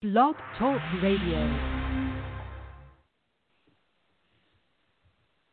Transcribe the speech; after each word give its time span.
Blog 0.00 0.36
Talk 0.56 0.80
Radio. 1.02 1.58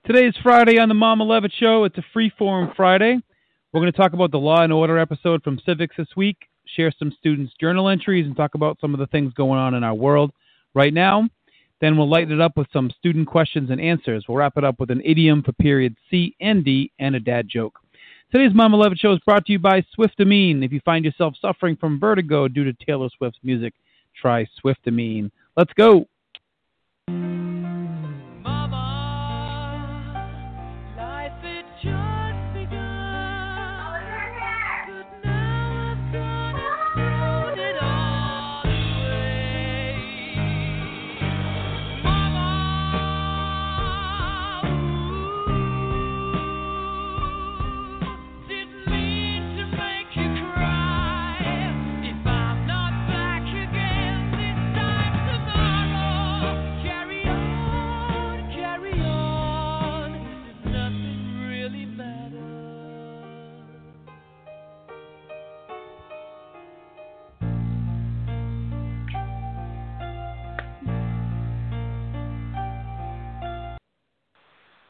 Today 0.05 0.27
is 0.27 0.35
Friday 0.43 0.77
on 0.77 0.87
the 0.87 0.93
Mama 0.93 1.23
Levitt 1.23 1.51
Show. 1.59 1.83
It's 1.85 1.97
a 1.97 2.03
freeform 2.15 2.75
Friday. 2.75 3.17
We're 3.73 3.81
going 3.81 3.91
to 3.91 3.97
talk 3.97 4.13
about 4.13 4.29
the 4.29 4.37
Law 4.37 4.61
and 4.61 4.71
Order 4.71 4.99
episode 4.99 5.41
from 5.41 5.59
Civics 5.65 5.95
this 5.97 6.09
week, 6.15 6.37
share 6.67 6.93
some 6.99 7.11
students' 7.17 7.55
journal 7.59 7.89
entries, 7.89 8.27
and 8.27 8.37
talk 8.37 8.53
about 8.53 8.77
some 8.79 8.93
of 8.93 8.99
the 8.99 9.07
things 9.07 9.33
going 9.33 9.57
on 9.57 9.73
in 9.73 9.83
our 9.83 9.95
world 9.95 10.31
right 10.75 10.93
now. 10.93 11.27
Then 11.81 11.97
we'll 11.97 12.07
lighten 12.07 12.31
it 12.31 12.39
up 12.39 12.55
with 12.55 12.67
some 12.71 12.91
student 12.99 13.25
questions 13.25 13.71
and 13.71 13.81
answers. 13.81 14.25
We'll 14.27 14.37
wrap 14.37 14.57
it 14.57 14.63
up 14.63 14.79
with 14.79 14.91
an 14.91 15.01
idiom 15.03 15.41
for 15.41 15.53
period 15.53 15.95
C 16.11 16.35
and 16.39 16.63
D 16.63 16.91
and 16.99 17.15
a 17.15 17.19
dad 17.19 17.47
joke. 17.49 17.79
Today's 18.31 18.53
Mama 18.53 18.77
Levitt 18.77 18.99
Show 18.99 19.11
is 19.11 19.19
brought 19.25 19.47
to 19.47 19.53
you 19.53 19.59
by 19.59 19.83
Swiftamine. 19.97 20.63
If 20.63 20.71
you 20.71 20.81
find 20.85 21.03
yourself 21.03 21.33
suffering 21.41 21.77
from 21.77 21.99
vertigo 21.99 22.47
due 22.47 22.65
to 22.65 22.73
Taylor 22.73 23.09
Swift's 23.17 23.39
music, 23.41 23.73
try 24.19 24.45
Swiftamine. 24.63 25.31
Let's 25.55 25.73
go. 25.73 26.07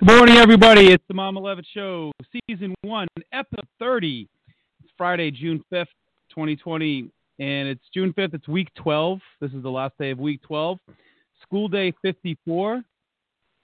Morning, 0.06 0.38
everybody. 0.38 0.92
It's 0.92 1.04
the 1.08 1.16
Mama 1.16 1.40
Levitt 1.40 1.66
Show, 1.74 2.12
Season 2.48 2.76
1, 2.84 3.08
Episode 3.34 3.66
30. 3.80 4.28
It's 4.84 4.94
Friday, 4.96 5.32
June 5.32 5.64
5th, 5.74 5.88
2020, 6.30 7.10
and 7.40 7.68
it's 7.68 7.82
June 7.92 8.14
5th. 8.14 8.36
It's 8.36 8.48
week 8.48 8.68
12. 8.76 9.20
This 9.42 9.50
is 9.54 9.64
the 9.64 9.70
last 9.72 9.94
day 9.98 10.12
of 10.12 10.20
week 10.20 10.44
12. 10.44 10.78
School 11.42 11.68
day 11.68 11.92
54. 12.04 12.84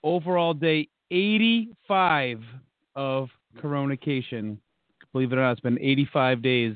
Overall 0.03 0.55
day 0.55 0.87
85 1.11 2.39
of 2.95 3.29
Coronacation. 3.61 4.57
Believe 5.13 5.31
it 5.33 5.35
or 5.37 5.41
not, 5.41 5.51
it's 5.51 5.61
been 5.61 5.77
85 5.79 6.41
days 6.41 6.75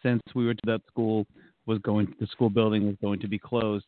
since 0.00 0.22
we 0.32 0.46
were 0.46 0.54
to 0.54 0.62
that 0.66 0.82
school 0.86 1.26
was 1.66 1.80
going. 1.80 2.14
The 2.20 2.28
school 2.28 2.50
building 2.50 2.86
was 2.86 2.94
going 3.02 3.18
to 3.18 3.26
be 3.26 3.38
closed. 3.40 3.86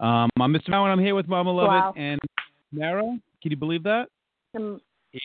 Um, 0.00 0.28
I'm 0.40 0.52
Mr. 0.52 0.70
Mowen. 0.70 0.88
I'm 0.90 0.98
here 0.98 1.14
with 1.14 1.28
Mama 1.28 1.52
Levitt 1.52 1.68
Wow. 1.70 1.94
and 1.96 2.18
Mara. 2.72 3.02
Can 3.40 3.52
you 3.52 3.56
believe 3.56 3.84
that? 3.84 4.08
Good 4.54 4.80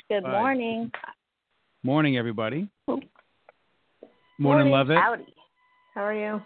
good 0.10 0.24
85. 0.24 0.32
morning. 0.32 0.92
Morning, 1.84 2.18
everybody. 2.18 2.68
Morning. 2.88 3.10
Morning, 4.40 4.72
Levitt. 4.72 4.98
Howdy. 4.98 5.36
How 5.94 6.02
are 6.02 6.14
you? 6.16 6.42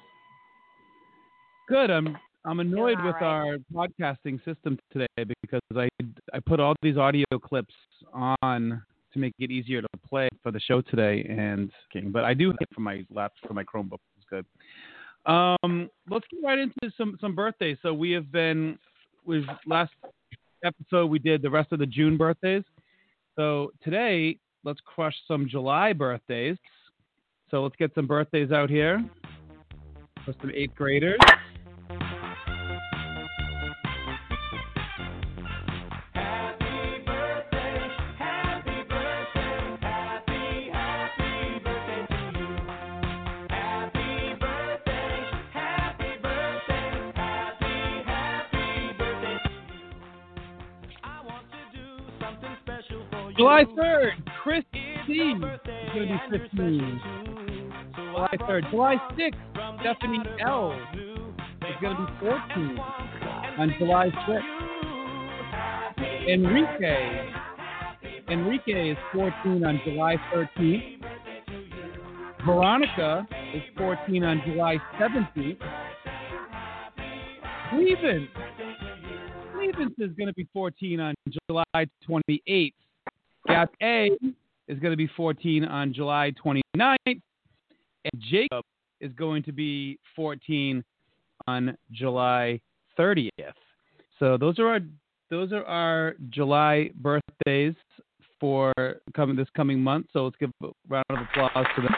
Good. 1.70 1.90
I'm 1.90 2.18
I'm 2.44 2.60
annoyed 2.60 2.98
with 3.02 3.16
right. 3.22 3.24
our 3.24 3.58
podcasting 3.74 4.44
system 4.44 4.78
today 4.92 5.08
because 5.42 5.62
I 5.78 5.88
I 6.34 6.40
put 6.46 6.60
all 6.60 6.76
these 6.82 6.98
audio 6.98 7.24
clips 7.42 7.74
on 8.12 8.84
to 9.14 9.20
make 9.20 9.34
it 9.40 9.50
easier 9.50 9.82
to 9.82 9.88
play 10.06 10.28
for 10.42 10.52
the 10.52 10.60
show 10.60 10.82
today, 10.82 11.26
and 11.30 11.72
King, 11.94 12.12
but 12.12 12.26
I 12.26 12.34
do 12.34 12.48
have 12.48 12.58
it 12.60 12.70
for 12.76 12.82
my 12.82 13.06
laptop 13.10 13.48
for 13.48 13.54
my 13.54 13.64
Chromebook. 13.64 14.00
It's 14.18 14.26
good. 14.30 14.46
Um, 15.26 15.90
let's 16.10 16.26
get 16.30 16.46
right 16.46 16.60
into 16.60 16.94
some 16.98 17.18
some 17.22 17.34
birthdays. 17.34 17.78
So 17.82 17.94
we 17.94 18.12
have 18.12 18.30
been 18.30 18.78
with 19.26 19.46
last 19.66 19.94
episode 20.64 21.08
we 21.08 21.20
did 21.20 21.42
the 21.42 21.50
rest 21.50 21.72
of 21.72 21.80
the 21.80 21.86
June 21.86 22.18
birthdays. 22.18 22.64
So 23.36 23.72
today 23.84 24.38
let's 24.64 24.80
crush 24.86 25.16
some 25.28 25.48
July 25.50 25.94
birthdays. 25.94 26.58
So 27.50 27.64
let's 27.64 27.76
get 27.76 27.94
some 27.96 28.08
birthdays 28.08 28.52
out 28.52 28.70
here 28.70 29.04
for 30.26 30.34
some 30.42 30.52
eighth 30.54 30.76
graders. 30.76 31.20
July 58.54 58.62
3rd. 58.62 58.72
July 58.72 58.96
6th, 59.18 59.80
Stephanie 59.82 60.24
L 60.46 60.72
is 60.72 61.76
going 61.82 61.96
to 61.96 62.06
be 62.06 62.12
14 62.20 62.80
on 63.58 63.74
July 63.80 64.10
6th. 64.28 64.54
Enrique, 66.30 67.32
Enrique 68.30 68.92
is 68.92 68.98
14 69.14 69.66
on 69.66 69.82
July 69.86 70.18
13th. 70.34 71.02
Veronica 72.46 73.28
is 73.54 73.64
14 73.78 74.24
on 74.24 74.42
July 74.46 74.78
17th. 75.00 75.58
Cleveland, 77.70 78.28
Cleveland 79.54 79.96
is 79.98 80.12
going 80.12 80.28
to 80.28 80.34
be 80.34 80.48
14 80.54 81.00
on 81.00 81.16
July 81.50 81.88
28th. 82.08 82.74
Gabby 83.48 83.72
A 83.82 84.10
is 84.68 84.80
going 84.80 84.92
to 84.92 84.98
be 84.98 85.10
14 85.16 85.66
on 85.66 85.94
July 85.94 86.32
29th, 86.44 87.22
and 88.06 88.22
Jacob 88.30 88.64
is 89.00 89.12
going 89.14 89.44
to 89.44 89.52
be 89.52 90.00
14 90.16 90.84
on 91.48 91.78
July 91.92 92.60
30th. 92.98 93.30
So 94.20 94.38
those 94.38 94.60
are 94.60 94.68
our 94.68 94.80
those 95.30 95.52
are 95.52 95.66
our 95.66 96.16
July 96.30 96.92
birthdays 96.96 97.74
for 98.40 98.74
coming 99.16 99.36
this 99.36 99.48
coming 99.56 99.80
month. 99.80 100.08
So 100.14 100.26
let's 100.26 100.36
give 100.40 100.52
a 100.62 100.68
round 100.88 101.06
of 101.10 101.18
applause 101.20 101.66
to 101.76 101.82
them. 101.82 101.96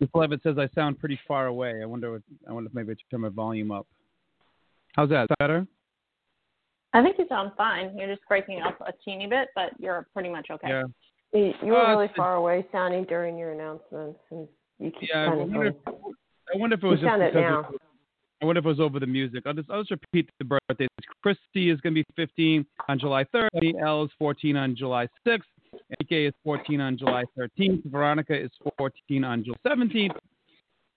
Miss 0.00 0.10
Levitt 0.14 0.42
says 0.42 0.56
I 0.58 0.68
sound 0.74 0.98
pretty 0.98 1.18
far 1.28 1.46
away. 1.46 1.80
I 1.80 1.86
wonder. 1.86 2.10
What, 2.10 2.22
I 2.48 2.52
wonder 2.52 2.68
if 2.68 2.74
maybe 2.74 2.90
I 2.90 2.94
should 2.94 3.08
turn 3.08 3.20
my 3.20 3.28
volume 3.28 3.70
up. 3.70 3.86
How's 4.96 5.10
that? 5.10 5.22
Is 5.22 5.28
that 5.28 5.38
better? 5.38 5.66
I 6.94 7.02
think 7.02 7.16
you 7.18 7.26
sound 7.28 7.52
fine. 7.56 7.96
You're 7.96 8.14
just 8.14 8.26
breaking 8.28 8.60
up 8.60 8.78
a 8.80 8.92
teeny 9.04 9.26
bit, 9.26 9.48
but 9.54 9.70
you're 9.78 10.06
pretty 10.12 10.28
much 10.28 10.48
okay. 10.50 10.68
Yeah. 10.68 10.82
You 11.32 11.54
you 11.62 11.72
were 11.72 11.80
Uh, 11.80 11.90
really 11.96 12.10
far 12.14 12.36
away 12.36 12.66
sounding 12.70 13.04
during 13.04 13.38
your 13.38 13.52
announcements, 13.52 14.20
and 14.30 14.46
you 14.78 14.90
keep 14.90 15.08
Yeah. 15.08 15.30
I 15.30 15.34
wonder. 15.34 15.64
If, 15.66 15.76
I 15.86 16.58
wonder 16.58 16.74
if 16.74 16.80
it 16.80 16.84
You 16.84 16.90
was 16.90 17.00
just 17.00 17.08
sound 17.08 17.22
it 17.22 17.34
now. 17.34 17.60
Of, 17.60 17.74
I 18.42 18.44
wonder 18.44 18.58
if 18.58 18.64
it 18.66 18.68
was 18.68 18.80
over 18.80 19.00
the 19.00 19.06
music. 19.06 19.44
I'll 19.46 19.54
just 19.54 19.70
I'll 19.70 19.82
just 19.84 19.92
repeat 19.92 20.28
the 20.38 20.44
birthdays. 20.44 20.88
Christy 21.22 21.70
is 21.70 21.80
going 21.80 21.94
to 21.94 22.02
be 22.02 22.06
15 22.16 22.66
on 22.88 22.98
July 22.98 23.24
3rd. 23.32 23.80
L 23.80 24.04
is 24.04 24.10
14 24.18 24.56
on 24.56 24.74
July 24.76 25.06
6th. 25.26 25.42
Enrique 26.00 26.26
is 26.26 26.34
14 26.44 26.80
on 26.80 26.98
July 26.98 27.24
13th. 27.38 27.82
Veronica 27.90 28.38
is 28.38 28.50
14 28.76 29.24
on 29.24 29.44
July 29.44 29.56
17th. 29.66 30.16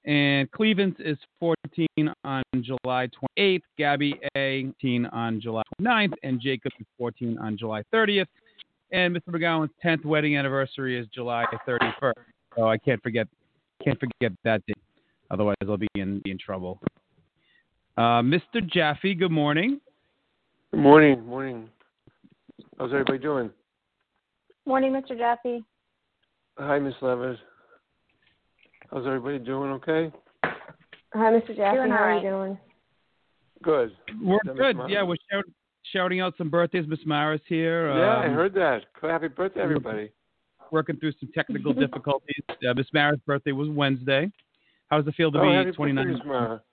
And 0.06 0.50
Cleveland 0.52 0.98
is 1.00 1.18
14 1.40 1.88
on 2.24 2.44
July 2.62 3.10
28th. 3.40 3.62
Gabby 3.78 4.20
A. 4.38 4.64
14 4.80 5.06
on 5.08 5.42
July 5.42 5.64
29th. 5.82 6.14
And 6.24 6.40
Jacob 6.40 6.72
is 6.80 6.86
14 6.98 7.38
on 7.40 7.58
July 7.58 7.82
30th. 7.94 8.28
And 8.92 9.16
Mr. 9.16 9.30
McGowan's 9.30 9.72
10th 9.84 10.06
wedding 10.06 10.38
anniversary 10.38 10.98
is 11.00 11.08
July 11.14 11.46
31st. 11.68 12.14
So 12.56 12.70
I 12.70 12.78
can't 12.78 13.02
forget 13.02 13.28
can't 13.84 14.00
forget 14.00 14.32
that 14.44 14.66
date. 14.66 14.78
Otherwise, 15.32 15.56
I'll 15.68 15.78
be 15.78 15.88
in, 15.96 16.22
be 16.24 16.32
in 16.32 16.38
trouble. 16.38 16.80
Uh, 17.98 18.22
Mr. 18.22 18.66
Jaffe, 18.66 19.16
good 19.16 19.32
morning. 19.32 19.82
Good 20.72 20.80
morning, 20.80 21.26
morning. 21.26 21.70
How's 22.78 22.92
everybody 22.92 23.20
doing? 23.20 23.50
Morning, 24.66 24.92
Mr. 24.94 25.18
Jaffe. 25.18 25.64
Hi, 26.58 26.80
Miss 26.80 26.94
Levitt. 27.02 27.38
How's 28.92 29.06
everybody 29.06 29.40
doing? 29.40 29.72
Okay. 29.72 30.12
Hi, 30.44 31.32
Mr. 31.32 31.56
Jaffe. 31.56 31.78
Doing 31.78 31.92
How 31.92 31.98
all 31.98 32.04
are 32.04 32.16
you 32.16 32.22
doing? 32.22 32.58
Good. 33.64 33.96
We're 34.22 34.40
That 34.46 34.56
good. 34.56 34.76
my- 34.78 34.88
Yeah, 34.88 35.04
we're 35.04 35.16
shout, 35.32 35.46
shouting 35.92 36.20
out 36.20 36.36
some 36.38 36.50
birthdays. 36.50 36.88
Miss 36.88 37.00
Mara's 37.06 37.42
here. 37.48 37.88
yeah, 37.90 38.18
I 38.18 38.26
Um, 38.28 38.34
heard 38.34 38.54
that. 38.56 38.86
Happy 39.02 39.28
birthday, 39.28 39.62
everybody. 39.62 40.12
working 40.72 40.98
through 40.98 41.14
some 41.14 41.32
technical 41.34 41.74
difficulties. 41.74 42.44
Uh, 42.68 42.74
Miss 42.74 42.92
Mara's 42.94 43.20
birthday 43.26 43.52
was 43.54 43.70
Wednesday. 43.70 44.32
How 44.90 44.98
does 44.98 45.08
it 45.08 45.16
feel 45.16 45.32
to 45.32 45.40
oh, 45.40 45.64
be 45.64 45.72
29? 45.72 46.18
birthday, 46.28 46.64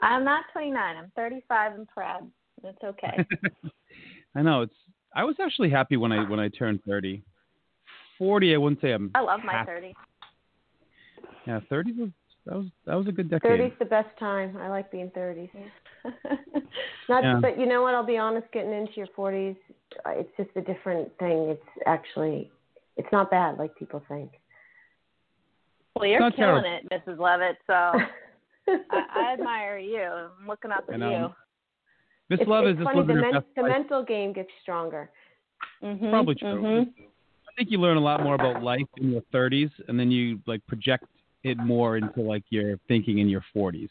I'm 0.00 0.24
not 0.24 0.44
29. 0.52 0.96
I'm 0.96 1.10
35 1.16 1.74
and 1.74 1.88
proud. 1.88 2.30
It's 2.62 2.82
okay. 2.84 3.24
I 4.34 4.42
know 4.42 4.62
it's. 4.62 4.74
I 5.14 5.24
was 5.24 5.36
actually 5.40 5.70
happy 5.70 5.96
when 5.96 6.12
I 6.12 6.28
when 6.28 6.38
I 6.38 6.48
turned 6.48 6.82
30. 6.84 7.22
40, 8.18 8.54
I 8.54 8.58
wouldn't 8.58 8.80
say 8.80 8.92
I'm. 8.92 9.10
I 9.14 9.20
love 9.20 9.40
my 9.44 9.52
happy. 9.52 9.66
30. 9.66 9.94
Yeah, 11.48 11.60
30 11.68 11.92
was 11.92 12.10
that 12.46 12.54
was 12.56 12.66
that 12.86 12.94
was 12.94 13.06
a 13.08 13.12
good 13.12 13.28
decade. 13.30 13.50
Thirty's 13.50 13.72
the 13.78 13.84
best 13.84 14.08
time. 14.18 14.56
I 14.58 14.68
like 14.68 14.90
being 14.90 15.10
thirties. 15.14 15.48
Not, 17.08 17.24
Yeah. 17.24 17.38
but 17.40 17.58
you 17.58 17.66
know 17.66 17.82
what? 17.82 17.94
I'll 17.94 18.06
be 18.06 18.16
honest. 18.18 18.46
Getting 18.52 18.72
into 18.72 18.92
your 18.96 19.06
forties, 19.16 19.56
uh, 20.06 20.10
it's 20.10 20.30
just 20.36 20.50
a 20.56 20.60
different 20.60 21.10
thing. 21.18 21.48
It's 21.48 21.62
actually, 21.86 22.50
it's 22.96 23.08
not 23.12 23.30
bad 23.30 23.58
like 23.58 23.74
people 23.76 24.02
think. 24.08 24.30
well, 25.96 26.06
you're 26.06 26.20
not 26.20 26.36
killing 26.36 26.62
terrible. 26.64 26.88
it, 26.90 27.06
Mrs. 27.06 27.18
Levitt. 27.18 27.56
So 27.66 27.72
I, 28.68 29.02
I 29.14 29.32
admire 29.34 29.78
you. 29.78 30.02
I'm 30.02 30.46
looking 30.46 30.70
up 30.70 30.84
I 30.90 30.94
at 30.94 31.00
you. 31.00 31.28
Miss 32.30 32.40
it's, 32.40 32.48
Love 32.48 32.64
it's 32.66 32.78
is 32.78 32.84
just 32.84 32.90
funny. 32.94 33.00
The, 33.06 33.12
living 33.12 33.16
her 33.16 33.22
men- 33.22 33.32
best 33.40 33.46
the 33.56 33.62
life. 33.62 33.72
mental 33.72 34.04
game 34.04 34.32
gets 34.32 34.50
stronger. 34.62 35.10
Mm-hmm, 35.82 36.10
Probably 36.10 36.34
true. 36.34 36.62
Mm-hmm. 36.62 36.90
I 37.00 37.50
think 37.56 37.70
you 37.70 37.78
learn 37.78 37.96
a 37.96 38.00
lot 38.00 38.22
more 38.22 38.34
about 38.34 38.62
life 38.62 38.86
in 38.98 39.10
your 39.10 39.22
30s, 39.34 39.70
and 39.88 39.98
then 39.98 40.10
you 40.10 40.38
like 40.46 40.64
project 40.66 41.04
it 41.44 41.56
more 41.58 41.96
into 41.96 42.20
like 42.20 42.44
your 42.50 42.78
thinking 42.88 43.18
in 43.18 43.28
your 43.28 43.44
40s. 43.54 43.88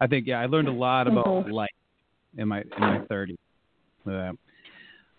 I 0.00 0.06
think 0.06 0.26
yeah, 0.26 0.40
I 0.40 0.46
learned 0.46 0.68
a 0.68 0.72
lot 0.72 1.06
about 1.06 1.26
Mhm. 1.26 1.52
life 1.52 1.70
in 2.36 2.48
my 2.48 2.60
in 2.62 2.80
my 2.80 2.98
30s. 3.06 3.36
with. 4.04 4.36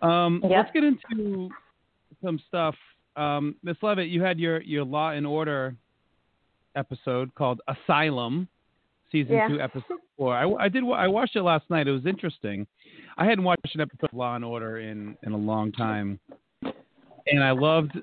Um, 0.02 0.42
Yep. 0.44 0.52
Let's 0.52 0.72
get 0.72 0.84
into 0.84 1.50
some 2.24 2.38
stuff. 2.48 2.76
Um, 3.16 3.56
Miss 3.64 3.82
Levitt, 3.82 4.10
you 4.10 4.22
had 4.22 4.40
your 4.40 4.62
your 4.62 4.84
Law 4.84 5.12
and 5.12 5.26
Order 5.26 5.76
episode 6.76 7.34
called 7.36 7.62
Asylum, 7.68 8.48
season 9.12 9.36
Yeah. 9.36 9.48
two, 9.48 9.62
episode 9.62 10.00
four. 10.18 10.36
I, 10.36 10.66
I 10.66 10.70
did. 10.70 10.84
I 10.84 11.08
watched 11.08 11.36
it 11.36 11.44
last 11.44 11.70
night. 11.70 11.88
It 11.88 11.92
was 11.92 12.06
interesting. 12.06 12.68
I 13.18 13.26
hadn't 13.26 13.44
watched 13.46 13.74
an 13.74 13.82
episode 13.82 14.10
of 14.12 14.14
Law 14.14 14.36
and 14.36 14.44
Order 14.44 14.80
in 14.80 15.18
in 15.24 15.32
a 15.32 15.38
long 15.38 15.72
time, 15.72 16.20
and 16.62 17.42
I 17.44 17.52
loved. 17.52 17.94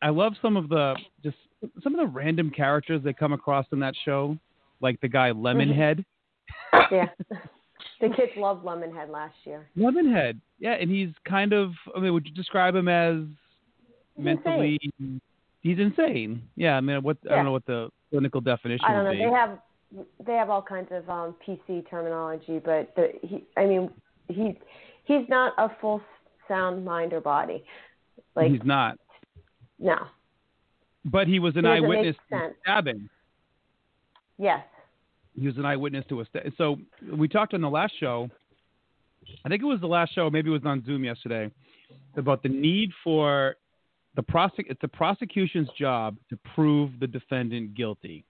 I 0.00 0.10
love 0.10 0.34
some 0.40 0.56
of 0.56 0.68
the 0.68 0.96
just 1.24 1.36
some 1.82 1.94
of 1.94 2.00
the 2.00 2.06
random 2.06 2.50
characters 2.50 3.02
they 3.02 3.12
come 3.12 3.32
across 3.32 3.66
in 3.72 3.80
that 3.80 3.94
show, 4.04 4.36
like 4.80 5.00
the 5.00 5.08
guy 5.08 5.32
Lemonhead. 5.32 6.04
Yeah. 6.90 7.08
the 8.00 8.08
kids 8.08 8.32
loved 8.36 8.64
Lemonhead 8.64 9.10
last 9.10 9.34
year. 9.44 9.68
Lemonhead, 9.76 10.40
yeah, 10.58 10.74
and 10.74 10.90
he's 10.90 11.10
kind 11.26 11.52
of. 11.52 11.72
I 11.96 12.00
mean, 12.00 12.12
would 12.12 12.26
you 12.26 12.32
describe 12.32 12.74
him 12.74 12.88
as 12.88 13.16
He's 14.16 14.24
mentally? 14.24 14.78
He's 15.60 15.78
insane. 15.78 16.42
Yeah, 16.56 16.76
I 16.76 16.80
mean, 16.80 17.02
what 17.02 17.18
I 17.30 17.36
don't 17.36 17.44
know 17.44 17.52
what 17.52 17.66
the 17.66 17.88
clinical 18.10 18.40
definition 18.40 18.84
is. 18.84 18.88
I 18.88 18.92
don't 18.92 19.04
know. 19.04 19.12
be. 19.12 19.18
They 19.18 19.30
have 19.30 19.58
they 20.26 20.32
have 20.34 20.50
all 20.50 20.62
kinds 20.62 20.88
of 20.90 21.08
um 21.08 21.34
PC 21.46 21.88
terminology, 21.88 22.60
but 22.64 22.94
the, 22.94 23.12
he 23.22 23.44
I 23.56 23.66
mean 23.66 23.90
he 24.28 24.56
he's 25.04 25.28
not 25.28 25.54
a 25.58 25.68
full 25.80 26.00
sound 26.46 26.84
mind 26.84 27.12
or 27.12 27.20
body. 27.20 27.64
Like 28.34 28.50
he's 28.50 28.60
not, 28.64 28.98
no. 29.78 29.96
But 31.04 31.26
he 31.26 31.38
was 31.38 31.56
an 31.56 31.64
doesn't 31.64 31.84
eyewitness 31.84 32.16
to 32.30 32.50
stabbing. 32.62 33.08
Yes. 34.38 34.64
He 35.38 35.46
was 35.46 35.56
an 35.56 35.64
eyewitness 35.64 36.04
to 36.08 36.20
a 36.20 36.24
sta- 36.24 36.50
so 36.56 36.78
we 37.12 37.28
talked 37.28 37.54
on 37.54 37.60
the 37.60 37.70
last 37.70 37.92
show. 37.98 38.28
I 39.44 39.48
think 39.48 39.62
it 39.62 39.66
was 39.66 39.80
the 39.80 39.86
last 39.86 40.14
show, 40.14 40.30
maybe 40.30 40.48
it 40.48 40.52
was 40.52 40.64
on 40.64 40.84
Zoom 40.84 41.04
yesterday, 41.04 41.50
about 42.16 42.42
the 42.42 42.48
need 42.48 42.90
for 43.04 43.56
the 44.16 44.22
prosec. 44.22 44.64
It's 44.70 44.80
the 44.80 44.88
prosecution's 44.88 45.68
job 45.78 46.16
to 46.30 46.38
prove 46.54 46.92
the 46.98 47.06
defendant 47.06 47.74
guilty, 47.74 48.24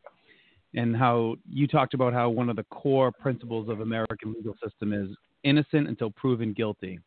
and 0.75 0.95
how 0.97 1.37
you 1.49 1.67
talked 1.67 1.95
about 1.95 2.13
how 2.13 2.29
one 2.29 2.51
of 2.51 2.57
the 2.57 2.65
core 2.65 3.13
principles 3.13 3.69
of 3.69 3.81
American 3.81 4.35
legal 4.35 4.55
system 4.63 4.93
is 4.93 5.09
innocent 5.45 5.89
until 5.89 6.11
proven 6.11 6.53
guilty. 6.53 6.99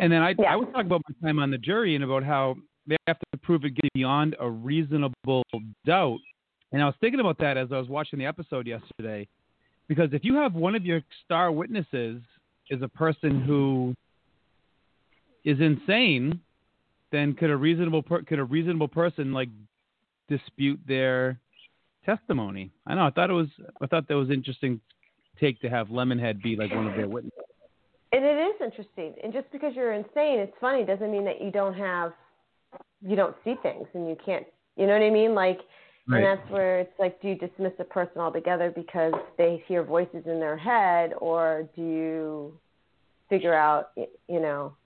And 0.00 0.12
then 0.12 0.22
I, 0.22 0.34
Yeah. 0.38 0.52
I 0.52 0.56
was 0.56 0.66
talking 0.72 0.86
about 0.86 1.02
my 1.08 1.26
time 1.28 1.38
on 1.38 1.50
the 1.50 1.58
jury 1.58 1.94
and 1.94 2.04
about 2.04 2.24
how 2.24 2.56
they 2.86 2.96
have 3.06 3.18
to 3.18 3.38
prove 3.42 3.64
it 3.64 3.72
beyond 3.94 4.36
a 4.40 4.48
reasonable 4.48 5.44
doubt. 5.84 6.18
And 6.72 6.82
I 6.82 6.86
was 6.86 6.94
thinking 7.00 7.20
about 7.20 7.38
that 7.38 7.56
as 7.56 7.68
I 7.72 7.78
was 7.78 7.88
watching 7.88 8.18
the 8.18 8.26
episode 8.26 8.66
yesterday, 8.66 9.28
because 9.88 10.10
if 10.12 10.24
you 10.24 10.34
have 10.34 10.54
one 10.54 10.74
of 10.74 10.84
your 10.84 11.02
star 11.24 11.52
witnesses 11.52 12.20
is 12.70 12.82
a 12.82 12.88
person 12.88 13.40
who 13.40 13.94
is 15.44 15.60
insane, 15.60 16.40
then 17.12 17.34
could 17.34 17.50
a 17.50 17.56
reasonable 17.56 18.02
per- 18.02 18.22
could 18.22 18.40
a 18.40 18.44
reasonable 18.44 18.88
person 18.88 19.32
like 19.32 19.48
dispute 20.28 20.80
their 20.86 21.38
testimony? 22.04 22.72
I 22.86 22.94
know. 22.94 23.06
I 23.06 23.10
thought 23.10 23.30
it 23.30 23.34
was. 23.34 23.48
I 23.80 23.86
thought 23.86 24.08
that 24.08 24.16
was 24.16 24.30
interesting 24.30 24.80
take 25.40 25.60
to 25.60 25.68
have 25.68 25.88
Lemonhead 25.88 26.42
be 26.42 26.56
like 26.56 26.74
one 26.74 26.86
of 26.86 26.96
their 26.96 27.08
witnesses. 27.08 27.38
And 28.12 28.24
it 28.24 28.38
is 28.38 28.54
interesting. 28.60 29.14
And 29.22 29.32
just 29.32 29.50
because 29.52 29.72
you're 29.74 29.92
insane, 29.92 30.38
it's 30.38 30.56
funny, 30.60 30.84
doesn't 30.84 31.10
mean 31.10 31.24
that 31.24 31.42
you 31.42 31.50
don't 31.50 31.74
have 31.74 32.12
you 33.02 33.16
don't 33.16 33.36
see 33.44 33.54
things 33.62 33.86
and 33.94 34.08
you 34.08 34.16
can't 34.24 34.46
you 34.76 34.86
know 34.86 34.92
what 34.92 35.02
I 35.02 35.10
mean? 35.10 35.34
Like 35.34 35.60
Right. 36.08 36.22
and 36.22 36.38
that's 36.38 36.50
where 36.50 36.78
it's 36.80 36.92
like 37.00 37.20
do 37.20 37.28
you 37.28 37.34
dismiss 37.34 37.72
a 37.80 37.84
person 37.84 38.18
altogether 38.20 38.70
because 38.70 39.12
they 39.38 39.62
hear 39.66 39.82
voices 39.82 40.24
in 40.26 40.38
their 40.38 40.56
head 40.56 41.12
or 41.18 41.68
do 41.74 41.82
you 41.82 42.60
figure 43.28 43.54
out 43.54 43.90
y- 43.96 44.06
you 44.28 44.38
know 44.40 44.76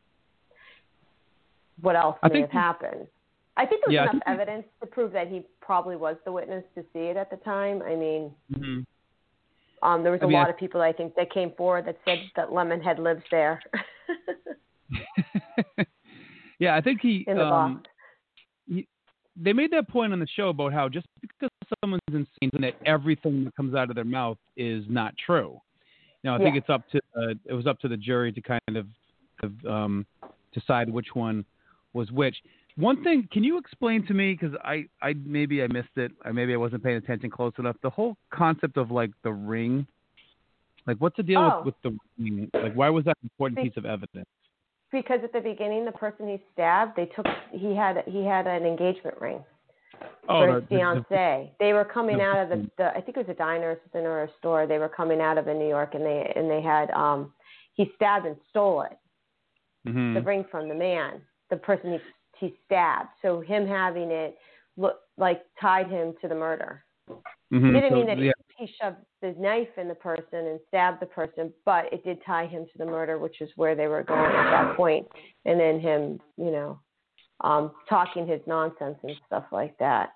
what 1.83 1.97
else 1.97 2.17
I 2.23 2.29
may 2.29 2.41
have 2.41 2.51
happened? 2.51 3.07
I 3.57 3.67
think 3.67 3.83
there 3.85 3.91
was 3.91 3.95
Yeah, 3.95 4.11
enough 4.11 4.23
evidence 4.27 4.65
to 4.81 4.87
prove 4.87 5.13
that 5.13 5.29
he 5.29 5.47
probably 5.61 5.97
was 5.97 6.17
the 6.25 6.33
witness 6.33 6.65
to 6.75 6.83
see 6.93 7.01
it 7.01 7.17
at 7.17 7.31
the 7.31 7.37
time. 7.39 7.83
I 7.83 7.95
mean, 7.97 8.33
hmm 8.55 8.81
um, 9.83 10.03
there 10.03 10.13
was 10.13 10.21
I 10.23 10.25
a 10.25 10.29
mean, 10.29 10.37
I- 10.37 10.41
lot 10.41 10.51
of 10.51 10.57
people 10.59 10.81
I 10.83 10.93
think 10.93 11.15
that 11.17 11.31
came 11.33 11.53
forward 11.53 11.87
that 11.87 11.99
said 12.05 12.31
that 12.37 12.49
Lemonhead 12.51 12.99
lives 12.99 13.23
there 13.31 13.63
yeah, 16.61 16.77
I 16.77 16.81
think 16.81 17.01
he. 17.01 17.25
in 17.27 17.37
the 17.37 17.45
um, 17.45 17.83
box. 18.69 18.85
they 19.37 19.53
made 19.53 19.73
that 19.73 19.89
point 19.89 20.13
on 20.13 20.21
the 20.21 20.27
show 20.37 20.51
about 20.51 20.73
how 20.73 20.89
just 20.89 21.07
because 21.21 21.51
someone's 21.83 22.01
insane, 22.09 22.51
that 22.61 22.75
everything 22.87 23.45
that 23.45 23.57
comes 23.57 23.75
out 23.75 23.91
of 23.91 23.97
their 23.97 24.05
mouth 24.05 24.39
is 24.57 24.85
not 24.89 25.15
true. 25.27 25.61
Now, 26.23 26.35
I 26.35 26.39
think 26.39 26.55
Yeah. 26.55 26.61
it's 26.61 26.71
up 26.71 26.89
to 26.91 26.99
uh, 27.17 27.35
it 27.47 27.55
was 27.55 27.67
up 27.67 27.81
to 27.81 27.89
the 27.89 27.97
jury 27.97 28.31
to 28.33 28.41
kind 28.43 28.77
of, 28.77 28.87
of 29.43 29.67
um, 29.67 30.07
decide 30.53 30.89
which 30.91 31.09
one 31.15 31.45
was 31.95 32.11
which. 32.13 32.37
One 32.77 33.03
thing, 33.03 33.29
can 33.33 33.43
you 33.43 33.59
explain 33.59 34.07
to 34.07 34.15
me 34.15 34.33
because 34.39 34.57
I, 34.65 34.87
I 35.03 35.15
maybe 35.25 35.63
I 35.63 35.67
missed 35.67 35.97
it, 35.97 36.13
or 36.25 36.33
maybe 36.33 36.53
I 36.55 36.57
wasn't 36.57 36.85
paying 36.85 36.97
attention 36.97 37.29
close 37.31 37.53
enough. 37.59 37.77
The 37.83 37.91
whole 37.91 38.17
concept 38.31 38.77
of 38.77 38.91
like 38.91 39.11
the 39.25 39.33
ring, 39.33 39.87
like 40.87 40.97
what's 40.99 41.17
the 41.17 41.23
deal 41.23 41.41
Oh. 41.41 41.63
with, 41.65 41.75
with 41.83 41.99
the 42.19 42.23
ring? 42.23 42.51
Like, 42.55 42.75
why 42.75 42.89
was 42.91 43.05
that 43.07 43.17
an 43.23 43.31
important 43.35 43.61
piece 43.65 43.77
of 43.77 43.85
evidence? 43.87 44.29
Because 44.93 45.21
at 45.23 45.33
the 45.33 45.41
beginning, 45.41 45.85
the 45.85 45.93
person 45.93 46.29
he 46.29 46.43
stabbed, 46.53 46.97
they 46.97 47.07
took 47.07 47.27
he 47.53 47.75
had 47.75 48.03
he 48.07 48.25
had 48.25 48.47
an 48.47 48.65
engagement 48.67 49.21
ring 49.21 49.45
Oh, 50.29 50.47
for 50.47 50.55
his 50.55 50.63
the- 50.69 50.77
the- 51.11 51.49
They 51.61 51.73
were 51.73 51.85
coming 51.85 52.19
the- 52.19 52.25
out 52.25 52.39
of 52.39 52.49
the, 52.49 52.71
the 52.77 52.89
I 52.97 53.01
think 53.01 53.17
it 53.17 53.27
was 53.27 53.29
a 53.29 53.35
diner 53.35 53.71
or 53.71 53.79
something 53.85 54.05
or 54.07 54.25
a 54.25 54.29
store. 54.39 54.67
They 54.67 54.79
were 54.79 54.89
coming 54.89 55.21
out 55.21 55.39
of 55.39 55.47
in 55.49 55.59
New 55.59 55.69
York, 55.69 55.95
and 55.95 56.05
they 56.05 56.33
and 56.35 56.51
they 56.51 56.61
had 56.61 56.91
um 56.93 57.33
he 57.75 57.93
stabbed 57.97 58.27
and 58.27 58.37
stole 58.51 58.83
it, 58.83 58.97
Mhm. 59.87 60.15
the 60.15 60.23
ring 60.23 60.45
from 60.51 60.69
the 60.69 60.75
man, 60.75 61.23
the 61.51 61.57
person 61.57 61.93
he 61.93 62.01
he 62.47 62.57
stabbed. 62.65 63.11
So 63.23 63.41
him 63.41 63.67
having 63.67 64.11
it 64.11 64.39
look 64.77 65.01
like 65.19 65.45
tied 65.61 65.89
him 65.89 66.15
to 66.23 66.27
the 66.29 66.35
murder. 66.35 66.83
Mhm. 67.53 67.69
It 67.71 67.73
didn't 67.73 67.91
So, 67.91 67.95
mean 67.97 68.07
that 68.07 68.19
yeah. 68.19 68.33
He, 68.61 68.73
shoved 68.81 68.97
the 69.23 69.35
knife 69.39 69.69
in 69.77 69.89
the 69.89 69.95
person 69.95 70.47
and 70.47 70.61
stabbed 70.69 71.01
the 71.01 71.07
person, 71.07 71.53
but 71.65 71.93
it 71.93 72.05
did 72.05 72.19
tie 72.25 72.47
him 72.47 72.65
to 72.67 72.79
the 72.79 72.85
murder, 72.85 73.19
which 73.19 73.41
is 73.41 73.51
where 73.57 73.75
they 73.75 73.87
were 73.87 74.03
going 74.03 74.31
at 74.31 74.51
that 74.51 74.77
point. 74.77 75.07
And 75.45 75.59
then 75.59 75.81
him, 75.81 76.21
you 76.37 76.51
know, 76.51 76.81
um, 77.41 77.73
talking 77.89 78.27
his 78.27 78.41
nonsense 78.47 78.99
and 79.03 79.17
stuff 79.27 79.45
like 79.51 79.77
that. 79.79 80.11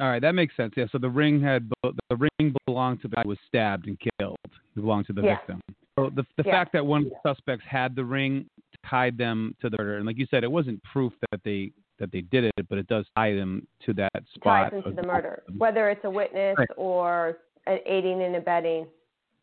All 0.00 0.08
right, 0.08 0.22
that 0.22 0.34
makes 0.34 0.56
sense. 0.56 0.74
Yeah, 0.76 0.86
so 0.90 0.98
the 0.98 1.10
ring 1.10 1.40
had 1.40 1.70
the 1.82 2.16
ring 2.16 2.54
belonged 2.66 3.02
to 3.02 3.08
the 3.08 3.16
guy 3.16 3.22
who 3.22 3.30
was 3.30 3.38
stabbed 3.46 3.86
and 3.86 3.98
killed. 4.18 4.38
It 4.44 4.80
belonged 4.80 5.06
to 5.06 5.12
the 5.12 5.22
Yeah. 5.22 5.36
victim. 5.36 5.60
So 5.98 6.10
the 6.10 6.24
the 6.36 6.44
Yeah. 6.44 6.52
fact 6.52 6.72
that 6.72 6.84
one 6.84 7.02
of 7.04 7.10
the 7.10 7.16
suspects 7.22 7.64
had 7.66 7.94
the 7.94 8.04
ring 8.04 8.48
tied 8.84 9.16
them 9.16 9.54
to 9.60 9.70
the 9.70 9.76
murder, 9.78 9.98
and 9.98 10.06
like 10.06 10.18
you 10.18 10.26
said, 10.26 10.42
it 10.42 10.50
wasn't 10.50 10.82
proof 10.82 11.12
that 11.30 11.42
they 11.44 11.72
that 11.98 12.10
they 12.10 12.22
did 12.22 12.44
it, 12.44 12.68
but 12.68 12.78
it 12.78 12.88
does 12.88 13.06
tie 13.14 13.34
them 13.34 13.66
to 13.80 13.92
that 13.92 14.10
spot. 14.34 14.72
Ties 14.72 14.84
him 14.84 14.96
to 14.96 15.02
the 15.02 15.06
murder, 15.06 15.44
whether 15.58 15.90
it's 15.90 16.04
a 16.04 16.10
witness 16.10 16.56
Right. 16.58 16.70
or 16.76 17.38
aiding 17.66 18.22
and 18.22 18.36
abetting. 18.36 18.86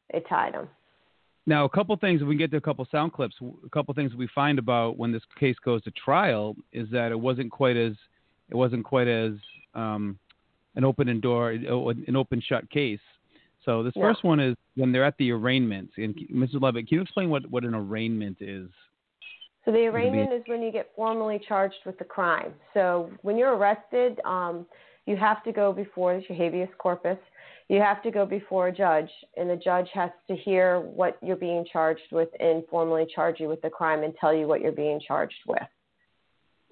It 0.09 0.25
tied 0.27 0.53
him. 0.53 0.67
Now, 1.45 1.65
a 1.65 1.69
couple 1.69 1.95
things. 1.97 2.21
If 2.21 2.27
we 2.27 2.35
can 2.35 2.39
get 2.39 2.51
to 2.51 2.57
a 2.57 2.61
couple 2.61 2.87
sound 2.91 3.13
clips, 3.13 3.35
a 3.65 3.69
couple 3.69 3.93
things 3.93 4.13
we 4.13 4.27
find 4.35 4.59
about 4.59 4.97
when 4.97 5.11
this 5.11 5.23
case 5.39 5.55
goes 5.63 5.81
to 5.83 5.91
trial 5.91 6.55
is 6.71 6.87
that 6.91 7.11
it 7.11 7.19
wasn't 7.19 7.51
quite 7.51 7.77
as 7.77 7.93
it 8.49 8.55
wasn't 8.55 8.83
quite 8.83 9.07
as 9.07 9.33
um, 9.75 10.17
an 10.75 10.83
open 10.83 11.09
and 11.09 11.21
door, 11.21 11.51
an 11.51 12.15
open 12.15 12.41
shut 12.41 12.69
case. 12.69 12.99
So 13.65 13.83
this 13.83 13.93
Yeah. 13.95 14.03
first 14.03 14.23
one 14.23 14.39
is 14.39 14.55
when 14.75 14.91
they're 14.91 15.03
at 15.03 15.17
the 15.17 15.31
arraignment. 15.31 15.91
And 15.97 16.15
Mr. 16.31 16.61
Levitt, 16.61 16.87
can 16.87 16.95
you 16.97 17.01
explain 17.01 17.29
what, 17.29 17.45
what 17.49 17.63
an 17.63 17.75
arraignment 17.75 18.37
is? 18.41 18.69
So 19.65 19.71
the 19.71 19.87
arraignment 19.87 20.33
is 20.33 20.41
when 20.47 20.61
you 20.61 20.71
get 20.71 20.89
formally 20.95 21.39
charged 21.47 21.85
with 21.85 21.97
the 21.99 22.05
crime. 22.05 22.53
So 22.73 23.11
when 23.21 23.37
you're 23.37 23.55
arrested, 23.55 24.19
um, 24.25 24.65
you 25.05 25.15
have 25.17 25.43
to 25.43 25.51
go 25.51 25.73
before 25.73 26.21
the 26.27 26.33
habeas 26.33 26.69
corpus. 26.77 27.17
You 27.69 27.79
have 27.81 28.01
to 28.01 28.09
go 28.11 28.25
before 28.25 28.67
a 28.69 28.71
judge, 28.71 29.09
and 29.37 29.47
the 29.47 29.55
judge 29.55 29.87
has 29.93 30.09
to 30.27 30.35
hear 30.35 30.79
what 30.79 31.17
you're 31.21 31.35
being 31.35 31.63
charged 31.71 32.11
with 32.11 32.29
and 32.39 32.63
formally 32.67 33.05
charge 33.13 33.39
you 33.39 33.47
with 33.47 33.61
the 33.61 33.69
crime 33.69 34.01
and 34.03 34.13
tell 34.19 34.33
you 34.33 34.47
what 34.47 34.59
you're 34.61 34.71
being 34.71 34.99
charged 35.07 35.35
with. 35.47 35.61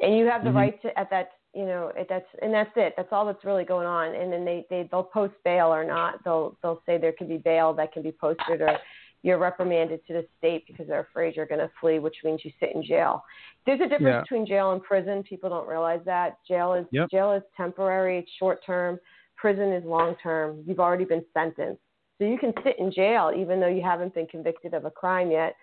And 0.01 0.17
you 0.17 0.25
have 0.25 0.43
the 0.43 0.49
Mhm. 0.49 0.55
right 0.55 0.81
to 0.81 0.99
at 0.99 1.09
that 1.11 1.33
you 1.53 1.65
know 1.65 1.87
it, 1.95 2.07
that's 2.09 2.27
and 2.41 2.53
that's 2.53 2.75
it. 2.75 2.95
That's 2.97 3.11
all 3.11 3.25
that's 3.25 3.43
really 3.45 3.63
going 3.63 3.87
on. 3.87 4.13
And 4.15 4.31
then 4.33 4.43
they 4.43 4.65
they 4.69 4.83
they'll 4.91 5.03
post 5.03 5.35
bail 5.43 5.73
or 5.73 5.83
not. 5.83 6.23
They'll 6.23 6.57
they'll 6.61 6.81
say 6.85 6.97
there 6.97 7.13
can 7.13 7.27
be 7.27 7.37
bail 7.37 7.73
that 7.73 7.91
can 7.93 8.01
be 8.03 8.11
posted 8.11 8.61
or 8.61 8.77
you're 9.23 9.39
reprimanded 9.39 10.05
to 10.05 10.13
the 10.13 10.27
state 10.37 10.65
because 10.67 10.87
they're 10.87 10.99
afraid 11.01 11.35
you're 11.35 11.47
going 11.47 11.59
to 11.59 11.71
flee, 11.81 11.97
which 11.97 12.15
means 12.23 12.45
you 12.45 12.51
sit 12.59 12.73
in 12.75 12.83
jail. 12.83 13.23
There's 13.65 13.79
a 13.81 13.87
difference 13.87 14.13
Yeah. 14.13 14.21
between 14.21 14.45
jail 14.45 14.71
and 14.73 14.83
prison. 14.83 15.23
People 15.23 15.49
don't 15.49 15.67
realize 15.67 16.03
that 16.05 16.37
jail 16.47 16.73
is 16.73 16.85
Yep. 16.91 17.09
jail 17.09 17.31
is 17.33 17.43
temporary, 17.55 18.19
it's 18.19 18.31
short 18.33 18.63
term. 18.63 18.99
Prison 19.37 19.71
is 19.71 19.83
long 19.85 20.15
term. 20.21 20.63
You've 20.65 20.79
already 20.79 21.05
been 21.05 21.23
sentenced, 21.33 21.81
so 22.17 22.25
you 22.25 22.37
can 22.37 22.53
sit 22.63 22.77
in 22.79 22.91
jail 22.91 23.31
even 23.35 23.59
though 23.59 23.67
you 23.67 23.81
haven't 23.81 24.13
been 24.13 24.27
convicted 24.27 24.73
of 24.73 24.85
a 24.85 24.91
crime 24.91 25.31
yet. 25.31 25.55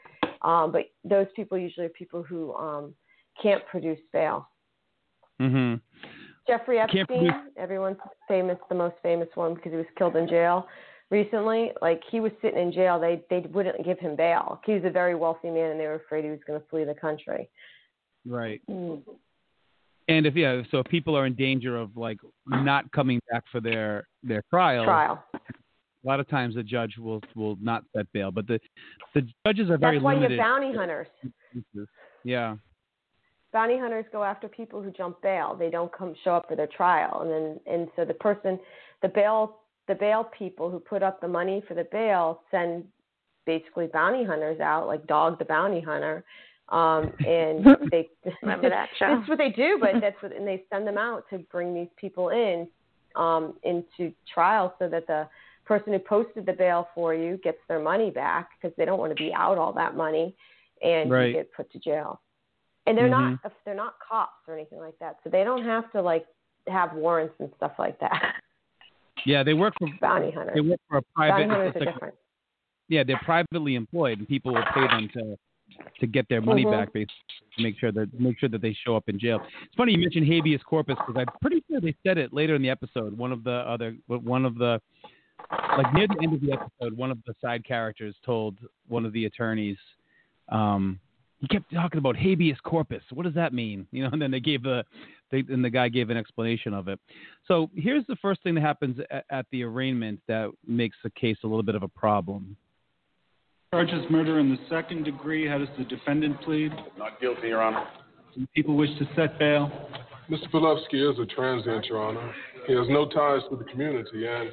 Um, 0.42 0.72
but 0.72 0.82
those 1.04 1.26
people 1.34 1.58
usually 1.58 1.86
are 1.86 1.90
people 1.90 2.22
who 2.22 2.54
um, 2.54 2.94
can't 3.42 3.66
produce 3.66 3.98
bail. 4.12 4.48
Mm-hmm. 5.40 5.76
Jeffrey 6.46 6.78
Epstein, 6.78 7.06
produce- 7.06 7.34
everyone's 7.56 7.96
famous, 8.28 8.58
the 8.68 8.74
most 8.74 8.96
famous 9.02 9.28
one 9.34 9.54
because 9.54 9.72
he 9.72 9.76
was 9.76 9.86
killed 9.96 10.16
in 10.16 10.28
jail 10.28 10.66
recently. 11.10 11.72
Like 11.80 12.02
he 12.10 12.20
was 12.20 12.32
sitting 12.42 12.60
in 12.60 12.72
jail, 12.72 13.00
they 13.00 13.22
they 13.30 13.46
wouldn't 13.48 13.84
give 13.84 13.98
him 13.98 14.16
bail. 14.16 14.60
He 14.64 14.72
was 14.72 14.84
a 14.84 14.90
very 14.90 15.14
wealthy 15.14 15.50
man, 15.50 15.70
and 15.70 15.80
they 15.80 15.86
were 15.86 15.94
afraid 15.94 16.24
he 16.24 16.30
was 16.30 16.40
going 16.46 16.60
to 16.60 16.66
flee 16.68 16.84
the 16.84 16.94
country. 16.94 17.48
Right. 18.26 18.60
And 20.08 20.26
if 20.26 20.36
yeah, 20.36 20.62
so 20.70 20.78
if 20.78 20.86
people 20.86 21.16
are 21.16 21.26
in 21.26 21.34
danger 21.34 21.76
of 21.76 21.96
like 21.96 22.18
not 22.46 22.90
coming 22.92 23.20
back 23.30 23.44
for 23.50 23.60
their 23.60 24.06
their 24.22 24.42
trial, 24.50 24.84
Trial. 24.84 25.24
a 25.34 25.38
lot 26.06 26.20
of 26.20 26.28
times 26.28 26.54
the 26.54 26.62
judge 26.62 26.96
will 26.98 27.20
will 27.34 27.56
not 27.60 27.84
set 27.96 28.06
bail. 28.12 28.30
But 28.30 28.46
the 28.46 28.60
the 29.14 29.26
judges 29.46 29.70
are 29.70 29.78
very 29.78 29.96
That's 29.96 30.04
why 30.04 30.14
you 30.14 30.28
have 30.28 30.36
bounty 30.36 30.76
hunters. 30.76 31.06
Yeah. 32.24 32.56
Bounty 33.52 33.78
hunters 33.78 34.04
go 34.12 34.24
after 34.24 34.48
people 34.48 34.82
who 34.82 34.90
jump 34.90 35.22
bail. 35.22 35.56
They 35.58 35.70
don't 35.70 35.92
come 35.92 36.14
show 36.24 36.32
up 36.32 36.48
for 36.48 36.56
their 36.56 36.66
trial, 36.66 37.20
and 37.22 37.30
then 37.30 37.60
and 37.66 37.88
so 37.96 38.04
the 38.04 38.14
person, 38.14 38.58
the 39.00 39.08
bail 39.08 39.60
the 39.88 39.94
bail 39.94 40.24
people 40.36 40.70
who 40.70 40.78
put 40.78 41.02
up 41.02 41.20
the 41.20 41.28
money 41.28 41.62
for 41.66 41.74
the 41.74 41.86
bail 41.92 42.40
send 42.50 42.84
basically 43.46 43.86
bounty 43.86 44.24
hunters 44.24 44.60
out, 44.60 44.86
like 44.86 45.06
Dog 45.06 45.38
the 45.38 45.44
Bounty 45.44 45.80
Hunter, 45.80 46.24
um, 46.70 47.12
and 47.26 47.64
they 47.90 48.08
Remember 48.42 48.68
that 48.70 48.88
show? 48.98 49.16
That's 49.18 49.28
what 49.28 49.38
they 49.38 49.50
do, 49.50 49.78
but 49.80 50.00
that's 50.00 50.20
what, 50.22 50.32
and 50.34 50.46
they 50.46 50.64
send 50.70 50.86
them 50.86 50.98
out 50.98 51.24
to 51.30 51.38
bring 51.38 51.74
these 51.74 51.88
people 51.96 52.30
in, 52.30 52.66
um, 53.16 53.54
into 53.62 54.12
trial 54.32 54.74
so 54.78 54.88
that 54.88 55.06
the 55.06 55.28
person 55.64 55.92
who 55.92 55.98
posted 55.98 56.44
the 56.46 56.52
bail 56.52 56.88
for 56.94 57.14
you 57.14 57.38
gets 57.38 57.58
their 57.68 57.80
money 57.80 58.10
back 58.10 58.50
because 58.60 58.74
they 58.76 58.84
don't 58.84 58.98
want 58.98 59.10
to 59.16 59.22
be 59.22 59.32
out 59.34 59.56
all 59.58 59.72
that 59.72 59.96
money, 59.96 60.34
and 60.82 61.10
Right. 61.10 61.28
you 61.28 61.32
get 61.34 61.52
put 61.54 61.70
to 61.72 61.78
jail. 61.78 62.20
And 62.86 62.98
they're 62.98 63.06
Mhm. 63.08 63.38
not 63.42 63.52
they're 63.64 63.74
not 63.74 63.94
cops 64.06 64.46
or 64.46 64.54
anything 64.54 64.78
like 64.78 64.98
that, 64.98 65.16
so 65.24 65.30
they 65.30 65.42
don't 65.44 65.64
have 65.64 65.90
to 65.92 66.02
like 66.02 66.26
have 66.66 66.92
warrants 66.94 67.34
and 67.40 67.50
stuff 67.56 67.72
like 67.78 67.98
that. 68.00 68.34
Yeah, 69.24 69.42
they 69.42 69.54
work 69.54 69.72
for 69.78 69.88
Bounty 70.00 70.30
hunters. 70.32 70.54
they 70.54 70.60
work 70.60 70.80
for 70.88 70.98
a 70.98 71.02
Bounty 71.16 71.32
private. 71.32 71.48
hunters 71.50 71.68
it's 71.68 71.76
are 71.76 71.84
like- 71.86 71.94
different. 71.94 72.14
yeah, 72.88 73.04
they're 73.04 73.20
privately 73.24 73.74
employed, 73.76 74.18
and 74.18 74.28
people 74.28 74.52
will 74.52 74.64
pay 74.74 74.86
them 74.86 75.08
to 75.14 75.38
to 76.00 76.06
get 76.06 76.28
their 76.28 76.40
money 76.40 76.64
Mhm. 76.64 76.70
back, 76.70 76.92
basically, 76.92 77.16
to 77.56 77.62
make 77.62 77.78
sure 77.78 77.92
that 77.92 78.12
make 78.18 78.38
sure 78.38 78.48
that 78.48 78.60
they 78.60 78.72
show 78.72 78.96
up 78.96 79.08
in 79.08 79.18
jail. 79.18 79.40
It's 79.62 79.74
funny 79.74 79.92
you 79.92 79.98
mentioned 79.98 80.26
habeas 80.26 80.62
corpus 80.62 80.96
because 81.06 81.16
I'm 81.16 81.32
pretty 81.40 81.62
sure 81.68 81.80
they 81.80 81.94
said 82.02 82.18
it 82.18 82.32
later 82.32 82.54
in 82.54 82.62
the 82.62 82.70
episode. 82.70 83.16
One 83.16 83.32
of 83.32 83.44
the 83.44 83.62
other, 83.66 83.96
one 84.06 84.44
of 84.44 84.56
the, 84.56 84.80
like 85.76 85.92
near 85.94 86.06
the 86.08 86.22
end 86.22 86.34
of 86.34 86.40
the 86.40 86.52
episode, 86.52 86.96
one 86.96 87.10
of 87.10 87.18
the 87.26 87.34
side 87.40 87.64
characters 87.64 88.16
told 88.24 88.58
one 88.88 89.04
of 89.04 89.12
the 89.12 89.26
attorneys, 89.26 89.78
um, 90.48 90.98
he 91.40 91.48
kept 91.48 91.72
talking 91.72 91.98
about 91.98 92.16
habeas 92.16 92.58
corpus. 92.60 93.02
What 93.12 93.24
does 93.24 93.34
that 93.34 93.52
mean? 93.52 93.86
You 93.92 94.04
know, 94.04 94.10
and 94.12 94.20
then 94.22 94.30
they 94.30 94.40
gave 94.40 94.62
the, 94.62 94.84
they, 95.30 95.44
and 95.48 95.64
the 95.64 95.70
guy 95.70 95.88
gave 95.88 96.10
an 96.10 96.16
explanation 96.16 96.72
of 96.74 96.88
it. 96.88 96.98
So 97.46 97.70
here's 97.74 98.06
the 98.06 98.16
first 98.16 98.42
thing 98.42 98.54
that 98.54 98.62
happens 98.62 98.98
at, 99.10 99.24
at 99.30 99.46
the 99.50 99.62
arraignment 99.64 100.20
that 100.28 100.50
makes 100.66 100.96
the 101.02 101.10
case 101.10 101.36
a 101.44 101.46
little 101.46 101.62
bit 101.62 101.74
of 101.74 101.82
a 101.82 101.88
problem. 101.88 102.56
Charges 103.74 104.04
murder 104.08 104.38
in 104.38 104.50
the 104.50 104.58
second 104.70 105.02
degree. 105.02 105.48
How 105.48 105.58
does 105.58 105.66
the 105.76 105.82
defendant 105.82 106.40
plead? 106.42 106.70
Not 106.96 107.20
guilty, 107.20 107.48
Your 107.48 107.60
Honor. 107.60 107.82
Some 108.32 108.48
people 108.54 108.76
wish 108.76 108.90
to 109.00 109.08
set 109.16 109.36
bail. 109.36 109.68
Mr. 110.30 110.48
Pilevsky 110.52 111.12
is 111.12 111.18
a 111.18 111.26
transient, 111.26 111.84
Your 111.86 112.00
Honor. 112.00 112.32
He 112.68 112.72
has 112.72 112.86
no 112.88 113.08
ties 113.08 113.40
to 113.50 113.56
the 113.56 113.64
community, 113.64 114.28
and 114.28 114.52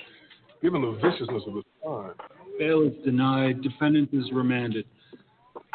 given 0.64 0.82
the 0.82 0.94
viciousness 0.94 1.44
of 1.46 1.54
his 1.54 1.64
crime, 1.84 2.14
Bail 2.58 2.82
is 2.82 2.94
denied. 3.06 3.62
Defendant 3.62 4.10
is 4.12 4.26
remanded. 4.34 4.88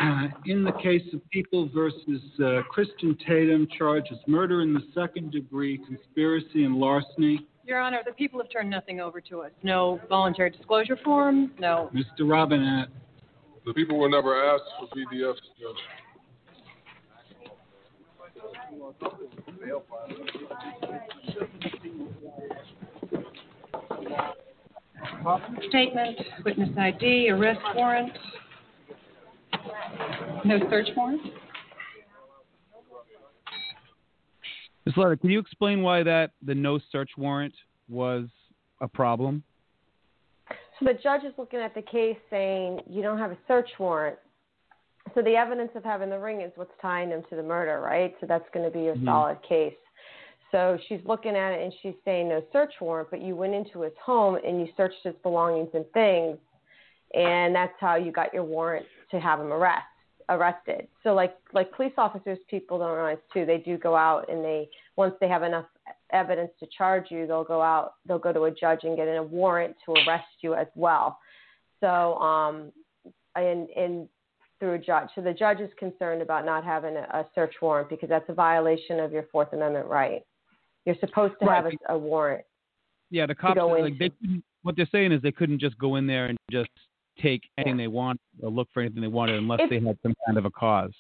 Uh, 0.00 0.26
in 0.46 0.64
the 0.64 0.72
case 0.82 1.04
of 1.14 1.20
People 1.30 1.70
versus 1.72 2.22
uh, 2.44 2.62
Christian 2.68 3.16
Tatum, 3.28 3.68
charges 3.78 4.18
murder 4.26 4.62
in 4.62 4.74
the 4.74 4.82
second 4.92 5.30
degree, 5.30 5.78
conspiracy 5.86 6.64
and 6.64 6.74
larceny. 6.74 7.46
Your 7.64 7.78
Honor, 7.78 8.00
the 8.04 8.12
people 8.12 8.40
have 8.40 8.50
turned 8.50 8.70
nothing 8.70 8.98
over 8.98 9.20
to 9.20 9.42
us. 9.42 9.52
No 9.62 10.00
voluntary 10.08 10.50
disclosure 10.50 10.98
forms, 11.04 11.50
no. 11.60 11.92
Mr. 11.94 12.28
Robinette, 12.28 12.88
the 13.66 13.75
people 13.75 13.99
were 13.99 14.08
never 14.08 14.35
asked 14.42 14.64
for 14.78 14.87
BDFs, 14.96 15.35
Judge. 15.61 15.76
Statement, 25.68 26.18
witness 26.44 26.70
ID, 26.78 27.30
arrest 27.30 27.61
warrant. 27.75 28.12
No 30.44 30.61
search 30.70 30.88
warrant? 30.96 31.23
Ms. 34.85 34.94
Levitt, 34.96 35.20
can 35.20 35.30
you 35.30 35.40
explain 35.40 35.82
why 35.82 36.04
that 36.04 36.30
the 36.44 36.54
no 36.54 36.78
search 36.92 37.11
warrant 37.18 37.54
was 37.88 38.28
a 38.80 38.87
problem? 38.87 39.42
So 40.78 40.87
the 40.87 40.95
judge 40.95 41.25
is 41.25 41.33
looking 41.38 41.61
at 41.61 41.75
the 41.75 41.83
case 41.83 42.18
saying 42.30 42.80
you 42.88 43.02
don't 43.02 43.18
have 43.18 43.30
a 43.30 43.38
search 43.49 43.68
warrant. 43.78 44.18
So 45.14 45.23
the 45.23 45.37
evidence 45.37 45.71
of 45.75 45.85
having 45.85 46.11
the 46.11 46.18
ring 46.18 46.42
is 46.42 46.52
what's 46.56 46.73
tying 46.83 47.11
them 47.11 47.23
to 47.30 47.37
the 47.37 47.42
murder, 47.42 47.80
right? 47.80 48.14
So 48.21 48.26
that's 48.26 48.49
going 48.52 48.71
to 48.71 48.76
be 48.76 48.88
a 48.88 48.95
Mhm. 48.95 49.04
solid 49.04 49.40
case. 49.42 49.76
So 50.50 50.78
she's 50.87 51.04
looking 51.04 51.37
at 51.37 51.52
it 51.52 51.62
and 51.62 51.73
she's 51.80 51.95
saying 52.04 52.28
no 52.28 52.42
search 52.52 52.80
warrant, 52.80 53.11
but 53.11 53.21
you 53.21 53.35
went 53.37 53.54
into 53.54 53.80
his 53.80 53.97
home 53.99 54.37
and 54.45 54.61
you 54.61 54.73
searched 54.76 55.02
his 55.02 55.14
belongings 55.16 55.75
and 55.75 55.90
things, 55.92 56.38
and 57.14 57.54
that's 57.54 57.78
how 57.80 57.97
you 57.97 58.12
got 58.12 58.33
your 58.33 58.45
warrant 58.45 58.87
to 59.11 59.21
have 59.21 59.40
him 59.40 59.52
arrest 59.52 59.87
arrested. 60.28 60.88
So 61.02 61.14
like 61.14 61.37
like 61.52 61.71
police 61.73 61.92
officers, 61.97 62.38
people 62.49 62.78
don't 62.78 62.92
realize 62.92 63.18
too, 63.33 63.47
they 63.47 63.59
do 63.59 63.78
go 63.78 63.95
out 63.95 64.28
and 64.28 64.45
they 64.45 64.68
once 64.97 65.14
they 65.21 65.28
have 65.28 65.42
enough 65.42 65.66
evidence 66.12 66.50
to 66.60 66.66
charge 66.76 67.06
you, 67.10 67.26
they'll 67.26 67.44
go 67.44 67.60
out, 67.60 67.94
they'll 68.06 68.18
go 68.18 68.32
to 68.32 68.44
a 68.44 68.50
judge 68.50 68.80
and 68.84 68.96
get 68.96 69.06
a 69.08 69.22
warrant 69.22 69.76
to 69.84 69.92
arrest 69.92 70.26
you 70.42 70.54
as 70.54 70.66
well. 70.75 71.18
So 71.80 72.14
um 72.16 72.72
and 73.34 73.68
and 73.70 74.08
through 74.58 74.75
a 74.75 74.78
judge. 74.78 75.08
So 75.14 75.20
the 75.20 75.32
judge 75.32 75.60
is 75.60 75.70
concerned 75.78 76.22
about 76.22 76.46
not 76.46 76.64
having 76.64 76.96
a, 76.96 77.26
search 77.34 77.54
warrant 77.60 77.90
because 77.90 78.08
that's 78.08 78.28
a 78.28 78.32
violation 78.32 79.00
of 79.00 79.12
your 79.12 79.25
Fourth 79.30 79.52
Amendment 79.52 79.86
right. 79.86 80.22
You're 80.86 80.96
supposed 81.00 81.34
to 81.42 81.50
have 81.50 81.66
a, 81.66 81.92
a 81.92 81.98
warrant. 81.98 82.44
Yeah, 83.10 83.26
the 83.26 83.34
cops 83.34 83.60
like 83.60 83.98
they 83.98 84.10
what 84.62 84.76
they're 84.76 84.88
saying 84.90 85.12
is 85.12 85.22
they 85.22 85.32
couldn't 85.32 85.60
just 85.60 85.78
go 85.78 85.96
in 85.96 86.06
there 86.06 86.26
and 86.26 86.38
just 86.50 86.70
take 87.22 87.42
anything 87.56 87.76
they 87.76 87.86
want 87.86 88.20
or 88.42 88.50
look 88.50 88.68
for 88.72 88.80
anything 88.80 89.00
they 89.00 89.08
wanted 89.08 89.36
unless 89.36 89.60
If- 89.62 89.70
they 89.70 89.80
had 89.86 89.98
some 90.02 90.14
kind 90.26 90.38
of 90.38 90.44
a 90.44 90.50
cause. 90.50 90.92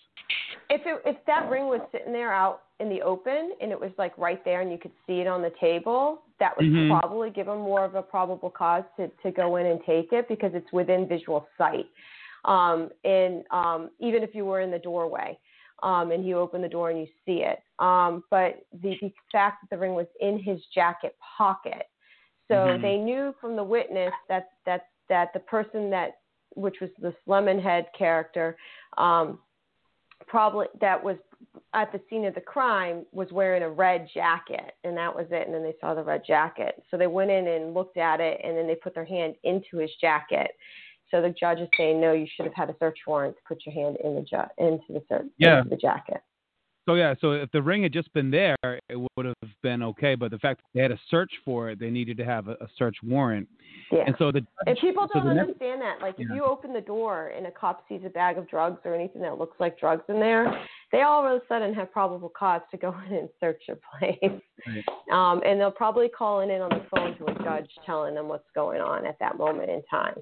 If 0.76 0.82
it, 0.84 1.02
if 1.06 1.16
that 1.26 1.48
ring 1.48 1.68
was 1.68 1.80
sitting 1.90 2.12
there 2.12 2.34
out 2.34 2.64
in 2.80 2.90
the 2.90 3.00
open 3.00 3.52
and 3.62 3.72
it 3.72 3.80
was 3.80 3.90
like 3.96 4.16
right 4.18 4.44
there 4.44 4.60
and 4.60 4.70
you 4.70 4.76
could 4.76 4.92
see 5.06 5.20
it 5.20 5.26
on 5.26 5.40
the 5.40 5.52
table, 5.58 6.22
that 6.38 6.54
would 6.54 6.66
Mhm. 6.66 6.88
probably 6.88 7.30
give 7.30 7.46
them 7.46 7.60
more 7.60 7.82
of 7.82 7.94
a 7.94 8.02
probable 8.02 8.50
cause 8.50 8.84
to, 8.98 9.08
to 9.22 9.30
go 9.30 9.56
in 9.56 9.64
and 9.64 9.82
take 9.86 10.12
it 10.12 10.28
because 10.28 10.54
it's 10.54 10.70
within 10.72 11.08
visual 11.08 11.48
sight. 11.56 11.86
Um, 12.44 12.90
and 13.04 13.44
um, 13.50 13.90
even 14.00 14.22
if 14.22 14.34
you 14.34 14.44
were 14.44 14.60
in 14.60 14.70
the 14.70 14.78
doorway 14.78 15.38
um, 15.82 16.10
and 16.10 16.26
you 16.26 16.38
open 16.38 16.60
the 16.60 16.68
door 16.68 16.90
and 16.90 17.00
you 17.00 17.06
see 17.24 17.42
it. 17.42 17.60
Um, 17.78 18.22
but 18.30 18.66
the, 18.82 18.98
the 19.00 19.10
fact 19.32 19.62
that 19.62 19.74
the 19.74 19.80
ring 19.80 19.94
was 19.94 20.06
in 20.20 20.38
his 20.38 20.60
jacket 20.74 21.16
pocket, 21.38 21.88
so 22.48 22.54
Mhm. 22.54 22.82
they 22.82 22.96
knew 22.98 23.34
from 23.40 23.56
the 23.56 23.64
witness 23.64 24.12
that 24.28 24.50
that 24.66 24.88
that 25.08 25.32
the 25.32 25.40
person 25.40 25.90
that 25.90 26.18
which 26.54 26.80
was 26.80 26.90
this 26.98 27.14
Lemonhead 27.26 27.92
character 27.92 28.56
um, 28.98 29.38
probably 30.26 30.66
that 30.80 31.02
was 31.02 31.16
at 31.74 31.92
the 31.92 32.00
scene 32.08 32.24
of 32.24 32.34
the 32.34 32.40
crime 32.40 33.04
was 33.12 33.30
wearing 33.32 33.62
a 33.62 33.68
red 33.70 34.08
jacket 34.12 34.72
and 34.84 34.96
that 34.96 35.14
was 35.14 35.26
it 35.30 35.46
and 35.46 35.54
then 35.54 35.62
they 35.62 35.74
saw 35.80 35.94
the 35.94 36.02
red 36.02 36.22
jacket 36.26 36.82
so 36.90 36.96
they 36.96 37.06
went 37.06 37.30
in 37.30 37.46
and 37.48 37.74
looked 37.74 37.96
at 37.96 38.20
it 38.20 38.40
and 38.42 38.56
then 38.56 38.66
they 38.66 38.74
put 38.74 38.94
their 38.94 39.04
hand 39.04 39.34
into 39.44 39.76
his 39.78 39.90
jacket 40.00 40.50
So 41.10 41.22
the 41.22 41.30
judge 41.38 41.60
is 41.60 41.68
saying, 41.76 42.00
no, 42.00 42.12
you 42.12 42.26
should 42.34 42.46
have 42.46 42.54
had 42.54 42.68
a 42.70 42.76
search 42.80 42.98
warrant 43.06 43.36
to 43.36 43.42
put 43.46 43.64
your 43.64 43.74
hand 43.74 43.96
in 44.02 44.16
the 44.16 44.22
ju- 44.22 44.52
into 44.58 44.92
the 44.92 45.02
search 45.08 45.26
Yeah. 45.38 45.58
into 45.58 45.70
the 45.70 45.76
jacket. 45.76 46.20
So 46.86 46.94
yeah, 46.94 47.14
so 47.20 47.32
if 47.32 47.50
the 47.50 47.60
ring 47.60 47.82
had 47.82 47.92
just 47.92 48.12
been 48.14 48.30
there, 48.30 48.56
it 48.64 48.96
would 49.16 49.26
have 49.26 49.34
been 49.62 49.82
okay. 49.82 50.14
But 50.14 50.30
the 50.30 50.38
fact 50.38 50.60
that 50.60 50.66
they 50.72 50.82
had 50.82 50.88
to 50.92 50.98
search 51.10 51.32
for 51.44 51.68
it, 51.70 51.80
they 51.80 51.90
needed 51.90 52.16
to 52.18 52.24
have 52.24 52.46
a, 52.46 52.52
a 52.52 52.68
search 52.78 52.96
warrant. 53.02 53.48
Yeah. 53.90 54.04
And 54.06 54.14
so 54.18 54.30
the 54.30 54.46
And 54.66 54.78
people 54.78 55.08
don't 55.12 55.24
the 55.26 55.34
next- 55.34 55.46
understand 55.48 55.82
that. 55.82 56.00
Like, 56.00 56.14
if 56.18 56.28
you 56.32 56.44
open 56.44 56.72
the 56.72 56.80
door 56.80 57.32
and 57.36 57.46
a 57.46 57.50
cop 57.50 57.84
sees 57.88 58.02
a 58.06 58.08
bag 58.08 58.38
of 58.38 58.48
drugs 58.48 58.78
or 58.84 58.94
anything 58.94 59.20
that 59.22 59.36
looks 59.36 59.58
like 59.58 59.78
drugs 59.80 60.04
in 60.08 60.20
there, 60.20 60.46
they 60.92 61.02
all 61.02 61.26
of 61.26 61.32
a 61.32 61.40
sudden 61.48 61.74
have 61.74 61.90
probable 61.92 62.28
cause 62.28 62.60
to 62.70 62.76
go 62.76 62.94
in 63.08 63.14
and 63.14 63.28
search 63.40 63.60
your 63.66 63.78
place. 63.98 64.40
Right. 64.66 64.84
Um, 65.12 65.42
and 65.44 65.60
they'll 65.60 65.70
probably 65.72 66.08
call 66.08 66.40
in 66.40 66.50
on 66.52 66.70
the 66.70 66.84
phone 66.94 67.16
to 67.18 67.26
a 67.26 67.44
judge 67.44 67.68
telling 67.84 68.14
them 68.14 68.28
what's 68.28 68.48
going 68.54 68.80
on 68.80 69.04
at 69.06 69.18
that 69.18 69.36
moment 69.36 69.70
in 69.70 69.82
time. 69.90 70.14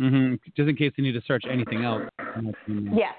Mm-hmm. 0.00 0.34
just 0.56 0.68
in 0.68 0.76
case 0.76 0.92
they 0.96 1.02
need 1.02 1.14
to 1.14 1.22
search 1.26 1.42
anything 1.50 1.82
else. 1.84 2.02
Yes. 2.68 3.14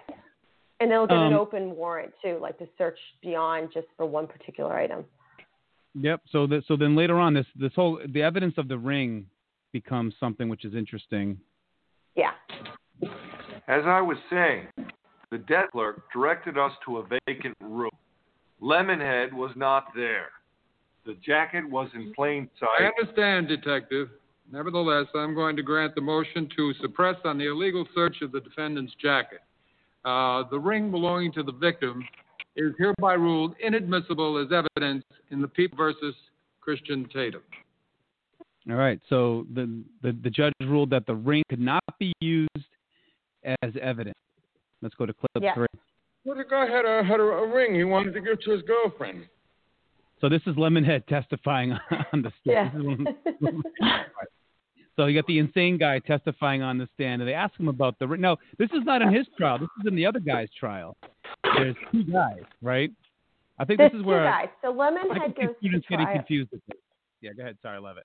And 0.79 0.89
they'll 0.89 1.07
get 1.07 1.17
an 1.17 1.33
Um, 1.33 1.39
open 1.39 1.75
warrant 1.75 2.13
too, 2.21 2.37
like 2.41 2.57
to 2.59 2.67
search 2.77 2.97
beyond 3.21 3.71
just 3.73 3.87
for 3.97 4.05
one 4.05 4.27
particular 4.27 4.73
item. 4.77 5.05
Yep. 5.95 6.21
So 6.31 6.47
that 6.47 6.65
so 6.67 6.77
then 6.77 6.95
later 6.95 7.19
on, 7.19 7.33
this 7.33 7.47
this 7.55 7.73
whole 7.75 7.99
the 8.07 8.21
evidence 8.21 8.57
of 8.57 8.67
the 8.67 8.77
ring 8.77 9.25
becomes 9.73 10.13
something 10.19 10.47
which 10.47 10.63
is 10.65 10.73
interesting. 10.75 11.37
Yeah. 12.15 12.31
As 13.67 13.83
I 13.85 14.01
was 14.01 14.17
saying, 14.29 14.67
the 15.31 15.37
debt 15.37 15.71
clerk 15.71 16.03
directed 16.11 16.57
us 16.57 16.71
to 16.85 16.97
a 16.97 17.07
vacant 17.27 17.55
room. 17.61 17.91
Lemonhead 18.61 19.31
was 19.33 19.51
not 19.55 19.93
there. 19.95 20.29
The 21.05 21.15
jacket 21.25 21.69
was 21.69 21.89
in 21.93 22.13
plain 22.13 22.49
sight. 22.59 22.81
I 22.81 22.85
understand, 22.85 23.47
Detective. 23.47 24.09
Nevertheless, 24.51 25.05
I'm 25.15 25.35
going 25.35 25.55
to 25.55 25.63
grant 25.63 25.93
the 25.95 26.01
motion 26.01 26.49
to 26.55 26.73
suppress 26.81 27.15
on 27.25 27.37
the 27.37 27.45
illegal 27.45 27.85
search 27.93 28.21
of 28.21 28.31
the 28.31 28.41
defendant's 28.41 28.93
jacket. 29.01 29.41
Uh, 30.05 30.43
the 30.49 30.59
ring 30.59 30.91
belonging 30.91 31.31
to 31.33 31.43
the 31.43 31.51
victim 31.51 32.03
is 32.55 32.73
hereby 32.77 33.13
ruled 33.13 33.55
inadmissible 33.63 34.37
as 34.37 34.47
evidence 34.51 35.03
in 35.31 35.41
the 35.41 35.47
People 35.47 35.77
versus 35.77 36.15
Christian 36.61 37.07
Tatum. 37.13 37.41
All 38.69 38.75
right. 38.75 38.99
So 39.09 39.45
the, 39.53 39.81
the 40.01 40.15
the 40.23 40.29
judge 40.29 40.53
ruled 40.61 40.89
that 40.91 41.05
the 41.05 41.15
ring 41.15 41.43
could 41.49 41.59
not 41.59 41.83
be 41.99 42.13
used 42.21 42.49
as 43.63 43.71
evidence. 43.81 44.17
Let's 44.81 44.95
go 44.95 45.05
to 45.05 45.13
clip 45.13 45.31
Yeah. 45.41 45.53
three. 45.55 45.67
Well, 46.25 46.37
the 46.37 46.43
guy 46.43 46.65
had 46.67 46.85
a 46.85 47.03
had 47.03 47.19
a, 47.19 47.23
a 47.23 47.47
ring 47.53 47.73
he 47.75 47.83
wanted 47.83 48.13
to 48.13 48.21
give 48.21 48.39
to 48.41 48.51
his 48.51 48.61
girlfriend. 48.63 49.25
So 50.21 50.27
this 50.29 50.41
is 50.45 50.55
Lemonhead 50.55 51.05
testifying 51.07 51.71
on 52.13 52.21
the 52.21 52.31
stand. 52.41 52.71
This 52.73 52.81
is 53.35 53.39
one- 53.39 54.03
so 54.99 55.05
you 55.05 55.17
got 55.17 55.27
the 55.27 55.39
insane 55.39 55.77
guy 55.77 55.99
testifying 55.99 56.61
on 56.61 56.77
the 56.77 56.85
stand, 56.93 57.21
and 57.21 57.29
they 57.29 57.33
ask 57.33 57.57
him 57.57 57.69
about 57.69 57.97
the. 57.99 58.05
No, 58.05 58.35
this 58.57 58.69
is 58.71 58.83
not 58.83 59.01
in 59.01 59.13
his 59.13 59.25
trial. 59.37 59.57
This 59.57 59.69
is 59.79 59.87
in 59.87 59.95
the 59.95 60.05
other 60.05 60.19
guy's 60.19 60.49
trial. 60.59 60.97
There's 61.55 61.75
two 61.89 62.03
guys, 62.03 62.41
right? 62.61 62.91
I 63.57 63.63
think 63.63 63.77
There's 63.77 63.93
this 63.93 64.01
is 64.01 64.05
where. 64.05 64.19
two 64.19 64.29
guys. 64.29 64.49
So 64.61 64.77
I 64.77 64.91
Lemonhead 64.91 65.37
goes 65.37 65.45
to 65.45 65.55
students 65.59 65.87
getting 65.89 66.05
confused 66.13 66.49
with 66.51 66.59
this. 66.67 66.77
Yeah, 67.21 67.31
go 67.31 67.43
ahead. 67.43 67.57
Sorry, 67.61 67.79
Levitt. 67.79 68.03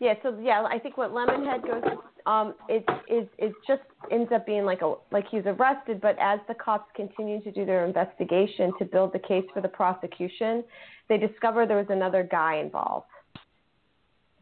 Yeah, 0.00 0.14
so 0.22 0.38
yeah, 0.38 0.62
I 0.68 0.78
think 0.78 0.98
what 0.98 1.12
Lemonhead 1.12 1.62
goes 1.62 1.82
um 2.26 2.54
it 2.68 2.84
is 3.08 3.26
it 3.38 3.54
just 3.66 3.82
ends 4.10 4.30
up 4.34 4.44
being 4.44 4.66
like 4.66 4.82
a 4.82 4.96
like 5.12 5.24
he's 5.30 5.44
arrested, 5.46 5.98
but 6.02 6.18
as 6.20 6.40
the 6.46 6.54
cops 6.54 6.90
continue 6.94 7.40
to 7.42 7.50
do 7.50 7.64
their 7.64 7.86
investigation 7.86 8.72
to 8.78 8.84
build 8.84 9.14
the 9.14 9.18
case 9.18 9.44
for 9.54 9.62
the 9.62 9.68
prosecution, 9.68 10.62
they 11.08 11.16
discover 11.16 11.64
there 11.64 11.78
was 11.78 11.86
another 11.88 12.22
guy 12.30 12.56
involved 12.56 13.06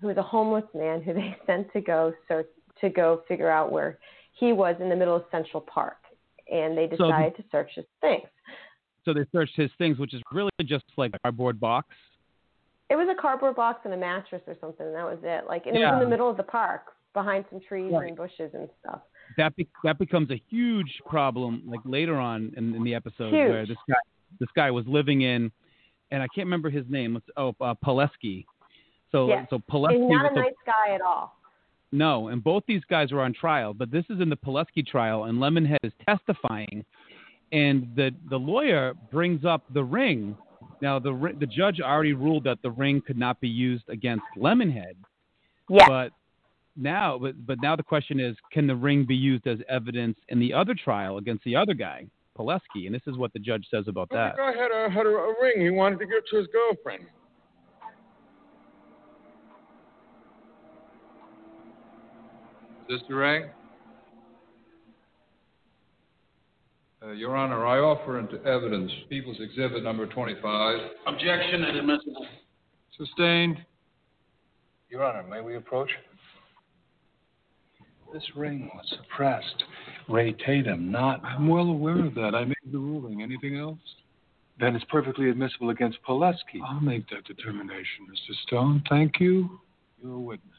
who 0.01 0.07
was 0.09 0.17
a 0.17 0.23
homeless 0.23 0.65
man 0.75 1.03
who 1.03 1.13
they 1.15 1.37
sent 1.47 1.73
to 1.73 1.81
go 1.81 2.13
search 2.29 2.47
to 2.81 2.89
go 2.89 3.23
figure 3.29 3.51
out 3.51 3.71
where 3.71 3.99
he 4.39 4.53
was 4.53 4.75
in 4.81 4.89
the 4.89 4.97
middle 4.97 5.15
of 5.15 5.25
Central 5.31 5.61
Park. 5.61 5.99
And 6.51 6.77
they 6.77 6.89
So- 6.97 7.05
decided 7.07 7.37
to 7.37 7.45
search 7.53 7.71
his 7.75 7.85
things. 8.01 8.27
So 9.05 9.15
they 9.15 9.25
searched 9.33 9.57
his 9.57 9.71
things, 9.79 9.99
which 9.99 10.13
is 10.15 10.21
really 10.33 10.51
just 10.65 10.85
like 10.97 11.13
a 11.15 11.19
cardboard 11.21 11.59
box. 11.59 11.89
It 12.91 12.97
was 12.97 13.09
a 13.11 13.21
cardboard 13.21 13.57
box 13.57 13.81
and 13.85 13.95
a 13.95 13.97
mattress 13.97 14.43
or 14.47 14.57
something, 14.61 14.85
and 14.87 14.95
that 14.95 15.05
was 15.05 15.19
it. 15.23 15.45
Like 15.47 15.67
and 15.67 15.77
it 15.77 15.81
was 15.81 15.95
in 15.95 16.01
the 16.01 16.09
middle 16.11 16.29
of 16.29 16.37
the 16.37 16.43
park 16.43 16.83
behind 17.15 17.45
some 17.51 17.61
trees 17.61 17.93
Right. 17.93 18.09
and 18.09 18.17
bushes 18.17 18.51
and 18.53 18.69
stuff. 18.81 19.01
That 19.37 19.55
be- 19.57 19.69
that 19.85 19.99
becomes 19.99 20.31
a 20.31 20.43
huge 20.51 21.01
problem, 21.07 21.63
like 21.67 21.81
later 21.85 22.17
on 22.17 22.53
in, 22.57 22.75
in 22.75 22.83
the 22.85 22.95
episode, 22.95 23.33
Huge. 23.33 23.49
where 23.49 23.67
this 23.67 23.79
guy 23.89 23.95
this 24.39 24.49
guy 24.55 24.71
was 24.71 24.85
living 24.87 25.23
in, 25.23 25.51
and 26.11 26.23
I 26.23 26.27
can't 26.35 26.47
remember 26.47 26.69
his 26.69 26.85
name. 26.89 27.21
Oh 27.37 27.55
uh, 27.61 27.75
Pileski. 27.85 28.45
So 29.13 29.29
Yes. 29.29 29.47
so 29.51 29.59
Pileski 29.71 29.95
and 29.97 30.09
not 30.09 30.23
was 30.25 30.31
a 30.33 30.35
the- 30.35 30.41
nice 30.43 30.55
guy 30.67 30.95
at 30.95 31.01
all. 31.01 31.37
No, 31.93 32.29
and 32.29 32.43
both 32.43 32.63
these 32.67 32.85
guys 32.85 33.11
are 33.11 33.21
on 33.21 33.33
trial, 33.33 33.75
but 33.75 33.91
this 33.91 34.05
is 34.11 34.21
in 34.21 34.29
the 34.29 34.37
Pileski 34.37 34.87
trial, 34.87 35.25
and 35.25 35.39
Lemonhead 35.39 35.79
is 35.83 35.93
testifying, 36.07 36.85
and 37.53 37.89
the 37.97 38.15
the 38.29 38.39
lawyer 38.39 38.95
brings 39.11 39.45
up 39.45 39.63
the 39.75 39.83
ring. 39.83 40.37
Now 40.81 40.99
the 41.01 41.35
the 41.41 41.47
judge 41.47 41.81
already 41.81 42.13
ruled 42.13 42.45
that 42.45 42.63
the 42.63 42.71
ring 42.71 43.01
could 43.01 43.19
not 43.19 43.41
be 43.41 43.49
used 43.49 43.89
against 43.89 44.25
Lemonhead. 44.37 44.95
Yeah. 45.69 45.89
But 45.89 46.13
now, 46.77 47.19
but 47.19 47.45
but 47.45 47.61
now 47.61 47.75
the 47.75 47.83
question 47.83 48.21
is, 48.21 48.37
can 48.53 48.69
the 48.69 48.77
ring 48.77 49.05
be 49.05 49.17
used 49.17 49.47
as 49.49 49.59
evidence 49.69 50.17
in 50.29 50.39
the 50.39 50.53
other 50.55 50.75
trial 50.75 51.19
against 51.19 51.43
the 51.43 51.57
other 51.57 51.75
guy, 51.75 52.07
Pileski? 52.39 52.87
And 52.87 52.95
this 52.95 53.03
is 53.09 53.17
what 53.17 53.33
the 53.33 53.41
judge 53.41 53.67
says 53.69 53.89
about 53.89 54.11
Well, 54.13 54.25
that. 54.27 54.37
the 54.37 54.43
guy 54.43 54.53
had 54.63 54.71
a 54.71 54.89
had 54.89 55.07
a, 55.07 55.11
a 55.11 55.35
ring 55.43 55.61
he 55.61 55.71
wanted 55.71 55.99
to 55.99 56.07
give 56.07 56.25
to 56.31 56.37
his 56.37 56.47
girlfriend. 56.47 57.07
Is 62.91 62.99
this 62.99 63.09
the 63.09 63.15
ring? 63.15 63.45
Uh, 67.01 67.13
Your 67.13 67.37
Honor, 67.37 67.65
I 67.65 67.79
offer 67.79 68.19
into 68.19 68.45
evidence 68.45 68.91
People's 69.09 69.37
Exhibit 69.39 69.85
Number 69.85 70.07
25. 70.07 70.79
Objection 71.07 71.63
and 71.63 71.77
inadmissible. 71.77 72.27
Sustained. 72.99 73.59
Your 74.89 75.05
Honor, 75.05 75.23
may 75.23 75.41
we 75.41 75.55
approach? 75.55 75.89
This 78.13 78.25
ring 78.35 78.69
was 78.75 78.85
suppressed. 78.99 79.63
Ray 80.09 80.33
Tatum, 80.45 80.91
not. 80.91 81.25
I'm 81.25 81.47
well 81.47 81.67
aware 81.67 82.05
of 82.05 82.17
that. 82.17 82.35
I 82.35 82.45
made 82.45 82.57
the 82.73 82.79
ruling. 82.79 83.23
Anything 83.23 83.57
else? 83.57 83.79
Then 84.59 84.75
it's 84.75 84.85
perfectly 84.87 85.31
admissible 85.31 85.71
against 85.71 85.99
Pileski. 86.03 86.61
I'll 86.67 86.81
make 86.81 87.09
that 87.11 87.23
determination, 87.25 88.09
Mr. 88.11 88.35
Stone. 88.49 88.83
Thank 88.89 89.21
you. 89.21 89.61
You're 90.03 90.15
a 90.15 90.19
witness. 90.19 90.51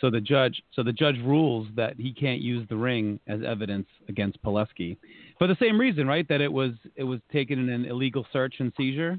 So 0.00 0.10
the 0.10 0.20
judge, 0.20 0.62
so 0.74 0.82
the 0.82 0.92
judge 0.92 1.16
rules 1.24 1.68
that 1.74 1.98
he 1.98 2.12
can't 2.12 2.40
use 2.40 2.66
the 2.68 2.76
ring 2.76 3.18
as 3.26 3.40
evidence 3.46 3.86
against 4.08 4.42
Pileski, 4.42 4.98
for 5.38 5.46
the 5.46 5.56
same 5.60 5.80
reason, 5.80 6.06
right? 6.06 6.28
That 6.28 6.40
it 6.40 6.52
was 6.52 6.72
it 6.96 7.04
was 7.04 7.20
taken 7.32 7.58
in 7.58 7.68
an 7.70 7.84
illegal 7.86 8.26
search 8.32 8.56
and 8.58 8.72
seizure. 8.76 9.18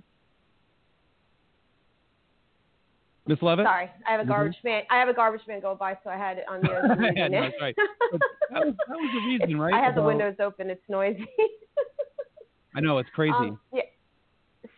Miss 3.27 3.41
Levitt. 3.41 3.65
Sorry, 3.65 3.89
I 4.07 4.11
have 4.11 4.21
a 4.21 4.25
garbage 4.25 4.55
man. 4.63 4.83
I 4.89 4.99
have 4.99 5.09
a 5.09 5.13
garbage 5.13 5.41
man 5.47 5.59
go 5.59 5.75
by, 5.75 5.97
so 6.03 6.09
I 6.09 6.17
had 6.17 6.37
it 6.37 6.45
on 6.47 6.61
the 6.61 6.69
other 6.71 6.95
no, 6.95 7.41
that's 7.41 7.55
right. 7.59 7.75
That, 7.75 8.65
was, 8.65 8.73
that 8.87 8.95
was 8.95 9.11
the 9.13 9.27
reason, 9.27 9.59
right? 9.59 9.73
I 9.73 9.83
have 9.83 9.95
the 9.95 10.03
windows 10.03 10.35
open. 10.39 10.69
It's 10.69 10.81
noisy. 10.87 11.27
I 12.75 12.79
know 12.79 12.99
it's 12.99 13.09
crazy. 13.13 13.33
Um, 13.33 13.59
yeah. 13.73 13.81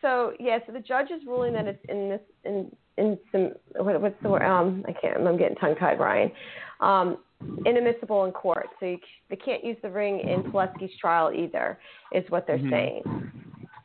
So 0.02 0.34
yeah, 0.40 0.60
so 0.66 0.72
the 0.72 0.80
judge 0.80 1.12
is 1.12 1.26
ruling 1.28 1.54
that 1.54 1.68
it's 1.68 1.84
in 1.90 2.10
this 2.10 2.22
in 2.46 2.76
in 3.00 3.18
some 3.32 3.52
what, 3.84 4.02
what's 4.02 4.22
the 4.24 4.30
word? 4.30 4.44
Um, 4.44 4.84
I 4.88 4.94
can't. 4.94 5.26
I'm 5.26 5.38
getting 5.38 5.56
tongue 5.58 5.76
tied, 5.76 6.00
Ryan. 6.00 6.32
Um, 6.82 7.18
inadmissible 7.66 8.26
in 8.26 8.32
court, 8.32 8.68
so 8.80 8.86
you, 8.86 8.98
they 9.30 9.36
can't 9.36 9.64
use 9.64 9.78
the 9.82 9.90
ring 9.90 10.20
in 10.20 10.44
Pileski's 10.44 10.96
trial 11.00 11.32
either, 11.34 11.78
is 12.14 12.24
what 12.30 12.48
they're 12.48 12.58
Mhm. 12.58 12.70
saying. 12.70 13.04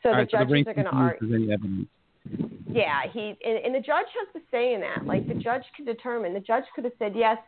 So 0.03 0.11
All 0.11 0.13
the 0.13 0.19
right, 0.19 0.31
so 0.31 0.39
the 0.39 0.45
judges 0.45 0.67
are 0.67 0.75
going 0.75 0.85
to 0.87 0.93
argue. 0.93 1.27
used 1.27 1.35
as 1.35 1.43
any 1.43 1.53
evidence. 1.53 1.89
Yeah, 2.73 3.03
he 3.13 3.37
and, 3.45 3.59
and 3.65 3.75
the 3.75 3.81
judge 3.81 4.07
has 4.19 4.43
to 4.43 4.49
say 4.51 4.75
in 4.75 4.81
that. 4.81 5.07
Like 5.07 5.27
the 5.29 5.35
judge 5.35 5.63
could 5.77 5.87
determine. 5.87 6.35
The 6.35 6.41
judge 6.41 6.65
could 6.75 6.85
have 6.85 6.93
said 6.99 7.15
yes, 7.15 7.39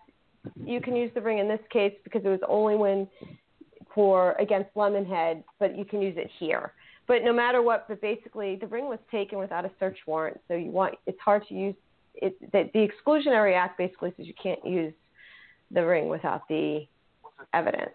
you 0.64 0.80
can 0.80 0.94
use 0.96 1.10
the 1.14 1.20
ring 1.20 1.38
in 1.38 1.48
this 1.48 1.60
case 1.70 1.94
because 2.04 2.24
it 2.24 2.28
was 2.28 2.40
only 2.48 2.76
when 2.76 3.08
for 3.94 4.32
against 4.38 4.72
Lemonhead, 4.74 5.42
but 5.58 5.76
you 5.76 5.84
can 5.84 6.02
use 6.02 6.16
it 6.16 6.30
here. 6.38 6.72
But 7.06 7.22
no 7.22 7.32
matter 7.32 7.62
what, 7.62 7.86
but 7.88 8.00
basically 8.00 8.56
the 8.56 8.66
ring 8.66 8.86
was 8.86 8.98
taken 9.10 9.38
without 9.38 9.64
a 9.64 9.70
search 9.78 9.98
warrant, 10.06 10.40
so 10.48 10.54
you 10.54 10.70
want 10.70 10.94
it's 11.06 11.20
hard 11.20 11.46
to 11.48 11.54
use 11.54 11.74
it. 12.14 12.36
The, 12.52 12.70
the 12.74 12.88
Exclusionary 12.88 13.56
Act 13.56 13.78
basically 13.78 14.12
says 14.16 14.26
you 14.26 14.34
can't 14.42 14.64
use 14.66 14.92
the 15.70 15.84
ring 15.84 16.08
without 16.08 16.46
the 16.48 16.86
evidence 17.52 17.90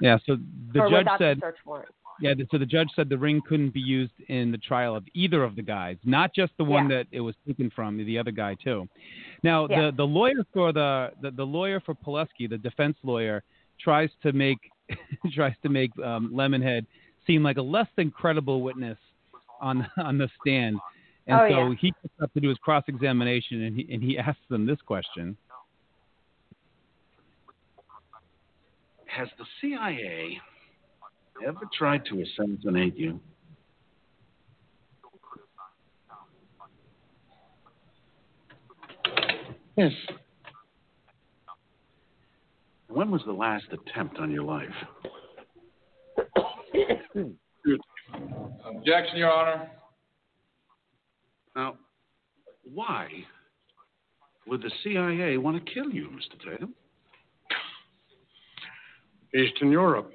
Yeah. 0.00 0.18
So 0.26 0.36
the 0.72 0.80
or 0.80 0.90
judge 0.90 1.06
said. 1.18 1.36
the 1.38 1.40
search 1.40 1.56
warrant. 1.64 1.88
Yeah, 2.20 2.34
so 2.50 2.58
the 2.58 2.66
judge 2.66 2.88
said 2.94 3.08
the 3.08 3.18
ring 3.18 3.40
couldn't 3.48 3.70
be 3.70 3.80
used 3.80 4.12
in 4.28 4.52
the 4.52 4.58
trial 4.58 4.94
of 4.94 5.04
either 5.14 5.42
of 5.42 5.56
the 5.56 5.62
guys, 5.62 5.96
not 6.04 6.32
just 6.34 6.52
the 6.56 6.62
one 6.62 6.86
that 6.88 7.06
it 7.10 7.20
was 7.20 7.34
taken 7.46 7.70
from, 7.74 7.96
the 7.96 8.18
other 8.18 8.30
guy 8.30 8.54
too. 8.62 8.86
Now, 9.42 9.66
Yeah. 9.68 9.86
the 9.90 9.96
the 9.96 10.06
lawyer 10.06 10.44
for 10.52 10.72
the, 10.72 11.12
the 11.20 11.30
the 11.32 11.44
lawyer 11.44 11.80
for 11.80 11.94
Pileski, 11.94 12.48
the 12.48 12.58
defense 12.58 12.96
lawyer, 13.02 13.42
tries 13.80 14.10
to 14.22 14.32
make 14.32 14.58
tries 15.34 15.54
to 15.62 15.68
make 15.68 15.90
um, 15.98 16.30
Lemonhead 16.32 16.86
seem 17.26 17.42
like 17.42 17.56
a 17.56 17.62
less 17.62 17.88
than 17.96 18.10
credible 18.10 18.62
witness 18.62 18.98
on 19.60 19.86
on 19.96 20.18
the 20.18 20.28
stand, 20.40 20.78
and 21.26 21.40
Oh, 21.40 21.48
so 21.48 21.68
yeah. 21.70 21.74
he 21.80 21.90
gets 22.02 22.14
up 22.22 22.32
to 22.34 22.40
do 22.40 22.48
his 22.48 22.58
cross 22.58 22.84
examination, 22.88 23.62
and 23.62 23.76
he 23.76 23.92
and 23.92 24.02
he 24.02 24.18
asks 24.18 24.42
them 24.48 24.66
this 24.66 24.80
question. 24.84 25.36
Has 29.06 29.28
the 29.38 29.44
CIA 29.60 30.40
ever 31.46 31.60
tried 31.76 32.04
to 32.06 32.22
assassinate 32.22 32.96
you? 32.96 33.20
Yes. 39.76 39.92
When 42.88 43.10
was 43.10 43.22
the 43.26 43.32
last 43.32 43.64
attempt 43.72 44.18
on 44.18 44.30
your 44.30 44.44
life? 44.44 44.68
Objection, 48.64 49.16
Your 49.16 49.30
Honor. 49.30 49.70
Now, 51.54 51.76
why 52.64 53.08
would 54.46 54.62
the 54.62 54.70
CIA 54.82 55.36
want 55.38 55.64
to 55.64 55.72
kill 55.72 55.90
you, 55.90 56.08
Mr. 56.08 56.50
Tatum? 56.50 56.74
Eastern 59.34 59.70
Europe. 59.70 60.12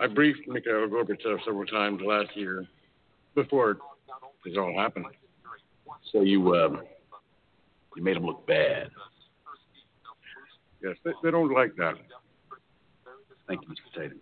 I 0.00 0.06
briefed 0.06 0.48
Mikhail 0.48 0.88
Gorbachev 0.88 1.44
several 1.44 1.66
times 1.66 2.00
last 2.04 2.30
year 2.34 2.64
before 3.34 3.78
this 4.44 4.54
all 4.56 4.74
happened. 4.76 5.06
So 6.10 6.22
you, 6.22 6.54
um, 6.56 6.82
you 7.96 8.02
made 8.02 8.16
him 8.16 8.24
look 8.24 8.46
bad. 8.46 8.88
Yes, 10.82 10.96
they, 11.04 11.12
they 11.22 11.30
don't 11.30 11.52
like 11.52 11.76
that. 11.76 11.94
Thank 13.46 13.62
you, 13.62 13.68
Mr. 13.68 14.00
Tatum. 14.00 14.20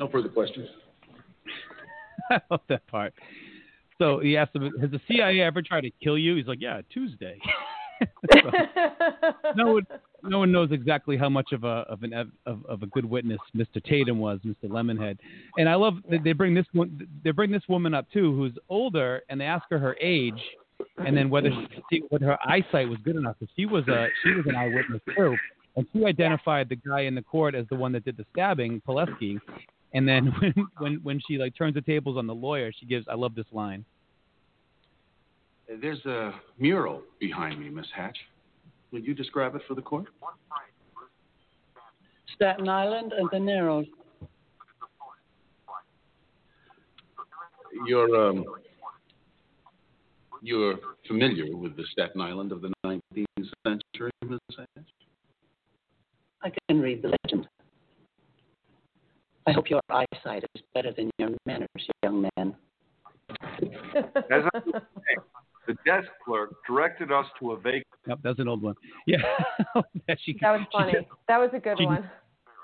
No 0.00 0.08
further 0.08 0.30
questions. 0.30 0.66
I 2.30 2.40
love 2.50 2.62
that 2.68 2.86
part. 2.86 3.14
So 3.98 4.18
he 4.18 4.36
asked 4.36 4.56
him, 4.56 4.70
"Has 4.80 4.90
the 4.90 5.00
CIA 5.06 5.42
ever 5.42 5.60
tried 5.62 5.82
to 5.82 5.90
kill 6.02 6.16
you?" 6.16 6.36
He's 6.36 6.46
like, 6.46 6.60
"Yeah, 6.60 6.80
Tuesday." 6.92 7.38
So, 8.32 8.50
no 9.56 9.72
one, 9.74 9.86
no 10.22 10.38
one 10.38 10.50
knows 10.50 10.70
exactly 10.72 11.18
how 11.18 11.28
much 11.28 11.52
of 11.52 11.64
a 11.64 11.84
of 11.88 12.02
an 12.02 12.14
of, 12.14 12.64
of 12.64 12.82
a 12.82 12.86
good 12.86 13.04
witness 13.04 13.38
Mr. 13.54 13.84
Tatum 13.84 14.18
was, 14.18 14.40
Mr. 14.46 14.70
Lemonhead. 14.70 15.18
And 15.58 15.68
I 15.68 15.74
love 15.74 15.96
that 16.10 16.24
they 16.24 16.32
bring 16.32 16.54
this 16.54 16.64
one, 16.72 17.06
they 17.22 17.30
bring 17.30 17.50
this 17.50 17.62
woman 17.68 17.92
up 17.92 18.10
too, 18.10 18.34
who's 18.34 18.54
older, 18.70 19.20
and 19.28 19.38
they 19.38 19.44
ask 19.44 19.66
her 19.68 19.78
her 19.78 19.96
age, 20.00 20.40
and 21.04 21.14
then 21.14 21.28
whether 21.28 21.50
she, 21.90 22.02
whether 22.08 22.24
her 22.24 22.38
eyesight 22.42 22.88
was 22.88 22.98
good 23.04 23.16
enough. 23.16 23.36
Because 23.38 23.52
she 23.54 23.66
was 23.66 23.86
a 23.88 24.06
she 24.22 24.30
was 24.30 24.46
an 24.46 24.56
eyewitness 24.56 25.02
too, 25.14 25.36
and 25.76 25.86
she 25.92 26.04
identified 26.04 26.70
the 26.70 26.76
guy 26.76 27.00
in 27.00 27.14
the 27.14 27.22
court 27.22 27.54
as 27.54 27.66
the 27.68 27.76
one 27.76 27.92
that 27.92 28.06
did 28.06 28.16
the 28.16 28.24
stabbing, 28.32 28.80
Pileski. 28.88 29.38
And 29.92 30.06
then 30.06 30.26
when 30.40 30.54
when 30.78 30.94
when 31.02 31.20
she 31.26 31.38
like 31.38 31.56
turns 31.56 31.74
the 31.74 31.82
tables 31.82 32.16
on 32.16 32.26
the 32.26 32.34
lawyer, 32.34 32.72
she 32.78 32.86
gives 32.86 33.06
I 33.08 33.14
love 33.14 33.34
this 33.34 33.46
line. 33.52 33.84
There's 35.80 36.04
a 36.04 36.32
mural 36.58 37.02
behind 37.20 37.60
me, 37.60 37.68
Miss 37.68 37.86
Hatch. 37.94 38.18
Would 38.92 39.06
you 39.06 39.14
describe 39.14 39.54
it 39.54 39.62
for 39.68 39.74
the 39.74 39.82
court? 39.82 40.06
Staten 42.34 42.68
Island 42.68 43.12
and 43.12 43.28
the 43.30 43.38
Narrows. 43.38 43.86
You're 47.86 48.28
um, 48.28 48.44
you're 50.42 50.76
familiar 51.06 51.56
with 51.56 51.76
the 51.76 51.84
Staten 51.92 52.20
Island 52.20 52.50
of 52.50 52.62
the 52.62 52.72
19th 52.84 53.50
century, 53.66 54.10
Miss 54.24 54.40
Hatch? 54.56 54.86
I 56.42 56.50
can 56.68 56.80
read 56.80 57.02
the 57.02 57.14
legend. 57.24 57.46
I 59.46 59.52
hope 59.52 59.70
your 59.70 59.80
eyesight 59.90 60.44
is 60.54 60.62
better 60.74 60.92
than 60.92 61.10
your 61.18 61.30
manners, 61.46 61.68
young 62.02 62.28
man. 62.36 62.54
As 63.30 64.08
I 64.30 64.50
was 64.54 64.62
saying, 64.64 64.82
the 65.66 65.74
desk 65.86 66.08
clerk 66.24 66.50
directed 66.66 67.12
us 67.12 67.26
to 67.38 67.52
a 67.52 67.56
vacant. 67.60 67.84
Yep, 68.06 68.18
that's 68.22 68.38
an 68.38 68.48
old 68.48 68.62
one. 68.62 68.74
Yeah, 69.06 69.18
that 70.08 70.18
she. 70.24 70.36
That 70.40 70.52
was 70.52 70.60
she 70.62 70.78
funny. 70.78 70.92
just- 70.92 71.06
That 71.28 71.38
was 71.38 71.50
a 71.54 71.58
good 71.58 71.76
she- 71.78 71.86
one. 71.86 72.10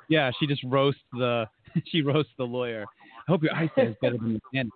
Yeah, 0.09 0.31
she 0.39 0.47
just 0.47 0.63
roasts 0.65 1.01
the 1.13 1.47
she 1.87 2.03
roasts 2.03 2.33
the 2.39 2.45
lawyer. 2.45 2.85
I 3.29 3.31
hope 3.33 3.43
your 3.43 3.55
eyesight 3.55 3.89
is 3.89 3.97
better 4.01 4.17
than 4.19 4.31
your 4.33 4.41
man. 4.53 4.71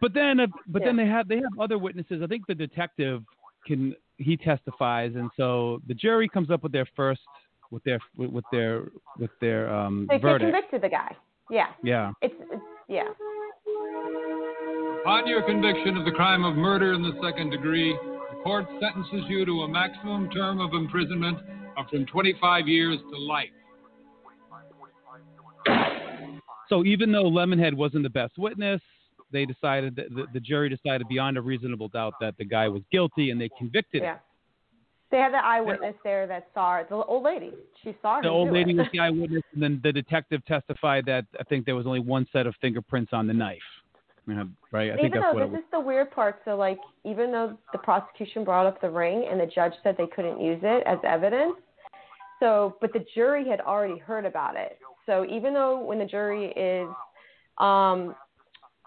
But 0.00 0.12
then, 0.14 0.38
uh, 0.40 0.46
but 0.68 0.82
then 0.84 0.96
they 0.96 1.06
have 1.06 1.26
they 1.28 1.36
have 1.36 1.58
other 1.60 1.78
witnesses. 1.78 2.20
I 2.22 2.26
think 2.26 2.46
the 2.46 2.54
detective 2.54 3.22
can 3.66 3.94
he 4.18 4.36
testifies, 4.36 5.12
and 5.16 5.30
so 5.36 5.80
the 5.88 5.94
jury 5.94 6.28
comes 6.28 6.50
up 6.50 6.62
with 6.62 6.72
their 6.72 6.86
first 6.94 7.20
with 7.70 7.84
their 7.84 7.98
with, 8.16 8.30
with 8.30 8.44
their 8.52 8.84
with 9.18 9.30
their 9.40 9.72
um 9.72 10.06
They, 10.08 10.18
they 10.18 10.38
convicted 10.38 10.82
the 10.82 10.88
guy. 10.88 11.14
Yeah. 11.50 11.66
Yeah. 11.82 12.12
It's, 12.22 12.34
it's 12.50 12.62
yeah. 12.88 13.08
On 15.06 15.26
your 15.26 15.42
conviction 15.42 15.96
of 15.96 16.04
the 16.04 16.10
crime 16.10 16.44
of 16.44 16.56
murder 16.56 16.92
in 16.92 17.02
the 17.02 17.12
second 17.22 17.50
degree, 17.50 17.92
the 17.92 18.42
court 18.42 18.66
sentences 18.80 19.24
you 19.28 19.44
to 19.44 19.62
a 19.62 19.68
maximum 19.68 20.28
term 20.30 20.60
of 20.60 20.74
imprisonment 20.74 21.38
of 21.76 21.86
from 21.88 22.06
25 22.06 22.66
years 22.66 22.98
to 23.12 23.18
life. 23.18 23.48
So 26.68 26.84
even 26.84 27.12
though 27.12 27.24
Lemonhead 27.24 27.74
wasn't 27.74 28.02
the 28.02 28.10
best 28.10 28.36
witness, 28.38 28.80
they 29.32 29.44
decided 29.44 29.94
that 29.96 30.10
the, 30.10 30.26
the 30.32 30.40
jury 30.40 30.68
decided 30.68 31.06
beyond 31.08 31.36
a 31.36 31.40
reasonable 31.40 31.88
doubt 31.88 32.14
that 32.20 32.36
the 32.38 32.44
guy 32.44 32.68
was 32.68 32.82
guilty, 32.90 33.30
and 33.30 33.40
they 33.40 33.50
convicted 33.56 34.02
him. 34.02 34.16
They 35.10 35.18
had 35.18 35.32
the 35.32 35.44
eyewitness 35.44 35.94
there 36.02 36.26
that 36.26 36.48
saw 36.52 36.78
it. 36.78 36.88
The 36.88 36.96
old 36.96 37.22
lady. 37.22 37.52
She 37.84 37.94
saw. 38.02 38.20
The 38.20 38.28
old 38.28 38.52
lady 38.52 38.72
it. 38.72 38.76
was 38.76 38.86
the 38.92 38.98
eyewitness, 38.98 39.42
and 39.54 39.62
then 39.62 39.80
the 39.82 39.92
detective 39.92 40.44
testified 40.46 41.06
that 41.06 41.26
I 41.38 41.44
think 41.44 41.64
there 41.64 41.76
was 41.76 41.86
only 41.86 42.00
one 42.00 42.26
set 42.32 42.46
of 42.46 42.54
fingerprints 42.60 43.12
on 43.12 43.26
the 43.26 43.34
knife. 43.34 43.58
Yeah, 44.28 44.44
right? 44.72 44.90
I 44.90 44.94
think 44.96 45.06
even 45.06 45.20
that's 45.20 45.34
though 45.34 45.44
what 45.44 45.52
this 45.52 45.60
is 45.60 45.66
the 45.70 45.78
weird 45.78 46.10
part, 46.10 46.40
so 46.44 46.56
like 46.56 46.78
even 47.04 47.30
though 47.30 47.56
the 47.70 47.78
prosecution 47.78 48.42
brought 48.42 48.66
up 48.66 48.80
the 48.80 48.90
ring 48.90 49.28
and 49.30 49.38
the 49.38 49.46
judge 49.46 49.72
said 49.84 49.94
they 49.96 50.08
couldn't 50.08 50.40
use 50.40 50.58
it 50.62 50.82
as 50.84 50.98
evidence, 51.04 51.54
so 52.40 52.76
but 52.80 52.92
the 52.92 53.04
jury 53.14 53.48
had 53.48 53.60
already 53.60 53.98
heard 53.98 54.24
about 54.24 54.56
it. 54.56 54.78
So 55.06 55.24
even 55.30 55.54
though 55.54 55.78
when 55.78 56.00
the 56.00 56.04
jury 56.04 56.46
is 56.56 56.88
um, 57.58 58.16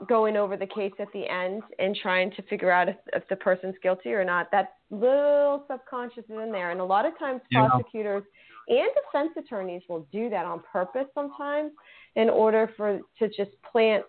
going 0.08 0.38
over 0.38 0.56
the 0.56 0.66
case 0.68 0.94
at 1.00 1.12
the 1.14 1.28
end 1.30 1.62
and 1.78 1.96
trying 1.96 2.32
to 2.32 2.42
figure 2.44 2.72
out 2.72 2.88
if, 2.88 2.96
if 3.14 3.28
the 3.28 3.36
person's 3.36 3.76
guilty 3.84 4.14
or 4.14 4.24
not, 4.24 4.50
that 4.52 4.74
little 4.90 5.66
subconscious 5.70 6.24
is 6.30 6.30
in 6.42 6.52
there. 6.52 6.72
And 6.72 6.80
a 6.80 6.86
lot 6.86 7.06
of 7.06 7.18
times 7.20 7.42
Yeah. 7.52 7.68
prosecutors 7.68 8.24
and 8.68 8.90
defense 9.04 9.32
attorneys 9.38 9.82
will 9.90 10.08
do 10.12 10.30
that 10.30 10.46
on 10.46 10.62
purpose 10.72 11.08
sometimes 11.14 11.72
in 12.16 12.30
order 12.30 12.72
for 12.78 13.00
to 13.20 13.28
just 13.30 13.52
plant 13.72 14.06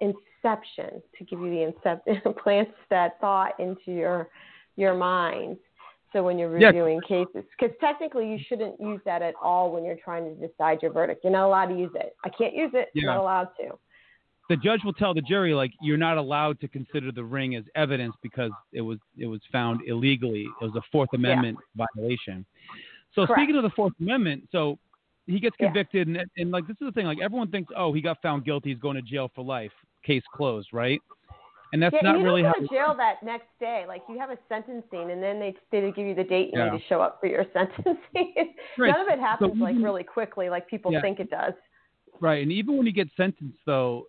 inception 0.00 1.02
to 1.18 1.24
give 1.24 1.40
you 1.40 1.50
the 1.50 1.62
inception 1.62 2.34
plants 2.42 2.72
that 2.90 3.18
thought 3.20 3.58
into 3.58 3.92
your 3.92 4.28
your 4.76 4.94
mind 4.94 5.56
so 6.12 6.22
when 6.22 6.38
you're 6.38 6.56
Yeah. 6.58 6.68
reviewing 6.68 7.00
cases 7.02 7.44
because 7.58 7.74
technically 7.80 8.28
you 8.30 8.38
shouldn't 8.48 8.80
use 8.80 9.00
that 9.04 9.22
at 9.22 9.34
all 9.40 9.72
when 9.72 9.84
you're 9.84 9.96
trying 9.96 10.24
to 10.24 10.46
decide 10.48 10.82
your 10.82 10.92
verdict 10.92 11.24
you're 11.24 11.32
not 11.32 11.46
allowed 11.46 11.66
to 11.66 11.76
use 11.76 11.92
it 11.94 12.14
i 12.24 12.28
can't 12.28 12.54
use 12.54 12.70
it 12.74 12.88
i'm 12.94 13.02
Yeah. 13.02 13.06
not 13.14 13.18
allowed 13.18 13.48
to 13.60 13.78
The 14.50 14.56
judge 14.56 14.84
will 14.84 14.92
tell 14.92 15.14
the 15.14 15.22
jury 15.22 15.54
like 15.54 15.72
you're 15.80 15.96
not 15.96 16.18
allowed 16.18 16.60
to 16.60 16.68
consider 16.68 17.10
the 17.10 17.24
ring 17.24 17.54
as 17.54 17.64
evidence 17.74 18.14
because 18.22 18.52
it 18.72 18.82
was 18.82 18.98
it 19.18 19.26
was 19.26 19.40
found 19.50 19.80
illegally. 19.86 20.46
It 20.60 20.64
was 20.64 20.74
a 20.76 20.82
Fourth 20.92 21.08
Amendment 21.14 21.58
violation. 21.76 22.44
So 23.14 23.24
Correct. 23.26 23.38
speaking 23.40 23.56
of 23.56 23.62
the 23.62 23.70
Fourth 23.70 23.94
Amendment, 24.00 24.48
so 24.52 24.78
he 25.26 25.40
gets 25.40 25.56
Yeah. 25.58 25.66
convicted, 25.68 26.08
and, 26.08 26.18
and 26.36 26.50
like 26.50 26.66
this 26.66 26.76
is 26.80 26.86
the 26.86 26.92
thing, 26.92 27.06
like 27.06 27.20
everyone 27.20 27.50
thinks, 27.50 27.72
oh, 27.76 27.92
he 27.92 28.02
got 28.02 28.20
found 28.20 28.44
guilty, 28.44 28.70
he's 28.70 28.78
going 28.78 28.96
to 28.96 29.02
jail 29.02 29.30
for 29.34 29.42
life, 29.44 29.72
case 30.04 30.22
closed, 30.34 30.68
right? 30.72 31.00
And 31.72 31.82
that's 31.82 31.94
yeah, 31.94 32.00
not 32.02 32.14
and 32.16 32.20
you 32.20 32.26
really 32.26 32.42
how. 32.44 32.52
go 32.52 32.60
to 32.60 32.68
jail 32.68 32.94
that 32.98 33.22
next 33.22 33.48
day. 33.58 33.84
Like 33.88 34.02
you 34.08 34.18
have 34.18 34.30
a 34.30 34.38
sentencing, 34.48 35.10
and 35.10 35.22
then 35.22 35.40
they 35.40 35.56
they 35.72 35.90
give 35.90 36.06
you 36.06 36.14
the 36.14 36.22
date 36.22 36.50
you 36.52 36.58
Yeah. 36.58 36.70
need 36.70 36.78
to 36.78 36.84
show 36.86 37.00
up 37.00 37.18
for 37.20 37.26
your 37.28 37.46
sentencing. 37.52 38.54
Right. 38.78 38.90
None 38.90 39.00
of 39.00 39.08
it 39.08 39.18
happens 39.18 39.54
So 39.58 39.64
like 39.64 39.76
really 39.78 40.04
quickly, 40.04 40.50
like 40.50 40.68
people 40.68 40.92
Yeah. 40.92 41.00
think 41.00 41.18
it 41.18 41.30
does. 41.30 41.54
Right, 42.20 42.42
and 42.42 42.52
even 42.52 42.76
when 42.76 42.86
you 42.86 42.92
get 42.92 43.08
sentenced, 43.16 43.58
though, 43.66 44.04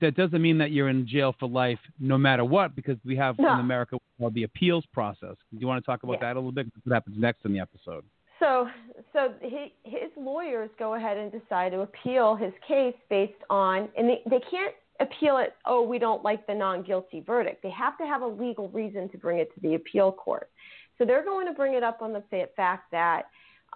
that 0.00 0.16
doesn't 0.16 0.42
mean 0.42 0.58
that 0.58 0.72
you're 0.72 0.88
in 0.88 1.06
jail 1.06 1.34
for 1.38 1.48
life, 1.48 1.78
no 2.00 2.18
matter 2.18 2.44
what, 2.44 2.74
because 2.74 2.96
we 3.04 3.16
have 3.16 3.38
No. 3.38 3.54
in 3.54 3.60
America 3.60 3.98
called 4.18 4.34
the 4.34 4.42
appeals 4.42 4.84
process. 4.92 5.36
Do 5.52 5.58
you 5.58 5.66
want 5.66 5.82
to 5.82 5.86
talk 5.86 6.02
about 6.02 6.14
Yeah. 6.14 6.20
that 6.28 6.36
a 6.36 6.40
little 6.40 6.52
bit? 6.52 6.66
What 6.84 6.92
happens 6.94 7.16
next 7.18 7.44
in 7.44 7.52
the 7.52 7.60
episode? 7.60 8.04
So, 8.40 8.68
so 9.12 9.32
he, 9.40 9.72
his 9.84 10.10
lawyers 10.16 10.70
go 10.78 10.94
ahead 10.94 11.16
and 11.16 11.32
decide 11.32 11.72
to 11.72 11.80
appeal 11.80 12.34
his 12.34 12.52
case 12.66 12.94
based 13.08 13.42
on, 13.48 13.88
and 13.96 14.08
they, 14.08 14.22
they 14.26 14.40
can't 14.40 14.74
appeal 15.00 15.38
it. 15.38 15.54
Oh, 15.64 15.82
we 15.82 15.98
don't 15.98 16.22
like 16.24 16.46
the 16.46 16.54
non-guilty 16.54 17.20
verdict. 17.20 17.62
They 17.62 17.70
have 17.70 17.96
to 17.98 18.06
have 18.06 18.22
a 18.22 18.26
legal 18.26 18.68
reason 18.70 19.08
to 19.10 19.18
bring 19.18 19.38
it 19.38 19.54
to 19.54 19.60
the 19.60 19.74
appeal 19.74 20.12
court. 20.12 20.50
So 20.98 21.04
they're 21.04 21.24
going 21.24 21.46
to 21.46 21.52
bring 21.52 21.74
it 21.74 21.82
up 21.82 22.02
on 22.02 22.12
the 22.12 22.22
fact 22.56 22.90
that 22.90 23.26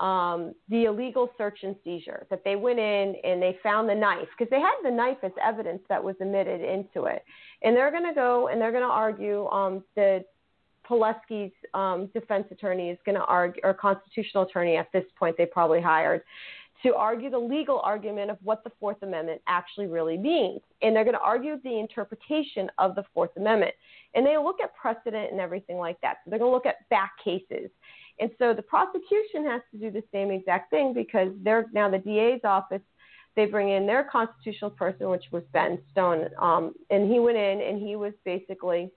um, 0.00 0.54
the 0.68 0.84
illegal 0.84 1.30
search 1.36 1.58
and 1.62 1.76
seizure 1.84 2.26
that 2.30 2.42
they 2.44 2.56
went 2.56 2.78
in 2.78 3.14
and 3.22 3.40
they 3.40 3.58
found 3.62 3.88
the 3.88 3.94
knife 3.94 4.28
because 4.36 4.50
they 4.50 4.60
had 4.60 4.74
the 4.82 4.90
knife 4.90 5.18
as 5.22 5.32
evidence 5.42 5.82
that 5.88 6.02
was 6.02 6.16
admitted 6.20 6.60
into 6.62 7.04
it, 7.04 7.24
and 7.62 7.76
they're 7.76 7.90
going 7.90 8.06
to 8.06 8.14
go 8.14 8.48
and 8.48 8.60
they're 8.60 8.72
going 8.72 8.82
to 8.82 8.88
argue 8.88 9.46
um, 9.48 9.84
the 9.96 10.24
Pileski's 10.88 11.52
um, 11.74 12.08
defense 12.12 12.46
attorney 12.50 12.90
is 12.90 12.98
going 13.06 13.14
to 13.14 13.24
argue, 13.24 13.60
or 13.62 13.72
constitutional 13.74 14.44
attorney 14.44 14.76
at 14.76 14.90
this 14.92 15.04
point 15.18 15.36
they 15.36 15.46
probably 15.46 15.80
hired, 15.80 16.22
to 16.82 16.94
argue 16.94 17.30
the 17.30 17.38
legal 17.38 17.80
argument 17.80 18.30
of 18.30 18.38
what 18.42 18.64
the 18.64 18.70
Fourth 18.80 19.02
Amendment 19.02 19.40
actually 19.46 19.86
really 19.86 20.16
means. 20.16 20.60
And 20.82 20.96
they're 20.96 21.04
going 21.04 21.14
to 21.14 21.20
argue 21.20 21.60
the 21.62 21.78
interpretation 21.78 22.70
of 22.78 22.94
the 22.94 23.04
Fourth 23.12 23.30
Amendment. 23.36 23.74
And 24.14 24.26
they 24.26 24.36
look 24.38 24.56
at 24.62 24.74
precedent 24.74 25.30
and 25.30 25.40
everything 25.40 25.76
like 25.76 26.00
that. 26.00 26.16
So 26.24 26.30
they're 26.30 26.38
going 26.38 26.50
to 26.50 26.54
look 26.54 26.66
at 26.66 26.88
back 26.88 27.12
cases. 27.22 27.70
And 28.18 28.30
so 28.38 28.52
the 28.52 28.62
prosecution 28.62 29.46
has 29.46 29.62
to 29.72 29.78
do 29.78 29.90
the 29.90 30.02
same 30.12 30.30
exact 30.30 30.70
thing 30.70 30.92
because 30.92 31.28
they're 31.42 31.66
now 31.72 31.90
the 31.90 31.98
DA's 31.98 32.40
office. 32.44 32.82
They 33.36 33.46
bring 33.46 33.70
in 33.70 33.86
their 33.86 34.04
constitutional 34.04 34.70
person, 34.70 35.08
which 35.08 35.24
was 35.30 35.44
Ben 35.52 35.78
Stone, 35.92 36.30
um, 36.38 36.74
and 36.90 37.10
he 37.10 37.20
went 37.20 37.38
in 37.38 37.60
and 37.60 37.80
he 37.80 37.94
was 37.94 38.12
basically 38.24 38.90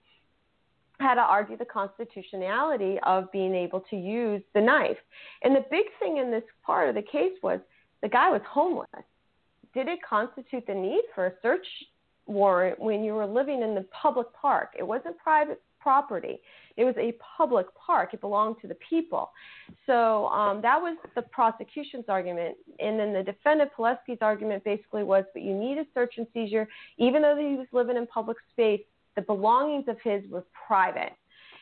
had 1.00 1.14
to 1.14 1.20
argue 1.20 1.56
the 1.56 1.64
constitutionality 1.64 2.98
of 3.04 3.30
being 3.32 3.54
able 3.54 3.80
to 3.90 3.96
use 3.96 4.42
the 4.54 4.60
knife. 4.60 4.96
And 5.42 5.54
the 5.54 5.64
big 5.70 5.86
thing 5.98 6.18
in 6.18 6.30
this 6.30 6.44
part 6.64 6.88
of 6.88 6.94
the 6.94 7.02
case 7.02 7.32
was 7.42 7.60
the 8.02 8.08
guy 8.08 8.30
was 8.30 8.42
homeless. 8.48 8.88
Did 9.72 9.88
it 9.88 9.98
constitute 10.08 10.66
the 10.66 10.74
need 10.74 11.02
for 11.14 11.26
a 11.26 11.32
search 11.42 11.66
warrant 12.26 12.78
when 12.78 13.02
you 13.02 13.14
were 13.14 13.26
living 13.26 13.62
in 13.62 13.74
the 13.74 13.86
public 13.90 14.32
park? 14.32 14.70
It 14.78 14.86
wasn't 14.86 15.18
private 15.18 15.60
property. 15.84 16.40
It 16.76 16.84
was 16.84 16.94
a 16.98 17.14
public 17.36 17.66
park. 17.74 18.14
It 18.14 18.20
belonged 18.20 18.56
to 18.62 18.66
the 18.66 18.76
people. 18.90 19.30
So 19.86 20.26
um, 20.28 20.60
that 20.62 20.80
was 20.80 20.96
the 21.14 21.22
prosecution's 21.22 22.06
argument. 22.08 22.56
And 22.80 22.98
then 22.98 23.12
the 23.12 23.22
defendant, 23.22 23.70
Pileski's 23.76 24.18
argument 24.22 24.64
basically 24.64 25.04
was, 25.04 25.24
but 25.34 25.42
you 25.42 25.54
need 25.54 25.76
a 25.78 25.84
search 25.94 26.14
and 26.16 26.26
seizure, 26.32 26.66
even 26.98 27.22
though 27.22 27.36
he 27.36 27.54
was 27.54 27.68
living 27.72 27.96
in 27.96 28.06
public 28.06 28.38
space, 28.52 28.80
the 29.14 29.22
belongings 29.22 29.84
of 29.86 29.96
his 30.02 30.22
were 30.30 30.44
private. 30.66 31.12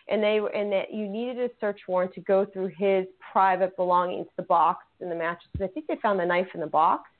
And 0.08 0.22
they 0.22 0.40
were, 0.40 0.48
and 0.48 0.72
that 0.72 0.94
you 0.94 1.08
needed 1.08 1.38
a 1.38 1.50
search 1.60 1.80
warrant 1.86 2.14
to 2.14 2.20
go 2.20 2.46
through 2.46 2.70
his 2.76 3.06
private 3.32 3.76
belongings, 3.76 4.28
the 4.36 4.42
box 4.44 4.84
and 5.00 5.10
the 5.10 5.14
mattress. 5.14 5.50
I 5.60 5.66
think 5.66 5.86
they 5.88 5.96
found 6.02 6.18
the 6.18 6.26
knife 6.26 6.48
in 6.54 6.60
the 6.60 6.66
box 6.66 7.10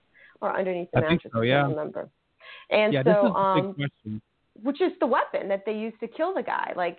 or 0.41 0.57
underneath 0.57 0.91
the 0.93 0.99
I 0.99 1.01
think 1.03 1.13
mattress. 1.25 1.33
so, 1.35 1.41
I 1.43 1.45
yeah. 1.45 1.61
don't 1.61 1.71
remember. 1.71 2.09
And 2.71 2.93
yeah, 2.93 3.03
this 3.03 3.15
so, 3.15 3.27
is 3.27 3.33
the 3.33 3.39
um, 3.39 3.67
big 3.67 3.77
question. 3.77 4.23
Which 4.63 4.81
is 4.81 4.93
the 5.01 5.07
weapon 5.07 5.49
that 5.49 5.65
they 5.67 5.73
used 5.73 5.99
to 6.01 6.09
kill 6.09 6.35
the 6.35 6.43
guy. 6.43 6.73
Like 6.77 6.99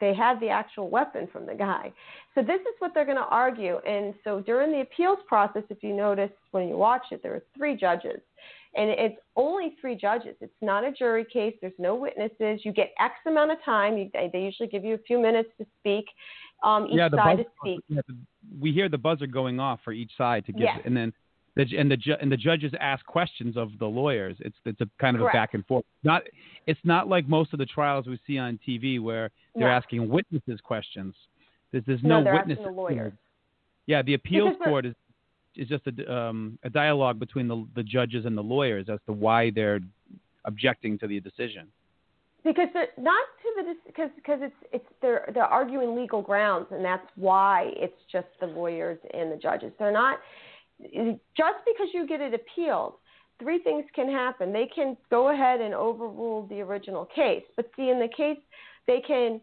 they 0.00 0.14
had 0.14 0.40
the 0.40 0.48
actual 0.48 0.88
weapon 0.88 1.28
from 1.32 1.46
the 1.46 1.54
guy. 1.54 1.92
So 2.34 2.42
this 2.42 2.60
is 2.60 2.74
what 2.78 2.92
they're 2.94 3.04
going 3.04 3.18
to 3.18 3.22
argue. 3.24 3.78
And 3.86 4.14
so 4.24 4.40
during 4.40 4.72
the 4.72 4.80
appeals 4.80 5.18
process, 5.26 5.62
if 5.68 5.82
you 5.82 5.94
notice 5.94 6.30
when 6.52 6.68
you 6.68 6.76
watch 6.76 7.02
it, 7.10 7.22
there 7.22 7.34
are 7.34 7.42
three 7.56 7.76
judges. 7.76 8.20
And 8.76 8.88
it's 8.90 9.16
only 9.34 9.74
three 9.80 9.96
judges. 9.96 10.36
It's 10.40 10.52
not 10.62 10.84
a 10.84 10.92
jury 10.92 11.26
case. 11.30 11.54
There's 11.60 11.72
no 11.78 11.96
witnesses. 11.96 12.60
You 12.64 12.72
get 12.72 12.92
X 13.00 13.14
amount 13.26 13.50
of 13.50 13.58
time. 13.64 13.98
You, 13.98 14.08
they, 14.14 14.30
they 14.32 14.40
usually 14.40 14.68
give 14.68 14.84
you 14.84 14.94
a 14.94 14.98
few 14.98 15.20
minutes 15.20 15.50
to 15.58 15.66
speak. 15.80 16.04
Um, 16.62 16.86
each 16.86 16.96
yeah, 16.96 17.10
side 17.10 17.36
buzzer, 17.38 17.42
to 17.42 17.50
speak. 17.60 17.80
yeah, 17.88 18.00
the- 18.06 18.16
we 18.60 18.72
hear 18.72 18.88
the 18.88 18.98
buzzer 18.98 19.26
going 19.26 19.60
off 19.60 19.80
for 19.84 19.92
each 19.92 20.12
side 20.16 20.46
to 20.46 20.52
give, 20.52 20.62
Yes. 20.62 20.80
and 20.84 20.96
then 20.96 21.12
the 21.56 21.66
and 21.78 21.90
the 21.90 21.96
ju- 21.96 22.16
and 22.20 22.30
the 22.30 22.36
judges 22.36 22.72
ask 22.80 23.04
questions 23.06 23.56
of 23.56 23.70
the 23.78 23.86
lawyers. 23.86 24.36
It's 24.40 24.56
it's 24.64 24.80
a 24.80 24.88
kind 25.00 25.16
of 25.16 25.20
Correct. 25.22 25.34
a 25.34 25.38
back 25.38 25.54
and 25.54 25.66
forth. 25.66 25.84
Not 26.04 26.22
it's 26.66 26.80
not 26.84 27.08
like 27.08 27.28
most 27.28 27.52
of 27.52 27.58
the 27.58 27.66
trials 27.66 28.06
we 28.06 28.18
see 28.26 28.38
on 28.38 28.58
TV 28.66 29.00
where 29.00 29.30
they're 29.54 29.68
No. 29.68 29.74
asking 29.74 30.08
witnesses 30.08 30.60
questions. 30.62 31.14
There's 31.72 31.84
there's 31.86 32.02
No, 32.02 32.22
no, 32.22 32.32
witnesses. 32.32 32.64
the 32.64 32.70
lawyers. 32.70 33.12
Yeah, 33.86 34.02
the 34.02 34.14
appeals 34.14 34.56
court 34.62 34.86
is 34.86 34.94
is 35.56 35.68
just 35.68 35.84
a 35.88 36.12
um, 36.14 36.58
a 36.62 36.70
dialogue 36.70 37.18
between 37.18 37.48
the 37.48 37.66
the 37.74 37.82
judges 37.82 38.24
and 38.26 38.36
the 38.38 38.42
lawyers 38.42 38.88
as 38.88 39.00
to 39.06 39.12
why 39.12 39.50
they're 39.50 39.80
objecting 40.44 40.98
to 40.98 41.06
the 41.06 41.20
decision. 41.20 41.66
because 42.44 42.68
not 42.96 43.26
to 43.42 43.48
the 43.62 43.74
because 43.86 44.10
because 44.16 44.38
it's 44.42 44.54
it's 44.72 44.86
they're 45.02 45.28
they're 45.34 45.44
arguing 45.44 45.94
legal 45.96 46.22
grounds 46.22 46.66
and 46.70 46.82
that's 46.84 47.06
why 47.16 47.70
it's 47.76 48.00
just 48.10 48.28
the 48.40 48.46
lawyers 48.46 48.98
and 49.12 49.30
the 49.30 49.36
judges 49.36 49.72
they're 49.78 49.92
not 49.92 50.18
just 51.36 51.58
because 51.66 51.88
you 51.92 52.06
get 52.06 52.20
it 52.20 52.34
appealed 52.34 52.94
three 53.38 53.58
things 53.58 53.84
can 53.94 54.10
happen. 54.10 54.52
They 54.52 54.68
can 54.72 54.96
go 55.10 55.32
ahead 55.32 55.60
and 55.60 55.74
overrule 55.74 56.46
the 56.48 56.60
original 56.60 57.06
case. 57.06 57.42
But 57.56 57.70
see 57.76 57.88
in 57.88 57.98
the 57.98 58.08
case 58.14 58.38
they 58.86 59.00
can 59.00 59.40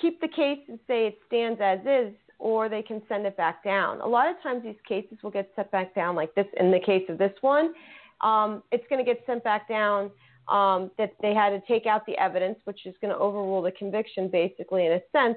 keep 0.00 0.20
the 0.20 0.28
case 0.28 0.58
and 0.68 0.78
say 0.86 1.06
it 1.06 1.18
stands 1.26 1.60
as 1.62 1.80
is 1.86 2.14
or 2.38 2.68
they 2.68 2.82
can 2.82 3.02
send 3.08 3.26
it 3.26 3.36
back 3.36 3.64
down. 3.64 4.00
A 4.00 4.06
lot 4.06 4.28
of 4.28 4.40
times 4.42 4.62
these 4.62 4.76
cases 4.86 5.18
will 5.22 5.30
get 5.30 5.50
sent 5.56 5.70
back 5.70 5.94
down 5.94 6.14
like 6.14 6.34
this. 6.34 6.46
In 6.60 6.70
the 6.70 6.78
case 6.78 7.04
of 7.08 7.18
this 7.18 7.32
one 7.40 7.72
um, 8.20 8.62
it's 8.72 8.84
going 8.88 9.04
to 9.04 9.08
get 9.10 9.22
sent 9.26 9.44
back 9.44 9.68
down 9.68 10.10
um, 10.48 10.90
that 10.98 11.12
they 11.20 11.34
had 11.34 11.50
to 11.50 11.60
take 11.68 11.86
out 11.86 12.06
the 12.06 12.16
evidence, 12.18 12.58
which 12.64 12.86
is 12.86 12.94
going 13.00 13.12
to 13.12 13.18
overrule 13.18 13.62
the 13.62 13.72
conviction, 13.72 14.28
basically, 14.30 14.86
in 14.86 14.92
a 14.92 15.00
sense. 15.12 15.36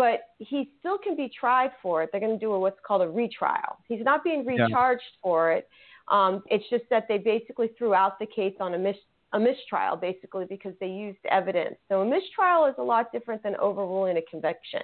But 0.00 0.20
he 0.38 0.70
still 0.78 0.96
can 0.96 1.14
be 1.14 1.28
tried 1.28 1.72
for 1.82 2.02
it. 2.02 2.08
They're 2.10 2.24
going 2.26 2.38
to 2.40 2.44
do 2.46 2.52
a, 2.52 2.58
what's 2.58 2.80
called 2.86 3.02
a 3.02 3.08
retrial. 3.08 3.72
He's 3.86 4.02
not 4.10 4.24
being 4.24 4.42
Yeah. 4.44 4.64
recharged 4.64 5.14
for 5.22 5.52
it. 5.52 5.68
Um, 6.08 6.42
it's 6.54 6.64
just 6.70 6.84
that 6.88 7.04
they 7.06 7.18
basically 7.18 7.68
threw 7.76 7.92
out 7.92 8.18
the 8.18 8.26
case 8.26 8.56
on 8.60 8.72
a, 8.72 8.78
mis- 8.78 9.06
a 9.34 9.38
mistrial, 9.38 9.96
basically, 9.96 10.46
because 10.46 10.74
they 10.80 10.88
used 10.88 11.18
evidence. 11.40 11.76
So 11.88 12.00
a 12.00 12.06
mistrial 12.16 12.64
is 12.64 12.74
a 12.78 12.82
lot 12.82 13.12
different 13.12 13.42
than 13.42 13.54
overruling 13.56 14.16
a 14.16 14.22
conviction. 14.22 14.80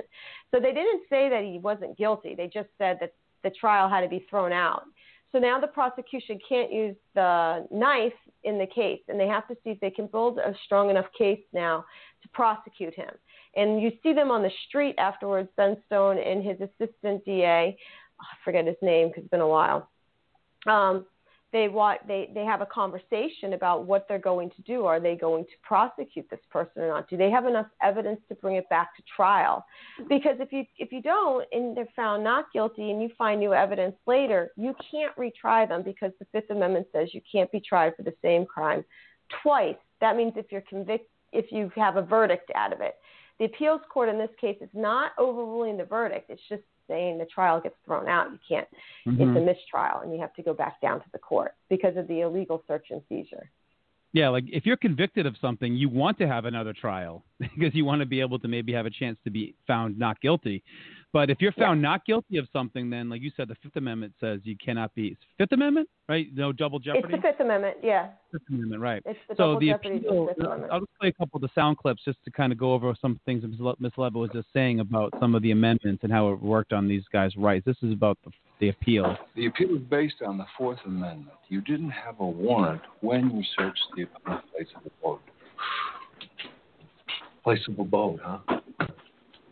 So 0.50 0.60
they 0.60 0.74
didn't 0.80 1.02
say 1.08 1.22
that 1.30 1.42
he 1.42 1.58
wasn't 1.58 1.96
guilty. 1.96 2.34
They 2.34 2.48
just 2.48 2.68
said 2.76 2.98
that 3.00 3.12
the 3.42 3.50
trial 3.62 3.88
had 3.88 4.02
to 4.02 4.08
be 4.08 4.26
thrown 4.28 4.52
out. 4.52 4.82
So 5.32 5.38
now 5.38 5.58
the 5.58 5.66
prosecution 5.66 6.38
can't 6.48 6.70
use 6.72 6.96
the 7.14 7.66
knife 7.70 8.12
in 8.44 8.58
the 8.58 8.66
case, 8.66 9.00
and 9.08 9.18
they 9.18 9.26
have 9.26 9.48
to 9.48 9.54
see 9.64 9.70
if 9.70 9.80
they 9.80 9.90
can 9.90 10.06
build 10.06 10.38
a 10.38 10.54
strong 10.66 10.90
enough 10.90 11.10
case 11.16 11.40
now 11.52 11.84
to 12.22 12.28
prosecute 12.28 12.94
him. 12.94 13.10
And 13.56 13.80
you 13.80 13.92
see 14.02 14.12
them 14.12 14.30
on 14.30 14.42
the 14.42 14.50
street 14.68 14.94
afterwards, 14.98 15.48
Ben 15.56 15.76
Stone 15.86 16.18
and 16.18 16.44
his 16.44 16.58
assistant 16.60 17.24
DA, 17.24 17.76
I 18.20 18.24
forget 18.44 18.66
his 18.66 18.76
name 18.82 19.08
because 19.08 19.24
it's 19.24 19.30
been 19.30 19.40
a 19.40 19.48
while. 19.48 19.90
Um, 20.66 21.06
they 21.52 21.68
want 21.68 22.06
they 22.06 22.28
they 22.34 22.44
have 22.44 22.60
a 22.60 22.66
conversation 22.66 23.54
about 23.54 23.86
what 23.86 24.06
they're 24.08 24.18
going 24.18 24.50
to 24.50 24.62
do. 24.62 24.84
Are 24.84 25.00
they 25.00 25.14
going 25.14 25.44
to 25.44 25.50
prosecute 25.62 26.28
this 26.28 26.40
person 26.50 26.82
or 26.82 26.88
not? 26.88 27.08
Do 27.08 27.16
they 27.16 27.30
have 27.30 27.46
enough 27.46 27.66
evidence 27.82 28.20
to 28.28 28.34
bring 28.34 28.56
it 28.56 28.68
back 28.68 28.94
to 28.96 29.02
trial? 29.16 29.64
Because 30.08 30.36
if 30.40 30.52
you 30.52 30.64
if 30.76 30.92
you 30.92 31.00
don't 31.00 31.46
and 31.52 31.76
they're 31.76 31.88
found 31.94 32.24
not 32.24 32.52
guilty 32.52 32.90
and 32.90 33.00
you 33.00 33.10
find 33.16 33.40
new 33.40 33.54
evidence 33.54 33.94
later, 34.06 34.50
you 34.56 34.74
can't 34.90 35.14
retry 35.16 35.66
them 35.68 35.82
because 35.82 36.10
the 36.18 36.26
Fifth 36.32 36.50
Amendment 36.50 36.88
says 36.92 37.14
you 37.14 37.22
can't 37.30 37.50
be 37.52 37.60
tried 37.60 37.94
for 37.96 38.02
the 38.02 38.14
same 38.22 38.44
crime 38.44 38.84
twice. 39.42 39.76
That 40.00 40.16
means 40.16 40.32
if 40.36 40.46
you're 40.50 40.64
convicted, 40.68 41.08
if 41.32 41.52
you 41.52 41.70
have 41.76 41.96
a 41.96 42.02
verdict 42.02 42.50
out 42.54 42.72
of 42.72 42.80
it. 42.80 42.96
The 43.38 43.46
appeals 43.46 43.80
court 43.92 44.08
in 44.08 44.18
this 44.18 44.30
case 44.40 44.56
is 44.60 44.70
not 44.72 45.12
overruling 45.18 45.76
the 45.76 45.84
verdict. 45.84 46.30
It's 46.30 46.40
just 46.48 46.62
saying 46.88 47.18
the 47.18 47.26
trial 47.26 47.60
gets 47.60 47.74
thrown 47.84 48.08
out. 48.08 48.30
You 48.30 48.38
can't. 48.48 48.68
It's 49.04 49.16
mm-hmm. 49.16 49.36
a 49.36 49.40
mistrial, 49.40 50.00
and 50.02 50.12
you 50.12 50.20
have 50.20 50.34
to 50.34 50.42
go 50.42 50.54
back 50.54 50.80
down 50.80 51.00
to 51.00 51.06
the 51.12 51.18
court 51.18 51.54
because 51.68 51.96
of 51.96 52.08
the 52.08 52.20
illegal 52.20 52.62
search 52.66 52.86
and 52.90 53.02
seizure. 53.08 53.50
Yeah, 54.12 54.30
like 54.30 54.44
if 54.48 54.64
you're 54.64 54.78
convicted 54.78 55.26
of 55.26 55.34
something, 55.40 55.74
you 55.74 55.90
want 55.90 56.16
to 56.18 56.26
have 56.26 56.46
another 56.46 56.72
trial 56.72 57.24
because 57.38 57.74
you 57.74 57.84
want 57.84 58.00
to 58.00 58.06
be 58.06 58.20
able 58.20 58.38
to 58.38 58.48
maybe 58.48 58.72
have 58.72 58.86
a 58.86 58.90
chance 58.90 59.18
to 59.24 59.30
be 59.30 59.54
found 59.66 59.98
not 59.98 60.20
guilty. 60.20 60.62
But 61.16 61.30
if 61.30 61.40
you're 61.40 61.52
found 61.52 61.80
not 61.80 62.04
guilty 62.04 62.36
of 62.36 62.46
something, 62.52 62.90
then 62.90 63.08
like 63.08 63.22
you 63.22 63.30
said, 63.38 63.48
the 63.48 63.54
Fifth 63.62 63.76
Amendment 63.76 64.12
says 64.20 64.40
you 64.44 64.54
cannot 64.62 64.94
be 64.94 65.16
Fifth 65.38 65.52
Amendment, 65.52 65.88
right? 66.10 66.26
No 66.34 66.52
double 66.52 66.78
jeopardy. 66.78 67.14
It's 67.14 67.22
the 67.22 67.28
Fifth 67.30 67.40
Amendment. 67.40 67.78
Yeah. 67.82 68.08
Fifth 68.30 68.42
Amendment, 68.50 68.82
right? 68.82 69.02
It's 69.06 69.18
the 69.26 69.34
so 69.34 69.54
double 69.54 69.60
the 69.60 69.68
jeopardy 69.68 69.94
is 69.94 70.02
the 70.02 70.08
appeal, 70.08 70.28
Fifth 70.36 70.70
I'll 70.70 70.80
just 70.80 70.92
play 71.00 71.08
a 71.08 71.12
couple 71.12 71.38
of 71.38 71.40
the 71.40 71.48
sound 71.54 71.78
clips 71.78 72.02
just 72.04 72.22
to 72.26 72.30
kind 72.30 72.52
of 72.52 72.58
go 72.58 72.74
over 72.74 72.94
some 73.00 73.18
things 73.24 73.40
that 73.40 73.48
Ms. 73.48 73.60
Le- 73.60 73.76
Ms. 73.78 73.92
Levitt 73.96 74.20
was 74.20 74.28
just 74.34 74.48
saying 74.52 74.80
about 74.80 75.10
some 75.18 75.34
of 75.34 75.40
the 75.40 75.52
amendments 75.52 76.04
and 76.04 76.12
how 76.12 76.30
it 76.32 76.42
worked 76.42 76.74
on 76.74 76.86
these 76.86 77.04
guys' 77.10 77.34
rights. 77.38 77.64
This 77.64 77.78
is 77.82 77.94
about 77.94 78.18
the, 78.22 78.30
the 78.60 78.68
appeal. 78.68 79.16
The 79.36 79.46
appeal 79.46 79.74
is 79.74 79.82
based 79.88 80.20
on 80.20 80.36
the 80.36 80.44
Fourth 80.58 80.80
Amendment. 80.84 81.30
You 81.48 81.62
didn't 81.62 81.92
have 81.92 82.20
a 82.20 82.26
warrant 82.26 82.82
when 83.00 83.30
you 83.30 83.42
searched 83.56 83.86
the 83.96 84.04
place 84.52 84.68
of 84.76 84.82
abode. 85.00 85.20
Place 87.42 87.66
of 87.68 87.78
abode, 87.78 88.20
huh? 88.22 88.60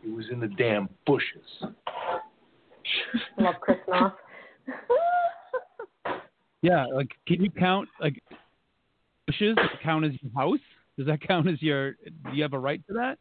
He 0.05 0.11
was 0.11 0.27
in 0.31 0.41
the 0.41 0.49
damn 0.49 0.89
bushes. 1.07 1.47
Love 3.39 3.55
Chris 3.61 3.79
Noth. 3.89 4.13
Yeah, 6.63 6.87
like 6.87 7.11
can 7.29 7.45
you 7.45 7.51
count 7.51 7.91
like 8.01 8.23
bushes 9.27 9.55
count 9.83 10.07
as 10.07 10.13
your 10.23 10.33
house? 10.35 10.59
Does 10.97 11.07
that 11.09 11.21
count 11.21 11.47
as 11.47 11.61
your? 11.61 11.93
Do 11.93 12.33
you 12.33 12.43
have 12.43 12.55
a 12.55 12.59
right 12.59 12.81
to 12.87 12.95
that? 12.95 13.19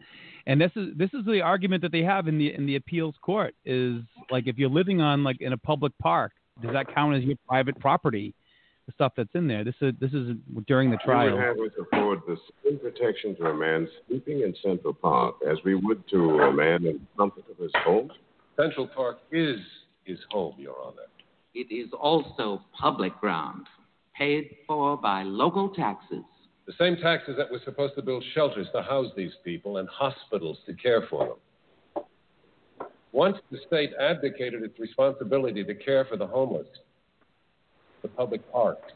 And 0.47 0.61
this 0.61 0.71
is 0.77 0.95
this 0.95 1.09
is 1.13 1.25
the 1.25 1.41
argument 1.41 1.81
that 1.81 1.91
they 1.91 2.03
have 2.03 2.29
in 2.29 2.37
the 2.37 2.53
in 2.53 2.65
the 2.65 2.77
appeals 2.77 3.15
court 3.21 3.53
is 3.65 4.01
like 4.31 4.47
if 4.47 4.57
you're 4.57 4.69
living 4.69 5.01
on 5.01 5.25
like 5.25 5.41
in 5.41 5.51
a 5.51 5.57
public 5.57 5.91
park, 6.01 6.31
does 6.61 6.71
that 6.71 6.93
count 6.95 7.17
as 7.17 7.23
your 7.23 7.35
private 7.45 7.77
property? 7.81 8.33
The 8.85 8.91
stuff 8.93 9.13
that's 9.15 9.33
in 9.33 9.47
there. 9.47 9.63
This 9.63 9.75
is 9.81 9.93
this 10.01 10.11
is 10.11 10.35
during 10.67 10.91
the 10.91 10.97
trial. 10.97 11.25
We 11.25 11.31
would 11.31 11.37
trial. 11.37 11.55
have 11.55 11.65
us 11.65 11.87
afford 11.91 12.19
the 12.27 12.37
same 12.63 12.79
protection 12.79 13.35
to 13.37 13.45
a 13.45 13.53
man 13.53 13.87
sleeping 14.07 14.41
in 14.41 14.53
Central 14.61 14.93
Park 14.93 15.35
as 15.49 15.57
we 15.63 15.75
would 15.75 16.05
to 16.09 16.39
a 16.41 16.51
man 16.51 16.85
in 16.85 16.99
the 16.99 17.07
comfort 17.17 17.45
of 17.49 17.57
his 17.57 17.71
home. 17.85 18.11
Central 18.57 18.87
Park 18.87 19.19
is 19.31 19.59
his 20.03 20.19
home, 20.31 20.55
Your 20.57 20.75
Honor. 20.83 21.07
It 21.55 21.73
is 21.73 21.91
also 21.93 22.61
public 22.77 23.17
ground, 23.19 23.67
paid 24.17 24.49
for 24.67 24.97
by 24.97 25.23
local 25.23 25.69
taxes. 25.69 26.23
The 26.65 26.73
same 26.79 26.97
taxes 26.97 27.35
that 27.37 27.51
were 27.51 27.61
supposed 27.63 27.95
to 27.95 28.01
build 28.01 28.23
shelters 28.33 28.67
to 28.73 28.81
house 28.81 29.11
these 29.15 29.33
people 29.43 29.77
and 29.77 29.87
hospitals 29.89 30.57
to 30.65 30.73
care 30.73 31.07
for 31.09 31.37
them. 31.95 32.05
Once 33.11 33.37
the 33.51 33.59
state 33.67 33.91
abdicated 33.99 34.63
its 34.63 34.79
responsibility 34.79 35.63
to 35.63 35.75
care 35.75 36.05
for 36.05 36.17
the 36.17 36.25
homeless, 36.25 36.67
the 38.03 38.09
public 38.09 38.49
parks, 38.51 38.91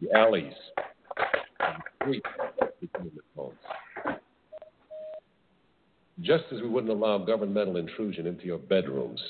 the 0.00 0.16
alleys, 0.16 0.52
and 1.60 1.76
the 1.76 2.04
streets 2.04 2.26
became 2.80 3.06
its 3.06 3.26
homes. 3.34 3.56
just 6.20 6.44
as 6.52 6.60
we 6.60 6.68
wouldn't 6.68 6.92
allow 6.92 7.18
governmental 7.18 7.76
intrusion 7.76 8.26
into 8.26 8.44
your 8.44 8.58
bedrooms. 8.58 9.20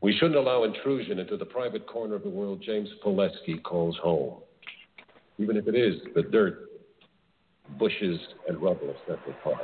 We 0.00 0.12
shouldn't 0.14 0.36
allow 0.36 0.64
intrusion 0.64 1.18
into 1.18 1.36
the 1.36 1.44
private 1.44 1.86
corner 1.86 2.14
of 2.14 2.22
the 2.22 2.28
world 2.28 2.62
James 2.64 2.88
Poleski 3.04 3.62
calls 3.62 3.96
home, 4.02 4.40
even 5.38 5.56
if 5.56 5.66
it 5.68 5.74
is 5.74 5.94
the 6.14 6.22
dirt, 6.22 6.68
bushes, 7.78 8.18
and 8.48 8.60
rubble 8.60 8.90
of 8.90 8.96
Central 9.06 9.34
Park. 9.42 9.60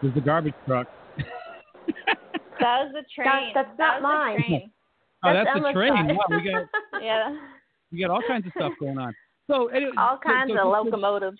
There's 0.00 0.14
the 0.14 0.20
garbage 0.20 0.54
truck. 0.66 0.88
That 2.60 2.84
was 2.84 2.92
the 2.92 3.04
train. 3.14 3.52
that's 3.54 3.68
That 3.78 4.02
not 4.02 4.02
was 4.02 4.40
the 4.46 4.50
mine. 4.50 4.70
Oh, 5.24 5.32
That's 5.32 5.48
that's, 5.54 5.64
the 5.66 5.72
train. 5.72 6.08
Wow, 6.08 6.24
we 6.30 6.50
got 6.50 6.68
yeah. 7.02 7.36
we 7.92 8.00
got 8.00 8.10
all 8.10 8.22
kinds 8.26 8.46
of 8.46 8.52
stuff 8.56 8.72
going 8.80 8.98
on. 8.98 9.14
So 9.46 9.68
anyway, 9.74 9.92
All 9.96 10.18
kinds 10.18 10.50
so 10.54 10.58
of 10.58 10.86
locomotives. 10.86 11.38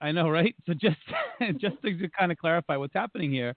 I 0.00 0.12
know, 0.12 0.28
right? 0.28 0.54
So 0.66 0.74
just 0.74 0.96
just 1.58 1.80
to 1.82 2.08
kind 2.16 2.32
of 2.32 2.38
clarify 2.38 2.76
what's 2.76 2.94
happening 2.94 3.30
here, 3.30 3.54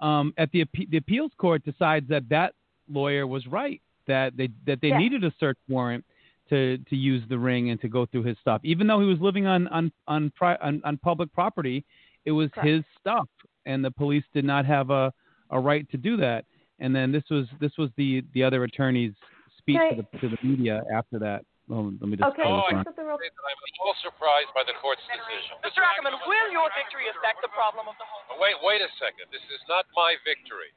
um, 0.00 0.32
at 0.38 0.50
the 0.52 0.64
the 0.90 0.96
appeals 0.96 1.32
court 1.38 1.64
decides 1.64 2.08
that 2.08 2.28
that 2.30 2.54
lawyer 2.88 3.26
was 3.26 3.46
right 3.46 3.80
that 4.06 4.36
they 4.36 4.48
that 4.66 4.80
they 4.80 4.88
Yeah. 4.88 4.98
needed 4.98 5.24
a 5.24 5.32
search 5.38 5.58
warrant 5.68 6.04
to 6.48 6.78
to 6.88 6.96
use 6.96 7.22
the 7.28 7.38
ring 7.38 7.70
and 7.70 7.80
to 7.80 7.88
go 7.88 8.06
through 8.06 8.24
his 8.24 8.36
stuff, 8.40 8.60
even 8.64 8.86
though 8.86 8.98
he 9.00 9.06
was 9.06 9.20
living 9.20 9.46
on 9.46 9.68
on 9.68 9.92
on 10.08 10.30
pri- 10.36 10.58
on, 10.62 10.80
on 10.84 10.96
public 10.98 11.32
property. 11.32 11.84
It 12.26 12.32
was 12.32 12.50
Correct. 12.50 12.68
his 12.68 12.84
stuff, 12.98 13.28
and 13.66 13.82
the 13.84 13.90
police 13.90 14.24
did 14.34 14.44
not 14.44 14.66
have 14.66 14.90
a 14.90 15.12
a 15.50 15.58
right 15.58 15.88
to 15.90 15.96
do 15.96 16.16
that. 16.18 16.44
And 16.80 16.96
then 16.96 17.12
this 17.12 17.24
was 17.30 17.46
this 17.60 17.72
was 17.76 17.90
the 17.96 18.24
the 18.32 18.42
other 18.42 18.64
attorney's 18.64 19.12
speech 19.60 19.76
Right. 19.78 19.96
to 19.96 20.02
the 20.02 20.18
to 20.24 20.26
the 20.32 20.40
media 20.42 20.82
after 20.92 21.20
that. 21.20 21.44
Oh, 21.70 21.92
let 22.02 22.08
me 22.10 22.16
just 22.18 22.26
Okay, 22.34 22.42
pull 22.42 22.66
Oh, 22.66 22.66
I 22.66 22.82
on. 22.82 22.84
something 22.88 23.06
real 23.06 23.14
I'm 23.14 23.22
a 23.22 23.68
little 23.78 23.94
surprised 24.02 24.50
by 24.58 24.64
the 24.66 24.74
court's 24.82 25.04
decision. 25.06 25.54
Mr. 25.62 25.86
Ackerman, 25.86 26.18
will 26.26 26.48
your 26.50 26.66
victory 26.74 27.06
affect 27.14 27.38
the 27.46 27.52
problem 27.54 27.86
of 27.86 27.94
the 27.94 28.02
home? 28.10 28.26
Oh, 28.34 28.42
Wait, 28.42 28.58
wait 28.66 28.82
a 28.82 28.90
second. 28.98 29.30
This 29.30 29.44
is 29.54 29.62
not 29.70 29.86
my 29.94 30.18
victory. 30.26 30.74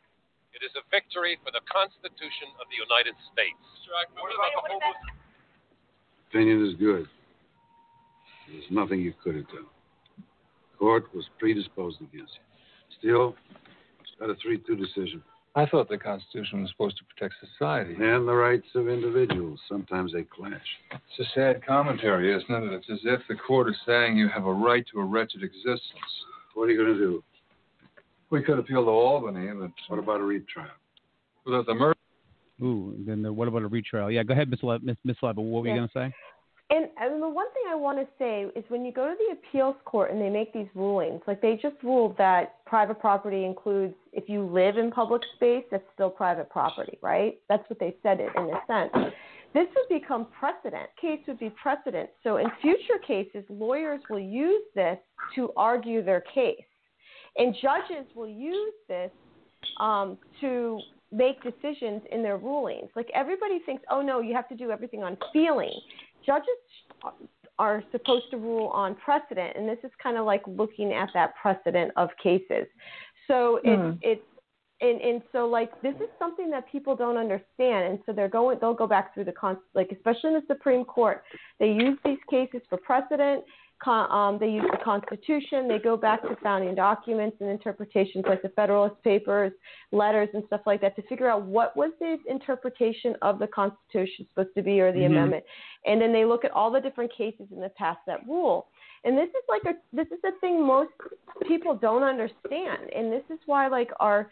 It 0.54 0.62
is 0.62 0.70
a 0.78 0.86
victory 0.94 1.42
for 1.42 1.50
the 1.50 1.66
Constitution 1.66 2.54
of 2.62 2.70
the 2.70 2.78
United 2.78 3.18
States. 3.34 3.58
Mr. 3.82 3.90
Ackerman, 3.98 4.22
what 4.22 4.38
about 4.38 4.54
the 4.54 4.64
homeless? 4.70 5.02
Opinion 6.30 6.58
is 6.70 6.76
good. 6.78 7.10
There's 8.54 8.70
nothing 8.70 9.02
you 9.02 9.18
could 9.18 9.34
have 9.34 9.50
done. 9.50 9.66
Court 10.78 11.10
was 11.16 11.26
predisposed 11.42 11.98
against 12.06 12.38
you. 12.38 12.46
Still, 13.02 13.26
it's 14.06 14.14
got 14.22 14.30
a 14.30 14.36
3 14.46 14.62
2 14.62 14.76
decision. 14.78 15.24
I 15.56 15.68
thought 15.68 15.88
the 15.88 15.98
Constitution 16.00 16.62
was 16.62 16.72
supposed 16.72 16.98
to 16.98 17.04
protect 17.06 17.36
society. 17.40 17.94
And 17.94 18.28
the 18.28 18.34
rights 18.34 18.66
of 18.74 18.88
individuals. 18.88 19.60
Sometimes 19.70 20.14
they 20.14 20.24
clash. 20.24 20.62
It's 20.92 21.30
a 21.30 21.32
sad 21.36 21.66
commentary, 21.66 22.36
isn't 22.36 22.50
it? 22.50 22.74
It's 22.74 22.90
as 22.92 23.00
if 23.04 23.22
the 23.30 23.36
court 23.36 23.70
is 23.70 23.76
saying 23.86 24.18
you 24.18 24.30
have 24.30 24.46
a 24.46 24.54
right 24.54 24.84
to 24.92 25.00
a 25.00 25.06
wretched 25.06 25.44
existence. 25.44 25.82
What 26.56 26.64
are 26.64 26.72
you 26.72 26.78
going 26.78 26.94
to 26.94 27.00
do? 27.00 27.24
We 28.32 28.42
could 28.42 28.58
appeal 28.58 28.84
to 28.84 28.90
Albany, 28.90 29.48
but 29.54 29.72
What 29.90 30.00
about 30.00 30.22
a 30.22 30.24
retrial? 30.24 30.70
without 31.46 31.66
the 31.68 31.76
murder. 31.76 31.98
Ooh, 32.62 32.96
then 33.06 33.22
the, 33.22 33.32
what 33.32 33.48
about 33.48 33.64
a 33.64 33.68
retrial? 33.68 34.10
Yeah, 34.10 34.24
go 34.24 34.34
ahead, 34.34 34.50
Miss 34.50 34.64
Le- 34.64 34.80
Miss 34.80 34.96
Miss 35.04 35.18
Levitt. 35.22 35.44
What 35.44 35.64
were 35.64 35.70
you 35.70 35.76
gonna 35.76 35.90
say? 35.94 36.14
And, 36.74 36.88
and 36.98 37.22
the 37.22 37.30
one 37.30 37.46
thing 37.54 37.64
I 37.70 37.76
want 37.76 38.00
to 38.00 38.08
say 38.18 38.48
is 38.56 38.66
when 38.70 38.84
you 38.84 38.92
go 38.92 39.08
to 39.08 39.16
the 39.16 39.34
appeals 39.34 39.76
court 39.86 40.10
and 40.10 40.20
they 40.20 40.30
make 40.30 40.52
these 40.54 40.66
rulings, 40.74 41.22
like 41.28 41.40
they 41.40 41.54
just 41.62 41.76
ruled 41.84 42.18
that 42.18 42.66
private 42.66 43.00
property 43.00 43.46
includes 43.46 43.94
if 44.12 44.28
you 44.28 44.44
live 44.44 44.80
in 44.80 44.90
public 44.90 45.22
space, 45.36 45.64
that's 45.70 45.84
still 45.94 46.10
private 46.10 46.50
property, 46.50 46.98
right? 47.04 47.38
That's 47.48 47.64
what 47.70 47.80
they 47.80 47.96
said 48.02 48.20
it 48.20 48.30
in 48.36 48.46
a 48.46 48.60
sense. 48.66 49.14
This 49.54 49.68
would 49.76 50.00
become 50.02 50.26
precedent. 50.40 50.90
Case 51.00 51.20
would 51.28 51.38
be 51.38 51.52
precedent. 51.52 52.10
So 52.24 52.38
in 52.38 52.48
future 52.60 52.98
cases, 53.06 53.44
lawyers 53.50 54.02
will 54.10 54.20
use 54.20 54.64
this 54.74 54.98
to 55.36 55.52
argue 55.56 56.04
their 56.04 56.22
case, 56.22 56.58
and 57.38 57.54
judges 57.62 58.08
will 58.16 58.28
use 58.28 58.74
this 58.88 59.12
um, 59.80 60.18
to 60.42 60.80
make 61.12 61.36
decisions 61.44 62.02
in 62.12 62.24
their 62.24 62.38
rulings. 62.38 62.90
Like 62.96 63.10
everybody 63.14 63.60
thinks, 63.64 63.84
oh 63.92 64.02
no, 64.02 64.22
you 64.22 64.34
have 64.34 64.50
to 64.50 64.56
do 64.56 64.72
everything 64.72 65.04
on 65.04 65.18
feeling. 65.32 65.80
Judges 66.26 66.48
are 67.60 67.84
supposed 67.92 68.26
to 68.32 68.38
rule 68.38 68.68
on 68.68 68.96
precedent, 68.96 69.56
and 69.56 69.68
this 69.68 69.78
is 69.84 69.92
kind 70.02 70.18
of 70.18 70.26
like 70.26 70.42
looking 70.48 70.94
at 70.94 71.10
that 71.14 71.34
precedent 71.42 71.92
of 71.98 72.10
cases. 72.22 72.66
So 73.28 73.60
it's 73.64 73.82
hmm. 73.82 73.92
it's 74.02 74.22
and 74.82 75.00
and 75.02 75.22
so 75.32 75.48
like 75.48 75.70
this 75.82 75.96
is 75.96 76.10
something 76.20 76.50
that 76.50 76.70
people 76.72 76.96
don't 76.96 77.18
understand, 77.18 77.86
and 77.88 78.00
so 78.06 78.12
they're 78.12 78.30
going 78.30 78.58
they'll 78.60 78.74
go 78.74 78.88
back 78.88 79.14
through 79.14 79.26
the 79.26 79.32
con 79.32 79.58
like 79.74 79.92
especially 79.92 80.30
in 80.30 80.34
the 80.36 80.44
Supreme 80.48 80.84
Court, 80.84 81.24
they 81.60 81.68
use 81.68 81.98
these 82.04 82.20
cases 82.30 82.62
for 82.70 82.78
precedent. 82.78 83.44
Con, 83.84 84.10
um, 84.12 84.40
they 84.40 84.48
use 84.48 84.66
the 84.72 84.84
Constitution. 84.84 85.68
They 85.68 85.80
go 85.80 85.98
back 85.98 86.22
to 86.22 86.36
founding 86.42 86.74
documents 86.76 87.38
and 87.42 87.50
interpretations 87.50 88.24
like 88.28 88.42
the 88.42 88.50
Federalist 88.50 89.02
Papers, 89.04 89.52
letters, 89.92 90.30
and 90.34 90.44
stuff 90.48 90.62
like 90.66 90.80
that 90.82 90.96
to 90.96 91.02
figure 91.04 91.30
out 91.30 91.44
what 91.44 91.76
was 91.76 91.92
the 92.00 92.18
interpretation 92.30 93.16
of 93.22 93.40
the 93.40 93.48
Constitution 93.48 94.26
supposed 94.30 94.56
to 94.56 94.62
be 94.62 94.80
or 94.80 94.92
the 94.92 95.00
Mhm. 95.00 95.08
amendment. 95.08 95.44
And 95.86 96.02
then 96.02 96.14
they 96.14 96.24
look 96.24 96.46
at 96.46 96.52
all 96.52 96.72
the 96.72 96.80
different 96.80 97.12
cases 97.12 97.52
in 97.52 97.60
the 97.60 97.70
past 97.70 98.00
that 98.06 98.26
rule. 98.26 98.68
And 99.04 99.18
this 99.18 99.30
is 99.30 99.44
like 99.50 99.66
a 99.66 99.76
this 99.92 100.08
is 100.12 100.22
the 100.22 100.32
thing 100.40 100.62
most 100.66 100.92
people 101.46 101.76
don't 101.76 102.04
understand. 102.04 102.90
And 102.96 103.12
this 103.12 103.24
is 103.30 103.40
why 103.46 103.68
like 103.68 103.92
our 104.00 104.32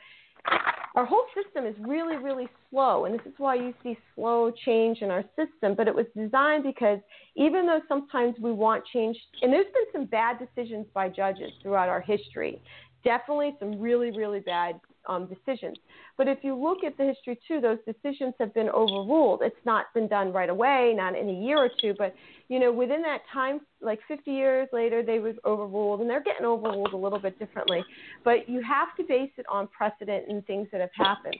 our 0.95 1.05
whole 1.05 1.23
system 1.33 1.65
is 1.65 1.75
really, 1.79 2.17
really 2.17 2.49
slow, 2.69 3.05
and 3.05 3.15
this 3.17 3.25
is 3.25 3.33
why 3.37 3.55
you 3.55 3.73
see 3.81 3.97
slow 4.15 4.51
change 4.65 5.01
in 5.01 5.09
our 5.09 5.23
system. 5.35 5.73
But 5.75 5.87
it 5.87 5.95
was 5.95 6.05
designed 6.15 6.63
because 6.63 6.99
even 7.35 7.65
though 7.65 7.81
sometimes 7.87 8.35
we 8.39 8.51
want 8.51 8.83
change, 8.91 9.17
and 9.41 9.53
there's 9.53 9.65
been 9.65 10.01
some 10.01 10.05
bad 10.05 10.37
decisions 10.37 10.85
by 10.93 11.07
judges 11.07 11.51
throughout 11.61 11.87
our 11.87 12.01
history, 12.01 12.61
definitely 13.03 13.55
some 13.59 13.79
really, 13.79 14.11
really 14.11 14.41
bad 14.41 14.79
um, 15.07 15.27
decisions. 15.27 15.77
But 16.17 16.27
if 16.27 16.39
you 16.43 16.55
look 16.55 16.83
at 16.83 16.97
the 16.97 17.05
history 17.05 17.39
too, 17.47 17.61
those 17.61 17.79
decisions 17.85 18.33
have 18.39 18.53
been 18.53 18.69
overruled. 18.69 19.41
It's 19.43 19.55
not 19.65 19.85
been 19.93 20.07
done 20.07 20.31
right 20.31 20.49
away, 20.49 20.93
not 20.95 21.17
in 21.17 21.29
a 21.29 21.33
year 21.33 21.57
or 21.57 21.69
two, 21.81 21.93
but 21.97 22.13
you 22.47 22.59
know, 22.59 22.71
within 22.71 23.01
that 23.03 23.21
time, 23.33 23.61
like 23.81 23.99
50 24.07 24.31
years 24.31 24.67
later, 24.73 25.03
they 25.03 25.19
was 25.19 25.35
overruled, 25.45 26.01
and 26.01 26.09
they're 26.09 26.23
getting 26.23 26.45
overruled 26.45 26.93
a 26.93 26.97
little 26.97 27.19
bit 27.19 27.39
differently. 27.39 27.83
But 28.23 28.47
you 28.49 28.61
have 28.61 28.95
to 28.97 29.03
base 29.03 29.31
it 29.37 29.45
on 29.49 29.67
precedent 29.67 30.25
and 30.27 30.45
things 30.45 30.67
that 30.71 30.81
have 30.81 30.91
happened, 30.93 31.37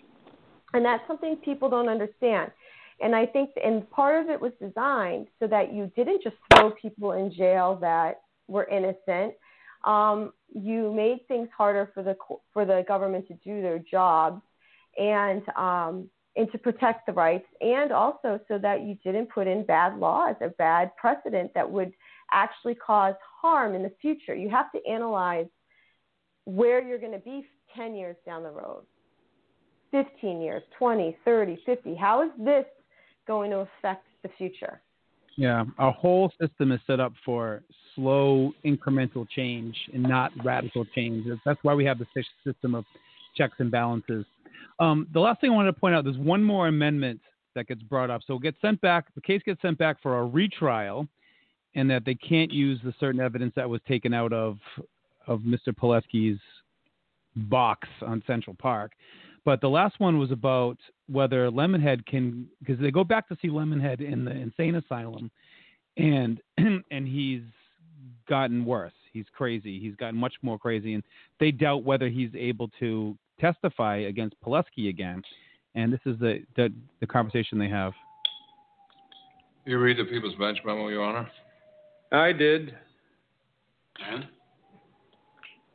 and 0.73 0.83
that's 0.85 1.03
something 1.07 1.35
people 1.37 1.69
don't 1.69 1.89
understand. 1.89 2.51
And 3.01 3.15
I 3.15 3.25
think, 3.25 3.49
and 3.63 3.89
part 3.89 4.23
of 4.23 4.29
it 4.29 4.39
was 4.39 4.51
designed 4.61 5.27
so 5.39 5.47
that 5.47 5.73
you 5.73 5.91
didn't 5.95 6.23
just 6.23 6.35
throw 6.53 6.71
people 6.71 7.13
in 7.13 7.33
jail 7.33 7.77
that 7.81 8.21
were 8.47 8.65
innocent. 8.65 9.33
Um, 9.83 10.33
you 10.53 10.93
made 10.93 11.27
things 11.27 11.47
harder 11.55 11.89
for 11.93 12.03
the 12.03 12.15
for 12.53 12.65
the 12.65 12.83
government 12.87 13.27
to 13.27 13.33
do 13.35 13.61
their 13.61 13.79
job, 13.79 14.41
and 14.97 15.41
um, 15.55 16.09
and 16.35 16.51
to 16.51 16.57
protect 16.57 17.05
the 17.05 17.13
rights, 17.13 17.45
and 17.61 17.91
also 17.91 18.39
so 18.47 18.57
that 18.57 18.83
you 18.83 18.95
didn't 19.03 19.29
put 19.29 19.47
in 19.47 19.65
bad 19.65 19.97
laws 19.97 20.35
or 20.41 20.49
bad 20.49 20.95
precedent 20.97 21.51
that 21.53 21.69
would 21.69 21.91
actually 22.31 22.75
cause 22.75 23.15
harm 23.41 23.75
in 23.75 23.83
the 23.83 23.91
future. 24.01 24.35
You 24.35 24.49
have 24.49 24.71
to 24.71 24.79
analyze 24.89 25.47
where 26.45 26.81
you're 26.85 26.99
going 26.99 27.11
to 27.11 27.19
be 27.19 27.45
10 27.75 27.95
years 27.95 28.15
down 28.25 28.43
the 28.43 28.49
road, 28.49 28.83
15 29.91 30.41
years, 30.41 30.63
20, 30.77 31.17
30, 31.23 31.61
50. 31.65 31.95
How 31.95 32.23
is 32.23 32.31
this 32.39 32.65
going 33.27 33.51
to 33.51 33.57
affect 33.57 34.05
the 34.23 34.29
future? 34.37 34.81
Yeah, 35.37 35.63
our 35.77 35.91
whole 35.91 36.31
system 36.39 36.71
is 36.71 36.79
set 36.87 36.99
up 36.99 37.13
for 37.23 37.63
slow 37.95 38.53
incremental 38.65 39.27
change 39.29 39.75
and 39.93 40.03
not 40.03 40.31
radical 40.43 40.85
change. 40.95 41.25
That's 41.45 41.59
why 41.63 41.73
we 41.73 41.85
have 41.85 41.99
the 41.99 42.07
system 42.45 42.75
of 42.75 42.85
checks 43.35 43.55
and 43.59 43.71
balances. 43.71 44.25
Um, 44.79 45.07
the 45.13 45.19
last 45.19 45.41
thing 45.41 45.51
I 45.51 45.53
wanted 45.53 45.73
to 45.73 45.79
point 45.79 45.95
out, 45.95 46.03
there's 46.03 46.17
one 46.17 46.43
more 46.43 46.67
amendment 46.67 47.19
that 47.55 47.67
gets 47.67 47.81
brought 47.83 48.09
up. 48.09 48.21
So 48.25 48.35
it 48.35 48.43
gets 48.43 48.57
sent 48.61 48.81
back, 48.81 49.13
the 49.15 49.21
case 49.21 49.41
gets 49.45 49.61
sent 49.61 49.77
back 49.77 50.01
for 50.01 50.19
a 50.19 50.25
retrial, 50.25 51.07
and 51.75 51.89
that 51.89 52.03
they 52.05 52.15
can't 52.15 52.51
use 52.51 52.79
the 52.83 52.93
certain 52.99 53.21
evidence 53.21 53.53
that 53.55 53.69
was 53.69 53.81
taken 53.87 54.13
out 54.13 54.33
of 54.33 54.57
of 55.27 55.41
Mr. 55.41 55.67
Pileski's 55.67 56.39
box 57.35 57.87
on 58.05 58.23
Central 58.25 58.55
Park. 58.59 58.91
But 59.45 59.61
the 59.61 59.69
last 59.69 59.99
one 59.99 60.19
was 60.19 60.31
about 60.31 60.77
whether 61.07 61.49
Lemonhead 61.49 62.05
can, 62.05 62.47
because 62.59 62.79
they 62.79 62.91
go 62.91 63.03
back 63.03 63.27
to 63.29 63.37
see 63.41 63.47
Lemonhead 63.47 64.01
in 64.01 64.25
the 64.25 64.31
insane 64.31 64.75
asylum, 64.75 65.31
and 65.97 66.39
and 66.57 67.07
he's 67.07 67.41
gotten 68.27 68.65
worse. 68.65 68.93
He's 69.13 69.25
crazy. 69.35 69.79
He's 69.79 69.95
gotten 69.95 70.19
much 70.19 70.33
more 70.41 70.57
crazy, 70.57 70.93
and 70.93 71.03
they 71.39 71.51
doubt 71.51 71.83
whether 71.83 72.09
he's 72.09 72.31
able 72.35 72.69
to 72.79 73.17
testify 73.39 73.97
against 73.97 74.35
Pileski 74.41 74.89
again. 74.89 75.21
And 75.75 75.91
this 75.91 75.99
is 76.05 76.17
the 76.19 76.43
the, 76.55 76.69
the 76.99 77.07
conversation 77.07 77.57
they 77.57 77.69
have. 77.69 77.93
You 79.65 79.77
read 79.77 79.97
the 79.97 80.05
People's 80.05 80.35
Bench 80.35 80.57
memo, 80.65 80.87
Your 80.87 81.03
Honor? 81.03 81.29
I 82.11 82.31
did. 82.31 82.75
And? 84.09 84.27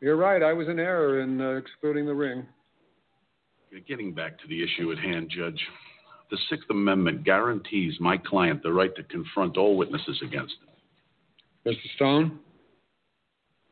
You're 0.01 0.17
right. 0.17 0.43
I 0.43 0.53
was 0.53 0.69
in 0.69 0.79
error 0.79 1.21
in 1.21 1.41
uh, 1.41 1.51
excluding 1.53 2.05
the 2.05 2.15
ring. 2.15 2.47
Getting 3.87 4.13
back 4.13 4.39
to 4.41 4.49
the 4.49 4.63
issue 4.63 4.91
at 4.93 4.99
hand, 4.99 5.31
Judge, 5.35 5.61
the 6.31 6.39
Sixth 6.51 6.69
Amendment 6.71 7.25
guarantees 7.25 7.95
my 8.01 8.17
client 8.17 8.63
the 8.63 8.73
right 8.73 8.95
to 8.97 9.03
confront 9.05 9.57
all 9.57 9.77
witnesses 9.77 10.21
against 10.23 10.55
him. 10.55 10.76
Mr. 11.67 11.95
Stone? 11.97 12.39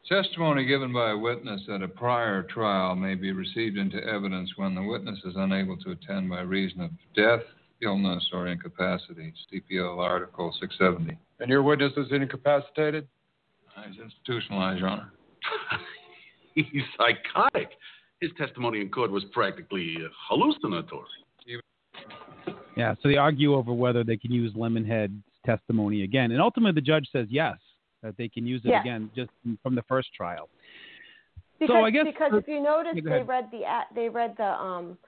Testimony 0.09 0.67
given 0.67 0.93
by 0.93 1.13
a 1.13 1.17
witness 1.17 1.63
at 1.73 1.81
a 1.81 1.89
prior 1.89 2.43
trial 2.43 2.97
may 2.97 3.15
be 3.15 3.31
received 3.31 3.79
into 3.79 4.05
evidence 4.05 4.51
when 4.57 4.75
the 4.75 4.83
witness 4.83 5.19
is 5.25 5.35
unable 5.37 5.77
to 5.79 5.93
attend 5.93 6.29
by 6.29 6.41
reason 6.41 6.81
of 6.81 6.91
death, 7.17 7.41
illness, 7.83 8.23
or 8.33 8.49
incapacity. 8.49 9.33
CPL 9.53 9.99
Article 9.99 10.53
670. 10.61 11.17
And 11.39 11.49
your 11.49 11.63
witness 11.63 11.93
is 11.97 12.07
incapacitated? 12.11 13.07
Uh, 13.77 13.83
he's 13.89 14.01
institutionalized, 14.01 14.81
Your 14.81 14.89
Honor. 14.89 15.13
He's 16.55 16.85
psychotic. 16.97 17.71
His 18.21 18.31
testimony 18.39 18.81
in 18.81 18.89
court 18.89 19.11
was 19.11 19.25
practically 19.33 19.97
uh, 19.99 20.09
hallucinatory. 20.29 21.05
Yeah, 22.77 22.95
so 23.03 23.09
they 23.09 23.17
argue 23.17 23.55
over 23.55 23.73
whether 23.73 24.05
they 24.05 24.17
can 24.17 24.33
use 24.33 24.53
Lemonhead's 24.55 25.23
testimony 25.45 26.03
again, 26.05 26.31
and 26.31 26.41
ultimately 26.41 26.73
the 26.73 26.85
judge 26.85 27.09
says 27.13 27.27
yes, 27.29 27.57
that 28.05 28.17
they 28.17 28.29
can 28.29 28.47
use 28.47 28.61
it 28.65 28.69
Yes. 28.69 28.83
again 28.83 29.11
just 29.17 29.31
from 29.63 29.75
the 29.75 29.83
first 29.83 30.13
trial. 30.15 30.49
Because, 31.59 31.75
so 31.75 31.85
I 31.85 31.91
guess 31.91 32.05
because 32.05 32.33
if 32.35 32.47
you 32.47 32.61
notice, 32.63 32.93
they 32.95 33.23
read 33.23 33.49
the 33.51 33.63
they 33.95 34.09
read 34.09 34.35
the 34.37 34.45
um 34.45 34.99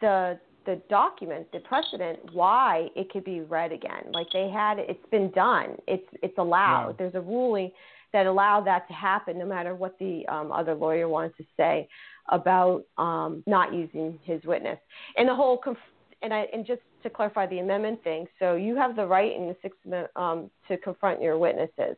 the 0.00 0.38
the 0.64 0.80
document, 0.88 1.46
the 1.52 1.60
precedent, 1.60 2.18
why 2.32 2.88
it 2.96 3.10
could 3.10 3.24
be 3.24 3.40
read 3.40 3.70
again. 3.72 4.12
Like 4.12 4.28
they 4.32 4.48
had, 4.48 4.78
it's 4.78 5.04
been 5.10 5.30
done. 5.32 5.76
It's 5.86 6.06
it's 6.22 6.38
allowed. 6.38 6.90
Yeah. 6.90 6.94
There's 6.98 7.14
a 7.14 7.20
ruling 7.20 7.70
that 8.12 8.26
allowed 8.26 8.64
that 8.66 8.86
to 8.88 8.94
happen, 8.94 9.38
no 9.38 9.46
matter 9.46 9.74
what 9.74 9.98
the 9.98 10.24
um, 10.28 10.52
other 10.52 10.74
lawyer 10.74 11.08
wanted 11.08 11.36
to 11.36 11.44
say 11.56 11.88
about 12.28 12.84
um, 12.96 13.42
not 13.46 13.74
using 13.74 14.18
his 14.22 14.42
witness. 14.44 14.78
And 15.16 15.28
the 15.28 15.34
whole 15.34 15.58
conf- 15.58 15.78
and 16.22 16.32
I 16.32 16.46
and 16.52 16.64
just 16.66 16.82
to 17.02 17.10
clarify 17.10 17.46
the 17.46 17.58
amendment 17.58 18.02
thing. 18.04 18.26
So 18.38 18.54
you 18.56 18.76
have 18.76 18.94
the 18.94 19.06
right 19.06 19.34
in 19.34 19.48
the 19.48 19.56
Sixth 19.62 19.78
Amendment 19.84 20.16
um, 20.16 20.50
to 20.68 20.76
confront 20.78 21.20
your 21.20 21.38
witnesses, 21.38 21.96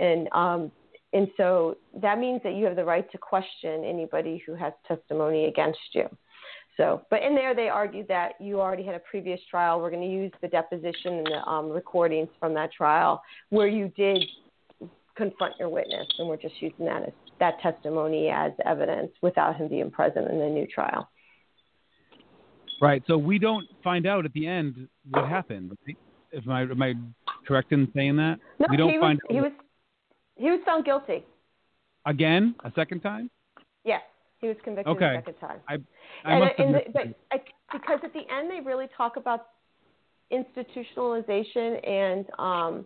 and 0.00 0.28
um, 0.32 0.72
and 1.12 1.28
so 1.36 1.76
that 2.00 2.18
means 2.18 2.40
that 2.44 2.54
you 2.54 2.64
have 2.66 2.76
the 2.76 2.84
right 2.84 3.10
to 3.12 3.18
question 3.18 3.84
anybody 3.84 4.42
who 4.46 4.54
has 4.54 4.72
testimony 4.86 5.46
against 5.46 5.78
you. 5.92 6.08
So, 6.76 7.02
but 7.10 7.22
in 7.22 7.34
there 7.34 7.54
they 7.54 7.68
argued 7.68 8.08
that 8.08 8.32
you 8.40 8.60
already 8.60 8.84
had 8.84 8.94
a 8.94 9.00
previous 9.00 9.40
trial. 9.50 9.80
We're 9.80 9.90
going 9.90 10.08
to 10.08 10.08
use 10.08 10.32
the 10.40 10.48
deposition 10.48 11.14
and 11.18 11.26
the 11.26 11.42
um, 11.46 11.68
recordings 11.68 12.28
from 12.38 12.54
that 12.54 12.72
trial 12.72 13.22
where 13.50 13.66
you 13.66 13.92
did 13.96 14.24
confront 15.16 15.54
your 15.58 15.68
witness, 15.68 16.06
and 16.18 16.28
we're 16.28 16.36
just 16.36 16.54
using 16.60 16.86
that 16.86 17.02
as 17.02 17.12
that 17.40 17.60
testimony 17.60 18.28
as 18.28 18.52
evidence 18.64 19.10
without 19.22 19.56
him 19.56 19.68
being 19.68 19.90
present 19.90 20.30
in 20.30 20.38
the 20.38 20.46
new 20.46 20.66
trial. 20.66 21.08
Right. 22.80 23.02
So 23.06 23.18
we 23.18 23.38
don't 23.38 23.66
find 23.84 24.06
out 24.06 24.24
at 24.24 24.32
the 24.32 24.46
end 24.46 24.88
what 25.10 25.28
happened. 25.28 25.76
Am 26.34 26.50
I 26.50 26.62
am 26.62 26.80
I 26.82 26.94
correct 27.46 27.72
in 27.72 27.90
saying 27.94 28.16
that? 28.16 28.38
No, 28.58 28.66
we 28.70 28.76
don't 28.78 28.90
he 28.90 28.98
was 28.98 29.02
find 29.02 29.20
he 29.28 29.40
was 29.40 29.52
he 30.40 30.50
was 30.50 30.60
found 30.64 30.84
guilty. 30.84 31.24
again 32.06 32.54
a 32.64 32.72
second 32.74 33.00
time. 33.00 33.30
Yes, 33.84 34.02
he 34.40 34.48
was 34.48 34.56
convicted 34.64 34.96
Okay. 34.96 35.12
the 35.12 35.18
second 35.18 35.34
time. 35.46 35.60
I 35.68 35.74
I 36.24 36.32
and, 36.32 36.40
must 36.40 36.58
and 36.58 36.74
the, 36.74 36.80
but 36.92 37.02
I, 37.30 37.40
because 37.72 38.00
at 38.02 38.12
the 38.12 38.24
end 38.34 38.50
they 38.50 38.60
really 38.60 38.88
talk 38.96 39.16
about 39.16 39.48
institutionalization 40.32 41.88
and 41.88 42.24
um 42.38 42.84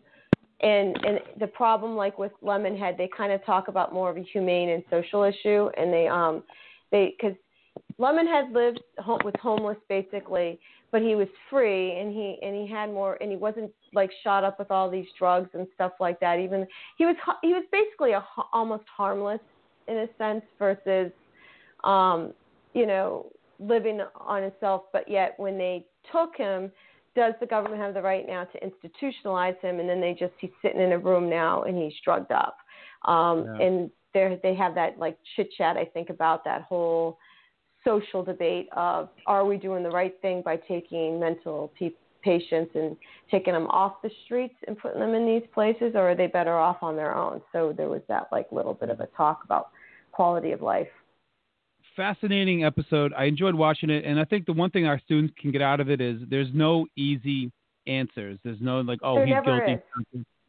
and 0.61 0.97
and 1.05 1.21
the 1.39 1.47
problem 1.47 1.95
like 1.97 2.19
with 2.19 2.33
Lemonhead 2.43 2.97
they 2.97 3.09
kind 3.17 3.33
of 3.33 3.45
talk 3.45 3.69
about 3.69 3.93
more 3.93 4.11
of 4.11 4.17
a 4.17 4.23
humane 4.23 4.71
and 4.71 4.83
social 4.91 5.23
issue 5.23 5.69
and 5.77 5.93
they 5.93 6.07
um 6.09 6.43
they 6.91 7.15
because 7.17 7.37
Lemonhead 7.99 8.53
lived 8.53 8.81
home, 8.99 9.21
was 9.25 9.35
homeless 9.41 9.77
basically 9.89 10.59
but 10.95 11.03
he 11.03 11.17
was 11.17 11.27
free 11.51 11.99
and 11.99 12.13
he 12.13 12.39
and 12.41 12.55
he 12.55 12.73
had 12.73 12.89
more 12.89 13.19
and 13.21 13.29
he 13.29 13.37
wasn't 13.37 13.69
like 13.95 14.13
shot 14.23 14.45
up 14.45 14.61
with 14.61 14.71
all 14.71 14.89
these 14.89 15.09
drugs 15.19 15.51
and 15.53 15.67
stuff 15.75 15.91
like 15.99 16.21
that. 16.21 16.39
Even 16.39 16.65
he 16.97 17.05
was 17.05 17.17
he 17.43 17.49
was 17.49 17.65
basically 17.73 18.13
a 18.13 18.25
almost 18.53 18.85
harmless 18.97 19.41
in 19.89 19.97
a 19.97 20.07
sense 20.17 20.45
versus 20.57 21.11
um 21.83 22.33
you 22.75 22.87
know 22.87 23.27
living 23.59 24.03
on 24.15 24.45
himself. 24.45 24.83
But 24.93 25.11
yet 25.11 25.35
when 25.37 25.59
they 25.59 25.85
took 26.13 26.37
him 26.37 26.71
does 27.17 27.35
the 27.41 27.47
government 27.47 27.83
have 27.83 27.95
the 27.95 28.01
right 28.01 28.25
now 28.25 28.45
to 28.45 28.59
institutionalize 28.61 29.61
him? 29.63 29.81
And 29.81 29.89
then 29.89 30.01
they 30.01 30.15
just 30.17 30.35
he's 30.39 30.51
sitting 30.63 30.81
in 30.81 30.93
a 30.93 30.99
room 30.99 31.29
now 31.29 31.65
and 31.65 31.77
he's 31.77 31.95
drugged 32.05 32.31
up. 32.31 32.57
Um 33.05 33.47
Yeah. 33.47 33.67
and 33.67 33.91
they 34.13 34.39
they 34.45 34.55
have 34.55 34.77
that 34.77 34.97
like 34.97 35.19
chit 35.35 35.51
chat 35.59 35.77
i 35.77 35.85
think 35.85 36.09
about 36.09 36.45
that 36.45 36.63
whole 36.63 37.19
social 37.85 38.23
debate 38.23 38.69
of 38.77 39.09
are 39.27 39.45
we 39.45 39.57
doing 39.57 39.83
the 39.83 39.91
right 39.91 40.15
thing 40.23 40.43
by 40.43 40.57
taking 40.57 41.21
mental 41.21 41.73
pe- 41.79 41.91
patients 42.23 42.73
and 42.75 42.97
taking 43.31 43.53
them 43.53 43.67
off 43.67 44.01
the 44.03 44.11
streets 44.25 44.55
and 44.67 44.79
putting 44.79 45.01
them 45.01 45.15
in 45.15 45.27
these 45.27 45.47
places 45.53 45.93
or 45.95 46.11
are 46.11 46.15
they 46.15 46.27
better 46.27 46.57
off 46.57 46.79
on 46.83 46.97
their 46.97 47.15
own 47.15 47.41
so 47.53 47.75
there 47.77 47.89
was 47.89 48.01
that 48.09 48.27
like 48.33 48.51
little 48.51 48.75
bit 48.75 48.89
of 48.89 49.01
a 49.01 49.07
talk 49.17 49.43
about 49.45 49.69
quality 50.13 50.53
of 50.53 50.63
life 50.63 50.89
fascinating 51.97 52.65
episode. 52.65 53.13
I 53.17 53.25
enjoyed 53.25 53.55
watching 53.55 53.91
it, 53.91 54.05
and 54.05 54.19
I 54.19 54.25
think 54.25 54.47
the 54.47 54.53
one 54.53 54.71
thing 54.71 54.87
our 54.87 55.01
students 55.01 55.35
can 55.41 55.53
get 55.53 55.63
out 55.63 55.81
of 55.81 55.91
it 55.91 56.01
is 56.01 56.21
there's 56.29 56.49
no 56.53 56.87
easy 56.97 57.53
answers. 57.87 58.39
There's 58.45 58.61
no 58.61 58.81
like, 58.81 59.01
oh, 59.03 59.17
There 59.17 59.27
he's 59.27 59.37
guilty. 59.45 59.83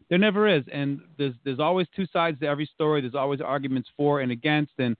There 0.09 0.19
never 0.19 0.47
is, 0.47 0.63
and 0.71 1.01
there's 1.17 1.33
there's 1.43 1.59
always 1.59 1.87
two 1.95 2.05
sides 2.13 2.39
to 2.39 2.47
every 2.47 2.69
story. 2.73 3.01
There's 3.01 3.15
always 3.15 3.41
arguments 3.41 3.89
for 3.97 4.21
and 4.21 4.31
against, 4.31 4.73
and 4.77 4.95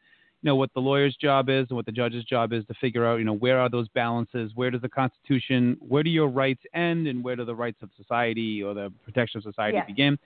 you 0.45 0.51
know 0.51 0.55
what 0.55 0.71
the 0.75 0.79
lawyer's 0.79 1.15
job 1.15 1.49
is 1.49 1.65
and 1.69 1.75
what 1.75 1.87
the 1.87 1.91
judge's 1.91 2.23
job 2.23 2.53
is 2.53 2.63
to 2.67 2.75
figure 2.75 3.03
out, 3.03 3.15
you 3.17 3.25
know, 3.25 3.33
where 3.33 3.59
are 3.59 3.67
those 3.67 3.87
balances? 3.89 4.51
Where 4.53 4.69
does 4.69 4.81
the 4.81 4.89
Constitution, 4.89 5.75
where 5.79 6.03
do 6.03 6.11
your 6.11 6.27
rights 6.27 6.61
end, 6.75 7.07
and 7.07 7.23
where 7.23 7.35
do 7.35 7.45
the 7.45 7.55
rights 7.55 7.81
of 7.81 7.89
society 7.97 8.61
or 8.61 8.75
the 8.75 8.93
protection 9.03 9.39
of 9.39 9.43
society 9.43 9.77
Yes. 9.77 9.87
begin? 9.87 10.19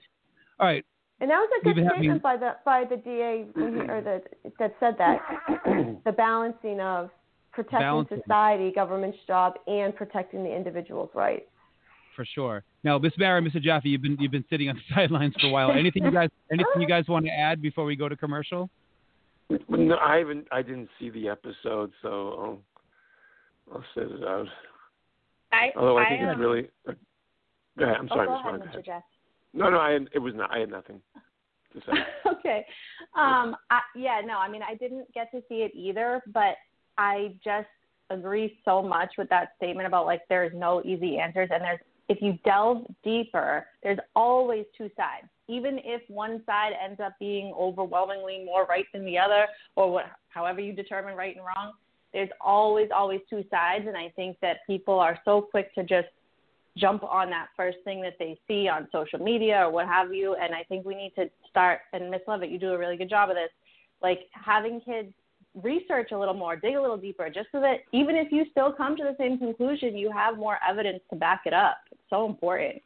All 0.58 0.66
right, 0.66 0.84
And 1.20 1.30
that 1.30 1.38
was 1.38 1.48
a 1.52 1.66
We've 1.68 1.74
good 1.74 1.84
statement 1.86 2.06
having- 2.06 2.18
by 2.18 2.36
the 2.36 2.56
by 2.66 2.84
the 2.84 2.98
DA 2.98 3.46
or 3.56 4.02
the 4.02 4.22
that 4.58 4.74
said 4.78 4.98
that 4.98 5.22
the 6.04 6.12
balancing 6.12 6.80
of 6.80 7.08
protecting 7.52 7.78
Balancing. 7.80 8.18
society, 8.20 8.70
government's 8.72 9.18
job, 9.26 9.54
and 9.66 9.96
protecting 9.96 10.44
the 10.44 10.54
individual's 10.54 11.10
rights. 11.14 11.48
for 12.14 12.26
sure. 12.26 12.62
Now, 12.84 12.98
Miss 12.98 13.14
Barry, 13.16 13.40
Mr. 13.40 13.60
Jaffe, 13.62 13.88
you've 13.88 14.02
been 14.02 14.18
you've 14.20 14.32
been 14.32 14.44
sitting 14.50 14.68
on 14.68 14.76
the 14.76 14.82
sidelines 14.94 15.34
for 15.40 15.46
a 15.46 15.50
while. 15.50 15.70
Anything 15.72 16.04
you 16.04 16.10
guys 16.10 16.28
anything 16.52 16.82
you 16.82 16.86
guys 16.88 17.08
want 17.08 17.24
to 17.24 17.30
add 17.32 17.62
before 17.62 17.86
we 17.86 17.96
go 17.96 18.06
to 18.06 18.16
commercial? 18.16 18.68
No, 19.68 19.96
I 19.96 20.16
haven't. 20.18 20.46
I 20.52 20.62
didn't 20.62 20.88
see 20.98 21.10
the 21.10 21.28
episode, 21.28 21.92
so 22.02 22.62
I'll, 23.68 23.74
I'll 23.74 23.84
sit 23.94 24.04
it 24.04 24.24
out. 24.24 24.46
I, 25.52 25.70
Although 25.76 25.98
I, 25.98 26.04
I, 26.04 26.08
think 26.08 26.22
it's 26.22 26.34
um, 26.34 26.40
really. 26.40 26.68
Go 27.78 27.84
ahead. 27.84 27.96
I'm 27.98 28.08
oh, 28.10 28.14
sorry, 28.14 28.26
go 28.26 28.52
Miss 28.52 28.62
ahead, 28.62 28.82
Mr. 28.82 28.84
Jeff. 28.84 29.02
No, 29.52 29.68
no, 29.68 29.80
I 29.80 29.92
had, 29.92 30.08
it 30.14 30.18
was 30.18 30.34
not. 30.34 30.54
I 30.54 30.60
had 30.60 30.70
nothing 30.70 31.00
to 31.72 31.80
say. 31.80 31.92
okay. 32.30 32.64
Um, 33.16 33.56
I, 33.70 33.80
yeah, 33.96 34.20
no, 34.24 34.38
I 34.38 34.48
mean, 34.48 34.62
I 34.62 34.74
didn't 34.74 35.12
get 35.12 35.30
to 35.32 35.42
see 35.48 35.62
it 35.62 35.72
either, 35.74 36.22
but 36.32 36.56
I 36.98 37.34
just 37.42 37.68
agree 38.10 38.58
so 38.64 38.82
much 38.82 39.12
with 39.18 39.28
that 39.30 39.50
statement 39.56 39.86
about 39.86 40.06
like 40.06 40.22
there's 40.28 40.52
no 40.54 40.82
easy 40.84 41.18
answers, 41.18 41.48
and 41.52 41.62
there's 41.62 41.80
if 42.08 42.20
you 42.20 42.38
delve 42.44 42.86
deeper, 43.04 43.66
there's 43.82 43.98
always 44.16 44.64
two 44.76 44.90
sides. 44.96 45.28
Even 45.50 45.80
if 45.84 46.02
one 46.08 46.42
side 46.46 46.72
ends 46.82 47.00
up 47.00 47.14
being 47.18 47.52
overwhelmingly 47.58 48.44
more 48.44 48.66
right 48.66 48.86
than 48.92 49.04
the 49.04 49.18
other, 49.18 49.46
or 49.74 49.90
what, 49.92 50.04
however 50.28 50.60
you 50.60 50.72
determine 50.72 51.16
right 51.16 51.34
and 51.34 51.44
wrong, 51.44 51.72
there's 52.12 52.30
always, 52.40 52.88
always 52.94 53.20
two 53.28 53.44
sides, 53.50 53.84
and 53.86 53.96
I 53.96 54.12
think 54.16 54.36
that 54.42 54.58
people 54.66 54.98
are 54.98 55.18
so 55.24 55.40
quick 55.40 55.74
to 55.74 55.82
just 55.82 56.08
jump 56.76 57.02
on 57.02 57.30
that 57.30 57.48
first 57.56 57.78
thing 57.84 58.00
that 58.02 58.14
they 58.18 58.38
see 58.46 58.68
on 58.68 58.88
social 58.92 59.18
media 59.18 59.66
or 59.66 59.70
what 59.70 59.86
have 59.86 60.12
you. 60.12 60.36
And 60.40 60.54
I 60.54 60.62
think 60.64 60.86
we 60.86 60.94
need 60.94 61.12
to 61.16 61.28
start, 61.48 61.80
and 61.92 62.10
Miss 62.10 62.20
Levitt, 62.26 62.50
you 62.50 62.58
do 62.58 62.72
a 62.72 62.78
really 62.78 62.96
good 62.96 63.10
job 63.10 63.28
of 63.30 63.36
this, 63.36 63.50
like 64.02 64.20
having 64.32 64.80
kids 64.80 65.12
research 65.62 66.12
a 66.12 66.18
little 66.18 66.34
more, 66.34 66.54
dig 66.54 66.76
a 66.76 66.80
little 66.80 66.96
deeper, 66.96 67.28
just 67.28 67.48
so 67.50 67.60
that 67.60 67.78
even 67.92 68.14
if 68.14 68.30
you 68.30 68.44
still 68.52 68.72
come 68.72 68.96
to 68.96 69.02
the 69.02 69.16
same 69.18 69.36
conclusion, 69.36 69.96
you 69.96 70.10
have 70.10 70.36
more 70.36 70.58
evidence 70.68 71.00
to 71.10 71.16
back 71.16 71.42
it 71.44 71.52
up. 71.52 71.78
It's 71.90 72.00
so 72.08 72.26
important. 72.26 72.80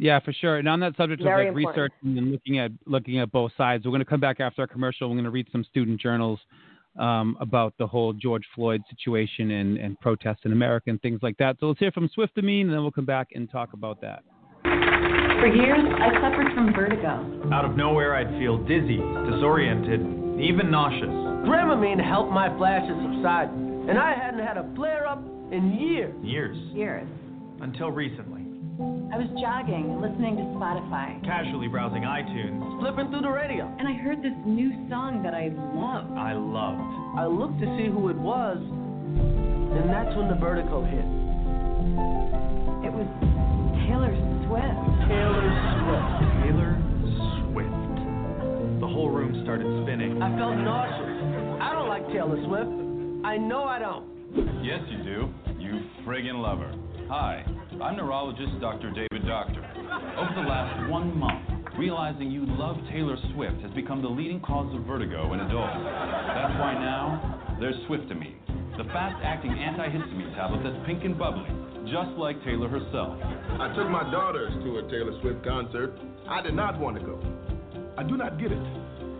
Yeah, 0.00 0.18
for 0.18 0.32
sure. 0.32 0.56
And 0.56 0.66
on 0.66 0.80
that 0.80 0.96
subject 0.96 1.22
Very 1.22 1.48
of 1.48 1.54
like 1.54 1.60
important. 1.60 1.92
researching 2.02 2.18
and 2.18 2.32
looking 2.32 2.58
at 2.58 2.70
looking 2.86 3.18
at 3.18 3.30
both 3.30 3.52
sides, 3.58 3.84
we're 3.84 3.90
going 3.90 4.00
to 4.00 4.06
come 4.06 4.18
back 4.18 4.40
after 4.40 4.62
our 4.62 4.66
commercial. 4.66 5.08
We're 5.08 5.16
going 5.16 5.24
to 5.24 5.30
read 5.30 5.46
some 5.52 5.62
student 5.64 6.00
journals 6.00 6.40
um, 6.98 7.36
about 7.38 7.74
the 7.78 7.86
whole 7.86 8.14
George 8.14 8.44
Floyd 8.54 8.80
situation 8.88 9.50
and, 9.50 9.76
and 9.76 10.00
protests 10.00 10.40
in 10.46 10.52
America 10.52 10.88
and 10.88 11.00
things 11.02 11.20
like 11.22 11.36
that. 11.36 11.56
So 11.60 11.66
let's 11.66 11.78
hear 11.78 11.92
from 11.92 12.08
Swiftamine, 12.16 12.62
and 12.62 12.72
then 12.72 12.80
we'll 12.80 12.90
come 12.90 13.04
back 13.04 13.28
and 13.34 13.50
talk 13.50 13.74
about 13.74 14.00
that. 14.00 14.22
For 14.62 15.46
years, 15.46 15.84
I 16.00 16.14
suffered 16.14 16.54
from 16.54 16.72
vertigo. 16.74 17.50
Out 17.52 17.66
of 17.66 17.76
nowhere, 17.76 18.14
I'd 18.14 18.30
feel 18.40 18.56
dizzy, 18.56 18.96
disoriented, 19.30 20.00
even 20.40 20.70
nauseous. 20.70 21.10
Dramamine 21.44 22.02
helped 22.02 22.32
my 22.32 22.48
flashes 22.56 22.96
subside, 23.02 23.50
and 23.50 23.98
I 23.98 24.14
hadn't 24.14 24.40
had 24.40 24.56
a 24.56 24.66
flare 24.74 25.06
up 25.06 25.22
in 25.52 25.76
years. 25.78 26.14
Years. 26.24 26.56
Years. 26.72 27.06
Until 27.60 27.90
recently. 27.90 28.39
I 29.12 29.18
was 29.20 29.28
jogging, 29.42 30.00
listening 30.00 30.36
to 30.36 30.42
Spotify, 30.56 31.20
Casually 31.24 31.68
browsing 31.68 32.02
iTunes. 32.02 32.62
Flipping 32.80 33.10
through 33.10 33.20
the 33.22 33.30
radio. 33.30 33.68
and 33.78 33.86
I 33.86 33.92
heard 33.92 34.22
this 34.22 34.32
new 34.46 34.72
song 34.88 35.20
that 35.22 35.34
I 35.34 35.52
love. 35.76 36.08
I 36.16 36.32
loved. 36.32 36.80
I 37.18 37.26
looked 37.28 37.60
to 37.60 37.68
see 37.76 37.92
who 37.92 38.08
it 38.08 38.16
was, 38.16 38.56
and 38.56 39.84
that's 39.90 40.16
when 40.16 40.28
the 40.32 40.38
vertigo 40.40 40.80
hit. 40.88 41.04
It 42.88 42.92
was 42.94 43.04
Taylor 43.84 44.14
Swift. 44.48 44.80
Taylor 45.12 45.44
Swift. 45.84 46.08
Taylor 46.40 46.72
Swift. 47.52 48.80
The 48.80 48.88
whole 48.88 49.10
room 49.10 49.42
started 49.44 49.68
spinning. 49.84 50.22
I 50.22 50.32
felt 50.38 50.56
nauseous. 50.56 51.60
I 51.60 51.74
don't 51.76 51.88
like 51.92 52.06
Taylor 52.08 52.40
Swift. 52.48 52.72
I 53.28 53.36
know 53.36 53.64
I 53.68 53.76
don't. 53.78 54.08
Yes, 54.64 54.80
you 54.88 55.02
do. 55.04 55.28
You 55.58 55.84
friggin' 56.06 56.40
love 56.40 56.60
her. 56.64 56.72
Hi, 57.10 57.44
I'm 57.80 57.96
neurologist 57.96 58.60
Dr. 58.60 58.92
David 58.92 59.26
Doctor. 59.26 59.64
Over 60.20 60.34
the 60.36 60.44
last 60.44 60.90
one 60.90 61.16
month, 61.16 61.48
realizing 61.78 62.30
you 62.30 62.44
love 62.44 62.76
Taylor 62.92 63.16
Swift 63.32 63.56
has 63.62 63.70
become 63.72 64.02
the 64.02 64.08
leading 64.08 64.38
cause 64.40 64.68
of 64.76 64.84
vertigo 64.84 65.32
in 65.32 65.40
adults. 65.40 65.80
That's 65.80 66.60
why 66.60 66.76
now 66.76 67.56
there's 67.58 67.76
Swiftamine, 67.88 68.36
the 68.76 68.84
fast-acting 68.92 69.52
antihistamine 69.52 70.36
tablet 70.36 70.60
that's 70.62 70.76
pink 70.84 71.04
and 71.04 71.18
bubbly, 71.18 71.48
just 71.88 72.12
like 72.20 72.36
Taylor 72.44 72.68
herself. 72.68 73.16
I 73.56 73.72
took 73.72 73.88
my 73.88 74.04
daughters 74.12 74.52
to 74.60 74.76
a 74.76 74.82
Taylor 74.92 75.16
Swift 75.22 75.42
concert. 75.42 75.96
I 76.28 76.42
did 76.42 76.52
not 76.52 76.78
want 76.78 77.00
to 77.00 77.02
go. 77.02 77.16
I 77.96 78.02
do 78.02 78.18
not 78.18 78.38
get 78.38 78.52
it. 78.52 78.60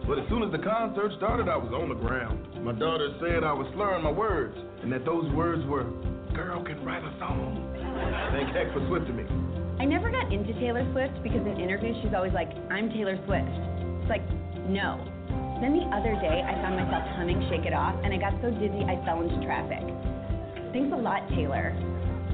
But 0.06 0.18
as 0.18 0.28
soon 0.28 0.42
as 0.42 0.52
the 0.52 0.60
concert 0.60 1.12
started, 1.16 1.48
I 1.48 1.56
was 1.56 1.72
on 1.72 1.88
the 1.88 1.94
ground. 1.94 2.62
My 2.62 2.72
daughters 2.72 3.16
said 3.24 3.42
I 3.42 3.54
was 3.54 3.72
slurring 3.72 4.04
my 4.04 4.12
words, 4.12 4.56
and 4.82 4.92
that 4.92 5.06
those 5.06 5.32
words 5.32 5.64
were, 5.64 5.84
girl 6.36 6.62
can 6.62 6.84
write 6.84 7.04
a 7.04 7.16
song. 7.18 7.69
Thank 8.32 8.48
heck 8.54 8.72
for 8.72 8.80
Swiftamine. 8.88 9.28
I 9.80 9.84
never 9.84 10.10
got 10.10 10.32
into 10.32 10.52
Taylor 10.60 10.84
Swift 10.92 11.22
because 11.22 11.40
in 11.40 11.56
interviews 11.58 11.96
she's 12.02 12.12
always 12.14 12.32
like, 12.32 12.50
I'm 12.70 12.90
Taylor 12.90 13.16
Swift. 13.24 13.48
It's 14.04 14.10
like, 14.10 14.24
no. 14.68 15.00
Then 15.60 15.76
the 15.76 15.88
other 15.92 16.16
day 16.20 16.44
I 16.44 16.52
found 16.60 16.76
myself 16.76 17.04
humming 17.16 17.40
Shake 17.48 17.64
It 17.64 17.72
Off 17.72 17.96
and 18.04 18.12
I 18.12 18.18
got 18.18 18.36
so 18.40 18.50
dizzy 18.50 18.84
I 18.84 18.96
fell 19.04 19.20
into 19.20 19.40
traffic. 19.44 19.84
Thanks 20.72 20.92
a 20.92 21.00
lot, 21.00 21.24
Taylor. 21.32 21.72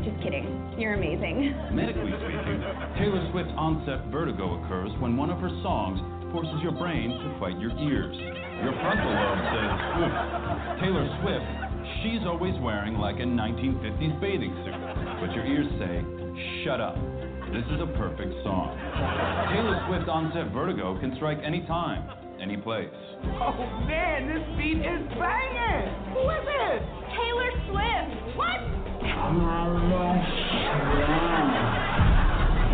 Just 0.06 0.22
kidding. 0.22 0.46
You're 0.78 0.94
amazing. 0.94 1.54
Medically 1.74 2.14
speaking, 2.22 2.62
Taylor 2.98 3.22
Swift's 3.32 3.54
onset 3.58 4.06
vertigo 4.10 4.62
occurs 4.62 4.90
when 5.02 5.16
one 5.16 5.30
of 5.30 5.38
her 5.42 5.50
songs 5.62 5.98
forces 6.30 6.62
your 6.62 6.72
brain 6.72 7.10
to 7.10 7.28
fight 7.40 7.58
your 7.58 7.74
ears. 7.78 8.14
Your 8.62 8.74
frontal 8.82 9.10
lobe 9.10 9.42
says, 9.50 9.70
"Oof." 9.98 10.12
Taylor 10.78 11.06
Swift, 11.22 11.46
she's 12.02 12.22
always 12.26 12.54
wearing 12.60 12.98
like 12.98 13.18
a 13.18 13.26
1950s 13.26 14.14
bathing 14.20 14.54
suit. 14.64 14.85
But 15.20 15.32
your 15.32 15.46
ears 15.46 15.66
say, 15.78 16.04
shut 16.64 16.80
up. 16.80 16.96
This 17.52 17.64
is 17.72 17.80
a 17.80 17.86
perfect 17.96 18.34
song. 18.44 18.76
Taylor 19.48 19.80
Swift 19.88 20.08
onset 20.10 20.52
vertigo 20.52 20.98
can 21.00 21.14
strike 21.16 21.38
anytime, 21.42 22.04
any 22.40 22.56
place. 22.58 22.92
Oh 23.40 23.56
man, 23.88 24.28
this 24.28 24.44
beat 24.58 24.84
is 24.84 25.02
banging! 25.16 25.88
Who 26.12 26.28
is 26.28 26.44
it? 26.44 26.82
Taylor 27.16 27.50
Swift. 27.70 28.36
What? 28.36 28.60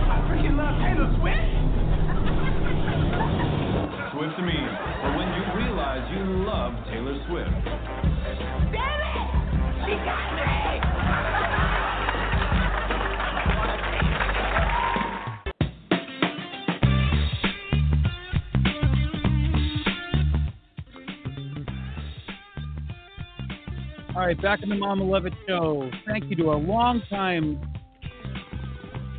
I 0.02 0.18
freaking 0.26 0.58
love 0.58 0.74
Taylor 0.82 1.14
Swift. 1.20 1.46
Swiftamine, 4.18 4.72
for 4.98 5.10
when 5.14 5.28
you 5.38 5.44
realize 5.62 6.02
you 6.10 6.26
love 6.42 6.74
Taylor 6.90 7.14
Swift. 7.28 7.54
Damn 8.74 8.98
it! 8.98 9.30
She 9.86 9.94
got 10.02 10.34
me! 10.34 10.51
All 24.14 24.20
right, 24.20 24.40
back 24.42 24.62
in 24.62 24.68
the 24.68 24.74
Mama 24.74 25.04
Levitt 25.04 25.32
show. 25.48 25.90
Thank 26.06 26.24
you 26.26 26.36
to 26.36 26.50
our 26.50 26.58
longtime, 26.58 27.58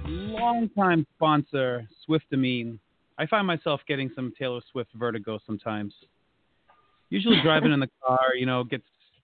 longtime 0.05 1.07
sponsor, 1.15 1.87
Swift 2.05 2.25
Swiftamine. 2.31 2.77
I 3.17 3.25
find 3.25 3.47
myself 3.47 3.81
getting 3.87 4.11
some 4.13 4.31
Taylor 4.37 4.61
Swift 4.71 4.91
vertigo 4.93 5.39
sometimes. 5.47 5.95
Usually 7.09 7.41
driving 7.41 7.71
in 7.71 7.79
the 7.79 7.89
car, 8.05 8.35
you 8.37 8.45
know, 8.45 8.63
gets 8.63 8.83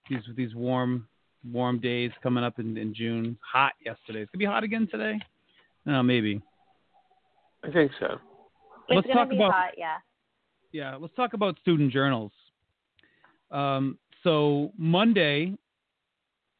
these 0.09 0.21
these 0.35 0.55
warm 0.55 1.07
warm 1.51 1.79
days 1.79 2.09
coming 2.23 2.43
up 2.43 2.57
in, 2.57 2.75
in 2.75 2.95
June. 2.95 3.37
Hot 3.53 3.73
yesterday. 3.85 4.21
It's 4.21 4.31
gonna 4.31 4.39
be 4.39 4.45
hot 4.45 4.63
again 4.63 4.87
today. 4.89 5.19
No, 5.85 6.01
maybe. 6.01 6.41
I 7.63 7.69
think 7.69 7.91
so. 7.99 8.17
It's 8.87 8.95
Let's 8.95 9.07
gonna 9.07 9.19
talk 9.19 9.29
be 9.29 9.35
about 9.35 9.51
hot, 9.53 9.71
yeah. 9.77 9.97
yeah, 10.71 10.95
let's 10.95 11.13
talk 11.13 11.33
about 11.35 11.59
student 11.61 11.93
journals. 11.93 12.31
Um, 13.51 13.99
so 14.23 14.71
Monday, 14.77 15.55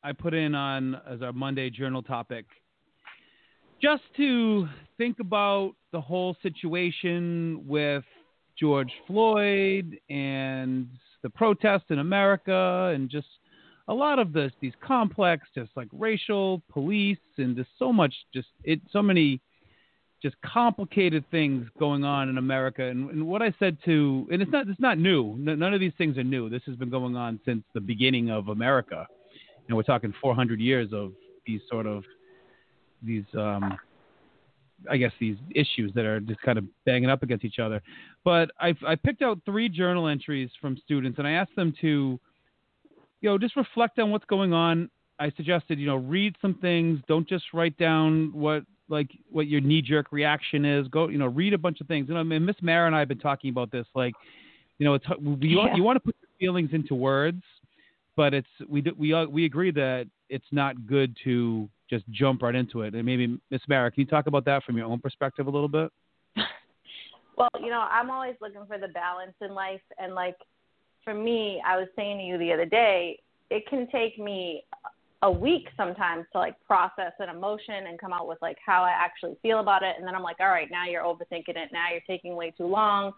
I 0.03 0.13
put 0.13 0.33
in 0.33 0.55
on 0.55 0.95
as 1.09 1.21
our 1.21 1.33
Monday 1.33 1.69
journal 1.69 2.01
topic, 2.01 2.45
just 3.81 4.03
to 4.17 4.67
think 4.97 5.19
about 5.19 5.73
the 5.91 6.01
whole 6.01 6.35
situation 6.41 7.63
with 7.67 8.03
George 8.57 8.91
Floyd 9.07 9.97
and 10.09 10.87
the 11.23 11.29
protests 11.29 11.85
in 11.89 11.99
America, 11.99 12.91
and 12.93 13.09
just 13.09 13.27
a 13.87 13.93
lot 13.93 14.19
of 14.19 14.33
this 14.33 14.51
these 14.61 14.73
complex, 14.81 15.47
just 15.55 15.71
like 15.75 15.87
racial, 15.91 16.61
police, 16.69 17.17
and 17.37 17.55
just 17.55 17.69
so 17.77 17.91
much, 17.91 18.13
just 18.33 18.49
it 18.63 18.81
so 18.91 19.01
many 19.01 19.41
just 20.21 20.35
complicated 20.41 21.23
things 21.31 21.67
going 21.79 22.03
on 22.03 22.29
in 22.29 22.37
America. 22.37 22.83
And, 22.83 23.09
and 23.09 23.27
what 23.27 23.41
I 23.41 23.53
said 23.59 23.77
to, 23.85 24.27
and 24.31 24.41
it's 24.41 24.51
not, 24.51 24.67
it's 24.67 24.79
not 24.79 24.97
new. 24.97 25.35
None 25.37 25.73
of 25.73 25.79
these 25.79 25.93
things 25.97 26.17
are 26.17 26.23
new. 26.23 26.49
This 26.49 26.61
has 26.65 26.75
been 26.75 26.89
going 26.89 27.15
on 27.15 27.39
since 27.45 27.63
the 27.73 27.79
beginning 27.79 28.29
of 28.29 28.49
America. 28.49 29.07
And 29.67 29.77
we're 29.77 29.83
talking 29.83 30.13
400 30.21 30.59
years 30.59 30.89
of 30.91 31.13
these 31.45 31.61
sort 31.69 31.85
of, 31.85 32.03
these, 33.01 33.23
um, 33.37 33.77
I 34.89 34.97
guess 34.97 35.11
these 35.19 35.37
issues 35.55 35.91
that 35.95 36.05
are 36.05 36.19
just 36.19 36.41
kind 36.41 36.57
of 36.57 36.65
banging 36.85 37.09
up 37.09 37.23
against 37.23 37.45
each 37.45 37.59
other. 37.59 37.81
But 38.23 38.51
I, 38.59 38.75
I 38.85 38.95
picked 38.95 39.21
out 39.21 39.39
three 39.45 39.69
journal 39.69 40.07
entries 40.07 40.49
from 40.61 40.77
students, 40.83 41.17
and 41.17 41.27
I 41.27 41.31
asked 41.31 41.55
them 41.55 41.73
to, 41.81 42.19
you 43.21 43.29
know, 43.29 43.37
just 43.37 43.55
reflect 43.55 43.99
on 43.99 44.11
what's 44.11 44.25
going 44.25 44.53
on. 44.53 44.89
I 45.19 45.31
suggested, 45.35 45.79
you 45.79 45.85
know, 45.87 45.97
read 45.97 46.35
some 46.41 46.55
things. 46.55 46.99
Don't 47.07 47.27
just 47.27 47.45
write 47.53 47.77
down 47.77 48.31
what 48.33 48.63
like 48.87 49.09
what 49.29 49.47
your 49.47 49.61
knee 49.61 49.81
jerk 49.81 50.11
reaction 50.11 50.65
is. 50.65 50.87
Go, 50.87 51.09
you 51.09 51.17
know, 51.17 51.27
read 51.27 51.53
a 51.53 51.57
bunch 51.57 51.81
of 51.81 51.87
things. 51.87 52.07
You 52.07 52.15
know, 52.15 52.21
I 52.21 52.23
mean, 52.23 52.45
Miss 52.45 52.55
Mara 52.61 52.87
and 52.87 52.95
I 52.95 52.99
have 52.99 53.07
been 53.07 53.19
talking 53.19 53.49
about 53.49 53.71
this. 53.71 53.85
Like, 53.93 54.13
you 54.77 54.85
know, 54.85 54.93
it's 54.93 55.05
you, 55.19 55.37
Yeah. 55.41 55.75
you 55.75 55.83
want 55.83 55.97
to 55.97 55.99
put 55.99 56.15
your 56.21 56.29
feelings 56.39 56.69
into 56.73 56.95
words, 56.95 57.43
but 58.15 58.33
it's 58.33 58.47
we 58.67 58.81
do- 58.81 58.95
we 58.97 59.13
uh, 59.13 59.25
we 59.25 59.45
agree 59.45 59.71
that 59.71 60.07
it's 60.29 60.51
not 60.51 60.87
good 60.87 61.15
to 61.23 61.69
just 61.89 62.07
jump 62.11 62.41
right 62.41 62.55
into 62.55 62.81
it. 62.81 62.93
And 62.95 63.03
maybe 63.05 63.39
Miss 63.49 63.61
Mara, 63.67 63.91
can 63.91 64.01
you 64.01 64.07
talk 64.07 64.27
about 64.27 64.45
that 64.45 64.63
from 64.63 64.77
your 64.77 64.85
own 64.85 64.99
perspective 64.99 65.47
a 65.47 65.49
little 65.49 65.69
bit? 65.69 65.91
Well, 67.37 67.47
you 67.61 67.69
know, 67.69 67.87
I'm 67.89 68.11
always 68.11 68.35
looking 68.41 68.65
for 68.67 68.77
the 68.77 68.89
balance 68.89 69.31
in 69.39 69.53
life. 69.53 69.79
And 69.97 70.13
like 70.13 70.35
for 71.05 71.13
me, 71.13 71.63
I 71.65 71.77
was 71.77 71.87
saying 71.95 72.17
to 72.17 72.23
you 72.25 72.37
the 72.37 72.51
other 72.51 72.65
day, 72.65 73.17
it 73.49 73.65
can 73.69 73.87
take 73.93 74.19
me 74.19 74.63
a 75.21 75.31
week 75.31 75.67
sometimes 75.75 76.25
to 76.31 76.37
like 76.37 76.55
process 76.65 77.11
an 77.19 77.29
emotion 77.29 77.87
and 77.87 77.99
come 77.99 78.13
out 78.13 78.27
with 78.27 78.37
like 78.41 78.57
how 78.65 78.83
I 78.83 78.91
actually 78.91 79.37
feel 79.41 79.59
about 79.59 79.83
it. 79.83 79.95
And 79.97 80.07
then 80.07 80.15
I'm 80.15 80.23
like, 80.23 80.37
all 80.39 80.47
right, 80.47 80.69
now 80.71 80.85
you're 80.85 81.03
overthinking 81.03 81.57
it. 81.57 81.69
Now 81.73 81.87
you're 81.91 82.01
taking 82.07 82.35
way 82.35 82.51
too 82.51 82.67
long. 82.67 83.11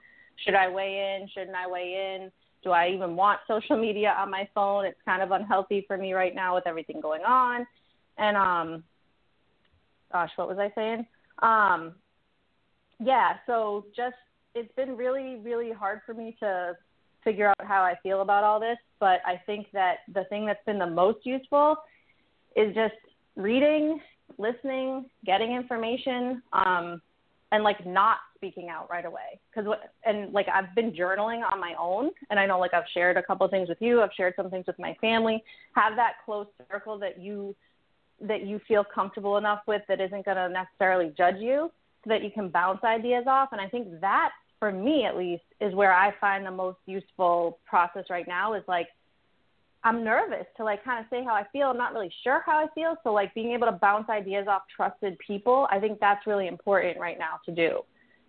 Should 0.43 0.56
I 0.56 0.68
weigh 0.68 1.20
in? 1.20 1.28
Shouldn't 1.30 1.56
I 1.56 1.68
weigh 1.68 2.16
in? 2.16 2.32
Do 2.64 2.72
I 2.72 2.89
even 2.89 3.16
want 3.16 3.41
social 3.47 3.78
media 3.78 4.16
on 4.18 4.32
my 4.32 4.47
phone? 4.56 4.86
It's 4.86 4.99
kind 5.06 5.22
of 5.22 5.32
unhealthy 5.32 5.86
for 5.88 5.97
me 5.97 6.14
right 6.14 6.34
now 6.34 6.56
with 6.56 6.66
everything 6.66 7.02
going 7.02 7.22
on. 7.22 7.68
And 8.18 8.36
um 8.36 8.84
gosh, 10.12 10.32
what 10.36 10.47
was 10.47 10.58
I 10.58 10.72
saying? 10.74 11.06
Um 11.39 11.93
yeah, 12.99 13.34
so 13.45 13.86
just 13.95 14.16
it's 14.54 14.74
been 14.76 14.97
really, 14.97 15.38
really 15.43 15.72
hard 15.72 16.02
for 16.06 16.14
me 16.14 16.36
to 16.39 16.74
figure 17.24 17.47
out 17.47 17.55
how 17.59 17.82
I 17.82 17.95
feel 18.03 18.22
about 18.22 18.43
all 18.43 18.59
this. 18.59 18.78
But 18.99 19.19
I 19.26 19.41
think 19.45 19.67
that 19.74 19.97
the 20.13 20.26
thing 20.26 20.45
that's 20.45 20.63
been 20.65 20.80
the 20.80 20.88
most 20.88 21.26
useful 21.26 21.76
is 22.55 22.74
just 22.76 22.95
reading, 23.36 23.99
listening, 24.38 25.05
getting 25.26 25.53
information, 25.53 26.41
um, 26.53 27.01
and 27.51 27.63
like 27.63 27.86
not 27.86 28.17
speaking 28.36 28.69
out 28.69 28.89
right 28.89 29.05
away. 29.05 29.39
Because 29.49 29.67
what, 29.67 29.91
and 30.05 30.32
like 30.34 30.47
I've 30.47 30.74
been 30.74 30.91
journaling 30.91 31.41
on 31.49 31.59
my 31.59 31.74
own, 31.80 32.11
and 32.30 32.39
I 32.39 32.45
know 32.45 32.59
like 32.59 32.74
I've 32.74 32.86
shared 32.93 33.17
a 33.17 33.24
couple 33.24 33.45
of 33.45 33.51
things 33.51 33.69
with 33.69 33.82
you. 33.82 34.01
I've 34.01 34.13
shared 34.15 34.34
some 34.36 34.49
things 34.49 34.67
with 34.67 34.80
my 34.80 34.95
family. 35.01 35.43
Have 35.76 35.95
that 35.95 36.13
close 36.26 36.47
circle 36.72 36.97
that 36.99 37.19
you 37.19 37.55
that 38.22 38.45
you 38.45 38.59
feel 38.67 38.84
comfortable 38.84 39.38
enough 39.38 39.61
with 39.67 39.82
that 39.88 39.99
isn't 39.99 40.26
going 40.26 40.38
to 40.38 40.47
necessarily 40.47 41.11
judge 41.17 41.38
you 41.39 41.72
so 42.03 42.09
that 42.09 42.24
you 42.24 42.30
can 42.32 42.49
bounce 42.49 42.84
ideas 42.84 43.26
off. 43.28 43.49
And 43.51 43.59
I 43.59 43.67
think 43.67 43.99
that, 43.99 44.30
for 44.62 44.72
me 44.72 45.05
at 45.05 45.18
least, 45.18 45.41
is 45.59 45.74
where 45.74 45.91
I 45.91 46.14
find 46.22 46.45
the 46.45 46.51
most 46.51 46.78
useful 46.86 47.57
process 47.66 48.05
right 48.12 48.28
now 48.28 48.53
is 48.53 48.64
like, 48.68 48.88
I'm 49.84 50.03
nervous 50.03 50.45
to 50.57 50.64
like 50.64 50.86
kind 50.86 50.99
of 50.99 51.07
say 51.09 51.24
how 51.24 51.34
I 51.34 51.45
feel. 51.51 51.72
I'm 51.72 51.78
not 51.78 51.93
really 51.93 52.14
sure 52.24 52.43
how 52.45 52.59
I 52.59 52.68
feel. 52.76 52.95
So 53.03 53.12
like 53.12 53.34
being 53.34 53.53
able 53.53 53.66
to 53.66 53.72
bounce 53.74 54.07
ideas 54.07 54.45
off 54.47 54.62
trusted 54.78 55.18
people, 55.18 55.68
I 55.72 55.80
think 55.80 55.99
that's 55.99 56.28
really 56.28 56.47
important 56.47 56.99
right 56.99 57.18
now 57.18 57.39
to 57.47 57.51
do. 57.51 57.80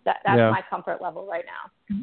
That 0.05 0.17
that's 0.25 0.39
Yeah. 0.39 0.49
my 0.49 0.63
comfort 0.67 0.99
level 0.99 1.27
right 1.27 1.45
now. 1.45 1.97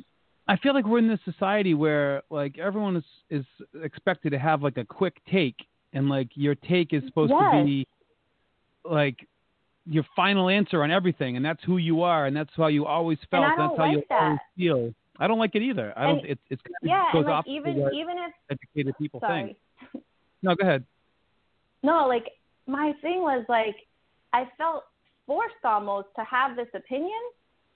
I 0.47 0.57
feel 0.57 0.75
like 0.75 0.87
we're 0.87 0.99
in 0.99 1.09
this 1.09 1.19
society 1.25 1.75
where 1.75 2.23
like 2.31 2.57
everyone 2.59 2.95
is 2.97 3.05
is 3.31 3.45
expected 3.83 4.31
to 4.31 4.39
have 4.39 4.63
like 4.63 4.77
a 4.77 4.85
quick 4.85 5.21
take, 5.29 5.57
and 5.93 6.09
like 6.09 6.29
your 6.35 6.55
take 6.55 6.93
is 6.93 7.03
supposed 7.07 7.33
to 7.33 7.65
be 7.65 7.89
like 8.85 9.27
your 9.91 10.05
final 10.15 10.49
answer 10.49 10.83
on 10.85 10.91
everything, 10.91 11.37
and 11.37 11.45
that's 11.45 11.63
who 11.65 11.77
you 11.77 12.03
are, 12.03 12.27
and 12.27 12.37
that's 12.37 12.51
how 12.57 12.69
you 12.69 12.87
always 12.87 13.19
felt, 13.31 13.45
and 13.45 13.53
that's 13.53 13.59
don't 13.71 13.79
how 13.79 13.91
you 13.91 14.03
that. 14.09 14.23
always 14.23 14.39
feel. 14.57 14.95
I 15.19 15.27
don't 15.27 15.39
like 15.39 15.55
it 15.55 15.63
either. 15.63 15.93
I 15.97 16.05
don't. 16.07 16.19
And- 16.21 16.29
It's 16.29 16.41
it's 16.49 16.63
yeah, 16.83 17.05
goes 17.13 17.21
and 17.21 17.27
like 17.27 17.35
off 17.35 17.45
even 17.47 17.73
even 17.93 18.17
if 18.19 18.33
educated 18.51 18.95
people 18.99 19.21
sorry. 19.21 19.57
think. 19.93 20.05
No, 20.43 20.55
go 20.55 20.67
ahead. 20.67 20.85
No, 21.83 22.07
like 22.09 22.25
my 22.67 22.95
thing 23.03 23.21
was 23.21 23.45
like 23.49 23.77
I 24.33 24.49
felt 24.57 24.85
forced 25.27 25.63
almost 25.65 26.09
to 26.17 26.25
have 26.25 26.57
this 26.57 26.69
opinion 26.73 27.21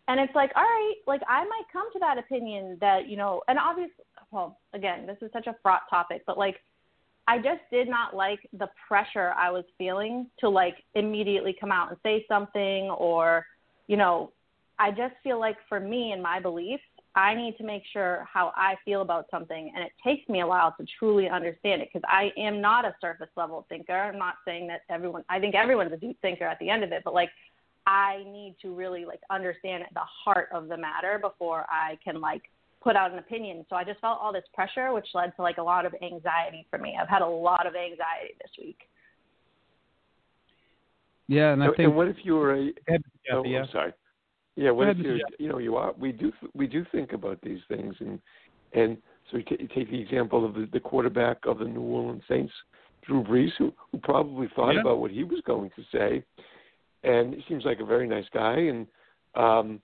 and 0.09 0.19
it's 0.19 0.35
like, 0.35 0.51
all 0.57 0.63
right, 0.63 0.95
like 1.07 1.21
I 1.29 1.45
might 1.45 1.65
come 1.71 1.93
to 1.93 1.99
that 1.99 2.17
opinion 2.17 2.79
that, 2.81 3.07
you 3.07 3.19
know, 3.19 3.43
and 3.49 3.59
obviously 3.59 4.05
well, 4.31 4.59
again, 4.73 5.07
this 5.07 5.19
is 5.21 5.31
such 5.33 5.47
a 5.47 5.55
fraught 5.63 5.83
topic, 5.91 6.23
but 6.27 6.39
like 6.39 6.57
I 7.27 7.39
just 7.39 7.63
did 7.71 7.89
not 7.89 8.15
like 8.15 8.41
the 8.53 8.69
pressure 8.87 9.33
I 9.37 9.51
was 9.51 9.65
feeling 9.79 10.27
to 10.41 10.49
like 10.49 10.77
immediately 10.95 11.57
come 11.59 11.73
out 11.73 11.91
and 11.91 11.99
say 12.03 12.25
something 12.29 12.91
or, 12.91 13.47
you 13.87 13.97
know, 13.97 14.33
I 14.79 14.91
just 14.91 15.15
feel 15.23 15.39
like 15.39 15.57
for 15.69 15.81
me 15.81 16.13
and 16.13 16.23
my 16.23 16.41
beliefs, 16.41 16.83
I 17.15 17.35
need 17.35 17.57
to 17.59 17.65
make 17.65 17.85
sure 17.93 18.27
how 18.31 18.53
I 18.57 18.75
feel 18.85 19.01
about 19.01 19.27
something, 19.31 19.73
and 19.75 19.85
it 19.85 19.93
takes 20.03 20.29
me 20.29 20.41
a 20.41 20.47
while 20.47 20.75
to 20.81 20.87
truly 20.99 21.29
understand 21.29 21.81
it 21.81 21.91
because 21.93 22.05
I 22.09 22.33
am 22.37 22.61
not 22.61 22.85
a 22.85 22.95
surface 23.01 23.29
level 23.37 23.65
thinker. 23.69 23.97
I'm 23.97 24.19
not 24.19 24.35
saying 24.45 24.67
that 24.67 24.81
everyone. 24.91 25.23
I 25.29 25.39
think 25.39 25.55
everyone's 25.55 25.93
a 25.93 25.97
deep 25.97 26.21
thinker 26.23 26.45
at 26.45 26.59
the 26.59 26.71
end 26.71 26.83
of 26.83 26.91
it, 26.91 27.03
but 27.05 27.15
like 27.15 27.31
I 27.87 28.25
need 28.25 28.57
to 28.63 28.75
really 28.75 29.05
like 29.05 29.21
understand 29.31 29.85
the 29.95 30.01
heart 30.01 30.49
of 30.53 30.67
the 30.67 30.77
matter 30.77 31.21
before 31.21 31.67
I 31.71 31.99
can 32.03 32.21
like 32.21 32.43
put 32.85 32.95
out 32.95 33.11
an 33.11 33.19
opinion. 33.19 33.65
So 33.71 33.77
I 33.77 33.83
just 33.83 33.99
felt 34.01 34.19
all 34.21 34.33
this 34.33 34.45
pressure, 34.53 34.93
which 34.93 35.07
led 35.15 35.35
to 35.37 35.43
like 35.43 35.57
a 35.57 35.63
lot 35.63 35.87
of 35.87 35.95
anxiety 36.03 36.67
for 36.71 36.79
me. 36.79 36.97
I've 37.01 37.09
had 37.09 37.23
a 37.23 37.27
lot 37.27 37.67
of 37.67 37.75
anxiety 37.75 38.35
this 38.41 38.51
week. 38.59 38.79
Yeah, 41.27 41.55
and 41.55 41.65
I 41.65 41.69
think. 41.69 41.79
and 41.81 41.97
what 41.97 42.09
if 42.09 42.17
you 42.23 42.35
were 42.35 42.53
a? 42.53 42.65
Go 42.67 42.73
ahead, 42.87 43.03
Oh, 43.33 43.43
Jeffy, 43.43 43.51
yeah. 43.51 43.61
I'm 43.61 43.69
sorry. 43.73 43.93
Yeah, 44.57 44.71
what 44.71 44.89
if 44.89 44.99
you're? 44.99 45.19
You 45.39 45.49
know, 45.49 45.59
you 45.59 45.77
are. 45.77 45.93
We 45.99 46.13
do. 46.13 46.31
We 46.53 46.67
do 46.67 46.85
think 46.93 47.13
about 47.15 47.41
these 47.43 47.61
things, 47.69 47.95
and 48.01 48.21
and 48.75 48.99
so 49.31 49.39
you, 49.39 49.45
t- 49.45 49.57
you 49.59 49.69
take 49.75 49.91
the 49.91 50.01
example 50.01 50.45
of 50.45 50.53
the, 50.55 50.69
the 50.73 50.81
quarterback 50.81 51.39
of 51.47 51.59
the 51.59 51.65
New 51.65 51.81
Orleans 51.81 52.23
Saints, 52.29 52.53
Drew 53.07 53.25
Brees, 53.25 53.51
who 53.59 53.73
who 53.91 53.99
probably 53.99 54.49
thought 54.55 54.75
Yeah. 54.75 54.83
about 54.83 54.99
what 55.01 55.11
he 55.11 55.25
was 55.25 55.41
going 55.47 55.71
to 55.75 55.83
say, 55.91 56.23
and 57.03 57.33
he 57.35 57.43
seems 57.49 57.65
like 57.65 57.81
a 57.81 57.87
very 57.87 58.07
nice 58.07 58.29
guy, 58.35 58.59
and 58.59 58.87
um, 59.35 59.81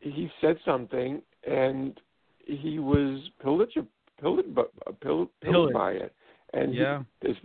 he 0.00 0.28
said 0.40 0.58
something, 0.64 1.22
and 1.48 1.98
he 2.44 2.78
was 2.78 3.20
pillaged, 3.42 3.78
pillaged, 4.20 4.54
pill- 4.54 4.64
pillaged 5.00 5.30
Pillaged. 5.40 5.74
by 5.74 5.92
it, 5.92 6.14
and 6.52 6.72
he- 6.72 6.80
Yeah. 6.80 7.02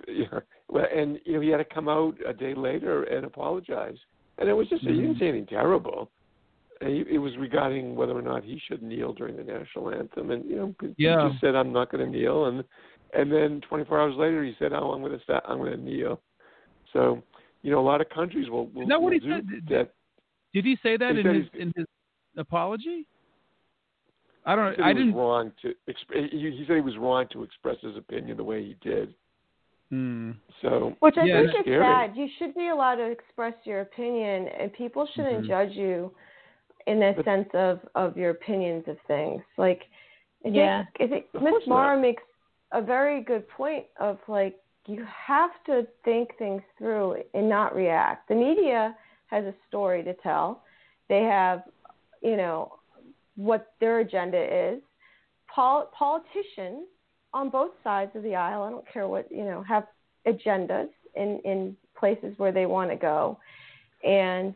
yeah, 0.07 0.39
well, 0.69 0.85
and 0.93 1.19
you 1.25 1.33
know 1.33 1.39
he 1.41 1.49
had 1.49 1.57
to 1.57 1.65
come 1.65 1.87
out 1.89 2.15
a 2.25 2.33
day 2.33 2.53
later 2.53 3.03
and 3.03 3.25
apologize, 3.25 3.97
and 4.37 4.49
it 4.49 4.53
was 4.53 4.67
just 4.69 4.81
he 4.83 4.89
Mm-hmm. 4.89 5.01
didn't 5.01 5.19
say 5.19 5.27
anything 5.29 5.45
terrible. 5.47 6.09
He, 6.81 7.03
it 7.09 7.17
was 7.17 7.35
regarding 7.37 7.95
whether 7.95 8.15
or 8.15 8.21
not 8.21 8.43
he 8.43 8.59
should 8.67 8.83
kneel 8.83 9.11
during 9.13 9.35
the 9.35 9.43
national 9.43 9.89
anthem, 9.91 10.29
and 10.31 10.45
you 10.45 10.55
know 10.57 10.75
he 10.79 11.29
just 11.29 11.41
said 11.41 11.55
I'm 11.55 11.73
not 11.73 11.91
going 11.91 12.05
to 12.05 12.11
kneel, 12.17 12.45
and 12.45 12.63
and 13.13 13.31
then 13.31 13.61
24 13.67 13.99
hours 13.99 14.15
later 14.15 14.43
he 14.43 14.53
said 14.59 14.73
oh 14.73 14.91
I'm 14.91 15.01
going 15.01 15.17
to 15.17 15.23
stop, 15.23 15.43
I'm 15.47 15.57
going 15.57 15.71
to 15.71 15.77
kneel. 15.81 16.21
So 16.93 17.21
you 17.63 17.71
know 17.71 17.79
a 17.79 17.87
lot 17.87 17.99
of 18.01 18.09
countries 18.09 18.49
will 18.49 18.67
will, 18.67 18.83
Is 18.83 18.89
that 18.89 19.01
what 19.01 19.13
he 19.13 19.19
said? 19.21 19.47
Did- 19.49 19.67
that. 19.69 19.93
Did 20.53 20.65
he 20.65 20.77
say 20.81 20.97
that 20.97 21.15
He 21.15 21.21
in 21.21 21.35
his 21.35 21.45
in 21.59 21.73
his 21.75 21.85
apology? 22.37 23.05
I 24.47 24.55
don't. 24.55 24.75
He 24.75 24.81
I 24.81 24.93
didn't. 24.93 25.13
wrong 25.13 25.51
to 25.61 25.73
exp- 25.89 26.31
he, 26.31 26.39
he 26.39 26.63
said 26.65 26.77
he 26.77 26.81
was 26.81 26.97
wrong 26.97 27.27
to 27.33 27.43
express 27.43 27.75
his 27.81 27.97
opinion 27.97 28.37
the 28.37 28.43
way 28.43 28.63
he 28.63 28.77
did. 28.81 29.13
Hmm. 29.91 30.31
So 30.61 30.95
Which 30.99 31.15
I 31.17 31.25
yeah, 31.25 31.41
think 31.41 31.49
is 31.49 31.61
scary. 31.63 31.83
sad. 31.83 32.15
You 32.15 32.27
should 32.39 32.55
be 32.55 32.69
allowed 32.69 32.95
to 32.95 33.05
express 33.11 33.53
your 33.65 33.81
opinion, 33.81 34.47
and 34.47 34.71
people 34.73 35.05
shouldn't 35.13 35.43
Mhm. 35.43 35.47
judge 35.47 35.73
you 35.75 36.13
in 36.87 36.99
the 36.99 37.21
sense 37.23 37.49
of 37.53 37.85
of 37.95 38.17
your 38.17 38.31
opinions 38.31 38.87
of 38.87 38.97
things. 39.01 39.43
Like, 39.57 39.83
I 40.41 40.43
think, 40.45 40.55
Yeah. 40.55 40.85
I 41.01 41.07
think 41.07 41.33
Miss 41.33 41.43
course 41.43 41.67
not. 41.67 41.75
Mara 41.75 41.99
makes 41.99 42.23
a 42.71 42.81
very 42.81 43.21
good 43.21 43.47
point 43.49 43.85
of 43.99 44.17
like 44.29 44.57
you 44.85 45.03
have 45.03 45.51
to 45.65 45.85
think 46.05 46.33
things 46.37 46.63
through 46.77 47.21
and 47.33 47.49
not 47.49 47.75
react. 47.75 48.29
The 48.29 48.35
media 48.35 48.95
has 49.27 49.43
a 49.43 49.53
story 49.67 50.03
to 50.03 50.13
tell. 50.13 50.63
They 51.09 51.23
have, 51.23 51.63
you 52.21 52.37
know, 52.37 52.76
what 53.37 53.73
their 53.79 53.99
agenda 53.99 54.73
is. 54.73 54.81
Pol- 55.53 55.89
politicians 55.97 56.87
on 57.33 57.49
both 57.49 57.71
sides 57.83 58.11
of 58.15 58.23
the 58.23 58.35
aisle, 58.35 58.63
I 58.63 58.69
don't 58.69 58.85
care 58.91 59.07
what, 59.07 59.31
you 59.31 59.45
know, 59.45 59.63
have 59.63 59.85
agendas 60.27 60.89
in, 61.15 61.39
in 61.45 61.77
places 61.97 62.33
where 62.37 62.51
they 62.51 62.65
want 62.65 62.89
to 62.89 62.97
go. 62.97 63.39
And 64.03 64.53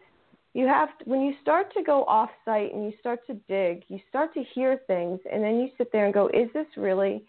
you 0.54 0.68
have 0.68 0.90
to, 1.00 1.06
when 1.06 1.22
you 1.22 1.34
start 1.42 1.74
to 1.74 1.84
go 1.84 2.04
off 2.06 2.30
site 2.44 2.74
and 2.74 2.84
you 2.84 2.94
start 3.00 3.26
to 3.28 3.36
dig, 3.48 3.84
you 3.88 4.00
start 4.10 4.34
to 4.34 4.44
hear 4.54 4.82
things 4.88 5.20
and 5.32 5.44
then 5.44 5.60
you 5.60 5.70
sit 5.78 5.92
there 5.92 6.06
and 6.06 6.14
go, 6.14 6.28
is 6.28 6.50
this 6.54 6.68
really 6.76 7.24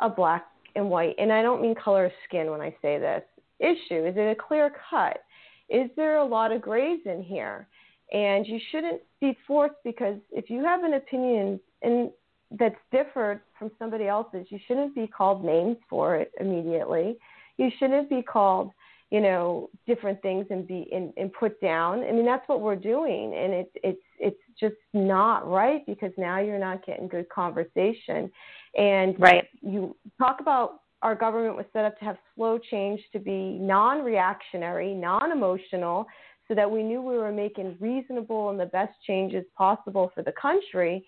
a 0.00 0.08
black 0.08 0.46
and 0.76 0.90
white? 0.90 1.14
And 1.18 1.32
I 1.32 1.42
don't 1.42 1.62
mean 1.62 1.74
color 1.74 2.06
of 2.06 2.12
skin 2.28 2.50
when 2.50 2.60
I 2.60 2.74
say 2.82 2.98
this. 2.98 3.22
Issue, 3.60 4.06
is 4.06 4.14
it 4.16 4.30
a 4.30 4.34
clear 4.34 4.72
cut? 4.90 5.22
Is 5.68 5.90
there 5.96 6.18
a 6.18 6.24
lot 6.24 6.52
of 6.52 6.60
grays 6.60 7.00
in 7.06 7.22
here? 7.22 7.66
And 8.12 8.46
you 8.46 8.58
shouldn't 8.70 9.00
be 9.20 9.36
forced 9.46 9.74
because 9.84 10.16
if 10.30 10.48
you 10.50 10.64
have 10.64 10.84
an 10.84 10.94
opinion 10.94 11.60
and 11.82 12.10
that's 12.58 12.76
different 12.90 13.40
from 13.58 13.70
somebody 13.78 14.08
else's, 14.08 14.46
you 14.50 14.58
shouldn't 14.66 14.94
be 14.94 15.06
called 15.06 15.44
names 15.44 15.76
for 15.88 16.16
it 16.16 16.32
immediately. 16.40 17.16
You 17.58 17.70
shouldn't 17.78 18.08
be 18.08 18.22
called, 18.22 18.72
you 19.10 19.20
know, 19.20 19.70
different 19.86 20.20
things 20.22 20.46
and 20.50 20.66
be 20.66 20.88
and, 20.92 21.12
and 21.16 21.32
put 21.32 21.60
down. 21.60 22.02
I 22.02 22.12
mean, 22.12 22.24
that's 22.24 22.48
what 22.48 22.60
we're 22.60 22.76
doing, 22.76 23.34
and 23.36 23.52
it's 23.52 23.70
it's 23.84 24.02
it's 24.18 24.40
just 24.58 24.76
not 24.94 25.46
right 25.46 25.84
because 25.86 26.12
now 26.16 26.40
you're 26.40 26.58
not 26.58 26.84
getting 26.84 27.06
good 27.06 27.28
conversation, 27.28 28.30
and 28.76 29.18
Right. 29.18 29.44
you 29.60 29.96
talk 30.18 30.40
about 30.40 30.80
our 31.02 31.14
government 31.14 31.56
was 31.56 31.66
set 31.72 31.84
up 31.84 31.98
to 31.98 32.04
have 32.04 32.18
slow 32.34 32.58
change 32.58 33.00
to 33.12 33.18
be 33.18 33.58
non-reactionary, 33.58 34.92
non-emotional, 34.94 36.06
so 36.50 36.56
that 36.56 36.68
we 36.68 36.82
knew 36.82 37.00
we 37.00 37.16
were 37.16 37.30
making 37.30 37.76
reasonable 37.78 38.50
and 38.50 38.58
the 38.58 38.66
best 38.66 38.92
changes 39.06 39.44
possible 39.56 40.10
for 40.12 40.24
the 40.24 40.32
country. 40.32 41.06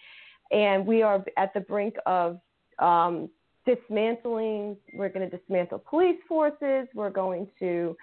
And 0.52 0.86
we 0.86 1.02
are 1.02 1.24
at 1.36 1.52
the 1.52 1.58
brink 1.60 1.96
of 2.06 2.38
um, 2.78 3.28
dismantling. 3.66 4.76
We're 4.94 5.08
going 5.08 5.28
to 5.28 5.36
dismantle 5.36 5.82
police 5.90 6.20
forces. 6.28 6.86
We're 6.94 7.10
going 7.10 7.48
to, 7.58 7.96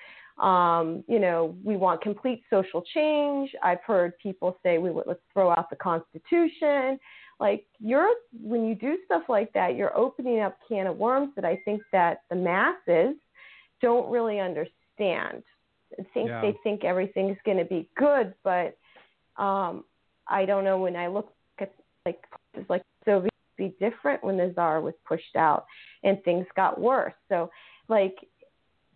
um, 0.44 1.06
you 1.08 1.18
know, 1.18 1.56
we 1.64 1.78
want 1.78 2.02
complete 2.02 2.44
social 2.50 2.84
change. 2.94 3.52
I've 3.64 3.82
heard 3.88 4.20
people 4.20 4.58
say 4.62 4.78
we 4.78 4.92
would 4.92 5.08
let's 5.08 5.22
throw 5.32 5.52
out 5.52 5.70
the 5.70 5.78
Constitution. 5.78 7.00
Like 7.40 7.66
you're 7.80 8.10
when 8.34 8.66
you 8.66 8.76
do 8.76 8.98
stuff 9.06 9.24
like 9.30 9.54
that, 9.54 9.78
you're 9.78 9.98
opening 9.98 10.42
up 10.42 10.58
can 10.68 10.88
of 10.88 10.98
worms 10.98 11.30
that 11.38 11.46
I 11.46 11.62
think 11.64 11.84
that 11.94 12.24
the 12.30 12.36
masses 12.36 13.16
don't 13.82 14.12
really 14.12 14.42
understand. 14.42 15.44
Think 16.14 16.30
Yeah. 16.30 16.42
they 16.42 16.56
think 16.64 16.84
everything's 16.84 17.38
going 17.46 17.58
to 17.58 17.66
be 17.66 17.90
good, 17.96 18.34
but 18.44 18.78
um, 19.38 19.84
I 20.28 20.46
don't 20.46 20.64
know. 20.64 20.80
When 20.80 20.96
I 20.96 21.08
look 21.08 21.34
at 21.60 21.74
like 22.06 22.22
places 22.54 22.70
like 22.70 22.84
Soviet, 23.06 23.34
be 23.60 23.76
different 23.80 24.24
when 24.24 24.38
the 24.38 24.52
czar 24.56 24.82
was 24.82 24.94
pushed 25.06 25.36
out 25.36 25.66
and 26.04 26.24
things 26.24 26.48
got 26.56 26.80
worse. 26.80 27.14
So 27.28 27.52
like 27.90 28.16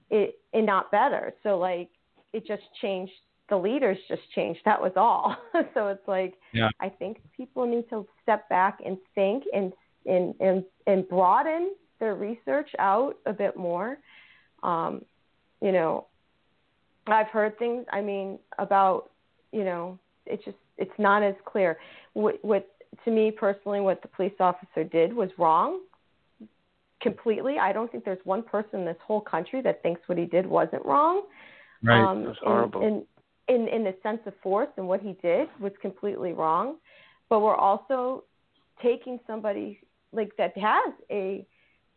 it 0.09 0.39
and 0.53 0.65
not 0.65 0.89
better. 0.89 1.33
So 1.43 1.59
like 1.59 1.89
it 2.31 2.47
just 2.47 2.63
changed. 2.81 3.11
The 3.49 3.57
leaders 3.57 3.97
just 4.07 4.21
changed. 4.33 4.61
That 4.65 4.81
was 4.81 4.93
all. 4.95 5.35
so 5.73 5.89
it's 5.89 6.07
like 6.07 6.35
Yeah. 6.53 6.69
I 6.79 6.89
think 6.89 7.17
people 7.35 7.67
need 7.67 7.87
to 7.89 8.07
step 8.23 8.47
back 8.49 8.79
and 8.83 8.97
think 9.13 9.43
and 9.53 9.73
and 10.05 10.33
and, 10.39 10.63
and 10.87 11.07
broaden 11.07 11.75
their 11.99 12.15
research 12.15 12.69
out 12.79 13.17
a 13.25 13.33
bit 13.33 13.55
more. 13.57 13.97
Um, 14.63 15.03
you 15.61 15.71
know, 15.71 16.07
I've 17.07 17.27
heard 17.27 17.57
things. 17.59 17.85
I 17.91 18.01
mean, 18.01 18.39
about 18.57 19.11
you 19.51 19.63
know, 19.63 19.97
it's 20.25 20.43
just 20.43 20.57
it's 20.77 20.91
not 20.97 21.23
as 21.23 21.35
clear. 21.45 21.77
What, 22.13 22.43
what 22.43 22.69
to 23.05 23.11
me 23.11 23.31
personally, 23.31 23.81
what 23.81 24.01
the 24.01 24.07
police 24.07 24.33
officer 24.39 24.83
did 24.83 25.13
was 25.13 25.29
wrong. 25.37 25.81
Completely, 27.01 27.59
I 27.59 27.73
don't 27.73 27.91
think 27.91 28.05
there's 28.05 28.23
one 28.23 28.43
person 28.43 28.79
in 28.79 28.85
this 28.85 28.97
whole 29.05 29.21
country 29.21 29.61
that 29.61 29.81
thinks 29.83 30.01
what 30.07 30.17
he 30.17 30.25
did 30.25 30.45
wasn't 30.45 30.85
wrong. 30.85 31.23
Right. 31.83 32.01
Um, 32.01 32.25
That's 32.25 32.37
in- 32.41 32.47
horrible. 32.47 32.81
In, 32.81 33.05
in 33.49 33.67
in 33.67 33.83
the 33.83 33.95
sense 34.01 34.21
of 34.25 34.33
force 34.41 34.69
and 34.77 34.87
what 34.87 35.01
he 35.01 35.17
did 35.21 35.49
was 35.59 35.73
completely 35.81 36.31
wrong. 36.33 36.77
But 37.29 37.41
we're 37.41 37.55
also 37.55 38.23
taking 38.81 39.19
somebody 39.27 39.79
like 40.13 40.35
that 40.37 40.57
has 40.57 40.93
a 41.11 41.45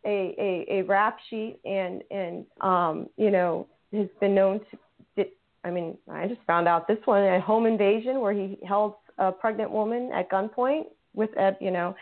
a 0.05 0.35
a, 0.37 0.65
a 0.79 0.81
rap 0.83 1.17
sheet 1.29 1.59
and 1.65 2.03
and 2.11 2.45
um 2.61 3.07
you 3.17 3.31
know 3.31 3.67
has 3.93 4.07
been 4.19 4.35
known 4.35 4.59
to 4.71 4.77
I 5.67 5.71
mean 5.71 5.97
I 6.09 6.27
just 6.27 6.41
found 6.47 6.67
out 6.67 6.87
this 6.87 6.97
one 7.05 7.23
a 7.23 7.41
home 7.41 7.65
invasion 7.65 8.21
where 8.21 8.33
he 8.33 8.57
held 8.67 8.95
a 9.17 9.31
pregnant 9.31 9.71
woman 9.71 10.11
at 10.13 10.29
gunpoint 10.29 10.85
with 11.13 11.35
at 11.37 11.61
you 11.61 11.71
know 11.71 11.95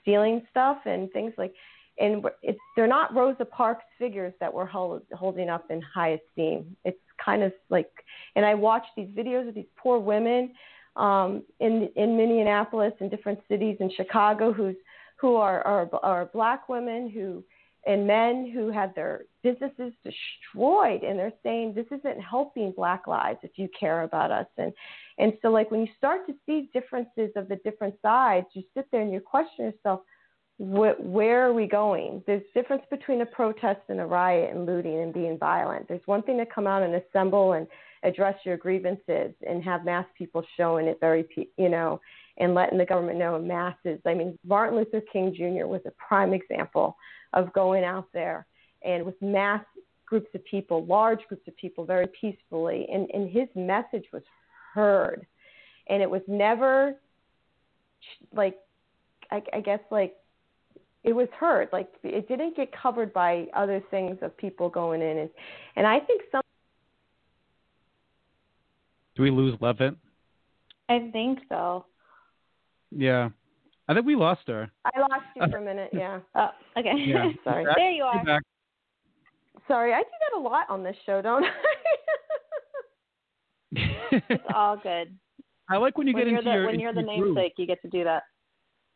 stealing 0.00 0.42
stuff 0.50 0.78
and 0.86 1.10
things 1.12 1.32
like 1.36 1.52
and 1.98 2.24
it's 2.42 2.58
they're 2.74 2.86
not 2.86 3.14
Rosa 3.14 3.44
Parks 3.44 3.84
figures 3.98 4.32
that 4.40 4.52
we're 4.52 4.66
hold, 4.66 5.02
holding 5.12 5.50
up 5.50 5.70
in 5.70 5.82
high 5.82 6.18
esteem. 6.30 6.74
It's 6.84 6.98
kind 7.22 7.42
of 7.42 7.52
like, 7.68 7.90
and 8.34 8.46
I 8.46 8.54
watch 8.54 8.84
these 8.96 9.08
videos 9.08 9.46
of 9.46 9.54
these 9.54 9.66
poor 9.76 9.98
women 9.98 10.52
um, 10.96 11.42
in 11.60 11.90
in 11.96 12.16
Minneapolis 12.16 12.92
and 13.00 13.10
different 13.10 13.40
cities 13.48 13.76
in 13.80 13.90
Chicago 13.94 14.52
who's 14.52 14.76
who 15.16 15.36
are, 15.36 15.62
are 15.62 15.88
are 16.02 16.26
black 16.26 16.68
women 16.68 17.10
who 17.10 17.44
and 17.86 18.06
men 18.06 18.50
who 18.52 18.70
had 18.70 18.94
their 18.94 19.22
businesses 19.42 19.92
destroyed 20.04 21.02
and 21.02 21.18
they're 21.18 21.32
saying 21.42 21.74
this 21.74 21.86
isn't 21.86 22.20
helping 22.20 22.72
black 22.72 23.06
lives 23.06 23.38
if 23.42 23.52
you 23.56 23.68
care 23.78 24.02
about 24.02 24.30
us. 24.30 24.46
And 24.58 24.72
and 25.18 25.32
so 25.42 25.48
like 25.48 25.70
when 25.70 25.80
you 25.80 25.88
start 25.98 26.26
to 26.26 26.34
see 26.46 26.70
differences 26.72 27.30
of 27.36 27.48
the 27.48 27.56
different 27.64 27.94
sides 28.02 28.46
you 28.52 28.62
sit 28.74 28.86
there 28.92 29.00
and 29.00 29.12
you 29.12 29.20
question 29.20 29.66
yourself 29.66 30.00
wh- 30.58 31.00
where 31.00 31.46
are 31.46 31.52
we 31.52 31.66
going? 31.66 32.22
There's 32.26 32.42
difference 32.54 32.84
between 32.90 33.22
a 33.22 33.26
protest 33.26 33.80
and 33.88 34.00
a 34.00 34.06
riot 34.06 34.54
and 34.54 34.64
looting 34.64 35.00
and 35.00 35.12
being 35.12 35.38
violent. 35.38 35.88
There's 35.88 36.06
one 36.06 36.22
thing 36.22 36.38
to 36.38 36.46
come 36.46 36.66
out 36.66 36.82
and 36.82 36.94
assemble 36.94 37.54
and 37.54 37.66
address 38.04 38.36
your 38.44 38.56
grievances 38.56 39.32
and 39.48 39.62
have 39.62 39.84
mass 39.84 40.06
people 40.16 40.44
showing 40.56 40.86
it 40.86 40.98
very 41.00 41.26
you 41.56 41.68
know 41.68 42.00
and 42.38 42.54
letting 42.54 42.78
the 42.78 42.86
government 42.86 43.18
know 43.18 43.36
in 43.36 43.46
masses. 43.46 44.00
I 44.06 44.14
mean 44.14 44.38
martin 44.46 44.76
luther 44.78 45.02
king 45.12 45.34
jr 45.36 45.66
was 45.66 45.82
a 45.86 45.92
prime 45.92 46.32
example 46.32 46.96
of 47.32 47.52
going 47.52 47.84
out 47.84 48.08
there 48.12 48.46
and 48.84 49.04
with 49.04 49.20
mass 49.22 49.64
groups 50.06 50.28
of 50.34 50.44
people, 50.44 50.84
large 50.84 51.20
groups 51.28 51.46
of 51.48 51.56
people, 51.56 51.84
very 51.84 52.06
peacefully. 52.20 52.86
And, 52.92 53.08
and 53.14 53.30
his 53.30 53.48
message 53.54 54.04
was 54.12 54.22
heard. 54.74 55.26
And 55.88 56.02
it 56.02 56.10
was 56.10 56.22
never 56.28 56.94
like, 58.34 58.56
I, 59.30 59.42
I 59.54 59.60
guess, 59.60 59.80
like, 59.90 60.14
it 61.04 61.12
was 61.12 61.28
heard. 61.38 61.68
Like, 61.72 61.88
it 62.02 62.28
didn't 62.28 62.56
get 62.56 62.70
covered 62.72 63.12
by 63.12 63.46
other 63.54 63.82
things 63.90 64.18
of 64.22 64.36
people 64.36 64.68
going 64.68 65.02
in. 65.02 65.18
And, 65.18 65.30
and 65.76 65.86
I 65.86 65.98
think 65.98 66.22
some. 66.30 66.42
Do 69.16 69.22
we 69.22 69.30
lose 69.30 69.56
Levitt? 69.60 69.94
I 70.88 71.10
think 71.12 71.40
so. 71.48 71.86
Yeah. 72.90 73.30
I 73.92 73.94
think 73.94 74.06
we 74.06 74.16
lost 74.16 74.42
her. 74.48 74.70
I 74.84 74.98
lost 75.00 75.24
you 75.36 75.42
for 75.50 75.58
a 75.58 75.62
minute, 75.62 75.90
yeah. 75.94 76.20
Oh, 76.34 76.48
okay. 76.78 76.92
Yeah. 77.06 77.30
Sorry. 77.44 77.64
Back- 77.64 77.76
There 77.76 77.90
you 77.90 78.04
are. 78.04 78.24
back. 78.24 78.42
Sorry, 79.68 79.92
I 79.92 80.00
do 80.00 80.08
that 80.32 80.38
a 80.38 80.42
lot 80.42 80.68
on 80.68 80.82
this 80.82 80.96
show, 81.06 81.20
don't 81.22 81.44
I? 81.44 81.48
It's 84.28 84.44
all 84.54 84.76
good. 84.76 85.16
I 85.70 85.76
like 85.78 85.96
when 85.96 86.06
you 86.06 86.12
when 86.12 86.24
get 86.24 86.28
into 86.28 86.42
the, 86.42 86.50
your 86.52 86.66
when 86.66 86.78
you're 86.78 86.92
the 86.92 87.00
namesake, 87.02 87.54
you 87.56 87.66
get 87.66 87.80
to 87.82 87.88
do 87.88 88.04
that. 88.04 88.24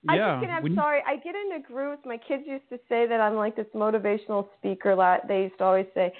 I 0.08 0.16
Yeah. 0.16 0.40
just, 0.40 0.52
I'm 0.52 0.66
you- 0.66 0.74
sorry. 0.74 1.00
I 1.06 1.16
get 1.16 1.34
into 1.34 1.66
grooves. 1.66 2.02
My 2.04 2.18
kids 2.18 2.42
used 2.46 2.68
to 2.68 2.78
say 2.88 3.06
that 3.06 3.18
I'm 3.20 3.34
like 3.36 3.56
this 3.56 3.66
motivational 3.74 4.46
speaker. 4.58 4.94
Lot 4.94 5.26
they 5.28 5.44
used 5.44 5.58
to 5.58 5.64
always 5.64 5.86
say, 5.94 6.12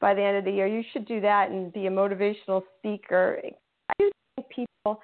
by 0.00 0.14
the 0.14 0.22
end 0.22 0.36
of 0.36 0.44
the 0.44 0.52
year, 0.52 0.66
you 0.68 0.82
should 0.92 1.06
do 1.06 1.20
that 1.22 1.50
and 1.50 1.72
be 1.72 1.86
a 1.86 1.90
motivational 1.90 2.62
speaker. 2.78 3.40
I 3.42 3.92
do 3.98 4.10
think 4.36 4.48
people. 4.50 5.00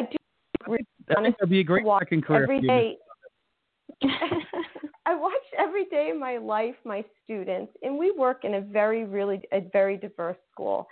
I 0.00 0.02
do. 0.10 0.76
I 1.16 1.22
think 1.22 1.36
that'd 1.38 1.50
be 1.50 1.60
a 1.60 1.64
great 1.64 1.84
second 2.00 2.24
career 2.24 2.42
every 2.44 2.60
day. 2.60 2.96
I 5.06 5.14
watch 5.14 5.32
every 5.56 5.86
day 5.86 6.10
of 6.10 6.18
my 6.18 6.36
life 6.36 6.74
my 6.84 7.04
students, 7.24 7.72
and 7.82 7.96
we 7.98 8.10
work 8.12 8.44
in 8.44 8.54
a 8.54 8.60
very, 8.60 9.04
really, 9.04 9.40
a 9.52 9.60
very 9.72 9.96
diverse 9.96 10.36
school, 10.52 10.86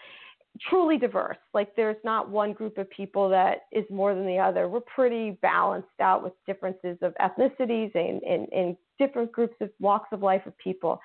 truly 0.69 0.97
diverse. 0.97 1.37
Like 1.53 1.77
there's 1.77 1.97
not 2.03 2.31
one 2.31 2.53
group 2.53 2.79
of 2.79 2.89
people 2.91 3.29
that 3.29 3.67
is 3.73 3.85
more 3.91 4.15
than 4.15 4.27
the 4.27 4.39
other. 4.39 4.69
We're 4.69 4.81
pretty 4.81 5.39
balanced 5.43 6.01
out 6.01 6.23
with 6.23 6.33
differences 6.47 6.97
of 7.03 7.15
ethnicities 7.21 7.95
and, 7.95 8.23
and, 8.23 8.49
and 8.53 8.77
different 8.99 9.33
groups 9.33 9.57
of 9.61 9.71
walks 9.81 10.09
of 10.13 10.23
life 10.23 10.47
of 10.47 10.57
people. 10.59 10.99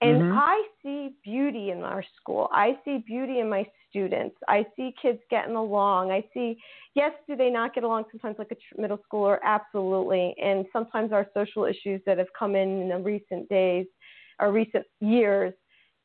And 0.00 0.22
Mhm. 0.22 0.36
I 0.36 0.68
see 0.82 1.16
beauty 1.22 1.70
in 1.70 1.82
our 1.82 2.02
school. 2.16 2.48
I 2.52 2.78
see 2.84 2.98
beauty 2.98 3.38
in 3.38 3.48
my 3.48 3.66
students. 3.88 4.36
I 4.48 4.66
see 4.76 4.92
kids 5.00 5.20
getting 5.30 5.54
along. 5.54 6.10
I 6.10 6.28
see, 6.34 6.60
yes, 6.94 7.12
do 7.26 7.36
they 7.36 7.48
not 7.48 7.74
get 7.74 7.84
along 7.84 8.04
sometimes 8.10 8.38
like 8.38 8.50
a 8.50 8.56
tr- 8.56 8.80
middle 8.80 8.98
schooler? 8.98 9.38
Absolutely. 9.42 10.34
And 10.42 10.66
sometimes 10.72 11.12
our 11.12 11.26
social 11.32 11.64
issues 11.64 12.02
that 12.06 12.18
have 12.18 12.32
come 12.38 12.56
in 12.56 12.82
in 12.82 12.88
the 12.88 12.98
recent 12.98 13.48
days 13.48 13.86
or 14.40 14.52
recent 14.52 14.84
years 15.00 15.54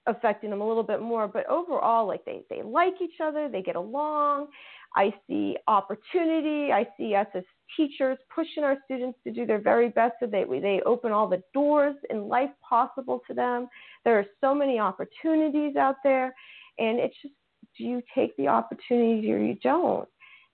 affecting 0.06 0.50
them 0.50 0.62
a 0.62 0.68
little 0.68 0.84
bit 0.84 1.02
more. 1.02 1.28
But 1.28 1.48
overall, 1.48 2.08
like 2.08 2.24
they, 2.26 2.42
they 2.50 2.62
like 2.62 2.96
each 3.02 3.20
other, 3.22 3.50
they 3.50 3.62
get 3.62 3.76
along. 3.76 4.48
I 4.96 5.14
see 5.28 5.56
opportunity. 5.68 6.72
I 6.72 6.88
see 6.98 7.16
us 7.16 7.28
as 7.36 7.44
teachers 7.78 8.18
pushing 8.34 8.64
our 8.64 8.78
students 8.86 9.20
to 9.24 9.32
do 9.32 9.46
their 9.46 9.62
very 9.62 9.90
best 9.90 10.16
so 10.20 10.26
that 10.28 10.48
we, 10.48 10.60
they 10.60 10.82
open 10.86 11.12
all 11.12 11.28
the 11.28 11.44
doors 11.54 11.96
in 12.10 12.28
life 12.28 12.50
possible 12.68 13.22
to 13.28 13.34
them. 13.34 13.68
There 14.04 14.18
are 14.18 14.26
so 14.42 14.56
many 14.56 14.80
opportunities 14.80 15.76
out 15.76 15.98
there, 16.04 16.34
and 16.80 17.00
it's 17.00 17.16
just 17.22 17.34
do 17.78 17.84
you 17.84 18.02
take 18.16 18.36
the 18.38 18.48
opportunity 18.48 19.32
or 19.32 19.38
you 19.38 19.56
don't? 19.56 20.08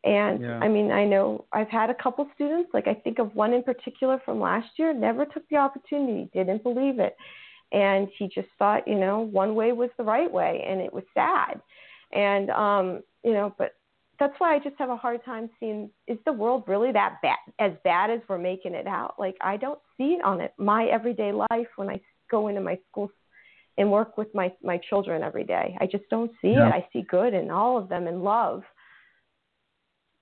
And 0.03 0.41
Yeah. 0.41 0.59
I 0.59 0.67
mean, 0.67 0.91
I 0.91 1.05
know 1.05 1.45
I've 1.51 1.69
had 1.69 1.89
a 1.89 1.95
couple 1.95 2.29
students, 2.35 2.69
like 2.73 2.87
I 2.87 2.93
think 2.93 3.19
of 3.19 3.35
one 3.35 3.53
in 3.53 3.63
particular 3.63 4.21
from 4.23 4.39
last 4.39 4.67
year, 4.77 4.93
never 4.93 5.25
took 5.25 5.47
the 5.49 5.57
opportunity, 5.57 6.29
didn't 6.33 6.61
believe 6.61 6.99
it. 6.99 7.15
And 7.71 8.07
he 8.17 8.27
just 8.27 8.47
thought, 8.59 8.87
you 8.87 8.95
know, 8.95 9.21
one 9.21 9.55
way 9.55 9.71
was 9.71 9.89
the 9.97 10.03
right 10.03 10.31
way, 10.31 10.63
and 10.67 10.79
it 10.79 10.93
was 10.93 11.03
sad. 11.13 11.59
And, 12.13 12.51
um, 12.51 13.01
you 13.23 13.33
know, 13.33 13.55
but 13.57 13.71
that's 14.19 14.33
why 14.39 14.55
I 14.55 14.59
just 14.59 14.75
have 14.77 14.89
a 14.89 14.95
hard 14.95 15.23
time 15.25 15.49
seeing 15.59 15.89
is 16.07 16.17
the 16.25 16.33
world 16.33 16.63
really 16.67 16.91
that 16.91 17.17
bad, 17.21 17.37
as 17.59 17.73
bad 17.83 18.09
as 18.09 18.19
we're 18.27 18.37
making 18.37 18.73
it 18.73 18.87
out? 18.87 19.15
Like, 19.19 19.35
I 19.41 19.57
don't 19.57 19.79
see 19.97 20.13
it 20.13 20.23
on 20.23 20.41
it, 20.41 20.53
my 20.57 20.85
everyday 20.85 21.31
life 21.31 21.67
when 21.75 21.89
I 21.89 21.99
go 22.29 22.47
into 22.47 22.61
my 22.61 22.79
school 22.89 23.09
and 23.77 23.91
work 23.91 24.17
with 24.17 24.33
my, 24.33 24.51
my 24.63 24.79
children 24.89 25.21
every 25.21 25.43
day. 25.43 25.77
I 25.81 25.85
just 25.85 26.05
don't 26.09 26.31
see 26.41 26.53
Yeah. 26.53 26.67
it. 26.69 26.73
I 26.73 26.87
see 26.93 27.01
good 27.01 27.33
in 27.33 27.51
all 27.51 27.77
of 27.77 27.89
them 27.89 28.07
and 28.07 28.23
love. 28.23 28.63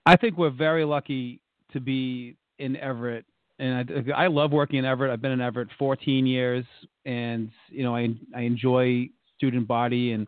I 0.06 0.16
think 0.18 0.38
we're 0.38 0.50
very 0.50 0.84
lucky 0.86 1.40
to 1.72 1.80
be 1.80 2.36
in 2.60 2.76
Everett, 2.76 3.26
and 3.60 4.06
I, 4.14 4.24
I 4.24 4.28
love 4.28 4.52
working 4.52 4.80
in 4.80 4.86
Everett. 4.86 5.12
I've 5.12 5.22
been 5.22 5.32
in 5.32 5.42
Everett 5.42 5.70
14 5.80 6.26
years, 6.26 6.66
and 7.06 7.50
you 7.70 7.84
know 7.84 7.96
I 7.96 8.10
I 8.36 8.42
enjoy 8.42 9.10
student 9.38 9.68
body, 9.68 10.12
and 10.12 10.28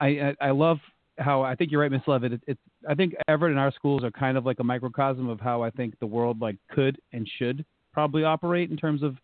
I 0.00 0.06
I, 0.40 0.48
I 0.48 0.50
love 0.50 0.78
how 1.18 1.42
I 1.42 1.54
think 1.54 1.70
you're 1.70 1.80
right, 1.80 1.92
Miss 1.92 2.02
Levitt. 2.06 2.32
It, 2.32 2.42
it's 2.46 2.60
I 2.88 2.94
think 2.94 3.14
Everett 3.28 3.52
and 3.52 3.60
our 3.60 3.72
schools 3.72 4.04
are 4.04 4.10
kind 4.10 4.36
of 4.36 4.46
like 4.46 4.60
a 4.60 4.64
microcosm 4.64 5.28
of 5.28 5.40
how 5.40 5.62
I 5.62 5.70
think 5.70 5.98
the 5.98 6.06
world 6.06 6.40
like 6.40 6.56
could 6.70 7.00
and 7.12 7.28
should 7.38 7.64
probably 7.92 8.24
operate 8.24 8.70
in 8.70 8.76
terms 8.76 9.02
of 9.02 9.16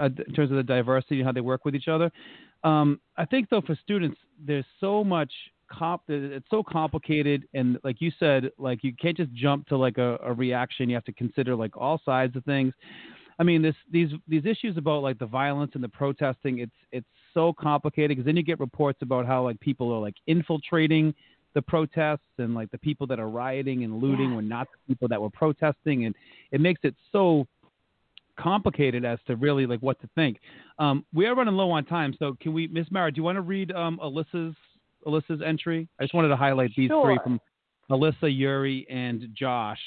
uh, 0.00 0.08
in 0.26 0.34
terms 0.34 0.50
of 0.50 0.56
the 0.56 0.62
diversity 0.62 1.16
and 1.16 1.26
how 1.26 1.32
they 1.32 1.40
work 1.40 1.64
with 1.64 1.74
each 1.74 1.88
other. 1.88 2.10
Um, 2.62 3.00
I 3.16 3.24
think 3.24 3.48
though 3.50 3.60
for 3.60 3.76
students, 3.82 4.18
there's 4.44 4.64
so 4.80 5.04
much 5.04 5.32
comp. 5.70 6.02
It's 6.08 6.46
so 6.50 6.62
complicated, 6.62 7.48
and 7.54 7.78
like 7.84 8.00
you 8.00 8.12
said, 8.18 8.50
like 8.58 8.84
you 8.84 8.94
can't 9.00 9.16
just 9.16 9.32
jump 9.32 9.66
to 9.68 9.76
like 9.76 9.98
a, 9.98 10.18
a 10.22 10.32
reaction. 10.32 10.88
You 10.88 10.94
have 10.96 11.04
to 11.04 11.12
consider 11.12 11.54
like 11.54 11.76
all 11.76 12.00
sides 12.04 12.36
of 12.36 12.44
things. 12.44 12.72
I 13.38 13.42
mean, 13.42 13.62
this 13.62 13.74
these 13.90 14.10
these 14.28 14.44
issues 14.44 14.76
about 14.76 15.02
like 15.02 15.18
the 15.18 15.26
violence 15.26 15.72
and 15.74 15.82
the 15.82 15.88
protesting. 15.88 16.58
It's 16.58 16.72
it's 16.92 17.06
so 17.32 17.52
complicated 17.52 18.10
because 18.10 18.26
then 18.26 18.36
you 18.36 18.42
get 18.42 18.60
reports 18.60 19.00
about 19.02 19.26
how 19.26 19.42
like 19.42 19.58
people 19.60 19.92
are 19.92 20.00
like 20.00 20.14
infiltrating 20.26 21.14
the 21.54 21.62
protests 21.62 22.20
and 22.38 22.54
like 22.54 22.70
the 22.70 22.78
people 22.78 23.06
that 23.06 23.18
are 23.18 23.28
rioting 23.28 23.84
and 23.84 24.00
looting 24.00 24.30
Yeah. 24.30 24.36
were 24.36 24.42
not 24.42 24.68
the 24.72 24.94
people 24.94 25.08
that 25.08 25.20
were 25.20 25.30
protesting, 25.30 26.04
and 26.04 26.14
it 26.50 26.60
makes 26.60 26.80
it 26.84 26.94
so 27.12 27.46
complicated 28.36 29.04
as 29.04 29.18
to 29.26 29.36
really 29.36 29.64
like 29.66 29.80
what 29.80 30.00
to 30.00 30.08
think. 30.16 30.40
Um, 30.78 31.04
we 31.14 31.26
are 31.26 31.34
running 31.34 31.54
low 31.54 31.70
on 31.70 31.84
time, 31.84 32.14
so 32.18 32.36
can 32.40 32.52
we, 32.52 32.66
Miss 32.66 32.90
Mara, 32.90 33.12
do 33.12 33.18
you 33.18 33.22
want 33.22 33.36
to 33.36 33.42
read 33.42 33.70
um, 33.72 33.98
Alyssa's 34.02 34.56
Alyssa's 35.06 35.42
entry? 35.42 35.88
I 36.00 36.04
just 36.04 36.14
wanted 36.14 36.28
to 36.28 36.36
highlight 36.36 36.72
these 36.76 36.90
three 36.90 37.18
from 37.22 37.40
Alyssa, 37.90 38.36
Yuri, 38.36 38.86
and 38.88 39.28
Josh. 39.34 39.78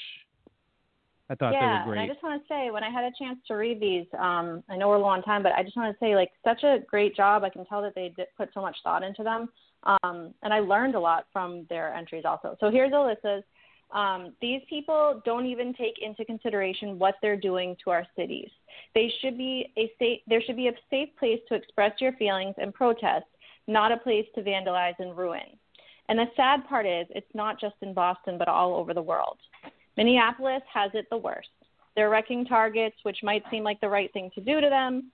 I 1.30 1.34
thought 1.34 1.52
yeah, 1.52 1.84
they 1.84 1.88
were 1.88 1.94
and. 1.94 2.02
I 2.02 2.06
just 2.06 2.22
want 2.22 2.40
to 2.40 2.48
say 2.48 2.70
when 2.70 2.82
I 2.82 2.90
had 2.90 3.04
a 3.04 3.12
chance 3.18 3.38
to 3.48 3.54
read 3.54 3.80
these, 3.80 4.06
um, 4.18 4.62
I 4.68 4.76
know 4.76 4.88
we're 4.88 4.98
low 4.98 5.04
on 5.04 5.22
time, 5.22 5.42
but 5.42 5.52
I 5.52 5.62
just 5.62 5.76
want 5.76 5.92
to 5.92 6.04
say 6.04 6.16
like 6.16 6.30
such 6.42 6.62
a 6.62 6.78
great 6.88 7.14
job. 7.14 7.44
I 7.44 7.50
can 7.50 7.66
tell 7.66 7.82
that 7.82 7.94
they 7.94 8.12
did 8.16 8.28
put 8.36 8.48
so 8.54 8.62
much 8.62 8.76
thought 8.82 9.02
into 9.02 9.22
them, 9.22 9.48
um, 9.84 10.32
and 10.42 10.54
I 10.54 10.60
learned 10.60 10.94
a 10.94 11.00
lot 11.00 11.26
from 11.32 11.66
their 11.68 11.94
entries 11.94 12.24
also. 12.24 12.56
So 12.60 12.70
here's 12.70 12.92
Alyssa's. 12.92 13.44
Um, 13.90 14.34
these 14.42 14.60
people 14.68 15.22
don't 15.24 15.46
even 15.46 15.72
take 15.72 15.94
into 16.02 16.24
consideration 16.24 16.98
what 16.98 17.14
they're 17.22 17.40
doing 17.40 17.74
to 17.84 17.90
our 17.90 18.06
cities. 18.16 18.50
They 18.94 19.10
should 19.20 19.38
be 19.38 19.72
a 19.78 19.90
safe. 19.98 20.20
There 20.26 20.42
should 20.42 20.56
be 20.56 20.68
a 20.68 20.72
safe 20.90 21.08
place 21.18 21.40
to 21.48 21.54
express 21.54 21.92
your 22.00 22.12
feelings 22.12 22.54
and 22.58 22.72
protest, 22.72 23.24
not 23.66 23.92
a 23.92 23.96
place 23.96 24.26
to 24.34 24.42
vandalize 24.42 24.98
and 24.98 25.16
ruin. 25.16 25.58
And 26.08 26.18
the 26.18 26.26
sad 26.36 26.66
part 26.66 26.86
is, 26.86 27.06
it's 27.10 27.34
not 27.34 27.60
just 27.60 27.74
in 27.82 27.92
Boston, 27.92 28.38
but 28.38 28.48
all 28.48 28.74
over 28.74 28.94
the 28.94 29.02
world. 29.02 29.38
Minneapolis 29.98 30.62
has 30.72 30.92
it 30.94 31.08
the 31.10 31.16
worst. 31.16 31.48
They're 31.96 32.08
wrecking 32.08 32.44
targets, 32.44 32.94
which 33.02 33.18
might 33.24 33.42
seem 33.50 33.64
like 33.64 33.80
the 33.80 33.88
right 33.88 34.12
thing 34.12 34.30
to 34.36 34.40
do 34.40 34.60
to 34.60 34.68
them, 34.68 35.10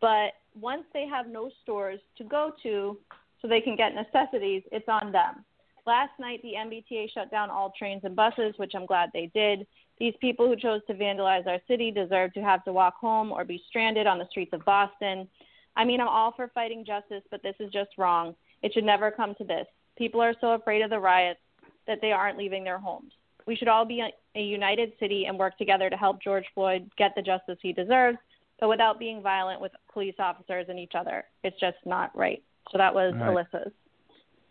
but 0.00 0.34
once 0.54 0.84
they 0.94 1.08
have 1.08 1.26
no 1.26 1.50
stores 1.62 1.98
to 2.18 2.24
go 2.24 2.52
to 2.62 2.96
so 3.40 3.48
they 3.48 3.60
can 3.60 3.74
get 3.74 3.96
necessities, 3.96 4.62
it's 4.70 4.88
on 4.88 5.10
them. 5.10 5.44
Last 5.88 6.12
night, 6.20 6.40
the 6.42 6.52
MBTA 6.56 7.10
shut 7.12 7.32
down 7.32 7.50
all 7.50 7.72
trains 7.76 8.02
and 8.04 8.14
buses, 8.14 8.54
which 8.58 8.74
I'm 8.76 8.86
glad 8.86 9.10
they 9.12 9.28
did. 9.34 9.66
These 9.98 10.14
people 10.20 10.46
who 10.46 10.54
chose 10.54 10.82
to 10.86 10.94
vandalize 10.94 11.48
our 11.48 11.58
city 11.66 11.90
deserve 11.90 12.32
to 12.34 12.42
have 12.42 12.64
to 12.66 12.72
walk 12.72 12.94
home 13.00 13.32
or 13.32 13.44
be 13.44 13.60
stranded 13.68 14.06
on 14.06 14.20
the 14.20 14.28
streets 14.30 14.52
of 14.52 14.64
Boston. 14.64 15.26
I 15.74 15.84
mean, 15.84 16.00
I'm 16.00 16.06
all 16.06 16.32
for 16.36 16.46
fighting 16.54 16.84
justice, 16.84 17.24
but 17.32 17.42
this 17.42 17.56
is 17.58 17.72
just 17.72 17.90
wrong. 17.98 18.36
It 18.62 18.72
should 18.72 18.84
never 18.84 19.10
come 19.10 19.34
to 19.34 19.44
this. 19.44 19.66
People 19.98 20.22
are 20.22 20.34
so 20.40 20.52
afraid 20.52 20.82
of 20.82 20.90
the 20.90 21.00
riots 21.00 21.40
that 21.88 21.98
they 22.00 22.12
aren't 22.12 22.38
leaving 22.38 22.62
their 22.62 22.78
homes. 22.78 23.10
We 23.46 23.56
should 23.56 23.68
all 23.68 23.84
be 23.84 24.00
a, 24.00 24.10
a 24.38 24.42
united 24.42 24.92
city 25.00 25.26
and 25.26 25.38
work 25.38 25.56
together 25.58 25.90
to 25.90 25.96
help 25.96 26.22
George 26.22 26.44
Floyd 26.54 26.90
get 26.96 27.12
the 27.16 27.22
justice 27.22 27.58
he 27.62 27.72
deserves, 27.72 28.18
but 28.60 28.68
without 28.68 28.98
being 28.98 29.22
violent 29.22 29.60
with 29.60 29.72
police 29.92 30.14
officers 30.18 30.66
and 30.68 30.78
each 30.78 30.92
other. 30.94 31.24
It's 31.44 31.58
just 31.60 31.78
not 31.84 32.16
right. 32.16 32.42
So 32.70 32.78
that 32.78 32.94
was 32.94 33.14
All 33.20 33.34
right. 33.34 33.46
Alyssa's. 33.52 33.72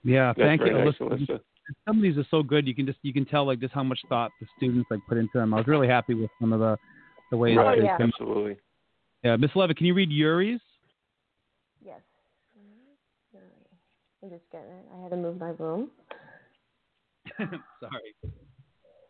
Yeah, 0.04 0.34
That's 0.36 0.48
thank 0.48 0.62
you, 0.62 0.74
nice, 0.74 0.96
Alyssa. 1.00 1.02
Alyssa. 1.02 1.40
Some 1.88 1.98
of 1.98 2.02
these 2.02 2.18
are 2.18 2.26
so 2.32 2.44
good. 2.44 2.68
You 2.68 2.76
can 2.76 2.86
just 2.86 2.98
you 3.02 3.14
can 3.14 3.26
tell 3.26 3.46
like 3.46 3.60
just 3.60 3.74
how 3.74 3.84
much 3.84 4.00
thought 4.10 4.32
the 4.42 4.48
students 4.58 4.90
like 4.90 5.00
put 5.08 5.18
into 5.18 5.32
them. 5.36 5.54
I 5.54 5.58
was 5.58 5.68
really 5.68 5.88
happy 5.88 6.16
with 6.16 6.30
some 6.40 6.52
of 6.54 6.60
the 6.60 6.78
the 7.30 7.38
ways 7.38 7.56
Right, 7.56 7.80
they 7.80 7.88
came- 7.88 8.12
absolutely. 8.14 8.58
Yeah, 9.24 9.36
Miss 9.38 9.52
Levitt, 9.56 9.78
can 9.78 9.86
you 9.86 9.94
read 9.94 10.10
Yuri's? 10.10 10.60
Yes. 11.86 12.02
I'm 14.24 14.30
just 14.30 14.44
getting 14.52 14.70
it. 14.70 14.86
I 14.96 15.02
had 15.02 15.12
to 15.12 15.18
move 15.18 15.40
my 15.40 15.50
room. 15.50 15.90
Sorry. 17.38 18.14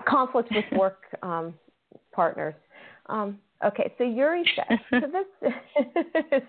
Conflict 0.05 0.49
with 0.51 0.65
work 0.79 0.99
um, 1.23 1.53
partners. 2.13 2.55
Um, 3.07 3.39
okay, 3.65 3.93
so 3.97 4.03
Yuri 4.03 4.43
says 4.55 4.79
to 5.01 5.07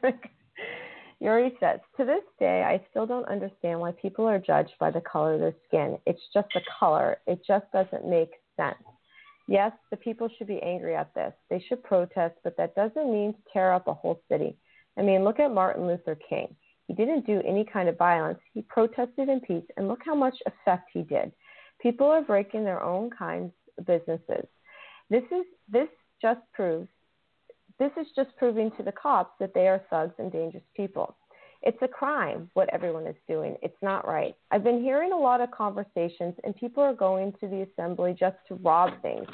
this. 0.02 0.12
Yuri 1.20 1.52
says 1.60 1.78
to 1.96 2.04
this 2.04 2.24
day, 2.40 2.64
I 2.64 2.84
still 2.90 3.06
don't 3.06 3.28
understand 3.28 3.78
why 3.78 3.92
people 3.92 4.26
are 4.26 4.40
judged 4.40 4.72
by 4.80 4.90
the 4.90 5.00
color 5.00 5.34
of 5.34 5.40
their 5.40 5.54
skin. 5.68 5.96
It's 6.04 6.20
just 6.34 6.48
a 6.56 6.60
color. 6.80 7.18
It 7.28 7.40
just 7.46 7.66
doesn't 7.72 8.04
make 8.04 8.30
sense. 8.56 8.82
Yes, 9.46 9.70
the 9.90 9.96
people 9.96 10.28
should 10.36 10.48
be 10.48 10.60
angry 10.62 10.96
at 10.96 11.14
this. 11.14 11.32
They 11.48 11.64
should 11.68 11.82
protest, 11.84 12.34
but 12.42 12.56
that 12.56 12.74
doesn't 12.74 13.12
mean 13.12 13.34
to 13.34 13.38
tear 13.52 13.72
up 13.72 13.86
a 13.86 13.94
whole 13.94 14.20
city. 14.28 14.56
I 14.98 15.02
mean, 15.02 15.22
look 15.22 15.38
at 15.38 15.52
Martin 15.52 15.86
Luther 15.86 16.16
King. 16.28 16.54
He 16.88 16.94
didn't 16.94 17.26
do 17.26 17.40
any 17.46 17.64
kind 17.64 17.88
of 17.88 17.96
violence. 17.96 18.40
He 18.52 18.62
protested 18.62 19.28
in 19.28 19.40
peace, 19.40 19.64
and 19.76 19.86
look 19.86 20.00
how 20.04 20.14
much 20.14 20.34
effect 20.46 20.90
he 20.92 21.02
did. 21.02 21.32
People 21.82 22.06
are 22.06 22.22
breaking 22.22 22.64
their 22.64 22.82
own 22.82 23.10
kinds 23.10 23.52
of 23.78 23.86
businesses. 23.86 24.46
This 25.10 25.24
is 25.32 25.44
this 25.70 25.88
just 26.20 26.40
proves 26.52 26.88
this 27.78 27.90
is 28.00 28.06
just 28.14 28.30
proving 28.36 28.70
to 28.76 28.82
the 28.82 28.92
cops 28.92 29.32
that 29.40 29.54
they 29.54 29.66
are 29.66 29.82
thugs 29.90 30.14
and 30.18 30.30
dangerous 30.30 30.62
people. 30.76 31.16
It's 31.62 31.78
a 31.80 31.88
crime 31.88 32.50
what 32.54 32.68
everyone 32.72 33.06
is 33.06 33.16
doing. 33.28 33.56
It's 33.62 33.76
not 33.82 34.06
right. 34.06 34.36
I've 34.50 34.64
been 34.64 34.82
hearing 34.82 35.12
a 35.12 35.18
lot 35.18 35.40
of 35.40 35.50
conversations, 35.50 36.34
and 36.44 36.54
people 36.56 36.82
are 36.82 36.94
going 36.94 37.32
to 37.40 37.48
the 37.48 37.66
assembly 37.70 38.16
just 38.18 38.36
to 38.48 38.54
rob 38.56 38.90
things, 39.00 39.26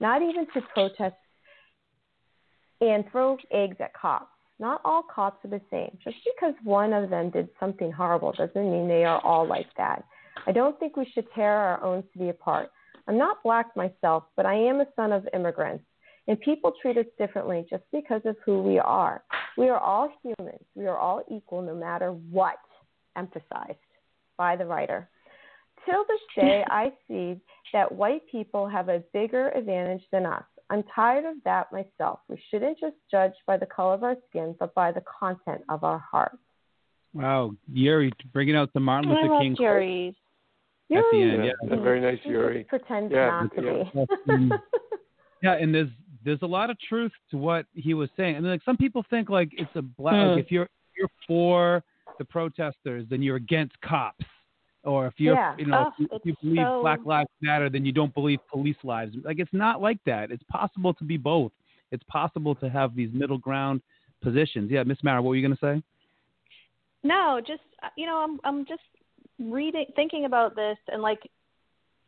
not 0.00 0.22
even 0.22 0.46
to 0.54 0.62
protest 0.72 1.14
and 2.80 3.04
throw 3.10 3.36
eggs 3.52 3.76
at 3.80 3.94
cops. 3.94 4.30
Not 4.58 4.80
all 4.84 5.02
cops 5.02 5.44
are 5.44 5.48
the 5.48 5.60
same. 5.70 5.96
Just 6.02 6.16
because 6.24 6.54
one 6.62 6.92
of 6.92 7.10
them 7.10 7.30
did 7.30 7.48
something 7.58 7.90
horrible 7.90 8.32
doesn't 8.32 8.70
mean 8.70 8.88
they 8.88 9.04
are 9.04 9.20
all 9.20 9.46
like 9.46 9.66
that. 9.76 10.04
I 10.46 10.52
don't 10.52 10.78
think 10.78 10.96
we 10.96 11.10
should 11.12 11.26
tear 11.34 11.52
our 11.52 11.82
own 11.82 12.04
city 12.12 12.28
apart. 12.28 12.70
I'm 13.08 13.18
not 13.18 13.42
black 13.42 13.76
myself, 13.76 14.24
but 14.36 14.46
I 14.46 14.54
am 14.54 14.80
a 14.80 14.86
son 14.96 15.12
of 15.12 15.28
immigrants, 15.34 15.84
and 16.26 16.40
people 16.40 16.72
treat 16.80 16.96
us 16.96 17.06
differently 17.18 17.66
just 17.68 17.84
because 17.92 18.22
of 18.24 18.36
who 18.44 18.62
we 18.62 18.78
are. 18.78 19.22
We 19.56 19.68
are 19.68 19.78
all 19.78 20.10
humans. 20.22 20.64
We 20.74 20.86
are 20.86 20.96
all 20.96 21.22
equal 21.30 21.62
no 21.62 21.74
matter 21.74 22.10
what, 22.10 22.58
emphasized 23.16 23.78
by 24.36 24.56
the 24.56 24.66
writer. 24.66 25.08
Till 25.84 26.04
this 26.08 26.20
day, 26.34 26.64
I 26.70 26.92
see 27.06 27.40
that 27.72 27.90
white 27.92 28.22
people 28.30 28.68
have 28.68 28.88
a 28.88 29.02
bigger 29.12 29.50
advantage 29.50 30.02
than 30.10 30.26
us. 30.26 30.44
I'm 30.70 30.82
tired 30.94 31.26
of 31.26 31.36
that 31.44 31.70
myself. 31.72 32.20
We 32.28 32.40
shouldn't 32.50 32.78
just 32.80 32.96
judge 33.10 33.34
by 33.46 33.58
the 33.58 33.66
color 33.66 33.94
of 33.94 34.02
our 34.02 34.16
skin, 34.30 34.54
but 34.58 34.74
by 34.74 34.92
the 34.92 35.02
content 35.20 35.62
of 35.68 35.84
our 35.84 35.98
hearts. 35.98 36.38
Wow, 37.12 37.52
Yuri 37.72 38.12
bringing 38.32 38.56
out 38.56 38.72
the 38.72 38.80
Martin 38.80 39.10
Luther 39.10 39.26
I 39.26 39.28
love 39.28 39.42
King 39.42 39.56
Yuri's. 39.60 40.14
Quote 40.88 40.98
at 40.98 41.04
the 41.12 41.18
Yuri. 41.18 41.32
end. 41.34 41.44
Yeah, 41.44 41.76
Yeah, 41.76 41.82
very 41.82 42.00
nice, 42.00 42.18
He 42.22 42.30
Yuri. 42.30 42.58
just 42.60 42.68
pretends 42.68 43.12
Yeah, 43.12 43.26
not 43.42 43.54
to 43.56 43.62
yeah. 43.94 44.36
be. 44.36 44.50
yeah, 45.42 45.52
and 45.54 45.74
there's 45.74 45.88
there's 46.24 46.42
a 46.42 46.46
lot 46.46 46.70
of 46.70 46.78
truth 46.80 47.12
to 47.30 47.36
what 47.36 47.66
he 47.74 47.92
was 47.94 48.08
saying. 48.16 48.36
And 48.36 48.46
like 48.46 48.62
some 48.64 48.76
people 48.76 49.04
think 49.10 49.28
like 49.28 49.50
it's 49.52 49.70
a 49.74 49.82
black 49.82 50.14
Hmm. 50.14 50.30
like 50.34 50.44
if 50.44 50.50
you're 50.50 50.68
you're 50.96 51.08
for 51.26 51.82
the 52.18 52.24
protesters, 52.24 53.04
then 53.10 53.20
you're 53.22 53.36
against 53.36 53.78
cops. 53.80 54.24
Or 54.84 55.06
if 55.06 55.14
you're 55.18 55.34
Yeah. 55.34 55.54
you 55.58 55.66
know 55.66 55.84
Oh, 55.86 55.88
if 55.88 55.94
you, 55.98 56.08
if 56.12 56.22
you 56.26 56.34
believe 56.42 56.66
so- 56.66 56.80
Black 56.82 57.00
Lives 57.04 57.30
Matter, 57.42 57.68
then 57.70 57.84
you 57.84 57.92
don't 57.92 58.12
believe 58.14 58.38
police 58.50 58.76
lives. 58.84 59.16
Like 59.24 59.38
it's 59.38 59.52
not 59.52 59.80
like 59.82 59.98
that. 60.06 60.30
It's 60.30 60.42
possible 60.44 60.92
to 60.94 61.04
be 61.04 61.16
both. 61.16 61.52
It's 61.90 62.04
possible 62.04 62.54
to 62.56 62.68
have 62.68 62.94
these 62.96 63.10
middle 63.12 63.38
ground 63.38 63.80
positions. 64.22 64.70
Yeah, 64.70 64.82
Miss 64.84 65.02
Mara, 65.02 65.20
what 65.22 65.30
were 65.30 65.36
you 65.36 65.42
gonna 65.42 65.58
say? 65.60 65.82
No, 67.02 67.40
just 67.46 67.62
uh, 67.82 67.88
you 67.96 68.06
know, 68.06 68.16
I'm 68.18 68.40
I'm 68.44 68.64
just 68.66 68.82
reading, 69.38 69.86
thinking 69.96 70.24
about 70.24 70.54
this, 70.56 70.76
and 70.88 71.02
like, 71.02 71.20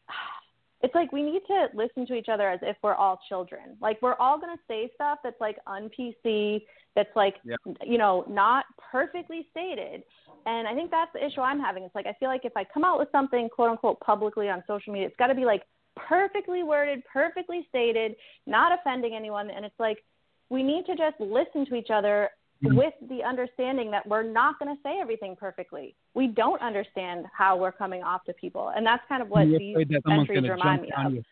it's 0.83 0.95
like 0.95 1.12
we 1.12 1.22
need 1.22 1.43
to 1.47 1.66
listen 1.74 2.07
to 2.07 2.14
each 2.14 2.29
other 2.29 2.49
as 2.49 2.61
if 2.62 2.77
we're 2.83 2.95
all 2.95 3.18
children. 3.29 3.77
Like 3.81 4.01
we're 4.03 4.14
all 4.16 4.39
gonna 4.39 4.59
say 4.68 4.91
stuff 4.95 5.18
that's 5.24 5.41
like 5.41 5.57
un 5.66 5.91
PC, 5.99 6.62
that's 6.95 7.14
like 7.16 7.37
Yeah. 7.45 7.57
you 7.85 7.99
know 7.99 8.24
not 8.29 8.64
perfectly 8.91 9.47
stated. 9.51 10.03
And 10.47 10.68
I 10.68 10.74
think 10.74 10.93
that's 10.93 11.12
the 11.12 11.24
issue 11.24 11.41
I'm 11.41 11.59
having. 11.59 11.83
It's 11.83 11.95
like 11.95 12.07
I 12.07 12.12
feel 12.20 12.29
like 12.29 12.45
if 12.45 12.57
I 12.57 12.64
come 12.64 12.85
out 12.85 12.99
with 12.99 13.09
something 13.11 13.49
quote 13.49 13.70
unquote 13.70 14.01
publicly 14.01 14.49
on 14.49 14.62
social 14.66 14.93
media, 14.93 15.09
it's 15.09 15.16
got 15.16 15.27
to 15.29 15.35
be 15.35 15.45
like 15.45 15.62
perfectly 15.97 16.62
worded, 16.62 17.03
perfectly 17.12 17.66
stated, 17.68 18.14
not 18.47 18.79
offending 18.79 19.14
anyone. 19.14 19.51
And 19.51 19.64
it's 19.64 19.79
like 19.79 20.05
we 20.51 20.62
need 20.62 20.87
to 20.87 20.95
just 20.95 21.18
listen 21.18 21.66
to 21.66 21.74
each 21.74 21.91
other. 21.91 22.31
Mm-hmm. 22.65 22.75
with 22.75 22.95
the 23.11 23.23
understanding 23.23 23.91
that 23.91 24.07
we're 24.09 24.23
not 24.23 24.59
going 24.59 24.75
to 24.75 24.81
say 24.83 24.99
everything 24.99 25.37
perfectly. 25.37 25.95
We 26.15 26.29
don't 26.29 26.61
understand 26.63 27.27
how 27.37 27.55
we're 27.59 27.71
coming 27.73 28.03
off 28.03 28.25
to 28.25 28.33
people, 28.33 28.73
and 28.75 28.87
that's 28.87 29.03
kind 29.11 29.21
of 29.21 29.29
what 29.29 29.47
you're 29.47 29.59
these 29.59 29.75
afraid 29.75 29.89
that 29.91 30.03
someone's 30.05 30.31
entries 30.31 30.51
remind 30.51 30.81
jump 30.81 30.83
me 30.83 30.89
down 30.97 31.07
of. 31.07 31.13
your 31.13 31.23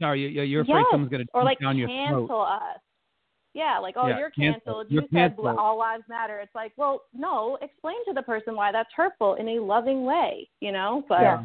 Sorry, 0.00 0.20
you- 0.22 0.42
you're 0.42 0.62
afraid 0.62 0.76
yes. 0.78 0.86
someone's 0.90 1.10
gonna 1.10 1.24
or 1.34 1.40
jump 1.42 1.44
like 1.44 1.58
down 1.58 1.76
your 1.76 1.88
cancel 1.88 2.40
us. 2.40 2.78
Yeah, 3.52 3.78
like 3.78 3.96
oh, 3.98 4.06
Yeah, 4.06 4.18
you're 4.20 4.30
cancel. 4.30 4.60
canceled. 4.60 4.86
You're 4.90 5.02
you 5.02 5.08
said 5.12 5.36
canceled. 5.36 5.56
all 5.58 5.76
lives 5.76 6.04
matter. 6.08 6.38
It's 6.38 6.54
like, 6.54 6.72
well, 6.78 7.02
no, 7.12 7.58
explain 7.60 7.96
to 8.06 8.14
the 8.14 8.22
person 8.22 8.54
why 8.56 8.72
that's 8.72 8.88
hurtful 8.96 9.34
in 9.34 9.48
a 9.48 9.58
loving 9.60 10.04
way, 10.04 10.48
you 10.60 10.72
know. 10.72 11.04
But 11.08 11.20
Yeah. 11.20 11.44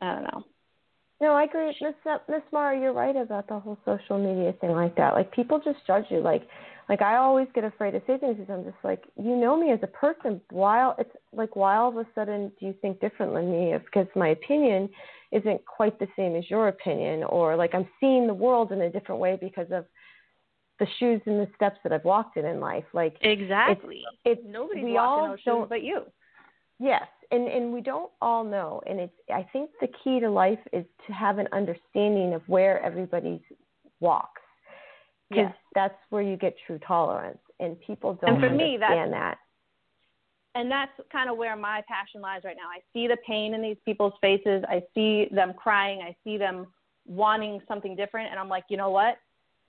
I 0.00 0.14
don't 0.14 0.24
know. 0.24 0.44
No, 1.22 1.32
I 1.34 1.44
agree, 1.44 1.74
Miss 1.80 1.94
uh, 2.04 2.18
Miss 2.28 2.42
Mara. 2.52 2.78
You're 2.78 2.92
right 2.92 3.14
about 3.14 3.46
the 3.46 3.58
whole 3.60 3.78
social 3.84 4.18
media 4.18 4.52
thing 4.60 4.72
like 4.72 4.96
that. 4.96 5.14
Like 5.14 5.30
people 5.32 5.60
just 5.64 5.78
judge 5.86 6.04
you. 6.10 6.18
Like, 6.18 6.42
like 6.88 7.02
I 7.02 7.16
always 7.16 7.48
get 7.54 7.64
afraid 7.64 7.92
to 7.92 8.02
say 8.06 8.18
things 8.18 8.36
because 8.36 8.52
I'm 8.52 8.64
just 8.64 8.82
like, 8.82 9.04
you 9.16 9.36
know 9.36 9.56
me 9.56 9.72
as 9.72 9.78
a 9.82 9.86
person. 9.86 10.40
Why 10.50 10.92
it's 10.98 11.14
like 11.32 11.56
why 11.56 11.76
all 11.76 11.88
of 11.88 11.96
a 11.96 12.06
sudden 12.14 12.52
do 12.58 12.66
you 12.66 12.74
think 12.82 13.00
differently 13.00 13.42
than 13.42 13.50
me? 13.50 13.74
Because 13.78 14.06
my 14.14 14.28
opinion 14.28 14.88
isn't 15.30 15.64
quite 15.64 15.98
the 15.98 16.08
same 16.16 16.36
as 16.36 16.48
your 16.50 16.68
opinion, 16.68 17.24
or 17.24 17.56
like 17.56 17.74
I'm 17.74 17.88
seeing 18.00 18.26
the 18.26 18.34
world 18.34 18.72
in 18.72 18.82
a 18.82 18.90
different 18.90 19.20
way 19.20 19.38
because 19.40 19.68
of 19.70 19.86
the 20.78 20.86
shoes 20.98 21.20
and 21.26 21.40
the 21.40 21.48
steps 21.54 21.78
that 21.84 21.92
I've 21.92 22.04
walked 22.04 22.36
in 22.36 22.44
in 22.44 22.60
life. 22.60 22.84
Like 22.92 23.16
Exactly. 23.20 24.02
It's, 24.24 24.40
it's 24.40 24.52
Nobody's 24.52 24.84
we 24.84 24.92
walking 24.92 25.24
all 25.24 25.28
those 25.28 25.40
shoes 25.40 25.66
but 25.68 25.82
you. 25.82 26.02
Yes, 26.78 27.06
and 27.30 27.46
and 27.46 27.72
we 27.72 27.80
don't 27.80 28.10
all 28.20 28.42
know, 28.42 28.82
and 28.86 28.98
it's 28.98 29.14
I 29.32 29.46
think 29.52 29.70
the 29.80 29.88
key 30.02 30.18
to 30.18 30.28
life 30.28 30.58
is 30.72 30.84
to 31.06 31.12
have 31.12 31.38
an 31.38 31.46
understanding 31.52 32.34
of 32.34 32.42
where 32.48 32.82
everybody's 32.82 33.40
walks, 34.00 34.41
because 35.32 35.50
Yes. 35.50 35.56
that's 35.74 35.98
where 36.10 36.22
you 36.22 36.36
get 36.36 36.54
true 36.66 36.78
tolerance, 36.78 37.40
and 37.60 37.80
people 37.80 38.14
don't 38.14 38.34
And 38.34 38.40
for 38.42 38.50
me, 38.50 38.76
that's- 38.76 38.90
understand 38.98 39.12
that. 39.14 39.38
and 40.54 40.70
that's 40.70 40.92
kind 41.10 41.30
of 41.30 41.36
where 41.38 41.56
my 41.56 41.82
passion 41.88 42.20
lies 42.20 42.44
right 42.44 42.56
now. 42.56 42.68
I 42.68 42.82
see 42.92 43.06
the 43.06 43.16
pain 43.18 43.54
in 43.54 43.62
these 43.62 43.78
people's 43.84 44.14
faces. 44.20 44.64
I 44.68 44.82
see 44.94 45.26
them 45.26 45.54
crying. 45.54 46.02
I 46.02 46.14
see 46.24 46.36
them 46.36 46.72
wanting 47.06 47.60
something 47.66 47.96
different, 47.96 48.30
and 48.30 48.38
I'm 48.38 48.48
like, 48.48 48.64
you 48.68 48.76
know 48.76 48.90
what? 48.90 49.18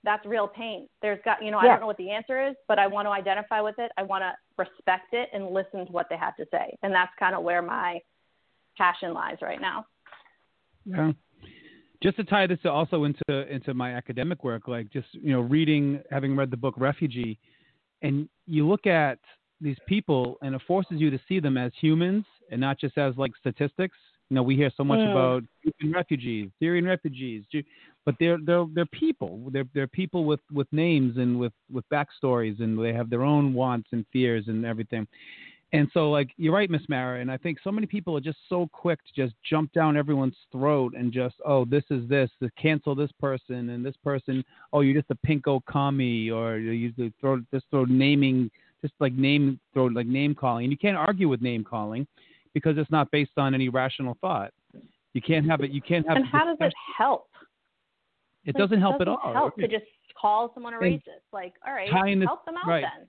That's 0.02 0.24
real 0.26 0.46
pain. 0.46 0.86
There's 1.00 1.20
got, 1.22 1.42
you 1.42 1.50
know, 1.50 1.58
I 1.58 1.64
don't 1.66 1.80
know 1.80 1.86
what 1.86 1.96
the 1.96 2.10
answer 2.10 2.46
is, 2.46 2.54
but 2.68 2.78
I 2.78 2.86
want 2.86 3.06
to 3.06 3.10
identify 3.10 3.60
with 3.62 3.78
it. 3.78 3.90
I 3.96 4.02
want 4.02 4.22
to 4.22 4.36
respect 4.58 5.14
it 5.14 5.30
and 5.32 5.50
listen 5.50 5.86
to 5.86 5.92
what 5.92 6.08
they 6.10 6.16
have 6.18 6.36
to 6.36 6.46
say, 6.50 6.76
and 6.82 6.92
that's 6.94 7.12
kind 7.18 7.34
of 7.34 7.42
where 7.42 7.62
my 7.62 8.00
passion 8.76 9.14
lies 9.14 9.38
right 9.40 9.60
now. 9.60 9.86
Yeah. 10.84 11.12
Just 12.04 12.16
to 12.18 12.24
tie 12.24 12.46
this 12.46 12.58
also 12.66 13.04
into 13.04 13.50
into 13.50 13.72
my 13.72 13.92
academic 13.94 14.44
work, 14.44 14.68
like 14.68 14.90
just 14.92 15.06
you 15.12 15.32
know 15.32 15.40
reading, 15.40 16.02
having 16.10 16.36
read 16.36 16.50
the 16.50 16.56
book 16.56 16.74
Refugee, 16.76 17.38
and 18.02 18.28
you 18.46 18.68
look 18.68 18.86
at 18.86 19.18
these 19.58 19.78
people, 19.86 20.36
and 20.42 20.54
it 20.54 20.60
forces 20.66 21.00
you 21.00 21.08
to 21.10 21.18
see 21.26 21.40
them 21.40 21.56
as 21.56 21.72
humans 21.80 22.26
and 22.50 22.60
not 22.60 22.78
just 22.78 22.98
as 22.98 23.16
like 23.16 23.32
statistics. 23.40 23.96
You 24.28 24.34
know, 24.34 24.42
we 24.42 24.54
hear 24.54 24.70
so 24.76 24.84
much 24.84 25.00
Mm. 25.00 25.12
about 25.12 25.44
Cuban 25.62 25.94
refugees, 25.94 26.50
Syrian 26.58 26.84
refugees, 26.84 27.44
but 28.04 28.14
they're 28.20 28.38
they're 28.44 28.66
they're 28.74 28.86
people. 29.04 29.48
They're 29.50 29.68
they're 29.72 29.86
people 30.02 30.26
with 30.26 30.40
with 30.52 30.70
names 30.72 31.16
and 31.16 31.38
with 31.38 31.54
with 31.72 31.88
backstories, 31.88 32.60
and 32.60 32.78
they 32.78 32.92
have 32.92 33.08
their 33.08 33.22
own 33.22 33.54
wants 33.54 33.88
and 33.92 34.04
fears 34.12 34.44
and 34.48 34.66
everything. 34.66 35.06
And 35.74 35.88
so, 35.92 36.08
like 36.08 36.30
you're 36.36 36.54
right, 36.54 36.70
Miss 36.70 36.82
Mara, 36.88 37.20
and 37.20 37.30
I 37.32 37.36
think 37.36 37.58
so 37.64 37.72
many 37.72 37.86
people 37.86 38.16
are 38.16 38.20
just 38.20 38.38
so 38.48 38.68
quick 38.72 39.00
to 39.04 39.12
just 39.22 39.34
jump 39.48 39.72
down 39.72 39.96
everyone's 39.96 40.36
throat 40.52 40.94
and 40.96 41.12
just, 41.12 41.34
oh, 41.44 41.64
this 41.64 41.82
is 41.90 42.08
this, 42.08 42.30
to 42.40 42.48
cancel 42.56 42.94
this 42.94 43.10
person 43.18 43.70
and 43.70 43.84
this 43.84 43.96
person. 44.04 44.44
Oh, 44.72 44.82
you're 44.82 44.94
just 44.94 45.10
a 45.10 45.26
pinko 45.26 45.60
commie, 45.68 46.30
or 46.30 46.58
you 46.58 46.70
usually 46.70 47.12
throw 47.20 47.40
just 47.52 47.66
throw 47.70 47.86
naming, 47.86 48.52
just 48.82 48.94
like 49.00 49.14
name 49.14 49.58
throw 49.72 49.86
like 49.86 50.06
name 50.06 50.32
calling, 50.32 50.64
and 50.64 50.70
you 50.72 50.78
can't 50.78 50.96
argue 50.96 51.28
with 51.28 51.42
name 51.42 51.64
calling 51.64 52.06
because 52.54 52.78
it's 52.78 52.90
not 52.92 53.10
based 53.10 53.32
on 53.36 53.52
any 53.52 53.68
rational 53.68 54.16
thought. 54.20 54.52
You 55.12 55.22
can't 55.22 55.44
have 55.50 55.60
it. 55.60 55.72
You 55.72 55.82
can't 55.82 56.06
have. 56.06 56.18
And 56.18 56.26
how 56.26 56.44
does 56.44 56.56
it 56.60 56.72
help? 56.96 57.28
It 58.44 58.54
Like, 58.54 58.62
doesn't 58.62 58.80
help 58.80 59.00
at 59.00 59.08
all. 59.08 59.18
Help 59.32 59.56
to 59.56 59.66
just 59.66 59.86
call 60.20 60.52
someone 60.54 60.74
a 60.74 60.78
And 60.78 61.00
racist. 61.00 61.24
Like, 61.32 61.54
all 61.66 61.74
right, 61.74 61.90
tying 61.90 62.20
this- 62.20 62.28
help 62.28 62.44
them 62.44 62.54
out 62.58 62.68
right. 62.68 62.84
then. 62.96 63.08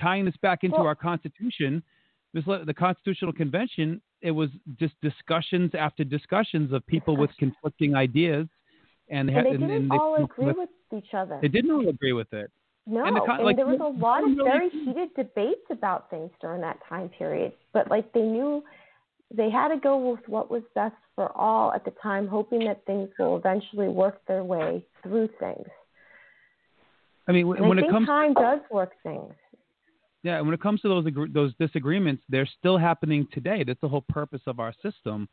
Tying 0.00 0.24
this 0.24 0.36
back 0.38 0.64
into 0.64 0.76
Well- 0.78 0.86
our 0.86 0.94
Constitution, 0.94 1.82
this 2.32 2.44
the 2.44 2.74
Constitutional 2.74 3.32
Convention, 3.32 4.00
it 4.22 4.30
was 4.30 4.50
just 4.78 4.94
discussions 5.00 5.74
after 5.74 6.04
discussions 6.04 6.72
of 6.72 6.86
people 6.86 7.16
with 7.16 7.30
conflicting 7.38 7.94
ideas, 7.94 8.46
and 9.08 9.28
And 9.28 9.46
they 9.46 9.50
didn't 9.52 9.88
they 9.88 9.96
all 9.96 10.14
come 10.16 10.24
agree 10.24 10.46
with- 10.46 10.56
with 10.56 11.04
each 11.04 11.14
other. 11.14 11.38
They 11.40 11.48
didn't 11.48 11.70
all 11.70 11.88
agree 11.88 12.12
with 12.12 12.32
it. 12.32 12.50
No, 12.86 13.00
And 13.00 13.08
and, 13.08 13.16
the 13.16 13.20
con- 13.20 13.44
like, 13.44 13.56
there 13.56 13.66
was 13.66 13.80
a 13.80 13.86
lot 13.86 14.24
of 14.24 14.30
very 14.36 14.68
heated 14.70 15.14
debates 15.14 15.70
about 15.70 16.08
things 16.10 16.30
during 16.40 16.60
that 16.62 16.80
time 16.88 17.08
period. 17.10 17.52
But 17.72 17.90
like 17.90 18.12
they 18.12 18.22
knew 18.22 18.64
they 19.30 19.50
had 19.50 19.68
to 19.68 19.76
go 19.76 19.96
with 20.12 20.26
what 20.28 20.50
was 20.50 20.62
best 20.74 20.96
for 21.14 21.30
all 21.36 21.72
at 21.72 21.84
the 21.84 21.92
time, 21.92 22.26
hoping 22.26 22.64
that 22.64 22.84
things 22.86 23.08
will 23.18 23.36
eventually 23.36 23.88
work 23.88 24.24
their 24.26 24.42
way 24.42 24.84
through 25.02 25.28
things. 25.38 25.68
I 27.28 27.32
mean, 27.32 27.46
when, 27.46 27.58
And 27.58 27.68
when 27.68 27.78
I 27.78 27.82
it 27.82 27.90
comes, 27.90 28.06
time 28.06 28.34
does 28.34 28.60
work 28.70 28.92
things. 29.02 29.32
Yeah, 30.22 30.40
when 30.40 30.52
it 30.54 30.60
comes 30.60 30.80
to 30.82 30.88
those 30.88 31.06
agree- 31.06 31.30
those 31.32 31.52
disagreements, 31.58 32.22
they're 32.28 32.48
still 32.58 32.76
happening 32.78 33.26
today. 33.32 33.64
That's 33.64 33.80
the 33.80 33.88
whole 33.88 34.04
purpose 34.08 34.42
of 34.46 34.60
our 34.60 34.72
system. 34.82 35.28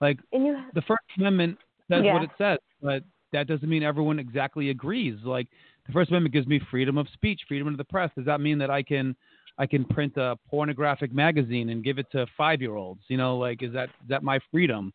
Like 0.00 0.18
And 0.32 0.46
you, 0.46 0.58
the 0.74 0.82
First 0.82 1.02
Amendment 1.18 1.58
says 1.90 2.04
Yeah. 2.04 2.14
what 2.14 2.22
it 2.22 2.30
says, 2.38 2.58
but 2.82 3.04
that 3.32 3.46
doesn't 3.46 3.68
mean 3.68 3.82
everyone 3.82 4.18
exactly 4.18 4.70
agrees. 4.70 5.16
Like 5.24 5.48
the 5.86 5.92
First 5.92 6.10
Amendment 6.10 6.32
gives 6.32 6.46
me 6.46 6.58
freedom 6.70 6.98
of 6.98 7.08
speech, 7.10 7.42
freedom 7.46 7.68
of 7.68 7.76
the 7.76 7.84
press. 7.84 8.10
Does 8.16 8.26
that 8.26 8.40
mean 8.40 8.58
that 8.58 8.70
I 8.70 8.82
can 8.82 9.14
I 9.58 9.66
can 9.66 9.84
print 9.84 10.16
a 10.16 10.38
pornographic 10.48 11.12
magazine 11.12 11.68
and 11.68 11.84
give 11.84 11.98
it 11.98 12.06
to 12.12 12.26
five 12.36 12.62
year 12.62 12.76
olds? 12.76 13.02
You 13.08 13.18
know, 13.18 13.36
like 13.36 13.62
is 13.62 13.72
that 13.74 13.88
is 13.90 14.08
that 14.08 14.22
my 14.22 14.38
freedom? 14.50 14.92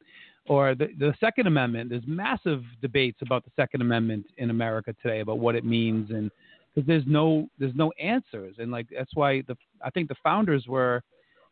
Or 0.47 0.75
the 0.75 0.87
the 0.97 1.13
Second 1.19 1.47
Amendment, 1.47 1.89
there's 1.89 2.07
massive 2.07 2.63
debates 2.81 3.21
about 3.21 3.43
the 3.45 3.51
Second 3.55 3.81
Amendment 3.81 4.25
in 4.37 4.49
America 4.49 4.95
today 5.01 5.19
about 5.19 5.39
what 5.39 5.55
it 5.55 5.65
means 5.65 6.09
and 6.11 6.31
because 6.75 6.87
there's 6.87 7.05
no 7.07 7.47
there's 7.57 7.75
no 7.75 7.91
answers 7.99 8.55
and 8.59 8.71
like 8.71 8.87
that's 8.95 9.15
why 9.15 9.41
the 9.47 9.55
I 9.83 9.89
think 9.89 10.09
the 10.09 10.15
founders 10.23 10.65
were 10.67 11.01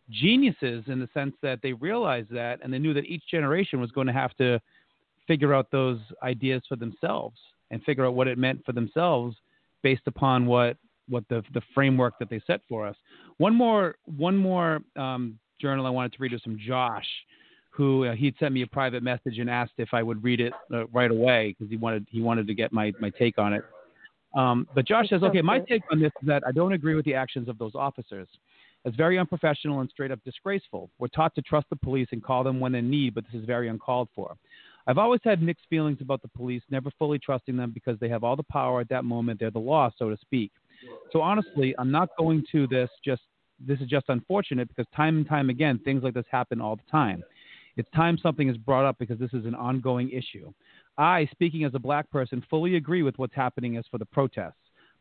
geniuses 0.10 0.84
in 0.88 1.00
the 1.00 1.08
sense 1.14 1.34
that 1.42 1.60
they 1.64 1.74
realized 1.74 2.30
that 2.32 2.60
and 2.62 2.74
they 2.74 2.80
knew 2.80 2.94
that 2.94 3.06
each 3.06 3.24
generation 3.32 3.80
was 3.80 3.92
going 3.92 4.08
to 4.08 4.14
have 4.14 4.36
to 4.36 4.60
figure 5.28 5.54
out 5.54 5.72
those 5.72 6.00
ideas 6.22 6.62
for 6.68 6.76
themselves 6.76 7.38
and 7.72 7.82
figure 7.84 8.06
out 8.06 8.14
what 8.14 8.28
it 8.28 8.38
meant 8.38 8.64
for 8.66 8.74
themselves 8.74 9.36
based 9.82 10.04
upon 10.08 10.46
what 10.46 10.78
what 11.10 11.24
the 11.30 11.44
the 11.54 11.62
framework 11.74 12.18
that 12.20 12.30
they 12.30 12.42
set 12.46 12.62
for 12.68 12.86
us. 12.86 12.96
One 13.38 13.56
more 13.56 13.96
one 14.06 14.38
more 14.38 14.82
um, 14.96 15.40
journal 15.60 15.86
I 15.86 15.90
wanted 15.90 16.14
to 16.14 16.18
read 16.20 16.34
was 16.34 16.42
from 16.42 16.58
Josh, 16.60 17.08
who 17.72 18.06
uh, 18.06 18.16
he'd 18.16 18.36
sent 18.40 18.54
me 18.54 18.62
a 18.62 18.68
private 18.68 19.04
message 19.04 19.40
and 19.40 19.50
asked 19.50 19.74
if 19.78 19.94
I 19.94 20.04
would 20.04 20.24
read 20.24 20.40
it 20.40 20.54
uh, 20.74 20.88
right 20.88 21.12
away 21.12 21.56
because 21.58 21.70
he 21.70 21.78
wanted 21.78 22.08
he 22.10 22.22
wanted 22.22 22.48
to 22.48 22.54
get 22.54 22.72
my 22.72 22.94
my 23.00 23.10
take 23.10 23.38
on 23.38 23.54
it. 23.54 23.64
Um, 24.34 24.68
but 24.74 24.88
Josh 24.88 25.10
says, 25.10 25.22
okay, 25.24 25.42
my 25.42 25.60
take 25.60 25.84
on 25.92 26.00
this 26.00 26.12
is 26.22 26.28
that 26.28 26.44
I 26.48 26.52
don't 26.52 26.74
agree 26.74 26.96
with 26.96 27.06
the 27.06 27.14
actions 27.14 27.48
of 27.48 27.58
those 27.58 27.76
officers. 27.76 28.28
It's 28.86 28.98
very 28.98 29.18
unprofessional 29.18 29.80
and 29.80 29.90
straight 29.90 30.12
up 30.12 30.20
disgraceful. 30.26 30.90
We're 31.00 31.08
taught 31.08 31.36
to 31.36 31.42
trust 31.42 31.68
the 31.70 31.76
police 31.76 32.08
and 32.12 32.22
call 32.22 32.44
them 32.44 32.60
when 32.60 32.76
in 32.76 32.90
need, 32.90 33.14
but 33.14 33.24
this 33.26 33.40
is 33.40 33.46
very 33.46 33.70
uncalled 33.70 34.10
for. 34.14 34.36
I've 34.88 34.98
always 34.98 35.22
had 35.24 35.42
mixed 35.42 35.66
feelings 35.70 36.00
about 36.02 36.22
the 36.22 36.28
police, 36.30 36.62
never 36.70 36.92
fully 37.00 37.18
trusting 37.18 37.56
them 37.56 37.72
because 37.72 37.98
they 38.00 38.10
have 38.10 38.24
all 38.24 38.36
the 38.36 38.44
power 38.44 38.82
at 38.82 38.90
that 38.90 39.06
moment. 39.06 39.40
They're 39.40 39.52
the 39.52 39.60
law, 39.60 39.90
so 39.98 40.10
to 40.10 40.18
speak. 40.18 40.52
So 41.14 41.22
honestly, 41.22 41.74
I'm 41.78 41.92
not 41.92 42.10
going 42.18 42.44
to 42.52 42.68
this 42.68 42.90
just 43.06 43.22
this 43.66 43.80
is 43.80 43.88
just 43.88 44.06
unfortunate 44.10 44.68
because 44.68 44.86
time 44.94 45.18
and 45.18 45.28
time 45.30 45.50
again 45.50 45.80
things 45.86 46.04
like 46.04 46.14
this 46.14 46.26
happen 46.30 46.60
all 46.60 46.76
the 46.76 46.92
time. 46.92 47.24
It's 47.78 47.90
time 47.96 48.18
something 48.18 48.50
is 48.50 48.58
brought 48.58 48.86
up 48.86 48.98
because 49.00 49.18
this 49.20 49.34
is 49.34 49.46
an 49.46 49.56
ongoing 49.56 50.10
issue. 50.12 50.52
I, 50.98 51.28
speaking 51.32 51.64
as 51.64 51.74
a 51.76 51.80
black 51.80 52.10
person, 52.12 52.44
fully 52.50 52.76
agree 52.76 53.04
with 53.04 53.18
what's 53.18 53.36
happening 53.36 53.78
as 53.78 53.86
for 53.90 53.98
the 53.98 54.06
protests, 54.06 54.54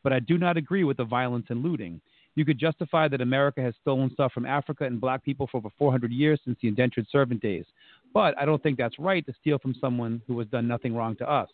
but 0.03 0.13
I 0.13 0.21
do 0.21 0.39
not 0.39 0.57
agree 0.57 0.85
with 0.85 0.97
the 0.97 1.05
violence 1.05 1.47
and 1.51 1.63
looting. 1.63 2.01
You 2.35 2.45
could 2.45 2.59
justify 2.59 3.09
that 3.09 3.21
America 3.21 3.61
has 3.61 3.75
stolen 3.81 4.11
stuff 4.15 4.33
from 4.33 4.47
Africa 4.47 4.85
and 4.85 5.01
black 5.01 5.23
people 5.23 5.47
for 5.47 5.59
over 5.59 5.69
400 5.79 6.11
years 6.11 6.41
since 6.45 6.57
the 6.63 6.69
indentured 6.69 7.07
servant 7.11 7.43
days, 7.43 7.67
but 8.15 8.37
I 8.39 8.45
don't 8.45 8.63
think 8.63 8.79
that's 8.79 8.99
right 8.99 9.25
to 9.27 9.35
steal 9.41 9.59
from 9.59 9.75
someone 9.81 10.23
who 10.27 10.39
has 10.39 10.49
done 10.49 10.67
nothing 10.67 10.95
wrong 10.95 11.15
to 11.17 11.31
us. 11.31 11.49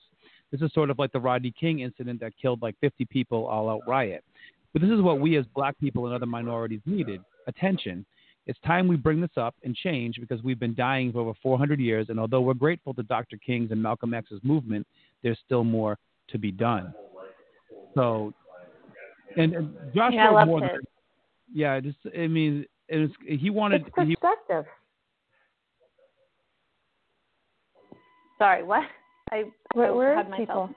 This 0.50 0.62
is 0.62 0.72
sort 0.72 0.90
of 0.90 0.98
like 0.98 1.12
the 1.12 1.20
Rodney 1.20 1.52
King 1.58 1.80
incident 1.80 2.20
that 2.20 2.32
killed 2.40 2.62
like 2.62 2.76
50 2.80 3.04
people 3.06 3.46
all 3.46 3.68
out 3.68 3.82
riot. 3.86 4.24
But 4.72 4.82
this 4.82 4.90
is 4.90 5.00
what 5.00 5.20
we 5.20 5.36
as 5.36 5.44
black 5.54 5.78
people 5.78 6.06
and 6.06 6.14
other 6.14 6.26
minorities 6.26 6.80
needed 6.86 7.20
attention. 7.46 8.04
It's 8.48 8.58
time 8.60 8.88
we 8.88 8.96
bring 8.96 9.20
this 9.20 9.30
up 9.36 9.54
and 9.62 9.76
change 9.76 10.16
because 10.18 10.42
we've 10.42 10.58
been 10.58 10.74
dying 10.74 11.12
for 11.12 11.20
over 11.20 11.34
400 11.42 11.78
years, 11.78 12.06
and 12.08 12.18
although 12.18 12.40
we're 12.40 12.54
grateful 12.54 12.94
to 12.94 13.02
Dr. 13.02 13.36
King's 13.36 13.70
and 13.70 13.82
Malcolm 13.82 14.14
X's 14.14 14.40
movement, 14.42 14.86
there's 15.22 15.38
still 15.44 15.64
more 15.64 15.98
to 16.30 16.38
be 16.38 16.50
done. 16.50 16.94
So, 17.94 18.32
and, 19.36 19.52
and 19.52 19.76
Josh 19.94 20.12
Yeah, 20.14 20.30
I 20.30 20.44
more 20.46 20.62
than, 20.62 20.70
yeah, 21.52 21.78
just 21.78 21.98
I 22.18 22.26
mean, 22.26 22.64
it 22.88 22.96
was, 22.96 23.10
he 23.26 23.50
wanted 23.50 23.82
It's 23.82 24.08
he, 24.08 24.16
perspective. 24.16 24.64
Sorry, 28.38 28.62
what? 28.62 28.84
I, 29.30 29.44
Where, 29.74 29.88
I 29.88 29.90
where 29.90 30.16
had 30.16 30.26
is 30.26 30.30
myself. 30.30 30.48
people? 30.48 30.70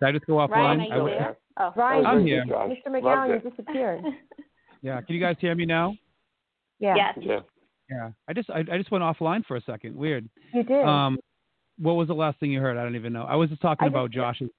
Did 0.00 0.06
I 0.06 0.12
just 0.12 0.26
go 0.26 0.34
offline? 0.34 0.50
Ryan, 0.50 0.80
I 0.80 0.84
are 0.84 0.86
you 0.86 0.94
w- 0.94 1.18
there? 1.18 1.36
Oh, 1.58 1.72
Ryan, 1.76 2.06
I'm 2.06 2.26
here. 2.26 2.44
Mr. 2.46 2.88
McGowan, 2.88 3.42
you 3.42 3.50
disappeared. 3.50 4.02
Yeah, 4.82 4.98
can 5.02 5.14
you 5.14 5.20
guys 5.20 5.36
hear 5.40 5.54
me 5.54 5.66
now? 5.66 5.94
Yeah. 6.80 6.94
Yes. 6.96 7.18
Yeah. 7.20 7.40
Yeah, 7.90 8.10
I 8.28 8.32
just 8.32 8.50
I, 8.50 8.60
I 8.60 8.78
just 8.78 8.90
went 8.90 9.02
offline 9.02 9.44
for 9.46 9.56
a 9.56 9.62
second. 9.62 9.96
Weird. 9.96 10.28
You 10.54 10.62
did. 10.62 10.84
Um, 10.84 11.18
what 11.78 11.94
was 11.94 12.08
the 12.08 12.14
last 12.14 12.38
thing 12.38 12.52
you 12.52 12.60
heard? 12.60 12.76
I 12.76 12.84
don't 12.84 12.94
even 12.94 13.12
know. 13.12 13.24
I 13.24 13.34
was 13.36 13.48
just 13.50 13.60
talking 13.62 13.84
I 13.84 13.88
about 13.88 14.10
just- 14.10 14.16
Josh's. 14.16 14.50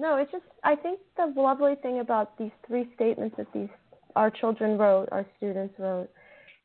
No, 0.00 0.16
it's 0.16 0.30
just 0.30 0.44
I 0.62 0.76
think 0.76 1.00
the 1.16 1.32
lovely 1.36 1.74
thing 1.82 1.98
about 1.98 2.38
these 2.38 2.52
three 2.66 2.88
statements 2.94 3.36
that 3.38 3.48
these 3.52 3.68
our 4.14 4.30
children 4.30 4.78
wrote, 4.78 5.08
our 5.10 5.26
students 5.36 5.74
wrote, 5.78 6.08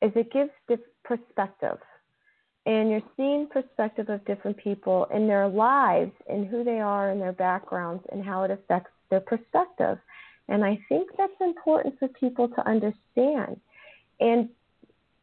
is 0.03 0.11
it 0.15 0.31
gives 0.31 0.51
diff- 0.67 0.79
perspective, 1.03 1.77
and 2.67 2.91
you're 2.91 3.01
seeing 3.17 3.47
perspective 3.47 4.09
of 4.09 4.23
different 4.25 4.57
people 4.57 5.07
in 5.13 5.27
their 5.27 5.47
lives 5.47 6.11
and 6.29 6.47
who 6.47 6.63
they 6.63 6.79
are 6.79 7.09
and 7.09 7.19
their 7.19 7.33
backgrounds 7.33 8.03
and 8.11 8.23
how 8.23 8.43
it 8.43 8.51
affects 8.51 8.91
their 9.09 9.19
perspective, 9.19 9.97
and 10.49 10.63
I 10.63 10.79
think 10.87 11.09
that's 11.17 11.33
important 11.41 11.97
for 11.97 12.07
people 12.09 12.47
to 12.49 12.67
understand, 12.67 13.59
and 14.19 14.49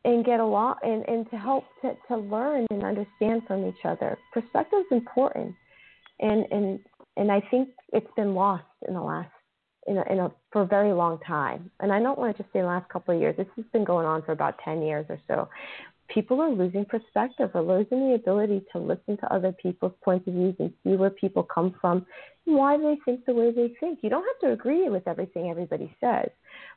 and 0.05 0.24
get 0.24 0.41
along 0.41 0.76
and, 0.82 1.07
and 1.09 1.30
to 1.30 1.36
help 1.36 1.64
to, 1.82 1.95
to 2.09 2.16
learn 2.16 2.66
and 2.70 2.82
understand 2.82 3.43
from 3.47 3.66
each 3.66 3.84
other. 3.84 4.16
Perspective 4.32 4.80
is 4.80 4.86
important, 4.97 5.55
and 6.20 6.47
and 6.51 6.80
and 7.16 7.30
I 7.30 7.41
think 7.51 7.68
it's 7.93 8.11
been 8.16 8.34
lost 8.34 8.64
in 8.88 8.95
the 8.95 9.03
last 9.03 9.30
in 9.86 9.99
a, 9.99 10.03
in 10.11 10.18
a 10.18 10.32
for 10.53 10.62
a 10.62 10.66
very 10.66 10.93
long 10.93 11.18
time. 11.26 11.70
And 11.80 11.93
I 11.93 12.01
don't 12.01 12.18
want 12.18 12.36
to 12.36 12.43
just 12.43 12.53
say 12.53 12.61
the 12.61 12.66
last 12.66 12.88
couple 12.88 13.14
of 13.14 13.20
years. 13.20 13.36
This 13.36 13.47
has 13.57 13.64
been 13.72 13.84
going 13.84 14.07
on 14.07 14.22
for 14.22 14.32
about 14.32 14.57
ten 14.64 14.82
years 14.82 15.07
or 15.09 15.18
so. 15.28 15.49
People 16.12 16.40
are 16.40 16.50
losing 16.50 16.84
perspective, 16.84 17.50
are 17.54 17.62
losing 17.62 18.08
the 18.08 18.14
ability 18.14 18.64
to 18.72 18.78
listen 18.78 19.16
to 19.18 19.32
other 19.32 19.52
people's 19.52 19.92
points 20.02 20.26
of 20.26 20.34
views 20.34 20.56
and 20.58 20.72
see 20.82 20.96
where 20.96 21.11
people 21.11 21.42
come 21.42 21.74
from 21.80 22.04
and 22.46 22.56
why 22.56 22.76
they 22.76 22.96
think 23.04 23.24
the 23.26 23.32
way 23.32 23.52
they 23.52 23.74
think. 23.78 24.00
You 24.02 24.11
don't 24.11 24.24
have 24.24 24.48
to 24.48 24.52
agree 24.52 24.88
with 24.88 25.06
everything 25.06 25.50
everybody 25.50 25.94
says, 26.00 26.28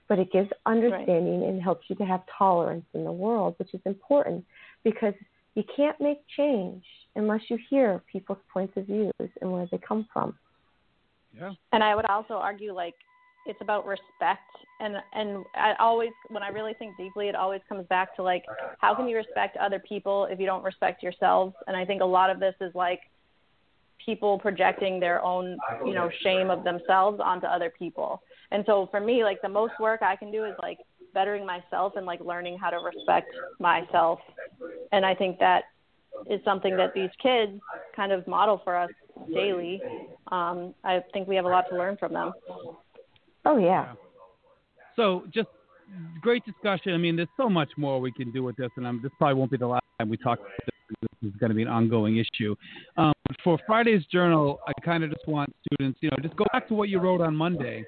but 0.07 0.19
it 0.19 0.31
gives 0.31 0.49
understanding 0.65 1.43
and 1.43 1.61
helps 1.61 1.89
you 1.89 1.95
to 1.95 2.05
have 2.05 2.21
tolerance 2.37 2.85
in 2.93 3.03
the 3.03 3.11
world, 3.11 3.55
which 3.57 3.73
is 3.73 3.81
important 3.85 4.45
because 4.83 5.15
you 5.55 5.63
can't 5.75 5.99
make 5.99 6.19
change 6.37 6.83
unless 7.15 7.41
you 7.49 7.57
hear 7.69 8.03
people's 8.11 8.39
points 8.51 8.73
of 8.77 8.85
views 8.85 9.11
and 9.41 9.51
where 9.51 9.67
they 9.71 9.79
come 9.79 10.07
from. 10.13 10.35
Yeah. 11.35 11.53
And 11.71 11.83
I 11.83 11.95
would 11.95 12.05
also 12.05 12.35
argue 12.35 12.73
like 12.73 12.95
it's 13.45 13.59
about 13.61 13.85
respect 13.85 14.41
and 14.79 14.95
and 15.13 15.45
I 15.55 15.73
always 15.79 16.11
when 16.29 16.43
I 16.43 16.49
really 16.49 16.73
think 16.73 16.97
deeply 16.97 17.27
it 17.27 17.35
always 17.35 17.61
comes 17.69 17.87
back 17.87 18.15
to 18.15 18.23
like 18.23 18.43
how 18.79 18.93
can 18.95 19.07
you 19.07 19.15
respect 19.15 19.57
other 19.57 19.79
people 19.79 20.27
if 20.29 20.39
you 20.39 20.45
don't 20.45 20.63
respect 20.63 21.01
yourselves? 21.01 21.55
And 21.67 21.75
I 21.75 21.85
think 21.85 22.01
a 22.01 22.05
lot 22.05 22.29
of 22.29 22.39
this 22.39 22.55
is 22.61 22.73
like 22.75 23.01
people 24.05 24.37
projecting 24.39 24.99
their 24.99 25.23
own, 25.23 25.57
you 25.85 25.93
know, 25.93 26.09
shame 26.21 26.49
of 26.49 26.63
themselves 26.63 27.19
onto 27.23 27.47
other 27.47 27.71
people. 27.77 28.21
And 28.51 28.63
so 28.65 28.87
for 28.91 28.99
me, 28.99 29.23
like 29.23 29.41
the 29.41 29.49
most 29.49 29.73
work 29.79 30.01
I 30.01 30.15
can 30.15 30.31
do 30.31 30.43
is 30.43 30.53
like 30.61 30.79
bettering 31.13 31.45
myself 31.45 31.93
and 31.95 32.05
like 32.05 32.19
learning 32.19 32.57
how 32.59 32.69
to 32.69 32.77
respect 32.77 33.29
myself. 33.59 34.19
And 34.91 35.05
I 35.05 35.15
think 35.15 35.39
that 35.39 35.63
is 36.29 36.39
something 36.43 36.75
that 36.77 36.93
these 36.93 37.09
kids 37.21 37.59
kind 37.95 38.11
of 38.11 38.27
model 38.27 38.61
for 38.63 38.75
us 38.75 38.91
daily. 39.33 39.81
Um, 40.31 40.73
I 40.83 41.01
think 41.13 41.27
we 41.27 41.35
have 41.35 41.45
a 41.45 41.49
lot 41.49 41.65
to 41.69 41.77
learn 41.77 41.97
from 41.97 42.13
them. 42.13 42.33
Oh 43.45 43.57
yeah. 43.57 43.93
So 44.95 45.23
just 45.33 45.47
great 46.21 46.43
discussion. 46.45 46.93
I 46.93 46.97
mean, 46.97 47.15
there's 47.15 47.27
so 47.37 47.49
much 47.49 47.69
more 47.77 47.99
we 47.99 48.11
can 48.11 48.31
do 48.31 48.43
with 48.43 48.55
this, 48.55 48.69
and 48.77 48.87
I'm, 48.87 49.01
this 49.01 49.11
probably 49.17 49.35
won't 49.35 49.51
be 49.51 49.57
the 49.57 49.67
last 49.67 49.83
time 49.99 50.09
we 50.09 50.17
talk 50.17 50.39
this. 50.39 50.69
This 51.21 51.31
is 51.31 51.39
going 51.39 51.49
to 51.49 51.55
be 51.55 51.63
an 51.63 51.67
ongoing 51.67 52.17
issue. 52.17 52.55
Um, 52.97 53.13
for 53.43 53.57
Friday's 53.65 54.05
journal, 54.11 54.59
I 54.67 54.73
kind 54.81 55.03
of 55.03 55.09
just 55.09 55.27
want 55.27 55.53
students, 55.65 55.97
you 56.01 56.09
know, 56.09 56.17
just 56.21 56.35
go 56.35 56.45
back 56.53 56.67
to 56.67 56.73
what 56.73 56.89
you 56.89 56.99
wrote 56.99 57.21
on 57.21 57.35
Monday, 57.35 57.85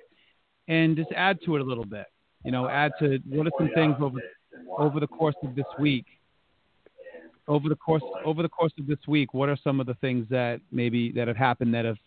and 0.68 0.96
just 0.96 1.12
add 1.16 1.38
to 1.46 1.56
it 1.56 1.62
a 1.62 1.64
little 1.64 1.86
bit. 1.86 2.06
You 2.44 2.52
know, 2.52 2.68
add 2.68 2.94
to 3.00 3.20
what 3.28 3.48
are 3.48 3.52
some 3.58 3.70
things 3.76 3.96
over 4.00 4.20
over 4.78 5.00
the 5.00 5.08
course 5.08 5.36
of 5.44 5.56
this 5.56 5.66
week. 5.80 6.06
Over 7.48 7.70
the 7.70 7.76
course 7.76 8.04
over 8.24 8.42
the 8.42 8.50
course 8.50 8.74
of 8.80 8.88
this 8.88 9.00
week, 9.08 9.34
what 9.34 9.50
are 9.50 9.58
some 9.64 9.80
of 9.80 9.86
the 9.86 9.96
things 9.96 10.26
that 10.30 10.62
maybe 10.72 11.12
that 11.12 11.28
have 11.28 11.38
happened 11.38 11.74
that 11.76 11.86
have 11.86 11.98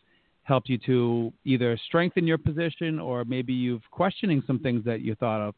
helped 0.49 0.68
you 0.68 0.78
to 0.78 1.32
either 1.44 1.78
strengthen 1.86 2.26
your 2.26 2.38
position 2.38 2.99
or 2.99 3.24
maybe 3.24 3.53
you've 3.53 3.88
questioning 3.90 4.42
some 4.46 4.59
things 4.59 4.84
that 4.84 5.03
you 5.03 5.14
thought 5.14 5.40
of. 5.40 5.55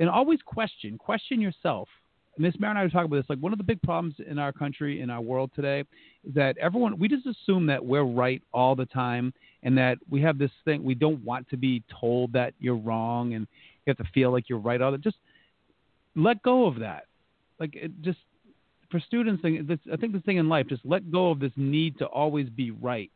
And 0.00 0.10
always 0.10 0.40
question, 0.44 0.98
question 0.98 1.40
yourself. 1.40 1.88
Miss 2.36 2.58
Mary 2.58 2.70
and 2.70 2.78
I 2.80 2.82
were 2.82 2.90
talking 2.90 3.06
about 3.06 3.18
this. 3.18 3.26
Like 3.28 3.38
one 3.38 3.52
of 3.52 3.58
the 3.58 3.64
big 3.64 3.80
problems 3.82 4.16
in 4.28 4.40
our 4.40 4.52
country, 4.52 5.00
in 5.00 5.08
our 5.08 5.20
world 5.20 5.52
today, 5.54 5.84
is 6.26 6.34
that 6.34 6.58
everyone 6.58 6.98
we 6.98 7.06
just 7.06 7.26
assume 7.26 7.64
that 7.66 7.84
we're 7.84 8.02
right 8.02 8.42
all 8.52 8.74
the 8.74 8.86
time, 8.86 9.32
and 9.62 9.78
that 9.78 9.98
we 10.10 10.20
have 10.22 10.36
this 10.36 10.50
thing 10.64 10.82
we 10.82 10.96
don't 10.96 11.24
want 11.24 11.48
to 11.50 11.56
be 11.56 11.84
told 12.00 12.32
that 12.32 12.52
you're 12.58 12.76
wrong, 12.76 13.34
and 13.34 13.46
you 13.86 13.90
have 13.92 13.98
to 13.98 14.12
feel 14.12 14.32
like 14.32 14.48
you're 14.48 14.58
right 14.58 14.82
all 14.82 14.90
the. 14.90 14.98
Just 14.98 15.18
let 16.16 16.42
go 16.42 16.66
of 16.66 16.80
that. 16.80 17.04
Like 17.60 17.76
it 17.76 17.92
just 18.02 18.18
for 18.90 18.98
students, 18.98 19.42
I 19.44 19.96
think 19.96 20.12
the 20.12 20.20
thing 20.20 20.38
in 20.38 20.48
life, 20.48 20.66
just 20.68 20.84
let 20.84 21.12
go 21.12 21.30
of 21.30 21.38
this 21.38 21.52
need 21.56 21.98
to 21.98 22.06
always 22.06 22.48
be 22.48 22.72
right, 22.72 23.12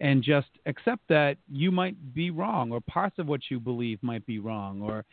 and 0.00 0.22
just 0.22 0.48
accept 0.66 1.02
that 1.08 1.36
you 1.50 1.70
might 1.70 2.14
be 2.14 2.30
wrong, 2.30 2.70
or 2.70 2.80
parts 2.80 3.18
of 3.18 3.26
what 3.26 3.40
you 3.50 3.58
believe 3.58 4.02
might 4.02 4.24
be 4.26 4.38
wrong, 4.38 4.82
or 4.82 5.04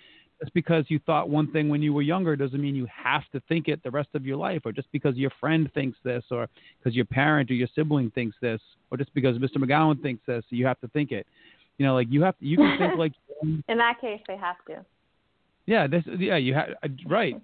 just 0.41 0.53
because 0.53 0.83
you 0.89 0.99
thought 1.05 1.29
one 1.29 1.51
thing 1.51 1.69
when 1.69 1.81
you 1.81 1.93
were 1.93 2.01
younger 2.01 2.35
doesn't 2.35 2.61
mean 2.61 2.75
you 2.75 2.87
have 2.93 3.23
to 3.31 3.39
think 3.47 3.67
it 3.67 3.81
the 3.83 3.91
rest 3.91 4.09
of 4.13 4.25
your 4.25 4.35
life, 4.35 4.61
or 4.65 4.71
just 4.71 4.91
because 4.91 5.15
your 5.15 5.31
friend 5.39 5.71
thinks 5.73 5.97
this, 6.03 6.23
or 6.31 6.49
because 6.79 6.95
your 6.95 7.05
parent 7.05 7.49
or 7.49 7.53
your 7.53 7.69
sibling 7.73 8.11
thinks 8.11 8.35
this, 8.41 8.59
or 8.91 8.97
just 8.97 9.13
because 9.13 9.37
Mr. 9.37 9.57
McGowan 9.57 10.01
thinks 10.01 10.21
this, 10.27 10.43
you 10.49 10.65
have 10.65 10.79
to 10.81 10.87
think 10.89 11.11
it. 11.11 11.25
You 11.77 11.85
know, 11.85 11.93
like 11.93 12.07
you 12.09 12.21
have 12.23 12.37
to, 12.39 12.45
you 12.45 12.57
can 12.57 12.77
think 12.77 12.93
like. 12.97 13.13
In 13.41 13.77
that 13.77 13.99
case, 14.01 14.21
they 14.27 14.37
have 14.37 14.57
to. 14.67 14.85
Yeah, 15.65 15.87
this 15.87 16.03
yeah 16.17 16.35
you 16.35 16.53
have 16.53 16.69
uh, 16.83 16.87
right. 17.07 17.35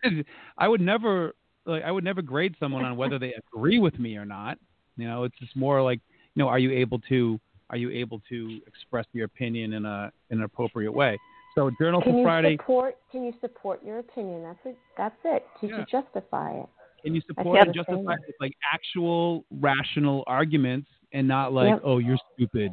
I 0.58 0.68
would 0.68 0.80
never 0.80 1.34
like 1.66 1.82
I 1.82 1.90
would 1.90 2.04
never 2.04 2.22
grade 2.22 2.54
someone 2.58 2.84
on 2.84 2.96
whether 2.96 3.18
they 3.18 3.34
agree 3.34 3.78
with 3.78 3.98
me 3.98 4.16
or 4.16 4.24
not. 4.24 4.58
You 4.96 5.06
know, 5.06 5.24
it's 5.24 5.38
just 5.38 5.54
more 5.54 5.82
like 5.82 6.00
know, 6.38 6.48
are 6.48 6.58
you 6.58 6.72
able 6.72 6.98
to 7.08 7.38
are 7.70 7.76
you 7.76 7.90
able 7.90 8.20
to 8.30 8.60
express 8.66 9.04
your 9.12 9.26
opinion 9.26 9.74
in 9.74 9.84
a 9.84 10.10
in 10.30 10.38
an 10.38 10.44
appropriate 10.44 10.92
way? 10.92 11.18
So 11.54 11.70
Journal 11.80 12.00
can 12.00 12.12
for 12.12 12.18
you 12.18 12.24
Friday. 12.24 12.56
Support, 12.56 12.96
can 13.10 13.24
you 13.24 13.34
support 13.40 13.84
your 13.84 13.98
opinion? 13.98 14.42
That's 14.42 14.58
it. 14.64 14.78
That's 14.96 15.16
it. 15.24 15.46
You 15.60 15.68
Yeah. 15.68 15.76
should 15.78 15.88
justify 15.90 16.52
it. 16.52 16.68
Can 17.02 17.14
you 17.14 17.20
support 17.26 17.60
and 17.60 17.74
justify 17.74 18.12
it 18.14 18.20
with 18.26 18.36
like 18.40 18.52
actual 18.72 19.44
rational 19.50 20.24
arguments 20.26 20.88
and 21.12 21.26
not 21.26 21.52
like, 21.52 21.68
Yep. 21.68 21.80
oh, 21.84 21.98
you're 21.98 22.18
stupid. 22.34 22.72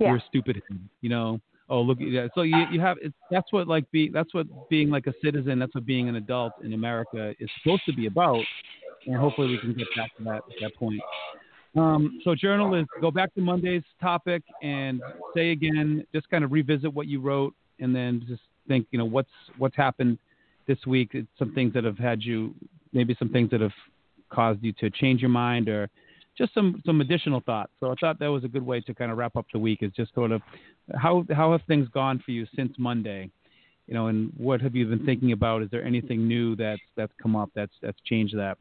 Yeah. 0.00 0.10
You're 0.10 0.22
stupid. 0.28 0.60
You 1.02 1.08
know. 1.08 1.40
Oh, 1.68 1.80
look. 1.80 1.98
Yeah. 2.00 2.28
So 2.34 2.42
you 2.42 2.66
you 2.70 2.80
have 2.80 2.98
it's, 3.00 3.14
that's 3.30 3.52
what 3.52 3.68
like 3.68 3.90
be 3.90 4.10
that's 4.10 4.34
what 4.34 4.46
being 4.68 4.90
like 4.90 5.06
a 5.06 5.14
citizen. 5.22 5.58
That's 5.58 5.74
what 5.74 5.86
being 5.86 6.08
an 6.08 6.16
adult 6.16 6.52
in 6.62 6.74
America 6.74 7.34
is 7.38 7.48
supposed 7.62 7.82
to 7.86 7.92
be 7.92 8.06
about. 8.06 8.44
And 9.06 9.16
hopefully 9.16 9.48
we 9.48 9.58
can 9.58 9.74
get 9.74 9.86
back 9.96 10.16
to 10.16 10.24
that 10.24 10.42
that 10.60 10.74
point. 10.74 11.00
Um, 11.76 12.20
so 12.24 12.34
journalists, 12.34 12.90
go 13.00 13.10
back 13.10 13.34
to 13.34 13.40
Monday's 13.40 13.82
topic 14.00 14.42
and 14.62 15.02
say 15.34 15.50
again, 15.50 16.06
just 16.14 16.30
kind 16.30 16.44
of 16.44 16.52
revisit 16.52 16.92
what 16.92 17.06
you 17.08 17.20
wrote, 17.20 17.54
and 17.80 17.94
then 17.94 18.24
just 18.28 18.42
think, 18.68 18.86
you 18.90 18.98
know, 18.98 19.04
what's 19.04 19.28
what's 19.58 19.76
happened 19.76 20.18
this 20.66 20.78
week. 20.86 21.10
It's 21.12 21.28
some 21.38 21.52
things 21.52 21.72
that 21.74 21.84
have 21.84 21.98
had 21.98 22.22
you, 22.22 22.54
maybe 22.92 23.16
some 23.18 23.28
things 23.28 23.50
that 23.50 23.60
have 23.60 23.72
caused 24.30 24.62
you 24.62 24.72
to 24.74 24.90
change 24.90 25.20
your 25.20 25.30
mind, 25.30 25.68
or 25.68 25.90
just 26.38 26.54
some 26.54 26.80
some 26.86 27.00
additional 27.00 27.40
thoughts. 27.40 27.72
So 27.80 27.90
I 27.90 27.94
thought 28.00 28.18
that 28.20 28.28
was 28.28 28.44
a 28.44 28.48
good 28.48 28.64
way 28.64 28.80
to 28.82 28.94
kind 28.94 29.10
of 29.10 29.18
wrap 29.18 29.36
up 29.36 29.46
the 29.52 29.58
week. 29.58 29.82
Is 29.82 29.90
just 29.96 30.14
sort 30.14 30.30
of 30.30 30.42
how 30.94 31.24
how 31.30 31.52
have 31.52 31.62
things 31.66 31.88
gone 31.88 32.22
for 32.24 32.30
you 32.30 32.46
since 32.54 32.72
Monday, 32.78 33.30
you 33.88 33.94
know, 33.94 34.06
and 34.06 34.32
what 34.36 34.60
have 34.60 34.76
you 34.76 34.86
been 34.86 35.04
thinking 35.04 35.32
about? 35.32 35.62
Is 35.62 35.70
there 35.70 35.84
anything 35.84 36.28
new 36.28 36.54
that's 36.54 36.80
that's 36.96 37.12
come 37.20 37.34
up 37.34 37.50
that's 37.54 37.74
that's 37.82 37.98
changed 38.04 38.36
that? 38.38 38.58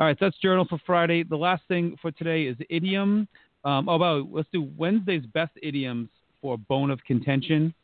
All 0.00 0.06
right, 0.06 0.16
that's 0.18 0.36
journal 0.38 0.64
for 0.66 0.80
Friday. 0.86 1.24
The 1.24 1.36
last 1.36 1.62
thing 1.68 1.94
for 2.00 2.10
today 2.10 2.44
is 2.44 2.56
idiom. 2.70 3.28
Um, 3.66 3.86
oh, 3.86 3.96
about 3.96 4.32
let's 4.32 4.48
do 4.50 4.70
Wednesday's 4.78 5.26
best 5.34 5.52
idioms 5.62 6.08
for 6.40 6.56
bone 6.56 6.90
of 6.90 7.04
contention. 7.04 7.74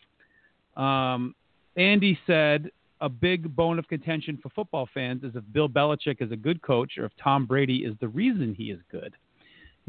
Um, 0.79 1.35
Andy 1.77 2.19
said 2.27 2.71
a 3.03 3.11
big 3.11 3.55
bone 3.55 3.79
of 3.79 3.87
contention 3.89 4.39
for 4.43 4.49
football 4.49 4.89
fans 4.95 5.25
is 5.25 5.37
if 5.37 5.45
Bill 5.53 5.69
Belichick 5.69 6.23
is 6.23 6.33
a 6.33 6.37
good 6.37 6.63
coach 6.63 6.93
or 6.97 7.05
if 7.05 7.13
Tom 7.23 7.45
Brady 7.45 7.85
is 7.85 7.95
the 8.01 8.09
reason 8.09 8.55
he 8.55 8.71
is 8.71 8.81
good. 8.91 9.13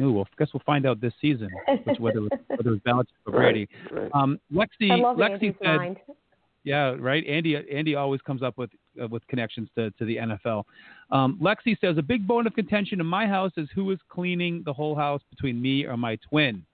Ooh, 0.01 0.11
well, 0.11 0.27
I 0.29 0.35
guess 0.37 0.53
we'll 0.53 0.61
find 0.65 0.85
out 0.85 0.99
this 0.99 1.13
season 1.21 1.49
which, 1.85 1.97
whether 1.97 2.19
whether 2.19 2.73
it's 2.73 2.83
Belichick 2.83 3.05
or 3.25 3.31
Brady. 3.31 3.69
Um, 4.13 4.37
Lexi, 4.53 4.91
Lexi 4.91 5.55
said, 5.63 5.77
mind. 5.77 5.97
Yeah, 6.67 6.95
right. 6.99 7.25
Andy 7.25 7.55
Andy 7.71 7.95
always 7.95 8.19
comes 8.21 8.43
up 8.43 8.57
with 8.57 8.69
uh, 9.01 9.07
with 9.07 9.25
connections 9.27 9.69
to, 9.75 9.89
to 9.91 10.03
the 10.05 10.17
NFL. 10.17 10.63
Um, 11.11 11.39
Lexi 11.41 11.79
says 11.79 11.97
a 11.97 12.01
big 12.01 12.27
bone 12.27 12.45
of 12.45 12.53
contention 12.53 12.99
in 12.99 13.05
my 13.05 13.25
house 13.25 13.53
is 13.55 13.69
who 13.73 13.89
is 13.91 13.99
cleaning 14.09 14.63
the 14.65 14.73
whole 14.73 14.93
house 14.93 15.21
between 15.29 15.61
me 15.61 15.85
or 15.85 15.95
my 15.95 16.17
twin. 16.29 16.65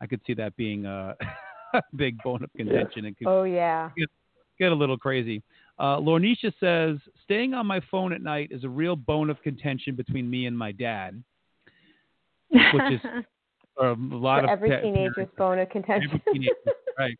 I 0.00 0.06
could 0.06 0.22
see 0.26 0.32
that 0.34 0.56
being 0.56 0.86
a, 0.86 1.14
big 1.96 2.16
bone 2.24 2.42
of 2.42 2.50
contention. 2.56 3.04
It 3.04 3.18
could 3.18 3.26
Oh 3.26 3.42
yeah. 3.44 3.90
get, 3.96 4.08
get 4.58 4.72
a 4.72 4.74
little 4.74 4.96
crazy. 4.96 5.42
Uh, 5.78 5.98
Lornisha 5.98 6.50
says 6.58 6.96
staying 7.24 7.52
on 7.52 7.66
my 7.66 7.80
phone 7.90 8.14
at 8.14 8.22
night 8.22 8.48
is 8.50 8.64
a 8.64 8.68
real 8.68 8.96
bone 8.96 9.28
of 9.28 9.42
contention 9.42 9.94
between 9.94 10.30
me 10.30 10.46
and 10.46 10.56
my 10.56 10.72
dad, 10.72 11.22
which 12.50 12.92
is 12.92 13.00
a 13.82 13.94
lot 13.98 14.40
For 14.40 14.44
of 14.44 14.50
every 14.50 14.70
teenager's 14.80 15.28
bone 15.36 15.58
of 15.58 15.68
contention. 15.68 16.22
right. 16.98 17.18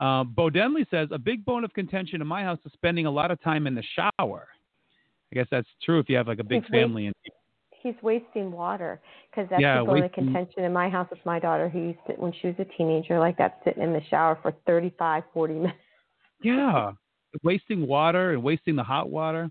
Um, 0.00 0.32
Bo 0.34 0.48
Denley 0.48 0.86
says 0.90 1.08
a 1.10 1.18
big 1.18 1.44
bone 1.44 1.64
of 1.64 1.72
contention 1.72 2.20
in 2.20 2.26
my 2.26 2.42
house 2.42 2.58
is 2.64 2.72
spending 2.72 3.06
a 3.06 3.10
lot 3.10 3.30
of 3.30 3.40
time 3.42 3.66
in 3.66 3.74
the 3.74 3.82
shower. 3.96 4.48
I 5.32 5.34
guess 5.34 5.46
that's 5.50 5.68
true 5.82 5.98
if 5.98 6.08
you 6.08 6.16
have 6.16 6.28
like 6.28 6.38
a 6.38 6.44
big 6.44 6.62
He's 6.62 6.70
family 6.70 7.06
and 7.06 7.14
He's 7.82 7.94
wasting 8.02 8.50
water 8.50 9.00
because 9.30 9.48
that's 9.50 9.60
Yeah, 9.60 9.80
the 9.80 9.86
bone 9.86 10.02
of 10.02 10.12
contention 10.12 10.64
in 10.64 10.72
my 10.72 10.88
house 10.88 11.08
with 11.10 11.24
my 11.24 11.38
daughter 11.38 11.68
who 11.68 11.78
used 11.78 11.98
to 12.08 12.14
when 12.14 12.32
she 12.40 12.48
was 12.48 12.56
a 12.58 12.64
teenager 12.76 13.18
like 13.18 13.36
that 13.38 13.60
sitting 13.64 13.82
in 13.82 13.92
the 13.92 14.02
shower 14.10 14.38
for 14.42 14.52
thirty 14.66 14.92
five 14.98 15.22
forty 15.32 15.54
minutes. 15.54 15.76
yeah, 16.42 16.92
wasting 17.42 17.86
water 17.86 18.32
and 18.32 18.42
wasting 18.42 18.74
the 18.74 18.82
hot 18.82 19.10
water. 19.10 19.50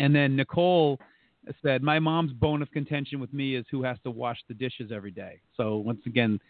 And 0.00 0.14
then 0.14 0.34
Nicole 0.34 0.98
said, 1.62 1.82
"My 1.82 2.00
mom's 2.00 2.32
bone 2.32 2.60
of 2.60 2.70
contention 2.72 3.20
with 3.20 3.32
me 3.32 3.54
is 3.54 3.64
who 3.70 3.82
has 3.84 3.98
to 4.02 4.10
wash 4.10 4.38
the 4.48 4.54
dishes 4.54 4.90
every 4.92 5.12
day." 5.12 5.40
So 5.56 5.76
once 5.76 6.00
again, 6.06 6.40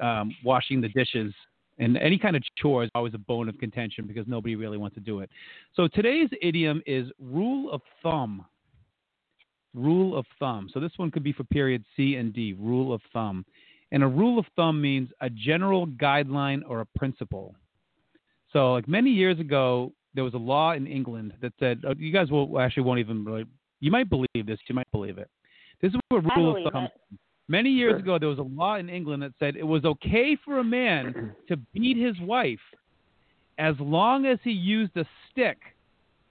um, 0.00 0.32
washing 0.44 0.80
the 0.80 0.90
dishes 0.90 1.34
and 1.78 1.96
any 1.96 2.18
kind 2.18 2.36
of 2.36 2.42
chore 2.56 2.84
is 2.84 2.90
always 2.94 3.14
a 3.14 3.18
bone 3.18 3.48
of 3.48 3.58
contention 3.58 4.06
because 4.06 4.26
nobody 4.26 4.56
really 4.56 4.78
wants 4.78 4.94
to 4.94 5.00
do 5.00 5.20
it. 5.20 5.30
So 5.74 5.88
today's 5.88 6.28
idiom 6.40 6.82
is 6.86 7.10
rule 7.18 7.70
of 7.72 7.80
thumb. 8.02 8.44
Rule 9.74 10.16
of 10.16 10.26
thumb. 10.38 10.68
So 10.72 10.80
this 10.80 10.92
one 10.96 11.10
could 11.10 11.24
be 11.24 11.32
for 11.32 11.44
period 11.44 11.84
C 11.96 12.16
and 12.16 12.32
D. 12.32 12.54
Rule 12.58 12.92
of 12.92 13.00
thumb. 13.12 13.44
And 13.90 14.02
a 14.02 14.06
rule 14.06 14.38
of 14.38 14.46
thumb 14.56 14.80
means 14.80 15.10
a 15.20 15.30
general 15.30 15.86
guideline 15.86 16.62
or 16.66 16.80
a 16.80 16.86
principle. 16.96 17.54
So, 18.52 18.72
like 18.72 18.86
many 18.86 19.10
years 19.10 19.38
ago, 19.38 19.92
there 20.14 20.24
was 20.24 20.34
a 20.34 20.38
law 20.38 20.72
in 20.72 20.86
England 20.86 21.32
that 21.40 21.52
said, 21.58 21.82
uh, 21.86 21.94
you 21.98 22.12
guys 22.12 22.30
will 22.30 22.58
actually 22.60 22.82
won't 22.82 23.00
even 23.00 23.24
really, 23.24 23.44
you 23.80 23.90
might 23.90 24.10
believe 24.10 24.46
this, 24.46 24.58
you 24.68 24.74
might 24.74 24.90
believe 24.92 25.18
it. 25.18 25.30
This 25.80 25.90
is 25.92 26.00
what 26.08 26.24
rule 26.36 26.66
of 26.66 26.72
thumb. 26.72 26.84
it. 26.84 27.18
Many 27.48 27.70
years 27.70 27.98
ago, 27.98 28.18
there 28.18 28.28
was 28.28 28.38
a 28.38 28.42
law 28.42 28.76
in 28.76 28.88
England 28.88 29.22
that 29.22 29.32
said 29.38 29.56
it 29.56 29.66
was 29.66 29.84
okay 29.84 30.36
for 30.44 30.58
a 30.58 30.64
man 30.64 31.34
to 31.48 31.56
beat 31.74 31.96
his 31.96 32.18
wife 32.20 32.60
as 33.58 33.74
long 33.78 34.26
as 34.26 34.38
he 34.42 34.52
used 34.52 34.96
a 34.96 35.04
stick 35.30 35.58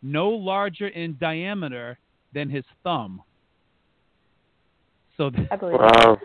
no 0.02 0.30
larger 0.30 0.88
in 0.88 1.18
diameter 1.20 1.98
than 2.34 2.50
his 2.50 2.64
thumb. 2.84 3.22
So 5.18 5.30
th- 5.30 5.48
I 5.52 5.56
believe 5.56 5.80
Wow. 5.80 6.18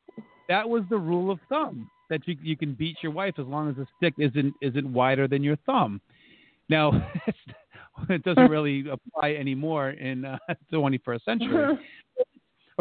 that 0.48 0.68
was 0.68 0.82
the 0.90 0.98
rule 0.98 1.30
of 1.30 1.38
thumb 1.48 1.88
that 2.10 2.26
you 2.28 2.36
you 2.42 2.56
can 2.56 2.74
beat 2.74 2.96
your 3.02 3.12
wife 3.12 3.34
as 3.38 3.46
long 3.46 3.70
as 3.70 3.76
the 3.76 3.86
stick 3.96 4.14
isn't 4.18 4.54
isn't 4.60 4.92
wider 4.92 5.26
than 5.26 5.42
your 5.42 5.56
thumb. 5.64 6.00
Now 6.68 7.10
it 8.10 8.22
doesn't 8.22 8.50
really 8.50 8.84
apply 8.88 9.32
anymore 9.32 9.90
in 9.90 10.24
uh, 10.24 10.38
the 10.70 10.76
21st 10.76 11.24
century. 11.24 11.78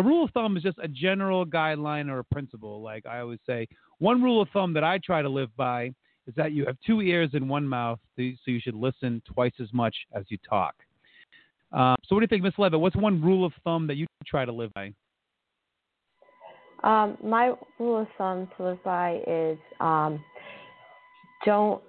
A 0.02 0.04
rule 0.04 0.24
of 0.24 0.32
thumb 0.32 0.58
is 0.58 0.64
just 0.64 0.80
a 0.82 0.88
general 0.88 1.46
guideline 1.46 2.10
or 2.10 2.20
a 2.20 2.24
principle. 2.24 2.82
Like 2.82 3.06
I 3.06 3.20
always 3.20 3.40
say, 3.46 3.68
one 4.00 4.22
rule 4.22 4.42
of 4.42 4.50
thumb 4.50 4.74
that 4.74 4.84
I 4.84 4.98
try 4.98 5.22
to 5.22 5.30
live 5.30 5.56
by 5.56 5.94
is 6.28 6.34
that 6.36 6.54
you 6.54 6.66
have 6.66 6.76
two 6.86 7.02
ears 7.02 7.30
and 7.34 7.48
one 7.48 7.68
mouth, 7.68 8.00
so 8.18 8.24
you 8.24 8.60
should 8.60 8.74
listen 8.74 9.22
twice 9.32 9.54
as 9.62 9.68
much 9.74 9.96
as 10.14 10.26
you 10.30 10.40
talk. 10.48 10.74
Uh, 11.72 11.96
so, 12.04 12.16
what 12.16 12.22
do 12.22 12.24
you 12.24 12.28
think, 12.28 12.42
Miss 12.42 12.56
Levitt? 12.58 12.80
What's 12.80 12.96
one 12.96 13.22
rule 13.22 13.46
of 13.46 13.54
thumb 13.64 13.86
that 13.88 13.96
you 13.96 14.08
try 14.26 14.44
to 14.44 14.52
live 14.52 14.74
by? 14.74 14.92
Um, 16.84 17.16
my 17.24 17.54
rule 17.80 18.02
of 18.02 18.08
thumb 18.18 18.50
to 18.58 18.64
live 18.64 18.84
by 18.84 19.22
is 19.28 19.60
um, 19.80 20.24
don't. 21.46 21.82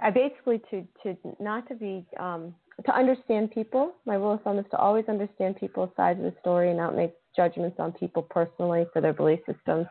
I 0.00 0.10
basically 0.10 0.62
to 0.70 0.86
to 1.02 1.16
not 1.40 1.66
to 1.68 1.74
be 1.74 2.06
um, 2.20 2.54
to 2.86 2.94
understand 2.94 3.50
people. 3.50 3.94
My 4.06 4.14
rule 4.14 4.34
of 4.34 4.42
thumb 4.42 4.60
is 4.60 4.64
to 4.70 4.78
always 4.78 5.04
understand 5.08 5.56
people's 5.56 5.90
sides 5.96 6.20
of 6.20 6.24
the 6.24 6.34
story 6.40 6.68
and 6.68 6.78
not 6.78 6.94
make 6.94 7.12
judgments 7.36 7.76
on 7.78 7.92
people 7.92 8.22
personally 8.22 8.86
for 8.92 9.00
their 9.00 9.12
belief 9.12 9.40
systems, 9.46 9.86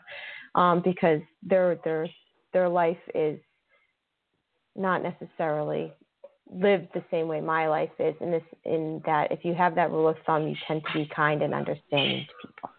um, 0.55 0.81
because 0.83 1.21
their 1.43 1.79
their 1.83 2.07
their 2.53 2.69
life 2.69 2.97
is 3.13 3.39
not 4.75 5.01
necessarily 5.03 5.91
lived 6.51 6.87
the 6.93 7.03
same 7.11 7.27
way 7.27 7.41
my 7.41 7.67
life 7.67 7.89
is. 7.99 8.15
In 8.21 8.31
this, 8.31 8.43
in 8.63 9.01
that, 9.05 9.31
if 9.31 9.43
you 9.43 9.53
have 9.53 9.75
that 9.75 9.91
rule 9.91 10.07
of 10.07 10.15
thumb, 10.25 10.47
you 10.47 10.55
tend 10.67 10.81
to 10.85 10.99
be 10.99 11.09
kind 11.13 11.41
and 11.41 11.53
understanding 11.53 12.25
to 12.27 12.47
people. 12.47 12.69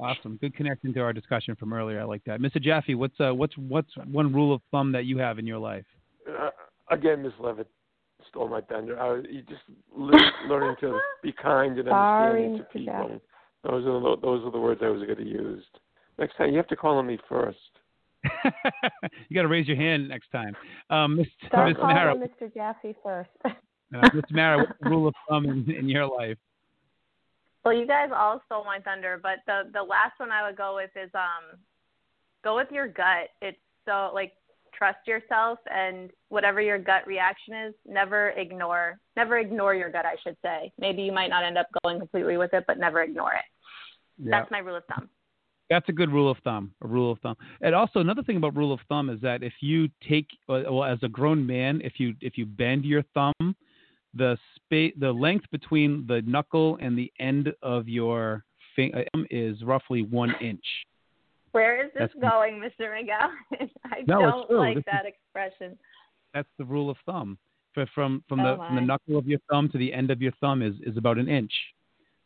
Awesome. 0.00 0.38
Good 0.40 0.56
connection 0.56 0.94
to 0.94 1.00
our 1.00 1.12
discussion 1.12 1.56
from 1.56 1.72
earlier. 1.72 2.00
I 2.00 2.04
like 2.04 2.24
that. 2.24 2.40
Mr. 2.40 2.62
Jaffe, 2.62 2.94
what's 2.94 3.20
uh, 3.20 3.34
what's 3.34 3.56
what's 3.58 3.90
one 4.10 4.32
rule 4.32 4.54
of 4.54 4.62
thumb 4.70 4.92
that 4.92 5.04
you 5.04 5.18
have 5.18 5.38
in 5.38 5.46
your 5.46 5.58
life? 5.58 5.84
Uh, 6.28 6.50
again, 6.90 7.22
Miss 7.22 7.32
Levitt 7.38 7.68
stole 8.28 8.48
my 8.48 8.60
thunder. 8.62 8.98
I 8.98 9.12
was, 9.12 9.24
you 9.28 9.42
just 9.42 9.62
le- 9.94 10.48
learning 10.48 10.76
to 10.80 10.98
be 11.22 11.32
kind 11.32 11.78
and 11.78 11.88
Sorry, 11.88 12.46
understanding 12.46 12.58
to 12.58 12.78
people. 12.78 13.20
Jaffe. 13.64 13.72
Those 13.72 13.86
are 13.86 14.00
the, 14.00 14.16
those 14.20 14.44
are 14.44 14.50
the 14.50 14.58
words 14.58 14.80
I 14.82 14.88
was 14.88 15.02
going 15.02 15.18
to 15.18 15.24
use. 15.26 15.64
Next 16.18 16.36
time, 16.36 16.50
you 16.50 16.56
have 16.56 16.68
to 16.68 16.76
call 16.76 16.98
on 16.98 17.06
me 17.06 17.18
first. 17.28 17.58
you 18.44 19.34
got 19.34 19.42
to 19.42 19.48
raise 19.48 19.66
your 19.66 19.76
hand 19.76 20.08
next 20.08 20.30
time. 20.30 20.54
Um, 20.90 21.16
Miss 21.16 21.26
Start 21.46 21.68
Miss 21.68 21.76
calling 21.78 21.96
Mara, 21.96 22.14
Mr. 22.14 22.52
Jaffe 22.52 22.94
first. 23.02 23.30
uh, 23.44 23.50
Miss 24.14 24.24
Mara, 24.30 24.58
what's 24.58 24.72
the 24.82 24.90
rule 24.90 25.08
of 25.08 25.14
thumb 25.28 25.46
in, 25.46 25.70
in 25.74 25.88
your 25.88 26.06
life? 26.06 26.36
Well, 27.64 27.74
you 27.74 27.86
guys 27.86 28.10
all 28.14 28.42
stole 28.46 28.64
my 28.64 28.78
thunder, 28.78 29.20
but 29.22 29.38
the 29.46 29.70
the 29.72 29.82
last 29.82 30.18
one 30.18 30.30
I 30.30 30.46
would 30.46 30.56
go 30.56 30.76
with 30.76 30.90
is 30.96 31.10
um, 31.14 31.58
go 32.42 32.56
with 32.56 32.68
your 32.70 32.88
gut. 32.88 33.28
It's 33.42 33.58
so 33.86 34.10
like 34.14 34.32
trust 34.80 35.06
yourself 35.06 35.58
and 35.70 36.10
whatever 36.30 36.62
your 36.62 36.78
gut 36.78 37.06
reaction 37.06 37.54
is, 37.54 37.74
never 37.86 38.30
ignore 38.30 38.98
never 39.14 39.38
ignore 39.38 39.74
your 39.74 39.90
gut. 39.90 40.06
I 40.06 40.16
should 40.24 40.36
say. 40.42 40.72
Maybe 40.78 41.02
you 41.02 41.12
might 41.12 41.28
not 41.28 41.44
end 41.44 41.58
up 41.58 41.66
going 41.84 41.98
completely 41.98 42.38
with 42.38 42.54
it, 42.54 42.64
but 42.66 42.78
never 42.78 43.02
ignore 43.02 43.34
it. 43.34 43.44
Yeah. 44.18 44.38
That's 44.40 44.50
my 44.50 44.58
rule 44.58 44.76
of 44.76 44.84
thumb. 44.86 45.08
That's 45.68 45.88
a 45.88 45.92
good 45.92 46.10
rule 46.10 46.30
of 46.30 46.38
thumb. 46.42 46.72
A 46.82 46.86
rule 46.86 47.12
of 47.12 47.18
thumb. 47.20 47.36
And 47.60 47.74
also 47.74 48.00
another 48.00 48.22
thing 48.22 48.38
about 48.38 48.56
rule 48.56 48.72
of 48.72 48.80
thumb 48.88 49.10
is 49.10 49.20
that 49.20 49.42
if 49.42 49.52
you 49.60 49.88
take, 50.08 50.26
uh, 50.48 50.62
well, 50.68 50.84
as 50.84 50.98
a 51.02 51.08
grown 51.08 51.46
man, 51.46 51.80
if 51.84 51.94
you 51.98 52.14
if 52.22 52.38
you 52.38 52.46
bend 52.46 52.84
your 52.84 53.04
thumb, 53.14 53.54
the 54.14 54.38
space, 54.56 54.94
the 54.98 55.12
length 55.12 55.44
between 55.52 56.06
the 56.08 56.22
knuckle 56.22 56.78
and 56.80 56.98
the 56.98 57.12
end 57.20 57.52
of 57.62 57.86
your 57.86 58.44
finger 58.74 59.04
is 59.30 59.62
roughly 59.62 60.02
one 60.02 60.34
inch. 60.40 60.64
Where 61.52 61.84
is 61.84 61.92
this 61.94 62.10
That's- 62.14 62.30
going, 62.30 62.60
Mr. 62.60 62.94
Miguel? 62.94 63.30
I 63.84 64.02
No, 64.06 64.20
don't 64.48 64.50
like 64.52 64.76
This 64.76 64.84
that 64.86 65.06
expression. 65.06 65.76
That's 66.32 66.48
the 66.58 66.64
rule 66.64 66.90
of 66.90 66.96
thumb. 67.06 67.38
For, 67.74 67.86
from 67.94 68.24
from 68.28 68.40
Oh, 68.40 68.52
the 68.52 68.56
from 68.56 68.74
the 68.76 68.80
knuckle 68.80 69.16
of 69.16 69.26
your 69.26 69.38
thumb 69.48 69.68
to 69.70 69.78
the 69.78 69.92
end 69.92 70.10
of 70.10 70.20
your 70.20 70.32
thumb 70.40 70.60
is, 70.62 70.74
is 70.84 70.96
about 70.96 71.18
an 71.18 71.28
inch. 71.28 71.52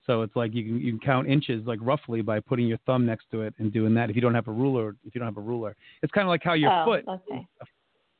So 0.06 0.22
it's 0.22 0.34
like 0.36 0.54
you 0.54 0.64
can 0.64 0.80
you 0.80 0.92
can 0.92 1.00
count 1.00 1.28
inches 1.28 1.66
like 1.66 1.78
roughly 1.82 2.22
by 2.22 2.40
putting 2.40 2.66
your 2.66 2.78
thumb 2.86 3.06
next 3.06 3.26
to 3.32 3.42
it 3.42 3.54
and 3.58 3.72
doing 3.72 3.94
that. 3.94 4.10
If 4.10 4.16
you 4.16 4.22
don't 4.22 4.34
have 4.34 4.48
a 4.48 4.52
ruler, 4.52 4.96
if 5.04 5.14
you 5.14 5.18
don't 5.18 5.28
have 5.28 5.36
a 5.38 5.46
ruler, 5.46 5.76
it's 6.02 6.12
kind 6.12 6.26
of 6.26 6.30
like 6.30 6.42
how 6.42 6.54
your 6.54 6.72
oh, 6.72 6.84
foot. 6.84 7.04
Okay. 7.08 7.46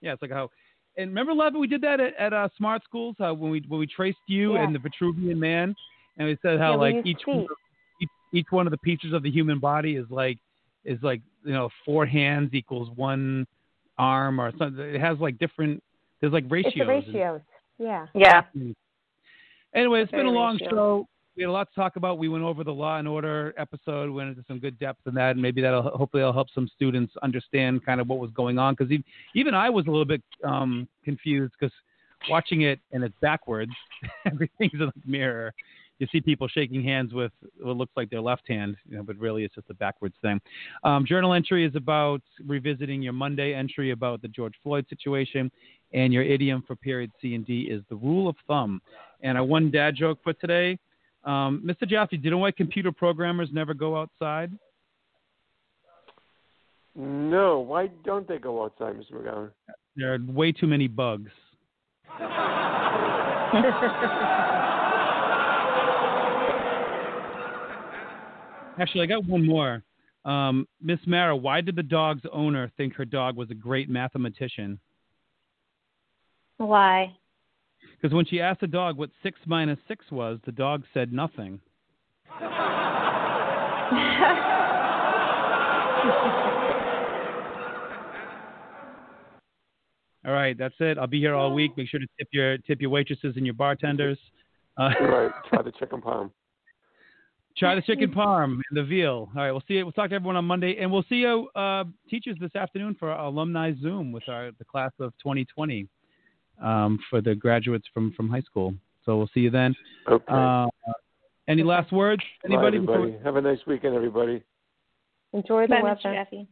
Yeah, 0.01 0.13
it's 0.13 0.23
like 0.23 0.31
how. 0.31 0.51
And 0.97 1.09
remember, 1.11 1.33
Levin, 1.35 1.61
we 1.61 1.67
did 1.67 1.81
that 1.83 1.99
at, 1.99 2.15
at 2.17 2.33
uh, 2.33 2.49
Smart 2.57 2.85
Schools 2.85 3.17
uh, 3.21 3.33
when 3.35 3.51
we 3.51 3.63
when 3.69 3.81
we 3.81 3.87
traced 3.87 4.19
you 4.29 4.55
Yeah. 4.55 4.65
and 4.65 4.75
the 4.75 4.79
Vitruvian 4.79 5.37
Man, 5.37 5.75
and 6.19 6.29
we 6.29 6.37
said 6.43 6.59
how 6.59 6.73
Yeah, 6.73 6.77
like 6.77 7.07
each 7.07 7.23
one, 7.27 7.47
each 8.01 8.09
each 8.33 8.47
one 8.51 8.67
of 8.67 8.71
the 8.71 8.79
pieces 8.79 9.13
of 9.13 9.23
the 9.23 9.31
human 9.31 9.59
body 9.59 9.97
is 9.97 10.07
like 10.11 10.39
is 10.85 10.99
like 11.03 11.21
you 11.45 11.53
know 11.53 11.69
four 11.85 12.07
hands 12.07 12.51
equals 12.53 12.91
one 12.97 13.47
arm 13.99 14.41
or 14.41 14.53
something. 14.59 14.85
It 14.85 15.01
has 15.01 15.19
like 15.19 15.39
different. 15.39 15.83
There's 16.21 16.33
like 16.33 16.45
ratios. 16.49 16.73
It's 16.75 16.77
the 16.77 16.93
and- 16.93 17.07
ratios. 17.07 17.41
Yeah. 17.79 18.07
Yeah. 18.15 18.43
Anyway, 19.75 20.03
it's 20.03 20.13
been 20.13 20.27
a 20.27 20.31
long 20.31 20.55
ratio. 20.55 20.71
show. 20.71 21.09
We 21.37 21.43
had 21.43 21.49
a 21.49 21.53
lot 21.53 21.69
to 21.69 21.75
talk 21.75 21.97
about. 21.97 22.19
We 22.19 22.29
went 22.29 22.45
over 22.45 22.63
the 22.63 22.73
Law 22.73 22.99
and 22.99 23.09
Order 23.09 23.53
episode, 23.59 24.09
went 24.09 24.29
into 24.29 24.45
some 24.47 24.61
good 24.61 24.79
depth 24.79 25.01
in 25.07 25.15
that, 25.15 25.33
and 25.33 25.43
maybe 25.43 25.61
that'll 25.61 25.83
hopefully 25.83 26.21
that'll 26.21 26.33
help 26.33 26.47
some 26.55 26.69
students 26.77 27.13
understand 27.25 27.85
kind 27.85 28.01
of 28.01 28.09
what 28.09 28.21
was 28.21 28.31
going 28.31 28.57
on. 28.57 28.77
Because 28.79 28.97
even 29.35 29.53
I 29.53 29.69
was 29.69 29.87
a 29.87 29.91
little 29.91 30.05
bit 30.05 30.23
um, 30.45 30.87
confused 31.05 31.53
because 31.59 31.75
watching 32.31 32.63
it 32.63 32.79
and 32.93 33.03
it's 33.03 33.15
backwards, 33.21 33.73
everything's 34.27 34.75
in 34.75 34.87
the 34.87 34.93
mirror. 35.05 35.53
You 35.99 36.09
see 36.11 36.21
people 36.21 36.49
shaking 36.49 36.83
hands 36.83 37.15
with 37.15 37.31
what 37.61 37.77
looks 37.77 37.93
like 37.97 38.11
their 38.11 38.21
left 38.21 38.49
hand, 38.49 38.77
you 38.89 38.97
know, 38.97 39.03
but 39.03 39.17
really 39.17 39.45
it's 39.45 39.55
just 39.55 39.71
a 39.71 39.75
backwards 39.75 40.17
thing. 40.23 40.41
Um, 40.83 41.07
journal 41.07 41.35
entry 41.35 41.65
is 41.65 41.75
about 41.77 42.21
revisiting 42.45 43.01
your 43.01 43.13
Monday 43.13 43.55
entry 43.55 43.93
about 43.93 44.21
the 44.21 44.29
George 44.29 44.55
Floyd 44.63 44.87
situation, 44.89 45.51
and 45.93 46.13
your 46.13 46.25
idiom 46.25 46.65
for 46.67 46.75
period 46.75 47.13
C 47.23 47.35
and 47.35 47.47
D 47.47 47.69
is 47.71 47.83
the 47.89 47.97
rule 47.97 48.29
of 48.29 48.37
thumb. 48.49 48.83
And 49.23 49.39
our 49.39 49.45
one 49.45 49.71
dad 49.71 49.95
joke 49.95 50.19
for 50.25 50.33
today, 50.33 50.79
um, 51.25 51.63
Mr. 51.65 51.89
Jaffe, 51.89 52.17
do 52.17 52.25
you 52.25 52.31
know 52.31 52.39
why 52.39 52.51
computer 52.51 52.93
programmers 52.93 53.49
never 53.53 53.73
go 53.73 53.97
outside? 53.97 54.51
No, 56.97 57.61
why 57.61 57.89
don't 58.05 58.29
they 58.29 58.39
go 58.39 58.65
outside, 58.65 58.95
Mr. 58.95 59.15
McGowan? 59.15 59.51
There 59.97 60.15
are 60.15 60.19
way 60.27 60.53
too 60.53 60.67
many 60.67 60.89
bugs. 60.89 61.31
Actually, 68.79 69.03
I 69.03 69.07
got 69.07 69.25
one 69.25 69.47
more. 69.47 69.83
Um, 70.25 70.67
Miss 70.81 70.99
Mara, 71.07 71.37
why 71.37 71.61
did 71.61 71.77
the 71.77 71.83
dog's 71.83 72.23
owner 72.33 72.71
think 72.77 72.95
her 72.95 73.05
dog 73.05 73.37
was 73.37 73.51
a 73.51 73.55
great 73.55 73.91
mathematician? 73.91 74.81
Why? 76.57 77.15
Because 77.93 78.15
when 78.15 78.27
she 78.27 78.41
asked 78.41 78.61
the 78.61 78.67
dog 78.67 78.97
what 78.97 79.11
six 79.23 79.39
minus 79.47 79.79
six 79.87 80.05
was, 80.11 80.39
the 80.47 80.53
dog 80.53 80.85
said 80.95 81.13
nothing. 81.13 81.61
All 90.27 90.33
right, 90.33 90.57
that's 90.57 90.75
it. 90.81 90.97
I'll 90.97 91.07
be 91.07 91.21
here 91.21 91.35
all 91.35 91.53
week. 91.53 91.77
Make 91.77 91.89
sure 91.89 92.01
to 92.01 92.07
tip 92.19 92.29
your 92.33 92.57
tip 92.59 92.81
your 92.81 92.89
waitresses 92.89 93.35
and 93.37 93.45
your 93.45 93.55
bartenders. 93.55 94.19
Uh, 94.79 94.89
right, 95.03 95.31
try 95.51 95.61
the 95.61 95.73
chicken 95.79 96.01
palm. 96.01 96.33
Try 97.57 97.77
the 97.77 97.83
chicken 97.83 98.11
parm 98.11 98.55
and 98.69 98.77
the 98.77 98.83
veal. 98.83 99.29
All 99.35 99.43
right, 99.43 99.53
we'll 99.53 99.63
see 99.69 99.75
you. 99.75 99.85
We'll 99.85 99.93
talk 99.93 100.11
to 100.11 100.17
everyone 100.17 100.37
on 100.37 100.45
Monday, 100.45 100.77
and 100.81 100.91
we'll 100.91 101.05
see 101.09 101.17
you 101.17 101.49
uh, 101.55 101.85
teachers 102.11 102.37
this 102.41 102.55
afternoon 102.57 102.97
for 102.99 103.11
our 103.11 103.27
alumni 103.27 103.73
Zoom 103.81 104.11
with 104.11 104.29
our 104.29 104.51
the 104.59 104.65
class 104.65 104.91
of 104.99 105.13
2020 105.23 105.87
um, 106.61 106.99
for 107.09 107.21
the 107.21 107.35
graduates 107.35 107.87
from 107.95 108.13
from 108.17 108.29
high 108.29 108.41
school. 108.41 108.75
So 109.05 109.17
we'll 109.17 109.31
see 109.33 109.41
you 109.41 109.51
then. 109.51 109.75
Okay. 110.11 110.25
Uh, 110.29 110.67
any 111.47 111.63
last 111.63 111.93
words? 111.93 112.23
Anybody? 112.45 112.79
before 112.79 112.97
everybody. 112.97 113.25
Have 113.25 113.37
a 113.37 113.41
nice 113.41 113.59
weekend, 113.67 113.95
everybody. 113.95 114.43
Enjoy 115.33 115.63
the 115.63 115.69
Bye, 115.69 115.83
weather. 115.83 116.01
Mr. 116.05 116.47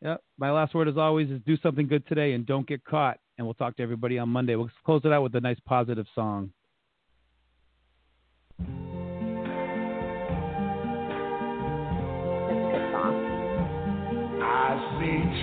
Yep. 0.00 0.22
My 0.38 0.50
last 0.50 0.74
word, 0.74 0.88
as 0.88 0.96
always, 0.96 1.30
is 1.30 1.40
do 1.46 1.56
something 1.58 1.88
good 1.88 2.06
today 2.06 2.32
and 2.32 2.46
don't 2.46 2.66
get 2.66 2.84
caught. 2.84 3.18
And 3.36 3.46
we'll 3.46 3.54
talk 3.54 3.76
to 3.78 3.82
everybody 3.82 4.18
on 4.18 4.28
Monday. 4.28 4.54
We'll 4.54 4.70
close 4.84 5.02
it 5.04 5.12
out 5.12 5.22
with 5.22 5.34
a 5.34 5.40
nice 5.40 5.58
positive 5.66 6.06
song. 6.14 6.50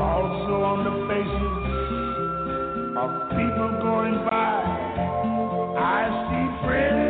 also 0.00 0.62
on 0.62 0.84
the 0.84 0.94
faces 1.06 1.64
of 2.96 3.30
people 3.30 3.70
going 3.82 4.24
by. 4.26 4.62
I 5.78 6.02
see 6.28 6.46
friends 6.66 7.03